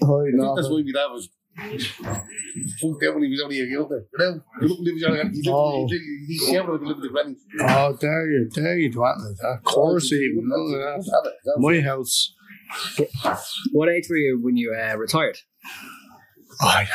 Oh, 0.03 0.21
I 0.21 0.25
think 0.25 0.37
no. 0.37 0.55
that's 0.57 0.69
why 0.69 0.83
my 0.83 0.93
dad 0.93 1.07
was 1.13 1.29
fucked 1.57 3.05
out 3.05 3.15
when 3.15 3.23
he 3.25 3.31
was 3.31 3.41
only 3.43 3.61
a 3.61 3.65
year 3.65 3.81
older. 3.81 4.05
You 4.13 4.19
know, 4.25 4.41
you 4.63 4.69
look 4.69 5.19
at 5.21 5.27
him, 5.27 5.33
he 5.33 5.49
Oh. 5.51 5.81
lived, 5.83 5.93
he, 5.93 6.25
he, 6.29 6.47
he 6.47 6.53
never 6.53 6.79
lived 6.79 7.03
the 7.03 7.09
granny. 7.09 7.37
Oh, 7.61 7.97
there 8.01 8.31
you, 8.31 8.49
there 8.55 8.77
you 8.79 8.91
do 8.93 8.99
that. 9.01 9.57
Of 9.59 9.65
course, 9.65 10.13
even 10.13 10.43
none 10.49 10.81
of 10.99 11.05
that. 11.05 11.55
My 11.59 11.81
house. 11.81 12.33
What 13.73 13.89
age 13.89 14.07
were 14.11 14.17
you 14.17 14.41
when 14.43 14.57
you 14.57 14.75
uh, 14.75 14.97
retired? 14.97 15.39
Oh, 16.63 16.67
I, 16.69 16.87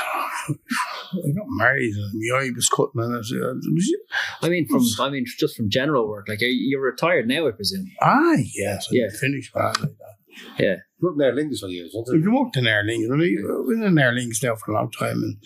I 0.49 1.32
got 1.38 1.45
married 1.49 1.93
and 1.93 2.12
my 2.16 2.39
eye 2.39 2.49
was 2.55 2.68
cutting 2.68 2.91
and 2.95 3.14
it 3.14 3.18
was, 3.18 3.32
it 3.32 3.74
was 3.74 3.95
I 4.41 4.49
mean, 4.49 4.68
from 4.68 4.84
I 4.99 5.09
mean, 5.09 5.26
just 5.38 5.55
from 5.55 5.70
general 5.70 6.09
work. 6.09 6.28
Like, 6.28 6.41
you- 6.41 6.47
you're 6.49 6.82
retired 6.82 7.28
now, 7.28 7.47
I 7.47 7.51
presume. 7.51 7.86
ah, 8.01 8.36
yes, 8.55 8.88
I 8.91 8.95
Yeah. 8.95 9.07
finished 9.20 9.55
man 9.55 9.66
like 9.80 9.97
that. 9.97 10.16
Yeah. 10.57 10.76
There, 11.18 11.34
Lingus 11.34 11.60
for 11.60 11.68
years, 11.68 11.91
wasn't 11.93 12.20
If 12.20 12.24
you 12.24 12.36
worked 12.36 12.58
in 12.58 12.68
Aer 12.68 12.84
Lingus, 12.84 13.12
I've 13.12 13.68
been 13.68 13.84
in 13.84 13.97
Aer 13.97 14.14
Lingus 14.14 14.43
now 14.43 14.56
for 14.56 14.72
a 14.72 14.76
long 14.76 14.91
time 14.91 15.24
and 15.24 15.38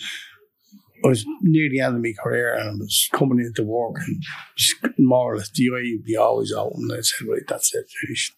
I 1.04 1.08
was 1.08 1.26
near 1.42 1.70
the 1.70 1.80
end 1.80 1.96
of 1.96 2.02
my 2.02 2.14
career 2.22 2.54
and 2.54 2.70
I 2.70 2.74
was 2.74 3.10
coming 3.14 3.40
into 3.40 3.64
work 3.64 3.96
and 4.06 4.24
just 4.58 4.76
more 4.98 5.34
or 5.34 5.38
less 5.38 5.52
the 5.52 5.70
way 5.70 5.82
you'd 5.82 6.04
be 6.04 6.18
always 6.18 6.54
out 6.56 6.74
and 6.76 6.92
I 6.92 7.02
said, 7.02 7.28
right, 7.28 7.42
that's 7.48 7.74
it, 7.74 7.86
finished. 8.06 8.34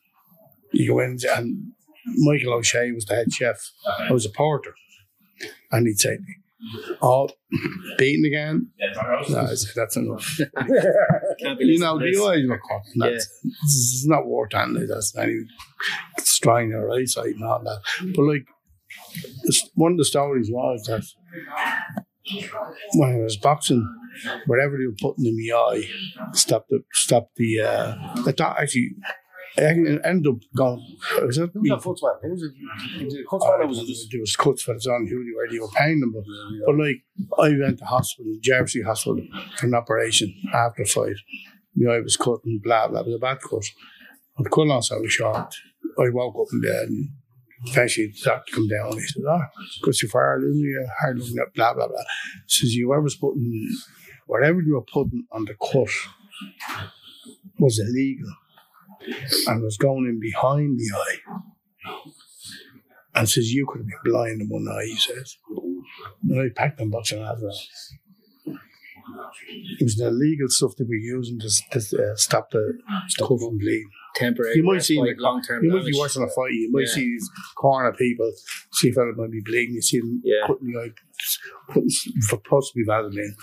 You 0.74 0.92
go 0.92 1.00
in 1.00 1.18
and 1.30 1.72
Michael 2.18 2.54
O'Shea 2.54 2.92
was 2.92 3.06
the 3.06 3.16
head 3.16 3.32
chef. 3.34 3.72
I 4.00 4.12
was 4.12 4.26
a 4.26 4.30
porter. 4.30 4.74
And 5.72 5.88
he'd 5.88 6.00
say 6.00 6.18
me, 6.18 6.36
Oh, 7.02 7.30
beaten 7.98 8.26
again? 8.26 8.72
No, 9.30 9.40
I 9.42 9.54
said, 9.54 9.74
that's 9.76 9.96
enough. 9.96 10.40
Can't 11.40 11.60
be 11.60 11.66
you 11.66 11.80
know, 11.80 12.00
the 12.00 12.06
eyes 12.06 12.48
were 12.48 12.60
cut. 12.60 12.82
That's, 12.96 13.28
It's 13.64 14.08
not 14.08 14.28
worth 14.28 14.54
anything. 14.54 14.88
That's 14.88 15.16
any 15.18 15.42
strain 16.20 16.74
or 16.74 16.92
eyesight 16.92 17.36
and 17.36 17.44
all 17.44 17.64
that. 17.64 17.82
But 18.16 18.24
like, 18.24 18.46
one 19.76 19.94
of 19.94 19.98
the 19.98 20.06
stories 20.06 20.50
was 20.52 20.84
that 20.84 21.06
when 22.96 23.16
I 23.16 23.18
was 23.18 23.38
boxing, 23.38 23.88
whatever 24.46 24.78
they 24.78 24.86
were 24.86 24.96
putting 25.00 25.26
in 25.26 25.38
my 25.38 25.56
eye, 25.58 25.90
stopped 26.34 26.70
the 26.70 26.84
stopped 26.92 27.36
the. 27.36 27.62
Uh, 27.62 27.96
the 28.24 28.56
actually, 28.60 28.92
I 29.58 29.64
ended 30.08 30.28
up 30.28 30.38
going. 30.56 30.86
Was 31.22 31.38
it 31.38 31.50
Who 31.54 31.62
me? 31.62 31.72
was 31.72 31.84
that 31.84 31.90
Futzman? 31.90 32.22
Who 32.22 32.32
was 32.32 32.44
it? 32.44 33.06
Was 33.06 33.14
it 33.16 33.26
Futzman 33.28 33.60
or 33.60 33.68
was 33.68 33.80
it 33.80 33.88
just... 33.88 34.08
there 34.12 34.22
was 34.22 34.36
cuts 34.36 34.62
for 34.62 34.74
his 34.74 34.86
on 34.88 35.08
who 35.08 35.24
they 35.24 35.32
were, 35.36 35.48
they 35.50 35.60
were 35.60 35.68
paying 35.76 36.00
them, 36.00 36.14
but, 36.14 36.24
but 36.66 36.78
like 36.78 37.04
I 37.40 37.58
went 37.58 37.80
to 37.80 37.86
hospital, 37.86 38.36
Jersey 38.42 38.84
Hospital, 38.84 39.26
for 39.58 39.66
an 39.66 39.74
operation 39.74 40.34
after 40.54 40.84
a 40.84 40.86
fight. 40.86 41.16
My 41.76 41.96
eye 41.96 42.00
was 42.02 42.18
cut 42.18 42.40
and 42.46 42.62
blah 42.62 42.88
blah. 42.88 43.02
It 43.02 43.08
was 43.08 43.16
a 43.16 43.20
bad 43.20 43.42
cut. 43.42 43.64
And 44.38 44.46
the 44.46 44.50
cut 44.50 44.64
I 44.64 45.00
was 45.00 45.12
short. 45.12 45.56
I 46.00 46.10
woke 46.12 46.36
up 46.40 46.54
in 46.54 46.62
bed 46.62 46.90
and 46.90 47.10
eventually 47.66 48.08
the 48.08 48.22
doctor 48.24 48.54
come 48.54 48.68
down 48.68 48.92
and 48.92 49.00
he 49.00 49.08
said, 49.08 49.24
"Ah, 49.28 49.50
because 49.80 50.02
you're 50.02 50.10
far 50.10 50.40
you're 50.40 50.86
hard 51.02 51.18
looking 51.18 51.40
at 51.40 51.54
blah 51.54 51.74
blah 51.74 51.88
blah." 51.88 52.04
Says 52.48 52.76
you 52.76 52.94
ever 52.94 53.02
was 53.02 53.16
putting 53.16 53.70
whatever 54.28 54.62
you 54.62 54.76
were 54.76 54.82
putting 54.82 55.26
on 55.32 55.46
the 55.46 55.56
cut 55.56 55.90
was 57.60 57.80
illegal 57.80 58.32
and 59.48 59.64
was 59.64 59.78
going 59.78 60.06
in 60.06 60.20
behind 60.20 60.80
the 60.80 60.90
eye. 60.96 61.92
And 63.16 63.28
says, 63.30 63.52
You 63.52 63.66
could 63.68 63.80
have 63.80 63.88
been 63.88 64.12
blind 64.12 64.42
in 64.42 64.48
one 64.50 64.68
eye, 64.68 64.86
he 64.86 64.96
says. 64.96 65.38
And 66.30 66.40
I 66.42 66.50
packed 66.56 66.78
them 66.78 66.90
box 66.92 67.12
and 67.12 67.22
had 67.26 67.38
that. 67.38 67.58
It 69.50 69.84
was 69.84 69.96
the 69.96 70.08
illegal 70.08 70.48
stuff 70.50 70.76
that 70.78 70.88
we're 70.88 71.00
using 71.00 71.40
to, 71.40 71.50
to 71.80 71.80
uh, 71.80 72.16
stop 72.16 72.52
the 72.52 72.78
cover 73.20 73.38
from 73.38 73.58
bleeding. 73.58 73.90
Temporary. 74.16 74.56
You 74.56 74.64
might 74.64 74.84
see 74.84 75.00
respite, 75.00 75.18
the 75.18 75.24
long-term 75.24 75.64
You 75.64 75.72
might 75.72 75.86
be 75.86 75.94
watching 75.98 76.24
a 76.24 76.28
fight, 76.28 76.52
you 76.52 76.72
might 76.72 76.82
Yeah. 76.88 76.94
see 76.94 77.02
these 77.06 77.30
corner 77.56 77.94
people, 77.94 78.32
see 78.74 78.90
if 78.90 78.98
anyone 78.98 79.18
might 79.18 79.32
be 79.32 79.42
bleeding, 79.46 79.76
you 79.76 79.82
see 79.82 80.00
them 80.00 80.22
Yeah. 80.24 80.48
cutting 80.48 80.72
the 80.72 80.80
eye, 80.80 80.92
putting, 81.70 81.90
possibly 82.50 82.84
Vaseline, 82.86 83.36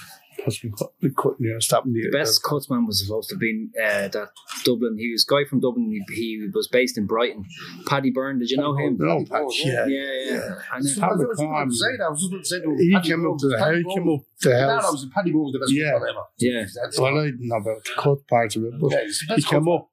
possibly 0.45 0.71
cut- 0.79 0.93
cutting, 1.17 1.37
you 1.47 1.53
know, 1.53 1.59
stopping 1.59 1.93
the, 1.93 2.03
The 2.03 2.11
best 2.19 2.43
cutsman 2.43 2.87
was 2.87 3.05
supposed 3.05 3.31
to 3.31 3.37
be 3.37 3.69
uh, 3.83 4.09
that 4.09 4.29
Dublin. 4.65 4.97
He 4.99 5.11
was 5.13 5.27
a 5.29 5.31
guy 5.35 5.49
from 5.49 5.61
Dublin. 5.61 5.91
He, 6.09 6.15
he 6.15 6.49
was 6.55 6.69
based 6.69 6.97
in 6.99 7.07
Brighton. 7.07 7.45
Paddy 7.87 8.11
Byrne, 8.11 8.39
did 8.39 8.51
you 8.51 8.57
know 8.59 8.77
him? 8.77 8.97
No, 9.01 9.25
patch, 9.25 9.61
yeah. 9.65 9.87
Yeah, 9.87 10.07
yeah. 10.27 10.55
I 10.73 10.77
I 10.77 10.79
know. 10.79 10.85
was 10.85 10.99
I 11.01 11.09
was 11.09 11.21
just 11.21 11.43
about 11.43 11.65
to 11.69 11.75
say 11.77 11.97
that. 11.99 12.05
I 12.05 12.09
was 12.11 12.21
just 12.21 12.33
about 12.33 12.39
to 12.67 12.77
say. 12.79 12.85
He 12.85 12.93
Paddy 12.95 13.09
came 13.09 13.27
up 13.27 13.39
to 13.39 13.47
the 13.49 13.53
was 13.55 13.61
house, 13.61 13.69
Paddy 13.69 13.83
he 13.89 13.95
came 13.95 14.09
up 14.11 14.21
to 14.41 14.49
the 14.49 14.61
house. 14.61 14.83
no, 14.85 14.91
was 14.93 15.07
Paddy 15.15 15.33
Bowe 15.33 15.39
was 15.45 15.53
the 15.53 15.59
best 15.61 15.73
Yeah. 15.73 15.97
ever. 15.97 16.07
Yeah. 16.39 16.65
That's 16.83 16.99
Well, 17.01 17.19
I 17.19 17.25
didn't 17.27 17.49
know 17.49 17.57
about 17.57 17.85
the 17.85 17.91
cut 17.97 18.27
parts 18.29 18.57
of 18.57 18.65
it, 18.65 18.73
but 18.81 18.93
Yeah, 18.93 19.37
he 19.37 19.43
came 19.43 19.69
up 19.69 19.89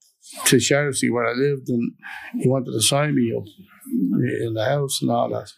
to 0.45 0.55
Sheriffsy 0.57 1.11
where 1.11 1.25
I 1.25 1.33
lived 1.33 1.67
and 1.69 1.91
he 2.39 2.47
wanted 2.47 2.71
to 2.71 2.81
sign 2.81 3.15
me 3.15 3.33
up 3.35 3.43
in 4.45 4.53
the 4.53 4.65
house 4.65 5.01
and 5.01 5.11
all 5.11 5.29
that. 5.29 5.51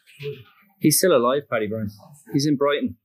He's 0.83 0.97
still 0.97 1.15
alive, 1.15 1.43
Paddy 1.49 1.67
Byrne. 1.67 1.89
He's 2.33 2.45
in 2.45 2.57
Brighton. 2.57 2.97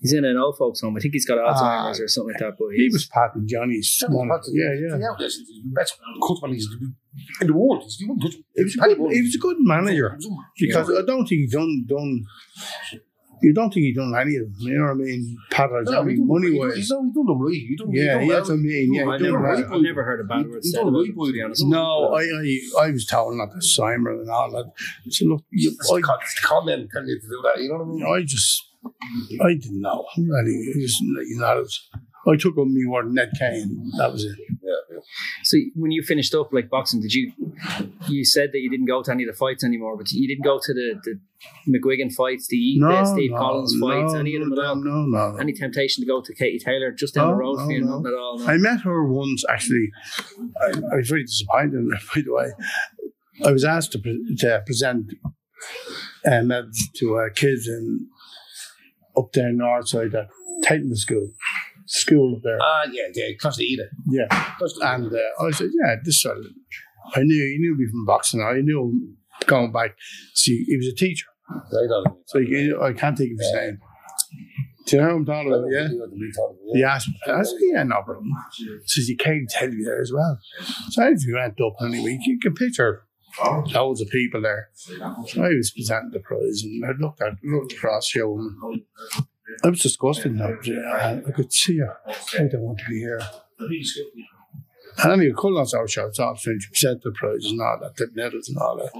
He's 0.00 0.12
in 0.12 0.24
an 0.24 0.36
old 0.36 0.56
folks 0.56 0.80
home. 0.80 0.96
I 0.96 1.00
think 1.00 1.12
he's 1.14 1.26
got 1.26 1.38
Alzheimer's 1.38 1.98
Ah. 2.00 2.04
or 2.04 2.08
something 2.08 2.32
like 2.34 2.40
that. 2.40 2.54
But 2.58 2.68
He 2.76 2.84
he's, 2.84 2.92
was 2.92 3.06
patting 3.06 3.48
Johnny's 3.48 4.02
one. 4.08 4.28
Yeah, 4.52 4.72
yeah. 4.82 4.96
Yeah, 4.96 5.14
yes, 5.18 5.34
he's 5.34 5.62
the 5.64 5.70
best 5.74 5.98
cutsman 6.22 6.52
he's 6.54 6.68
in 7.40 7.46
the 7.48 7.52
world. 7.52 7.82
He's 7.82 7.98
the 7.98 8.06
one 8.06 8.20
touch. 8.20 8.36
He 8.54 8.62
was, 8.62 8.76
a 8.76 8.78
good, 8.94 9.12
he 9.12 9.22
was 9.22 9.34
a 9.34 9.38
good 9.38 9.56
manager 9.58 10.16
because 10.60 10.88
I 10.88 11.02
don't 11.04 11.26
think 11.26 11.40
he 11.42 11.46
done 11.48 11.84
done. 11.88 12.24
You 13.42 13.52
don't 13.52 13.72
think 13.72 13.84
he 13.84 13.92
done 13.92 14.14
any 14.14 14.36
of 14.36 14.44
them. 14.44 14.54
You 14.58 14.78
know 14.78 14.84
what 14.84 14.90
I 14.92 14.94
mean? 14.94 15.36
Pat 15.50 15.70
or 15.70 15.82
No, 15.82 15.92
Johnny, 15.92 16.12
he 16.12 16.18
done- 16.18 16.28
money 16.28 16.50
he- 16.52 16.58
wise. 16.58 16.74
He's 16.76 16.88
done, 16.88 17.06
he 17.08 17.12
done 17.12 17.26
them 17.26 17.40
right. 17.42 17.52
He 17.52 17.76
done, 17.76 17.90
Yeah, 17.92 18.02
he 18.02 18.06
yeah, 18.06 18.14
done 18.18 18.28
that's 18.28 18.48
what 18.48 18.54
I 18.54 18.58
mean. 18.58 18.94
Yeah, 18.94 19.08
I've 19.08 19.20
he 19.20 19.26
never, 19.26 19.36
done 19.38 19.44
heard, 19.44 19.60
right. 19.64 19.72
I've 19.76 19.82
never 19.82 20.04
heard 20.04 20.20
a 20.20 20.24
bad 20.24 20.44
He- 20.46 20.50
word 20.50 20.60
he 20.62 20.70
said 20.70 20.78
done 20.84 20.94
right 20.94 21.06
him, 21.08 21.14
to 21.26 21.32
be 21.32 21.42
honest. 21.42 21.64
No, 21.66 22.14
I, 22.14 22.22
I 22.22 22.60
I 22.86 22.90
was 22.90 23.06
told 23.06 23.36
not 23.36 23.52
to 23.52 23.60
sign 23.60 23.94
him 24.00 24.06
and 24.06 24.30
all 24.30 24.50
that. 24.52 24.72
So 25.12 25.24
look, 25.26 25.44
you, 25.50 25.70
It's 25.70 25.88
the 25.88 25.94
I, 25.96 26.00
con- 26.00 26.18
it's 26.22 26.40
the 26.40 26.46
con 26.46 26.66
men 26.66 26.88
telling 26.92 27.08
you 27.08 27.20
to 27.20 27.26
do 27.26 27.40
that. 27.44 27.62
You 27.62 27.68
know 27.68 27.84
what 27.84 27.84
I 27.84 28.14
mean? 28.16 28.22
I 28.22 28.24
just, 28.24 28.62
I 29.42 29.54
didn't 29.54 29.80
know. 29.80 30.06
Really, 30.16 30.52
it 30.52 30.76
was, 30.80 30.98
you 31.00 31.36
know, 31.38 31.56
was, 31.60 31.88
I 32.28 32.36
took 32.36 32.56
on 32.58 32.72
me 32.74 32.86
word 32.86 33.12
Ned 33.12 33.30
Kane. 33.38 33.90
That 33.98 34.12
was 34.12 34.24
it. 34.24 34.36
Yeah, 34.38 34.56
yeah. 34.62 34.85
So 35.44 35.56
when 35.74 35.90
you 35.90 36.02
finished 36.02 36.34
up 36.34 36.52
like 36.52 36.68
boxing, 36.68 37.00
did 37.00 37.12
you? 37.14 37.32
You 38.08 38.24
said 38.24 38.50
that 38.52 38.58
you 38.58 38.70
didn't 38.70 38.86
go 38.86 39.02
to 39.02 39.10
any 39.10 39.24
of 39.24 39.28
the 39.32 39.36
fights 39.36 39.64
anymore, 39.64 39.96
but 39.96 40.10
you 40.12 40.28
didn't 40.28 40.44
go 40.44 40.58
to 40.62 40.74
the, 40.74 41.00
the 41.04 41.18
McGuigan 41.68 42.12
fights, 42.12 42.48
the, 42.48 42.78
No, 42.78 42.88
the 42.88 43.04
Steve 43.04 43.30
no, 43.30 43.38
Collins 43.38 43.74
no, 43.76 43.86
fights, 43.88 44.14
any 44.14 44.34
of 44.36 44.40
them 44.40 44.50
no, 44.50 44.60
at 44.62 44.66
all? 44.68 44.76
No, 44.76 44.90
no, 44.90 45.30
no. 45.32 45.36
Any 45.38 45.52
temptation 45.52 46.02
to 46.02 46.06
go 46.06 46.20
to 46.20 46.34
Katie 46.34 46.58
Taylor 46.58 46.92
just 46.92 47.14
down 47.14 47.28
the 47.28 47.32
No, 47.32 47.38
road 47.38 47.56
no, 47.58 47.64
for 47.66 47.72
you? 47.72 47.80
no. 47.84 47.98
Nothing 47.98 48.06
at 48.06 48.18
all. 48.18 48.38
No. 48.38 48.46
I 48.46 48.56
met 48.58 48.80
her 48.82 49.04
once, 49.06 49.44
actually. 49.48 49.88
I, 50.62 50.72
I 50.92 50.96
was 50.96 51.08
very 51.08 51.24
disappointed, 51.24 51.74
in 51.74 51.90
her, 51.90 51.98
by 52.14 52.20
the 52.22 52.32
way. 52.32 52.50
I 53.44 53.52
was 53.52 53.64
asked 53.64 53.92
to, 53.92 53.98
pre- 53.98 54.36
to 54.38 54.62
present 54.66 55.12
meds 56.26 56.76
to 56.96 57.18
uh, 57.18 57.28
kids 57.34 57.68
in 57.68 58.06
up 59.16 59.32
there 59.32 59.48
in 59.48 59.58
the 59.58 59.64
north 59.64 59.88
side 59.88 60.14
at 60.14 60.28
Titan 60.62 60.94
School, 60.96 61.30
school 61.86 62.40
there. 62.42 62.58
Ah, 62.60 62.84
yeah, 62.90 63.04
yeah. 63.14 63.34
Close 63.40 63.56
to 63.56 63.64
Eda. 63.64 63.84
Yeah. 64.08 64.26
Close 64.58 64.78
to 64.78 64.94
And 64.94 65.12
uh, 65.12 65.44
I 65.44 65.50
said, 65.50 65.70
yeah, 65.82 65.96
this 66.04 66.22
sort 66.22 66.38
of, 66.38 66.44
I 67.14 67.20
knew, 67.20 67.34
he 67.34 67.58
knew 67.58 67.76
me 67.76 67.86
from 67.90 68.04
boxing. 68.04 68.42
I 68.42 68.60
knew 68.60 68.82
him 68.82 69.16
going 69.46 69.72
back. 69.72 69.96
See, 70.34 70.64
he 70.64 70.76
was 70.76 70.86
a 70.86 70.94
teacher, 70.94 71.26
so 72.26 72.38
you, 72.38 72.80
I 72.82 72.92
can't 72.92 73.16
think 73.16 73.32
of 73.32 73.38
his 73.38 73.52
name. 73.54 73.78
Do 74.86 74.96
you 74.96 75.02
know 75.02 75.08
what 75.08 75.14
I'm 75.16 75.26
talking 75.26 75.52
about? 75.52 75.64
Yeah. 75.70 75.88
He 76.72 76.84
asked 76.84 77.08
I 77.26 77.42
said, 77.42 77.58
yeah, 77.60 77.82
no 77.82 78.02
problem. 78.02 78.30
He 78.56 78.68
says, 78.86 79.08
you 79.08 79.16
can't 79.16 79.48
tell 79.50 79.68
you 79.68 79.84
there 79.84 80.00
as 80.00 80.12
well. 80.12 80.38
So 80.90 81.08
if 81.08 81.26
you 81.26 81.34
went 81.34 81.60
up 81.60 81.74
any 81.82 82.02
week, 82.02 82.20
you 82.24 82.38
can 82.38 82.54
picture 82.54 83.02
loads 83.44 84.00
of 84.00 84.08
people 84.08 84.42
there. 84.42 84.70
So 84.74 84.94
I 85.42 85.48
was 85.48 85.72
presenting 85.74 86.10
the 86.12 86.20
prize 86.20 86.62
and 86.62 86.84
I 86.84 86.90
looked 87.00 87.20
at 87.20 87.32
looked 87.42 87.72
across 87.72 88.14
woman. 88.14 88.84
I 89.64 89.68
was 89.68 89.80
disgusted 89.80 90.34
now. 90.34 90.48
I 90.48 91.22
I 91.26 91.30
could 91.30 91.52
see 91.52 91.78
her. 91.78 91.96
I 92.38 92.44
don't 92.48 92.62
want 92.62 92.78
to 92.80 92.84
be 92.88 92.98
here. 92.98 93.20
And 95.02 95.12
anyway, 95.12 95.34
cut 95.36 95.52
long 95.52 95.66
story 95.66 95.88
short, 95.88 96.08
it's. 96.18 96.46
We 96.46 96.58
set 96.72 97.02
the 97.02 97.10
prizes 97.12 97.50
and 97.52 97.60
all 97.60 97.78
that, 97.82 97.96
the 97.96 98.08
medals 98.14 98.48
and 98.48 98.56
all 98.58 98.76
that. 98.78 98.90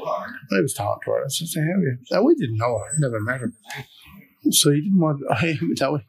I 0.56 0.60
was 0.60 0.74
talking 0.74 1.00
to 1.06 1.10
her. 1.12 1.24
I 1.24 1.28
said, 1.28 1.48
how 1.64 1.70
are 1.70 1.82
you? 1.82 1.98
And 2.10 2.24
we 2.24 2.34
didn't 2.34 2.58
know 2.58 2.78
her, 2.78 2.84
never 2.98 3.20
met 3.20 3.40
her. 3.40 3.52
So 4.50 4.70
he 4.72 4.82
didn't 4.82 5.00
want, 5.00 5.22
I 5.30 5.58
that 5.78 5.92
way. 5.92 6.04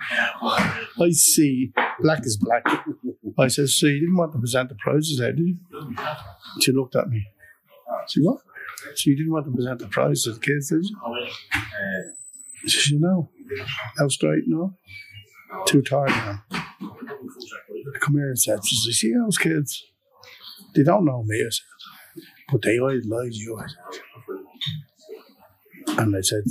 I 1.02 1.10
see, 1.12 1.72
black 2.02 2.26
is 2.26 2.38
black. 2.38 2.64
I 3.40 3.48
said, 3.48 3.70
so 3.70 3.88
you 3.88 4.00
didn't 4.02 4.18
want 4.18 4.34
to 4.34 4.40
present 4.40 4.70
the 4.70 4.76
prizes 4.76 5.20
there, 5.20 5.32
did 5.32 5.48
you? 5.48 5.58
She 6.62 6.72
looked 6.74 6.96
at 6.96 7.08
me. 7.10 7.26
She 8.10 8.22
what? 8.22 8.42
So 8.96 9.10
you 9.10 9.16
didn't 9.18 9.32
want 9.32 9.46
to 9.46 9.52
present 9.52 9.80
the 9.80 9.88
prizes 9.88 10.24
to 10.26 10.32
the 10.34 10.40
kids, 10.40 10.70
did 10.70 10.84
you? 10.84 10.98
She 12.66 12.91
said, 12.91 13.01
no. 13.01 13.30
I 13.99 14.03
was 14.03 14.16
straight, 14.16 14.43
no. 14.47 14.76
Too 15.66 15.82
tired 15.82 16.10
now. 16.10 16.43
Come 18.01 18.16
here 18.16 18.30
and 18.30 18.39
said, 18.39 18.64
said, 18.64 18.93
see 18.93 19.14
those 19.14 19.38
kids? 19.38 19.84
They 20.76 20.84
don't 20.84 21.05
know 21.05 21.24
me, 21.24 21.38
I 21.38 21.49
said. 21.49 21.66
But 22.51 22.62
they 22.62 22.76
idolize 22.80 23.38
you, 23.38 23.58
I 23.58 23.68
said. 23.68 23.78
And 25.99 26.16
I 26.16 26.22
said, 26.22 26.43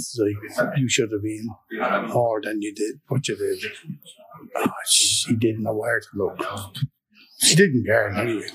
you 0.77 0.89
should 0.89 1.13
have 1.13 1.23
been 1.23 1.49
more 2.13 2.41
than 2.43 2.63
you 2.63 2.75
did, 2.75 3.01
what 3.09 3.29
you 3.29 3.37
did. 3.37 3.63
Ah, 4.57 4.65
oh, 4.67 4.71
she 4.89 5.37
didn't 5.37 5.63
know 5.63 5.75
where 5.75 6.01
to 6.01 6.07
look. 6.15 6.39
She 7.47 7.55
didn't 7.57 7.85
care 7.87 8.11
anyway. 8.11 8.47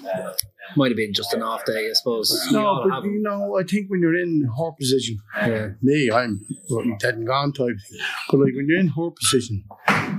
Might 0.78 0.92
have 0.92 0.98
been 0.98 1.14
just 1.14 1.34
an 1.34 1.42
off 1.44 1.66
day, 1.66 1.90
I 1.90 1.94
suppose. 1.94 2.28
You 2.48 2.54
No, 2.58 2.82
but 2.84 2.94
have- 2.96 3.06
you 3.06 3.22
know, 3.22 3.58
I 3.60 3.64
think 3.64 3.90
when 3.90 4.00
you're 4.02 4.16
in 4.16 4.48
her 4.58 4.72
position, 4.80 5.18
yeah. 5.36 5.70
me, 5.82 6.10
I'm 6.12 6.40
well, 6.70 6.86
dead 7.00 7.16
and 7.16 7.28
gone 7.28 7.52
type 7.52 7.76
thing. 7.90 8.00
But 8.30 8.38
like 8.40 8.54
when 8.56 8.68
you're 8.70 8.80
in 8.80 8.88
her 8.90 9.10
position, 9.12 9.64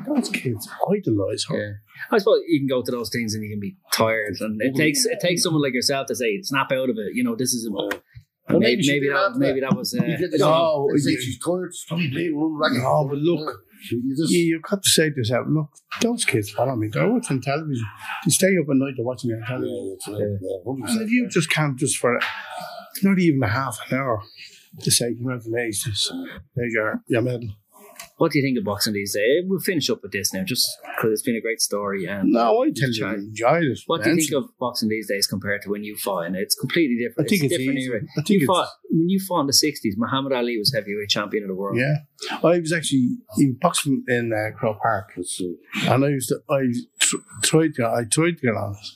those 0.06 0.28
kids 0.28 0.68
idolize 0.90 1.46
her. 1.48 1.56
Yeah. 1.58 1.72
I 2.10 2.18
suppose 2.18 2.40
you 2.48 2.60
can 2.60 2.68
go 2.68 2.82
to 2.82 2.90
those 2.90 3.08
things 3.10 3.34
and 3.34 3.42
you 3.44 3.50
can 3.50 3.60
be 3.60 3.76
tired, 3.92 4.34
and 4.40 4.60
it 4.60 4.74
takes 4.74 5.06
it 5.06 5.20
takes 5.20 5.42
someone 5.42 5.62
like 5.62 5.72
yourself 5.74 6.06
to 6.08 6.14
say, 6.16 6.40
"Snap 6.42 6.70
out 6.72 6.90
of 6.90 6.96
it." 6.98 7.14
You 7.14 7.22
know, 7.24 7.36
this 7.36 7.52
is. 7.54 7.68
Well, 7.70 7.88
maybe 8.48 8.60
maybe 8.60 8.86
maybe 8.88 9.00
be 9.00 9.08
that 9.12 9.32
maybe 9.36 9.60
that. 9.60 9.70
that 9.70 9.76
was. 9.78 9.94
Uh, 9.94 10.04
You 10.04 10.18
get 10.18 10.34
I 10.34 10.38
don't 10.38 10.40
know. 10.40 10.46
No, 10.50 10.88
Let's 10.92 11.04
say 11.04 11.12
you- 11.12 11.20
she's 11.22 11.38
tired, 11.38 11.70
she's 11.72 11.84
probably 11.86 12.10
playing 12.10 12.36
one 12.38 12.54
racket. 12.58 12.82
No, 12.82 13.06
but 13.08 13.18
look, 13.18 13.60
You 13.90 14.16
just, 14.16 14.32
you, 14.32 14.40
you've 14.40 14.62
got 14.62 14.82
to 14.82 14.88
say 14.88 15.10
to 15.10 15.16
yourself, 15.16 15.46
look, 15.48 15.70
those 16.00 16.24
kids 16.24 16.50
follow 16.50 16.76
me. 16.76 16.88
They're 16.88 17.10
watching 17.10 17.40
television. 17.40 17.86
They 18.24 18.30
stay 18.30 18.56
up 18.58 18.68
at 18.68 18.76
night, 18.76 18.94
they're 18.96 19.04
watching 19.04 19.30
their 19.30 19.40
yeah, 19.40 19.46
television. 19.46 19.98
yeah, 20.08 20.16
yeah, 20.18 20.26
yeah, 20.40 20.92
And 20.92 21.02
if 21.02 21.10
you 21.10 21.28
just 21.28 21.50
can't 21.50 21.78
just 21.78 21.96
for 21.96 22.18
not 23.02 23.18
even 23.18 23.42
a 23.42 23.48
half 23.48 23.78
an 23.90 23.98
hour 23.98 24.22
to 24.80 24.90
say 24.90 25.14
congratulations, 25.14 26.10
there's 26.54 26.72
your, 26.72 27.00
your 27.08 27.22
medal. 27.22 27.48
What 28.22 28.30
do 28.30 28.38
you 28.38 28.44
think 28.44 28.56
of 28.56 28.62
boxing 28.62 28.92
these 28.92 29.14
days? 29.14 29.42
We'll 29.48 29.58
finish 29.58 29.90
up 29.90 30.00
with 30.00 30.12
this 30.12 30.32
now, 30.32 30.44
just 30.44 30.64
because 30.94 31.10
it's 31.10 31.22
been 31.22 31.34
a 31.34 31.40
great 31.40 31.60
story. 31.60 32.04
And 32.06 32.30
No, 32.30 32.62
I 32.62 32.70
tell 32.72 32.88
you, 32.92 33.04
I 33.04 33.10
Try. 33.10 33.18
enjoyed 33.18 33.64
it. 33.64 33.80
what 33.88 34.04
do 34.04 34.10
you 34.10 34.16
think 34.16 34.32
of 34.32 34.44
boxing 34.60 34.88
these 34.88 35.08
days 35.08 35.26
compared 35.26 35.62
to 35.62 35.70
when 35.70 35.82
you 35.82 35.96
fought? 35.96 36.26
And 36.26 36.36
it's 36.36 36.54
completely 36.54 36.98
different. 37.02 37.26
I 37.26 37.28
think 37.28 37.42
it's 37.42 37.54
a 37.54 37.58
different 37.58 37.80
easy. 37.80 37.90
era. 37.90 38.00
I 38.16 38.22
think 38.22 38.28
you 38.28 38.36
it's- 38.44 38.46
fought 38.46 38.68
when 38.90 39.08
you 39.08 39.18
fought 39.26 39.40
in 39.40 39.46
the 39.48 39.52
sixties. 39.52 39.96
Muhammad 39.98 40.32
Ali 40.32 40.56
was 40.56 40.72
heavyweight 40.72 41.08
champion 41.08 41.42
of 41.42 41.48
the 41.48 41.56
world. 41.56 41.76
Yeah, 41.76 41.96
I 42.44 42.60
was 42.60 42.72
actually 42.72 43.08
in 43.38 43.58
boxing 43.60 44.04
in 44.06 44.32
uh, 44.32 44.56
Croke 44.56 44.78
Park, 44.80 45.06
and 45.88 46.04
I 46.04 46.08
used 46.10 46.28
to, 46.28 46.36
I 46.48 46.60
tr- 47.00 47.16
tried 47.42 47.74
to, 47.74 47.86
I 47.88 48.04
tried 48.04 48.36
to 48.38 48.40
get 48.46 48.54
on 48.54 48.76
it, 48.80 48.86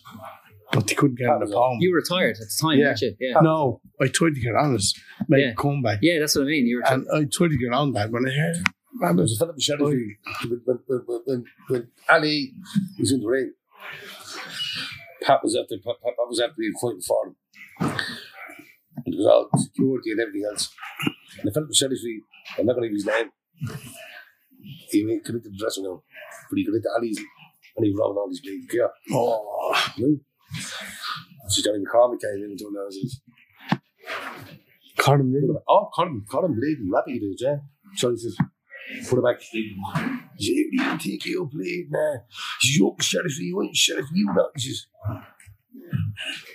but 0.70 0.86
they 0.86 0.94
couldn't 0.94 1.18
get 1.18 1.28
on 1.30 1.40
the 1.40 1.52
palm. 1.52 1.78
You 1.80 1.90
were 1.90 1.96
retired 1.96 2.36
at 2.36 2.46
the 2.46 2.58
time, 2.62 2.78
Yeah. 2.78 2.84
weren't 2.90 3.00
you? 3.00 3.16
Yeah. 3.18 3.40
no, 3.40 3.80
I 4.00 4.06
tried 4.06 4.34
to 4.36 4.40
get 4.40 4.54
on 4.54 4.76
it, 4.76 4.84
make 5.28 5.40
Yeah. 5.42 5.50
a 5.50 5.54
comeback, 5.56 5.98
Yeah, 6.00 6.20
that's 6.20 6.36
what 6.36 6.42
I 6.42 6.46
mean. 6.46 6.66
You 6.68 6.76
were. 6.76 6.92
and 6.92 7.06
I 7.12 7.24
tried 7.36 7.48
to 7.48 7.56
get 7.58 7.72
on 7.72 7.92
that 7.94 8.12
when 8.12 8.24
I 8.28 8.30
heard. 8.30 8.58
Man, 8.98 9.16
There 9.16 9.22
was 9.24 9.34
a 9.34 9.38
Philip 9.38 9.60
Sheriff 9.60 9.80
when, 9.82 10.16
when, 10.64 10.78
when, 10.86 11.20
when, 11.26 11.44
when 11.68 11.88
Ali 12.08 12.52
was 12.98 13.12
in 13.12 13.20
the 13.20 13.26
ring. 13.26 13.52
Pat 15.22 15.40
was 15.42 15.56
after 15.56 15.76
Pat, 15.76 15.96
Pat 16.02 16.14
was 16.28 16.40
after 16.40 16.54
being 16.58 16.72
fighting 16.80 17.00
for 17.02 17.26
him. 17.26 17.36
It 19.04 19.14
was 19.16 19.26
all 19.26 19.50
security 19.58 20.12
and 20.12 20.20
everything 20.20 20.48
else. 20.50 20.70
And 21.38 21.48
the 21.48 21.52
Philip 21.52 21.74
Sheriff, 21.74 21.98
I'm 22.58 22.66
not 22.66 22.74
going 22.74 22.84
to 22.84 22.88
give 22.88 22.96
his 22.96 23.06
name. 23.06 23.30
He 24.90 25.04
went 25.04 25.24
come 25.24 25.36
into 25.36 25.50
the 25.50 25.58
dressing 25.58 25.84
room, 25.84 26.00
but 26.48 26.56
he 26.56 26.64
got 26.64 26.74
into 26.74 26.88
Ali's 26.96 27.18
and 27.76 27.84
he 27.86 27.94
rolling 27.96 28.16
all 28.16 28.28
his 28.28 28.40
bleeding 28.40 28.66
gear. 28.70 28.90
oh, 29.12 29.72
Right? 29.98 30.20
So 31.48 31.62
Johnny 31.62 31.84
McCormack 31.84 32.20
came 32.20 32.42
in 32.44 32.50
and 32.50 32.58
told 32.58 32.72
him, 32.72 32.80
I 32.80 32.84
was 32.84 33.20
caught 34.96 35.20
him 35.20 35.34
in. 35.34 35.54
Oh, 35.68 35.90
caught 35.94 36.08
him 36.08 36.24
bleeding, 36.54 36.90
rapid 36.92 37.20
yeah. 37.38 37.56
So 37.96 38.10
he 38.10 38.16
says, 38.16 38.36
put 39.08 39.18
it 39.18 39.24
back. 39.24 39.40
He 39.40 39.76
says, 40.36 40.54
you 40.70 40.98
think 40.98 41.26
you're 41.26 41.46
bleeding 41.46 41.88
now. 41.90 42.14
He 42.60 42.68
says, 42.68 42.78
you're 42.78 42.96
sheriff, 43.00 43.38
you 43.38 43.62
ain't 43.62 43.76
sheriff, 43.76 44.06
you 44.12 44.26
not. 44.26 44.50
He 44.54 44.60
says, 44.62 44.86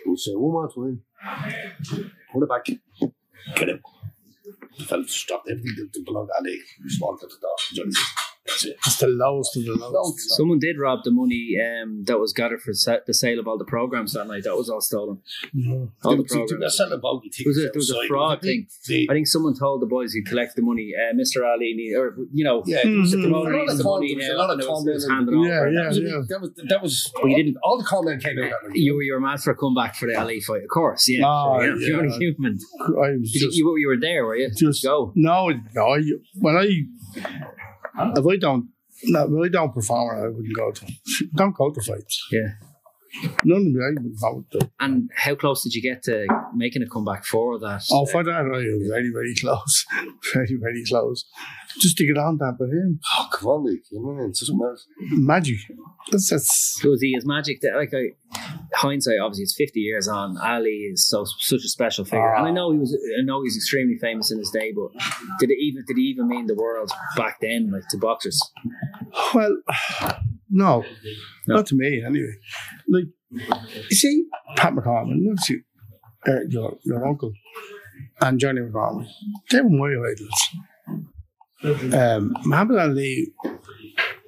we'll 0.05 0.17
say 0.17 0.32
one 0.34 0.51
more 0.51 0.69
time. 0.69 1.01
Put 2.34 2.43
it 2.43 2.49
back. 2.49 2.65
Get 3.55 3.69
him. 3.69 3.82
The 4.77 4.86
fella 4.86 5.07
stopped 5.07 5.49
everything 5.49 5.89
that 5.93 6.05
belonged 6.05 6.29
to 6.29 6.36
Ali. 6.39 6.51
He 6.51 6.84
just 6.88 7.01
walked 7.01 7.23
out 7.23 7.29
the 7.29 7.38
door. 7.41 7.91
Johnny 8.47 8.57
says, 8.57 8.61
that's 8.61 8.65
it. 8.65 8.77
It's 8.85 8.97
the 8.97 9.07
lowest 9.07 9.57
of 9.57 9.65
the 9.65 9.73
lowest. 9.75 10.29
Someone 10.35 10.59
did 10.59 10.77
rob 10.79 10.99
the 11.03 11.11
money 11.11 11.55
um, 11.61 12.03
that 12.05 12.19
was 12.19 12.33
gathered 12.33 12.61
for 12.61 12.73
sa- 12.73 12.97
the 13.05 13.13
sale 13.13 13.39
of 13.39 13.47
all 13.47 13.57
the 13.57 13.65
programs 13.65 14.13
that 14.13 14.25
night. 14.27 14.43
That 14.43 14.55
was 14.57 14.69
all 14.69 14.81
stolen. 14.81 15.19
No. 15.53 15.91
All 16.03 16.17
the 16.17 16.23
They- 16.23 16.29
they- 16.29 16.35
They're 16.39 16.47
programs. 16.47 16.77
selling 16.77 16.99
bogey 17.01 17.29
There 17.37 17.43
was 17.49 17.57
a, 17.57 17.61
tickets 17.67 17.87
there 17.87 17.97
was 17.97 18.05
a 18.05 18.07
fraud 18.07 18.41
They- 18.41 18.47
thing. 18.47 18.67
they- 18.87 19.07
I 19.09 19.13
think 19.13 19.27
someone 19.27 19.53
told 19.57 19.81
the 19.81 19.85
boys 19.85 20.13
who 20.13 20.23
collected 20.23 20.55
the 20.57 20.65
money, 20.65 20.91
uh, 20.97 21.13
Mr. 21.15 21.45
Ali, 21.45 21.93
or 21.95 22.15
you 22.33 22.43
know, 22.43 22.63
Yeah, 22.65 22.81
there 22.83 22.97
was 22.97 23.13
a 23.13 23.17
Mhm. 23.17 23.31
lot 23.31 23.51
needs 23.51 23.71
of 23.73 23.77
the 23.77 23.83
money 23.83 24.09
comments, 24.13 24.33
a 24.33 24.35
lot 24.37 24.49
of 24.49 24.57
was- 24.57 24.67
was 24.67 24.83
comments. 24.85 25.07
handed 25.09 25.35
over. 25.35 25.47
Yeah, 25.47 25.81
That 25.81 25.87
was, 25.89 25.97
yeah. 25.99 26.21
that 26.29 26.41
was 26.41 26.51
that 26.69 26.81
was. 26.81 27.11
But 27.21 27.29
you 27.29 27.37
didn't- 27.37 27.57
All 27.63 27.77
the 27.77 27.83
comment 27.85 28.23
came 28.23 28.39
out. 28.39 28.51
You 28.73 28.95
were 28.95 29.03
you 29.03 29.13
were 29.13 29.19
mad 29.21 29.39
for 29.41 29.51
a 29.51 29.55
comeback 29.55 29.95
for 29.95 30.07
the 30.07 30.15
Ali 30.19 30.41
fight, 30.41 30.63
of 30.63 30.69
course. 30.69 31.07
Yeah, 31.07 31.21
Oh, 31.25 31.61
yeah. 31.61 31.75
yeah. 31.77 31.87
You're 31.87 31.99
only 32.03 32.17
human. 32.17 32.57
I 32.81 33.11
was 33.19 33.33
you, 33.35 33.41
just, 33.45 33.57
you, 33.57 33.75
you 33.77 33.87
were 33.87 33.97
there, 33.99 34.25
were 34.25 34.35
you? 34.35 34.49
just 34.55 34.83
go. 34.83 35.11
No, 35.15 35.49
no. 35.75 35.83
I, 35.93 36.01
when 36.39 36.55
I, 36.57 36.67
if 37.95 38.25
I 38.25 38.37
don't, 38.37 38.69
no, 39.03 39.25
if 39.25 39.45
I 39.45 39.49
don't 39.49 39.73
perform, 39.73 40.17
uh, 40.17 40.25
I 40.25 40.27
wouldn't 40.29 40.55
go 40.55 40.71
to. 40.71 40.85
Don't 41.35 41.55
go 41.55 41.71
to 41.71 41.81
fights. 41.81 42.27
Yeah. 42.31 42.49
None 43.43 43.57
of 43.57 43.64
me, 43.64 43.80
I 43.82 44.32
wouldn't. 44.32 44.72
And 44.80 45.09
how 45.16 45.36
close 45.36 45.64
did 45.64 45.74
you 45.74 45.82
get 45.82 46.03
to 46.03 46.27
making 46.56 46.81
a 46.84 46.88
comeback 46.88 47.26
for 47.26 47.60
that? 47.60 47.84
Oh, 47.91 48.06
for 48.06 48.23
that, 48.23 48.31
I 48.31 48.41
was 48.44 48.88
very, 48.90 49.11
very 49.11 49.35
close. 49.35 49.85
very, 50.34 50.57
very 50.60 50.84
close. 50.85 51.26
Just 51.80 51.98
to 51.98 52.06
get 52.06 52.18
on 52.18 52.38
that 52.38 52.57
with 52.60 52.72
him. 52.72 52.99
Oh, 53.18 53.27
come 53.31 53.49
on, 53.49 53.65
Luke. 53.65 53.84
You 53.91 54.02
know, 54.02 54.26
it's 54.27 54.40
just 54.40 54.53
mad. 54.53 54.76
Magic. 55.11 55.57
That's, 56.11 56.30
that's 56.30 56.84
was 56.84 57.02
he 57.02 57.15
as 57.15 57.26
magic 57.26 57.61
that 57.61 57.76
like 57.76 57.94
I 57.94 58.15
hindsight 58.73 59.19
obviously 59.22 59.44
it's 59.44 59.56
50 59.56 59.80
years 59.80 60.07
on 60.07 60.38
ali 60.38 60.69
is 60.91 61.07
so 61.07 61.26
such 61.40 61.64
a 61.64 61.68
special 61.68 62.06
figure 62.06 62.34
and 62.34 62.48
i 62.48 62.49
ah. 62.49 62.53
know 62.53 62.72
he 62.72 62.77
was 62.77 62.98
i 63.19 63.22
know 63.22 63.44
he's 63.44 63.57
extremely 63.57 63.98
famous 63.98 64.31
in 64.31 64.40
his 64.40 64.49
day 64.49 64.72
but 64.73 64.90
did 65.40 65.52
it 65.52 65.57
even 65.60 65.84
did 65.85 65.98
he 65.98 66.03
even 66.03 66.27
mean 66.27 66.48
the 66.48 66.56
world 66.56 66.90
back 67.18 67.40
then 67.41 67.69
like 67.72 67.88
to 67.90 67.98
boxers 67.98 68.41
Well, 69.34 69.57
no, 70.52 70.84
not 71.48 71.65
to 71.68 71.76
me 71.76 72.03
anyway. 72.06 72.34
Like, 72.90 73.06
you 73.32 73.95
see, 73.95 74.26
Pat 74.57 74.73
McCormack, 74.73 75.15
you 75.49 75.61
uh, 76.28 76.41
your, 76.49 76.78
your 76.84 77.07
uncle, 77.07 77.32
and 78.19 78.40
Johnny 78.40 78.61
McCormack, 78.61 79.07
they 79.49 79.61
were 79.61 79.69
my 79.69 80.11
idols. 80.11 81.94
Um, 81.94 82.34
Muhammad 82.44 82.80
Ali, 82.80 83.34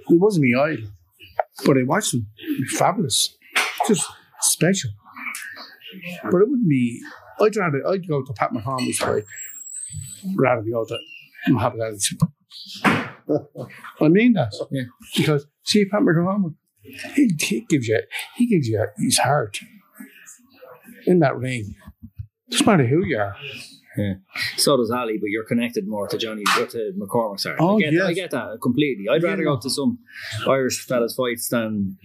he 0.07 0.17
wasn't 0.17 0.45
my 0.49 0.63
idol, 0.63 0.89
but 1.65 1.77
I 1.77 1.83
watched 1.83 2.13
him. 2.13 2.27
Fabulous, 2.77 3.35
just 3.87 4.09
special. 4.39 4.91
But 6.23 6.41
it 6.41 6.49
wouldn't 6.49 6.69
be, 6.69 7.01
I'd 7.39 7.55
rather, 7.55 7.85
I'd 7.87 8.07
go 8.07 8.23
to 8.23 8.33
Pat 8.33 8.51
McCormack's 8.51 8.99
fight 8.99 9.23
rather 10.35 10.61
than 10.61 10.71
go 10.71 10.85
to 10.85 10.97
Muhammad 11.47 11.81
Ali's 11.81 12.15
I 14.01 14.07
mean 14.09 14.33
that. 14.33 14.53
Yeah. 14.71 14.83
Because 15.15 15.45
see 15.63 15.85
Pat 15.85 16.01
McCormack, 16.01 16.53
he, 17.15 17.29
he 17.39 17.61
gives 17.69 17.87
you 17.87 17.99
he 18.37 18.47
gives 18.47 18.67
you 18.67 18.85
his 18.97 19.17
heart 19.19 19.59
in 21.05 21.19
that 21.19 21.37
ring. 21.37 21.75
Doesn't 22.49 22.65
matter 22.67 22.85
who 22.87 23.03
you 23.05 23.17
are. 23.17 23.35
yeah 23.97 24.13
so 24.57 24.75
does 24.75 24.89
ali 24.89 25.17
but 25.21 25.27
you're 25.29 25.45
connected 25.45 25.87
more 25.87 26.07
to 26.07 26.17
johnny 26.17 26.41
or 26.59 26.65
to 26.65 26.91
mccormack 26.99 27.39
sorry 27.39 27.57
Oh, 27.59 27.77
I, 27.77 27.81
get, 27.81 28.01
I 28.01 28.13
get 28.13 28.31
that 28.31 28.57
completely 28.61 29.05
i'd 29.11 29.21
rather 29.21 29.43
go 29.43 29.59
to 29.59 29.69
some 29.69 29.99
irish 30.47 30.83
fellas 30.87 31.13
fights 31.15 31.47
than 31.49 31.95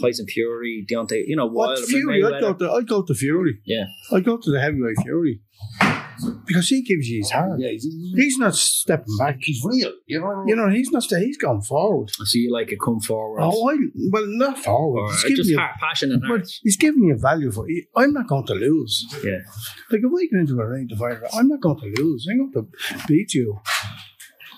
tyson 0.00 0.26
fury 0.28 0.86
Deontay, 0.88 1.24
you 1.26 1.34
know 1.34 1.46
What 1.46 1.78
Fury? 1.88 2.22
I'd 2.24 2.40
go 2.40 2.54
to 2.54 2.70
I'd 2.70 2.86
go 2.86 3.02
to 3.02 3.14
Fury. 3.14 3.54
yeah 3.64 3.86
I'd 4.12 4.24
go 4.24 4.36
to 4.36 4.48
the 4.50 4.60
heavyweight 4.60 4.98
Fury. 5.02 5.40
Because 6.46 6.68
he 6.68 6.82
gives 6.82 7.08
you 7.08 7.18
his 7.18 7.30
oh, 7.34 7.38
hand. 7.38 7.60
Yeah, 7.60 7.70
he's, 7.70 7.84
he's, 7.84 8.14
He's 8.14 8.38
not 8.38 8.54
stepping 8.54 9.16
back. 9.18 9.38
he's 9.40 9.62
real. 9.64 9.92
You 10.06 10.20
know 10.20 10.26
what 10.26 10.32
I 10.34 10.38
mean? 10.40 10.48
You 10.48 10.56
know, 10.56 10.68
he's 10.68 10.90
not. 10.90 11.04
He's 11.04 11.36
going 11.38 11.62
forward. 11.62 12.10
I 12.10 12.12
so 12.18 12.24
see 12.24 12.40
you 12.40 12.52
like 12.52 12.72
a 12.72 12.76
come 12.76 13.00
forward. 13.00 13.40
Oh, 13.42 13.70
I, 13.70 13.76
well, 14.10 14.26
not 14.26 14.58
forward. 14.58 15.00
or 15.02 15.10
He's 15.12 15.22
giving 15.22 15.36
just 15.36 15.50
you, 15.50 15.58
heart, 15.58 15.76
passion 15.80 16.12
and 16.12 16.20
but 16.22 16.28
heart. 16.28 16.48
he's 16.62 16.76
giving 16.76 17.04
you 17.04 17.16
value 17.16 17.50
for. 17.50 17.66
I'm 17.96 18.12
not 18.12 18.26
going 18.28 18.46
to 18.46 18.54
lose. 18.54 19.06
Yeah. 19.24 19.38
Like 19.90 20.00
if 20.02 20.12
I 20.12 20.26
get 20.30 20.40
into 20.40 20.60
a 20.60 20.66
ring 20.66 20.88
to 20.88 20.96
fight, 20.96 21.18
I'm 21.34 21.48
not 21.48 21.60
going 21.60 21.78
to 21.78 22.02
lose. 22.02 22.26
I'm 22.30 22.50
going 22.52 22.52
to 22.52 23.06
beat 23.06 23.34
you. 23.34 23.58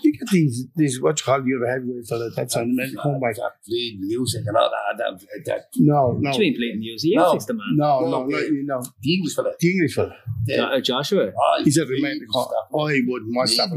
You 0.07 0.13
get 0.13 0.29
these 0.31 0.67
these 0.77 1.01
what 1.03 1.19
you 1.19 1.25
call 1.25 1.43
the 1.43 1.53
other 1.57 1.67
heavyweight 1.73 2.07
fella 2.09 2.31
that's 2.37 2.57
on 2.57 2.69
the 2.71 2.75
men 2.77 2.95
come 3.03 3.19
back. 3.21 3.37
that 3.37 3.53
bleed 3.67 3.99
music 4.01 4.43
and 4.47 4.57
all 4.57 4.71
that. 4.71 4.99
That, 4.99 5.45
that 5.47 5.61
No, 5.77 6.13
no, 6.21 6.31
do 6.33 6.37
you 6.39 6.45
mean 6.45 6.55
bleeding 6.59 6.79
music? 6.81 7.11
No. 7.15 7.35
the 7.35 7.55
man. 7.55 7.67
no, 7.75 8.01
No, 8.01 8.11
no, 8.11 8.27
no, 8.27 8.39
yeah. 8.39 8.45
you 8.47 8.65
know, 8.65 8.83
the 9.03 9.15
English 9.15 9.35
fella. 9.35 9.53
the 9.59 9.69
English 9.71 9.95
fella. 9.95 10.15
Yeah. 10.47 10.65
Uh, 10.65 10.81
Joshua. 10.81 11.33
Oh, 11.37 11.63
He 11.65 11.71
said 11.71 11.87
bleed 11.87 12.03
remain 12.03 12.19
the 12.21 12.27
stuff. 12.31 12.49
call. 12.71 12.89
I 12.89 13.01
wouldn't 13.07 13.35
watch 13.35 13.57
that. 13.57 13.69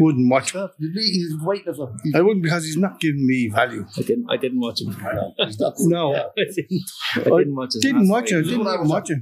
Bleed 0.00 0.06
blues. 0.06 0.14
Wouldn't 0.14 0.30
watch. 0.30 0.48
Stuff. 0.50 0.70
He's 0.78 0.90
bleed- 0.90 1.12
He's 1.12 1.34
waiting 1.42 1.74
for. 1.74 1.94
He's, 2.02 2.14
I 2.14 2.20
wouldn't 2.20 2.42
because 2.42 2.64
he's 2.64 2.76
not 2.76 2.98
giving 3.00 3.26
me 3.26 3.48
value. 3.48 3.86
I 3.96 4.02
didn't. 4.02 4.26
I 4.30 4.36
didn't 4.36 4.60
watch 4.60 4.80
him. 4.80 4.96
I 5.04 5.12
know. 5.14 5.34
He's 5.38 5.60
not 5.60 5.74
good. 5.76 5.88
No. 5.88 6.12
Yeah. 6.12 6.22
I 6.38 6.44
didn't. 6.54 6.82
I 7.16 7.20
oh, 7.30 7.38
didn't 7.38 7.54
watch 7.56 7.72
his 7.74 7.82
Didn't 7.82 8.08
watch 8.08 8.30
fight. 8.30 8.38
it. 8.38 8.42
Didn't 8.42 8.60
even 8.60 8.88
watch 8.88 9.10
it. 9.10 9.18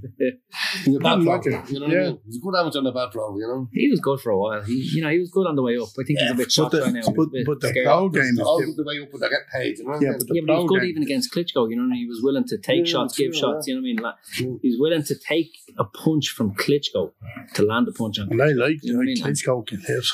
He's 0.85 0.97
a 0.97 0.99
bad 1.01 1.15
Didn't 1.17 1.25
watch 1.27 1.47
it. 1.47 1.71
You 1.71 1.81
know 1.81 1.87
what 1.87 1.95
Yeah. 1.95 2.01
I 2.01 2.05
mean? 2.07 2.19
He's 2.27 2.37
a 2.37 2.41
good 2.41 2.55
amateur 2.59 2.79
on 2.79 2.85
the 2.85 2.93
bad 2.93 3.11
pro, 3.13 3.37
you 3.39 3.47
know? 3.47 3.69
He 3.73 3.89
was 3.91 4.01
good 4.01 4.21
for 4.21 4.31
a 4.31 4.39
while. 4.39 4.63
He, 4.63 4.75
you 4.95 5.03
know, 5.03 5.11
he 5.11 5.19
was 5.19 5.31
good 5.31 5.47
on 5.47 5.57
the 5.57 5.63
way 5.63 5.77
up. 5.79 5.89
I 5.99 6.05
think 6.05 6.19
he's 6.21 6.31
a 6.31 6.35
bit 6.35 6.47
But 6.47 6.53
shocked 6.53 6.73
the, 6.73 6.83
right 6.83 6.93
now. 6.93 7.03
But, 7.07 7.29
but 7.47 7.61
the 7.61 7.73
pro 7.85 8.09
game 8.09 8.23
is 8.23 8.41
oh, 8.41 8.45
All 8.45 8.59
the 8.61 8.85
way 8.85 9.01
up 9.03 9.13
when 9.13 9.21
they 9.21 9.29
get 9.29 9.47
paid, 9.53 9.79
you 9.79 9.85
know? 9.87 9.99
Yeah, 10.01 10.13
but 10.19 10.27
the 10.29 10.35
Yeah, 10.35 10.43
but 10.47 10.53
he 10.55 10.61
was 10.63 10.69
good 10.69 10.81
game. 10.81 10.91
even 10.91 11.03
against 11.03 11.33
Klitschko. 11.35 11.71
You 11.71 11.77
know, 11.77 11.83
and 11.85 11.95
he 11.95 12.07
was 12.07 12.21
willing 12.23 12.45
to 12.45 12.59
take 12.59 12.87
Yeah, 12.87 12.93
shots, 12.93 13.17
give 13.17 13.33
true, 13.33 13.41
shots. 13.41 13.67
You 13.67 13.75
know 13.75 13.81
what 13.81 13.87
I 13.87 13.93
mean? 13.93 13.97
Like, 13.97 14.15
True. 14.33 14.59
he's 14.63 14.79
willing 14.79 15.03
to 15.05 15.15
take 15.17 15.51
a 15.79 15.85
punch 15.85 16.29
from 16.31 16.55
Klitschko 16.55 17.13
to 17.55 17.63
land 17.63 17.89
a 17.89 17.93
punch 17.93 18.19
on. 18.19 18.29
And 18.31 18.43
I 18.43 18.49
like 18.53 18.79
You 18.83 18.95
know 18.95 19.01
I 19.01 19.05
like 19.05 19.19
Klitschko 19.35 19.67
can 19.67 19.81
hit. 19.81 20.05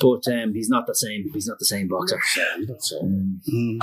But 0.00 0.26
um, 0.32 0.54
he's 0.54 0.68
not 0.68 0.86
the 0.86 0.94
same. 0.94 1.30
He's 1.32 1.46
not 1.46 1.58
the 1.58 1.64
same 1.66 1.88
boxer. 1.88 2.20
He's. 2.58 2.92
Um, 3.00 3.40
Mm. 3.52 3.78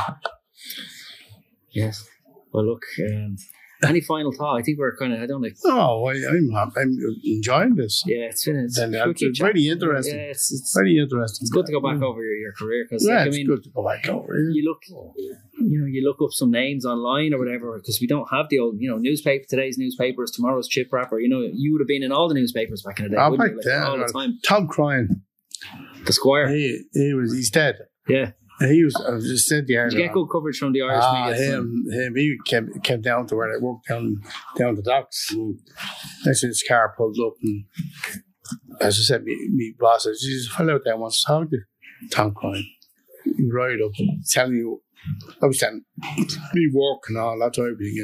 yes. 1.71 2.07
Well, 2.53 2.65
look. 2.65 2.83
Um, 2.99 3.37
any 3.83 3.99
final 4.01 4.31
thought? 4.31 4.59
I 4.59 4.61
think 4.61 4.77
we're 4.77 4.95
kind 4.95 5.11
of. 5.13 5.21
I 5.21 5.25
don't 5.25 5.41
know. 5.41 5.49
No, 5.63 6.05
I, 6.07 6.11
I'm. 6.11 6.49
I'm 6.77 6.99
enjoying 7.23 7.75
this. 7.75 8.03
Yeah, 8.05 8.25
it's 8.25 8.45
been. 8.45 8.57
It's, 8.57 8.77
And 8.77 8.91
we'll 8.91 8.99
that's- 8.99 9.17
keep 9.17 9.29
it's 9.29 9.39
very 9.39 9.67
interesting. 9.67 10.15
Yeah, 10.15 10.21
it's 10.25 10.51
it's, 10.51 10.73
Very 10.75 10.97
interesting. 10.99 11.43
it's 11.45 11.49
good 11.49 11.65
to 11.65 11.71
go 11.71 11.81
back 11.81 11.99
over 12.01 12.21
your, 12.21 12.35
your 12.35 12.51
career 12.53 12.85
because 12.87 13.07
Yeah, 13.07 13.15
like, 13.15 13.23
I 13.23 13.27
it's 13.29 13.37
mean, 13.37 13.47
good 13.47 13.63
to 13.63 13.69
go 13.69 13.83
back 13.83 14.07
over. 14.07 14.37
Yeah. 14.37 14.51
you 14.53 14.63
look, 14.69 14.83
you 15.57 15.79
know, 15.79 15.85
you 15.87 16.03
look 16.07 16.17
up 16.21 16.31
some 16.31 16.51
names 16.51 16.85
online 16.85 17.33
or 17.33 17.39
whatever 17.39 17.75
because 17.79 17.99
we 17.99 18.05
don't 18.05 18.27
have 18.29 18.47
the 18.49 18.59
old, 18.59 18.75
you 18.79 18.87
know, 18.89 18.97
newspaper. 18.97 19.45
Today's 19.49 19.77
newspaper 19.79 20.23
is 20.25 20.31
tomorrow's 20.31 20.67
chip 20.67 20.89
wrapper. 20.93 21.19
You 21.19 21.29
know, 21.29 21.41
you 21.51 21.71
would 21.73 21.81
have 21.81 21.87
been 21.87 22.03
in 22.03 22.11
all 22.11 22.27
the 22.27 22.35
newspapers 22.35 22.83
back 22.83 22.99
in 22.99 23.05
the 23.05 23.11
day, 23.11 23.17
Oh, 23.19 23.31
wouldn't 23.31 23.39
back 23.39 23.51
you? 23.51 23.57
Like, 23.57 23.65
then, 23.65 23.83
all 23.83 23.97
the 23.97 24.13
time. 24.13 24.37
Tom 24.45 24.67
Cryan, 24.67 25.23
The 26.05 26.13
Squire, 26.13 26.47
he, 26.49 26.83
he 26.93 27.13
was 27.13 27.33
he's 27.33 27.49
dead. 27.51 27.75
yeah. 28.07 28.31
He 28.59 28.83
was. 28.83 28.95
I 28.95 29.17
just 29.19 29.47
said 29.47 29.65
the 29.65 29.73
Did 29.73 29.93
you 29.93 29.97
get 30.05 30.13
good 30.13 30.27
coverage 30.31 30.59
from 30.59 30.71
the 30.71 30.83
Irish 30.83 31.03
Ah, 31.03 31.29
media? 31.29 31.41
him, 31.43 31.83
him. 31.91 32.15
He 32.15 32.37
kept 32.45 32.83
kept 32.83 33.01
down 33.01 33.25
to 33.27 33.35
where 33.35 33.51
I 33.51 33.57
walked 33.59 33.87
down 33.87 34.21
down 34.55 34.75
the 34.75 34.83
docks. 34.83 35.33
Next 36.25 36.41
his 36.41 36.63
car 36.67 36.93
pulled 36.95 37.17
up, 37.25 37.33
and 37.41 37.65
as 38.79 38.99
I 38.99 39.01
said, 39.01 39.23
me, 39.23 39.35
me 39.51 39.73
boss 39.79 40.03
says, 40.03 40.21
"There's 40.23 40.45
a 40.47 40.55
fellow 40.55 40.75
out 40.75 40.81
there 40.85 40.95
wants 40.95 41.23
to 41.23 41.27
talk 41.27 41.49
to 41.49 41.55
you." 41.57 42.09
Tom 42.11 42.35
Cryan, 42.35 42.67
right 43.51 43.79
up, 43.83 43.93
telling 44.29 44.53
you, 44.53 44.83
I 45.41 45.47
was 45.47 45.57
telling 45.57 45.83
me 46.53 46.69
work 46.71 47.01
and 47.09 47.17
all 47.17 47.39
that 47.39 47.55
type 47.55 47.65
of 47.71 47.79
thing. 47.79 47.95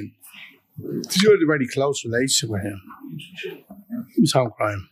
And 0.79 1.05
you 1.21 1.31
had 1.31 1.41
a 1.43 1.45
very 1.45 1.67
close 1.67 2.03
relationship 2.03 2.49
with 2.49 2.63
him. 2.63 2.81
Tom 4.33 4.49
Cryan 4.57 4.87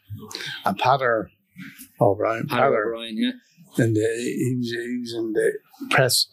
and 0.64 0.78
Patter 0.78 1.30
O'Brien. 2.00 2.48
Patter, 2.48 2.94
O'Brien, 2.94 3.16
yeah. 3.18 3.84
and 3.84 3.96
uh, 3.98 4.02
he 4.02 4.56
was 4.58 4.70
he 4.72 4.98
was 5.00 5.14
in 5.14 5.34
the 5.34 5.54
press. 5.92 6.28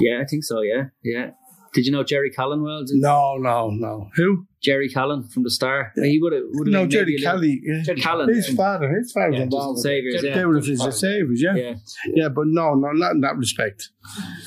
Yeah, 0.00 0.20
I 0.22 0.24
think 0.26 0.44
so, 0.44 0.60
yeah. 0.62 0.84
Yeah. 1.02 1.30
Did 1.72 1.86
you 1.86 1.92
know 1.92 2.04
Gerry 2.04 2.30
Callan 2.30 2.62
well? 2.62 2.84
Did- 2.84 2.96
No, 3.00 3.36
no, 3.38 3.70
no. 3.70 4.10
Who? 4.16 4.46
Gerry 4.62 4.88
Callan 4.88 5.24
from 5.28 5.42
the 5.42 5.50
Star? 5.50 5.92
He 5.96 6.18
would 6.22 6.32
have. 6.32 6.42
Would 6.52 6.68
have 6.68 6.72
No, 6.72 6.86
Jerry 6.86 7.06
maybe 7.12 7.22
a 7.22 7.26
Kelly. 7.26 7.60
yeah. 7.64 7.82
Gerry 7.82 8.00
Callan. 8.00 8.28
His 8.32 8.48
father, 8.50 8.88
his 8.96 9.10
father 9.12 9.30
was 9.30 9.38
Yeah, 9.38 9.42
involved. 9.44 9.76
just 9.78 9.82
the 9.84 9.88
Saviours, 9.88 10.22
yeah. 10.24 10.34
They 10.34 10.44
were 10.44 10.60
the 10.60 10.92
saviors, 10.92 11.42
yeah. 11.42 11.54
Yeah. 11.54 11.74
yeah. 12.14 12.28
but 12.28 12.44
no, 12.46 12.74
no, 12.74 12.92
not 12.92 13.12
in 13.12 13.20
that 13.22 13.36
respect. 13.36 13.90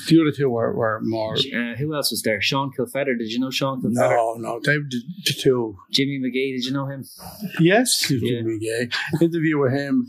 The 0.08 0.20
other 0.20 0.32
two 0.32 0.48
were, 0.50 0.74
were 0.74 1.00
more. 1.02 1.34
Uh, 1.34 1.74
who 1.76 1.94
else 1.94 2.10
was 2.10 2.22
there? 2.22 2.40
Sean 2.40 2.70
Kilfeather. 2.76 3.16
Did 3.18 3.30
you 3.32 3.38
know 3.40 3.50
Sean 3.50 3.80
Kilfeather? 3.82 3.92
No, 3.94 4.34
no, 4.38 4.60
they 4.64 4.78
were 4.78 4.84
the, 4.88 5.02
the 5.26 5.32
two. 5.32 5.76
Jimmy 5.92 6.18
Magee. 6.20 6.54
Did 6.56 6.64
you 6.66 6.72
know 6.72 6.86
him? 6.86 7.04
Yes, 7.60 8.10
Yeah. 8.10 8.40
Jimmy 8.40 8.58
Gay. 8.58 8.88
Interview 9.20 9.58
with 9.58 9.72
him. 9.72 10.06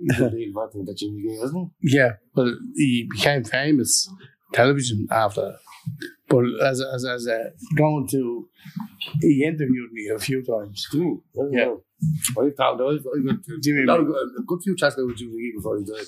He's 0.00 0.18
a 0.20 0.28
lead 0.28 0.52
veteran 0.54 0.84
that 0.86 0.96
Jimmy 0.96 1.22
Gay, 1.22 1.34
isn't 1.34 1.70
he? 1.80 1.96
Yeah, 1.96 2.12
but 2.34 2.54
he 2.74 3.08
became 3.10 3.44
famous 3.44 4.08
television 4.52 5.06
after. 5.10 5.54
But 6.28 6.44
as 6.62 6.80
as 6.80 7.04
as 7.04 7.26
a 7.26 7.52
going 7.76 8.08
to, 8.12 8.48
he 9.20 9.44
interviewed 9.44 9.92
me 9.92 10.10
a 10.14 10.18
few 10.18 10.44
times. 10.44 10.86
Jimmy. 10.90 11.18
Yeah. 11.52 11.74
I've 12.38 12.56
talked, 12.56 12.80
I've, 12.80 13.06
I've 13.06 13.26
got 13.26 13.62
Jimmy 13.62 13.84
a, 13.88 13.92
a 13.92 14.42
good 14.46 14.60
few 14.62 14.76
chats 14.76 14.96
with 14.96 15.16
Jimmy 15.16 15.32
Gay 15.32 15.52
before 15.56 15.78
he 15.78 15.84
died. 15.84 16.06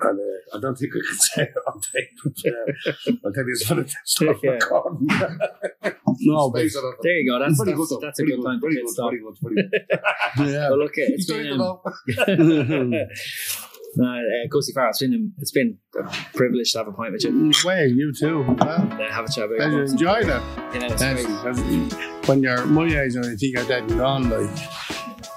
And 0.00 0.20
uh, 0.20 0.56
I 0.56 0.60
don't 0.60 0.76
think 0.76 0.92
I 0.94 1.00
can 1.06 1.18
say 1.34 1.42
it 1.42 1.54
on 1.66 1.80
tape, 1.80 2.08
but 2.22 2.36
uh, 2.46 3.18
I'll 3.24 3.32
tell 3.32 3.44
you 3.44 3.78
of 3.78 3.86
the 3.86 3.94
stuff 4.04 4.40
Yeah. 4.42 5.92
No, 6.20 6.50
but 6.50 6.60
Space 6.60 6.76
it 6.76 6.84
up. 6.84 6.94
There 7.02 7.12
you 7.12 7.30
go. 7.30 7.38
That's 7.38 7.58
that's, 7.58 7.70
good, 7.70 7.88
though. 7.88 8.00
that's 8.00 8.18
a 8.18 8.24
Very 8.24 8.36
good 8.36 8.44
time 8.44 8.60
to 8.60 8.66
very 8.66 8.74
good. 8.74 8.90
Very 8.96 9.20
good, 9.20 9.38
very 9.40 9.54
good. 9.54 10.52
yeah. 10.52 10.68
Well, 10.70 10.78
look, 10.78 10.92
it's 10.96 11.26
been 11.26 11.60
um, 11.60 11.78
know. 13.96 14.04
uh, 14.06 14.46
Gussie 14.50 14.72
Farrell. 14.72 14.90
It's 14.90 15.00
been 15.00 15.32
it's 15.38 15.50
been 15.50 15.78
a 15.98 16.02
privilege 16.34 16.72
to 16.72 16.78
have 16.78 16.88
a 16.88 16.92
pint 16.92 17.12
with 17.12 17.24
you. 17.24 17.52
Well, 17.64 17.86
you 17.86 18.12
too. 18.12 18.42
Well, 18.42 18.56
uh, 18.60 19.10
have 19.10 19.24
a 19.24 19.32
chat 19.32 19.44
about 19.44 19.60
I 19.60 19.70
your 19.70 19.84
enjoy 19.84 20.24
that. 20.24 20.74
You 20.74 20.80
know, 20.80 20.88
great. 20.96 22.28
when 22.28 22.42
you're 22.42 22.66
my 22.66 22.84
age 22.84 23.14
and 23.14 23.24
I 23.24 23.34
think 23.34 23.56
you're 23.56 23.64
dead 23.64 23.84
and 23.84 23.98
gone, 23.98 24.28
like, 24.30 24.50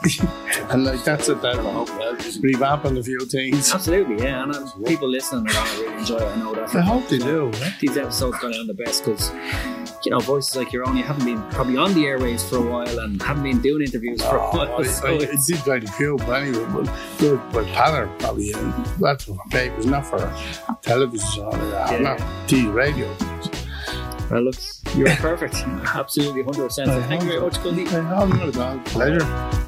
and 0.72 0.84
like 0.86 1.04
that's 1.04 1.30
it. 1.30 1.42
That 1.42 1.56
revamping 1.58 2.98
a 2.98 3.04
few 3.04 3.20
things. 3.26 3.72
Absolutely, 3.74 4.24
yeah. 4.24 4.44
And 4.44 4.56
um, 4.56 4.84
people 4.84 5.08
listening 5.08 5.48
are 5.48 5.54
going 5.54 5.68
to 5.68 5.82
really 5.84 5.98
enjoy 6.00 6.18
it. 6.18 6.24
I 6.24 6.36
know 6.38 6.56
that. 6.56 6.76
I 6.76 6.82
hope 6.82 7.08
they 7.08 7.20
do. 7.20 7.52
These 7.80 7.98
episodes 7.98 8.38
going 8.40 8.56
on 8.56 8.68
the 8.68 8.74
best 8.74 9.06
because, 9.06 9.32
you 10.04 10.12
know, 10.12 10.20
voices 10.20 10.56
like 10.56 10.72
your 10.74 10.88
own, 10.88 10.98
you 10.98 11.04
haven't 11.04 11.26
been 11.26 11.42
probably 11.52 11.78
on 11.78 11.94
the 11.94 12.06
airwaves 12.06 12.48
for 12.50 12.58
a 12.58 12.62
while 12.62 13.00
and 13.00 13.22
haven't 13.22 13.44
been 13.44 13.62
doing 13.62 13.84
interviews 13.84 14.22
for 14.24 14.38
a 14.38 14.42
Oh, 14.42 14.58
while. 14.58 14.76
I, 14.82 14.84
so 14.84 15.08
I, 15.08 15.12
I 15.12 15.14
it's- 15.16 15.46
did 15.46 15.58
very 15.60 15.82
few, 15.86 16.18
but 16.18 16.42
anyway, 16.42 16.66
but 16.74 16.90
good. 17.20 17.40
But 17.52 17.66
Patter 17.68 18.10
probably, 18.20 18.54
and 18.54 18.74
that's 19.00 19.26
for 19.26 19.38
papers, 19.52 19.86
not 19.86 20.06
for 20.08 20.18
television 20.82 21.44
or 21.44 21.56
Yeah. 21.58 22.00
not 22.00 22.20
TV, 22.48 22.74
radio. 22.74 23.08
well, 24.32 24.42
look, 24.44 24.56
you're 24.96 25.16
perfect. 25.18 25.56
Absolutely, 25.96 26.42
100%. 26.44 26.72
So 26.72 26.86
thank 27.04 27.22
you 27.22 27.28
very 27.30 27.42
much, 27.42 27.56
Gundy. 27.58 27.86
Not 27.92 28.42
at 28.48 28.58
all. 28.58 28.80
Pleasure. 28.86 29.68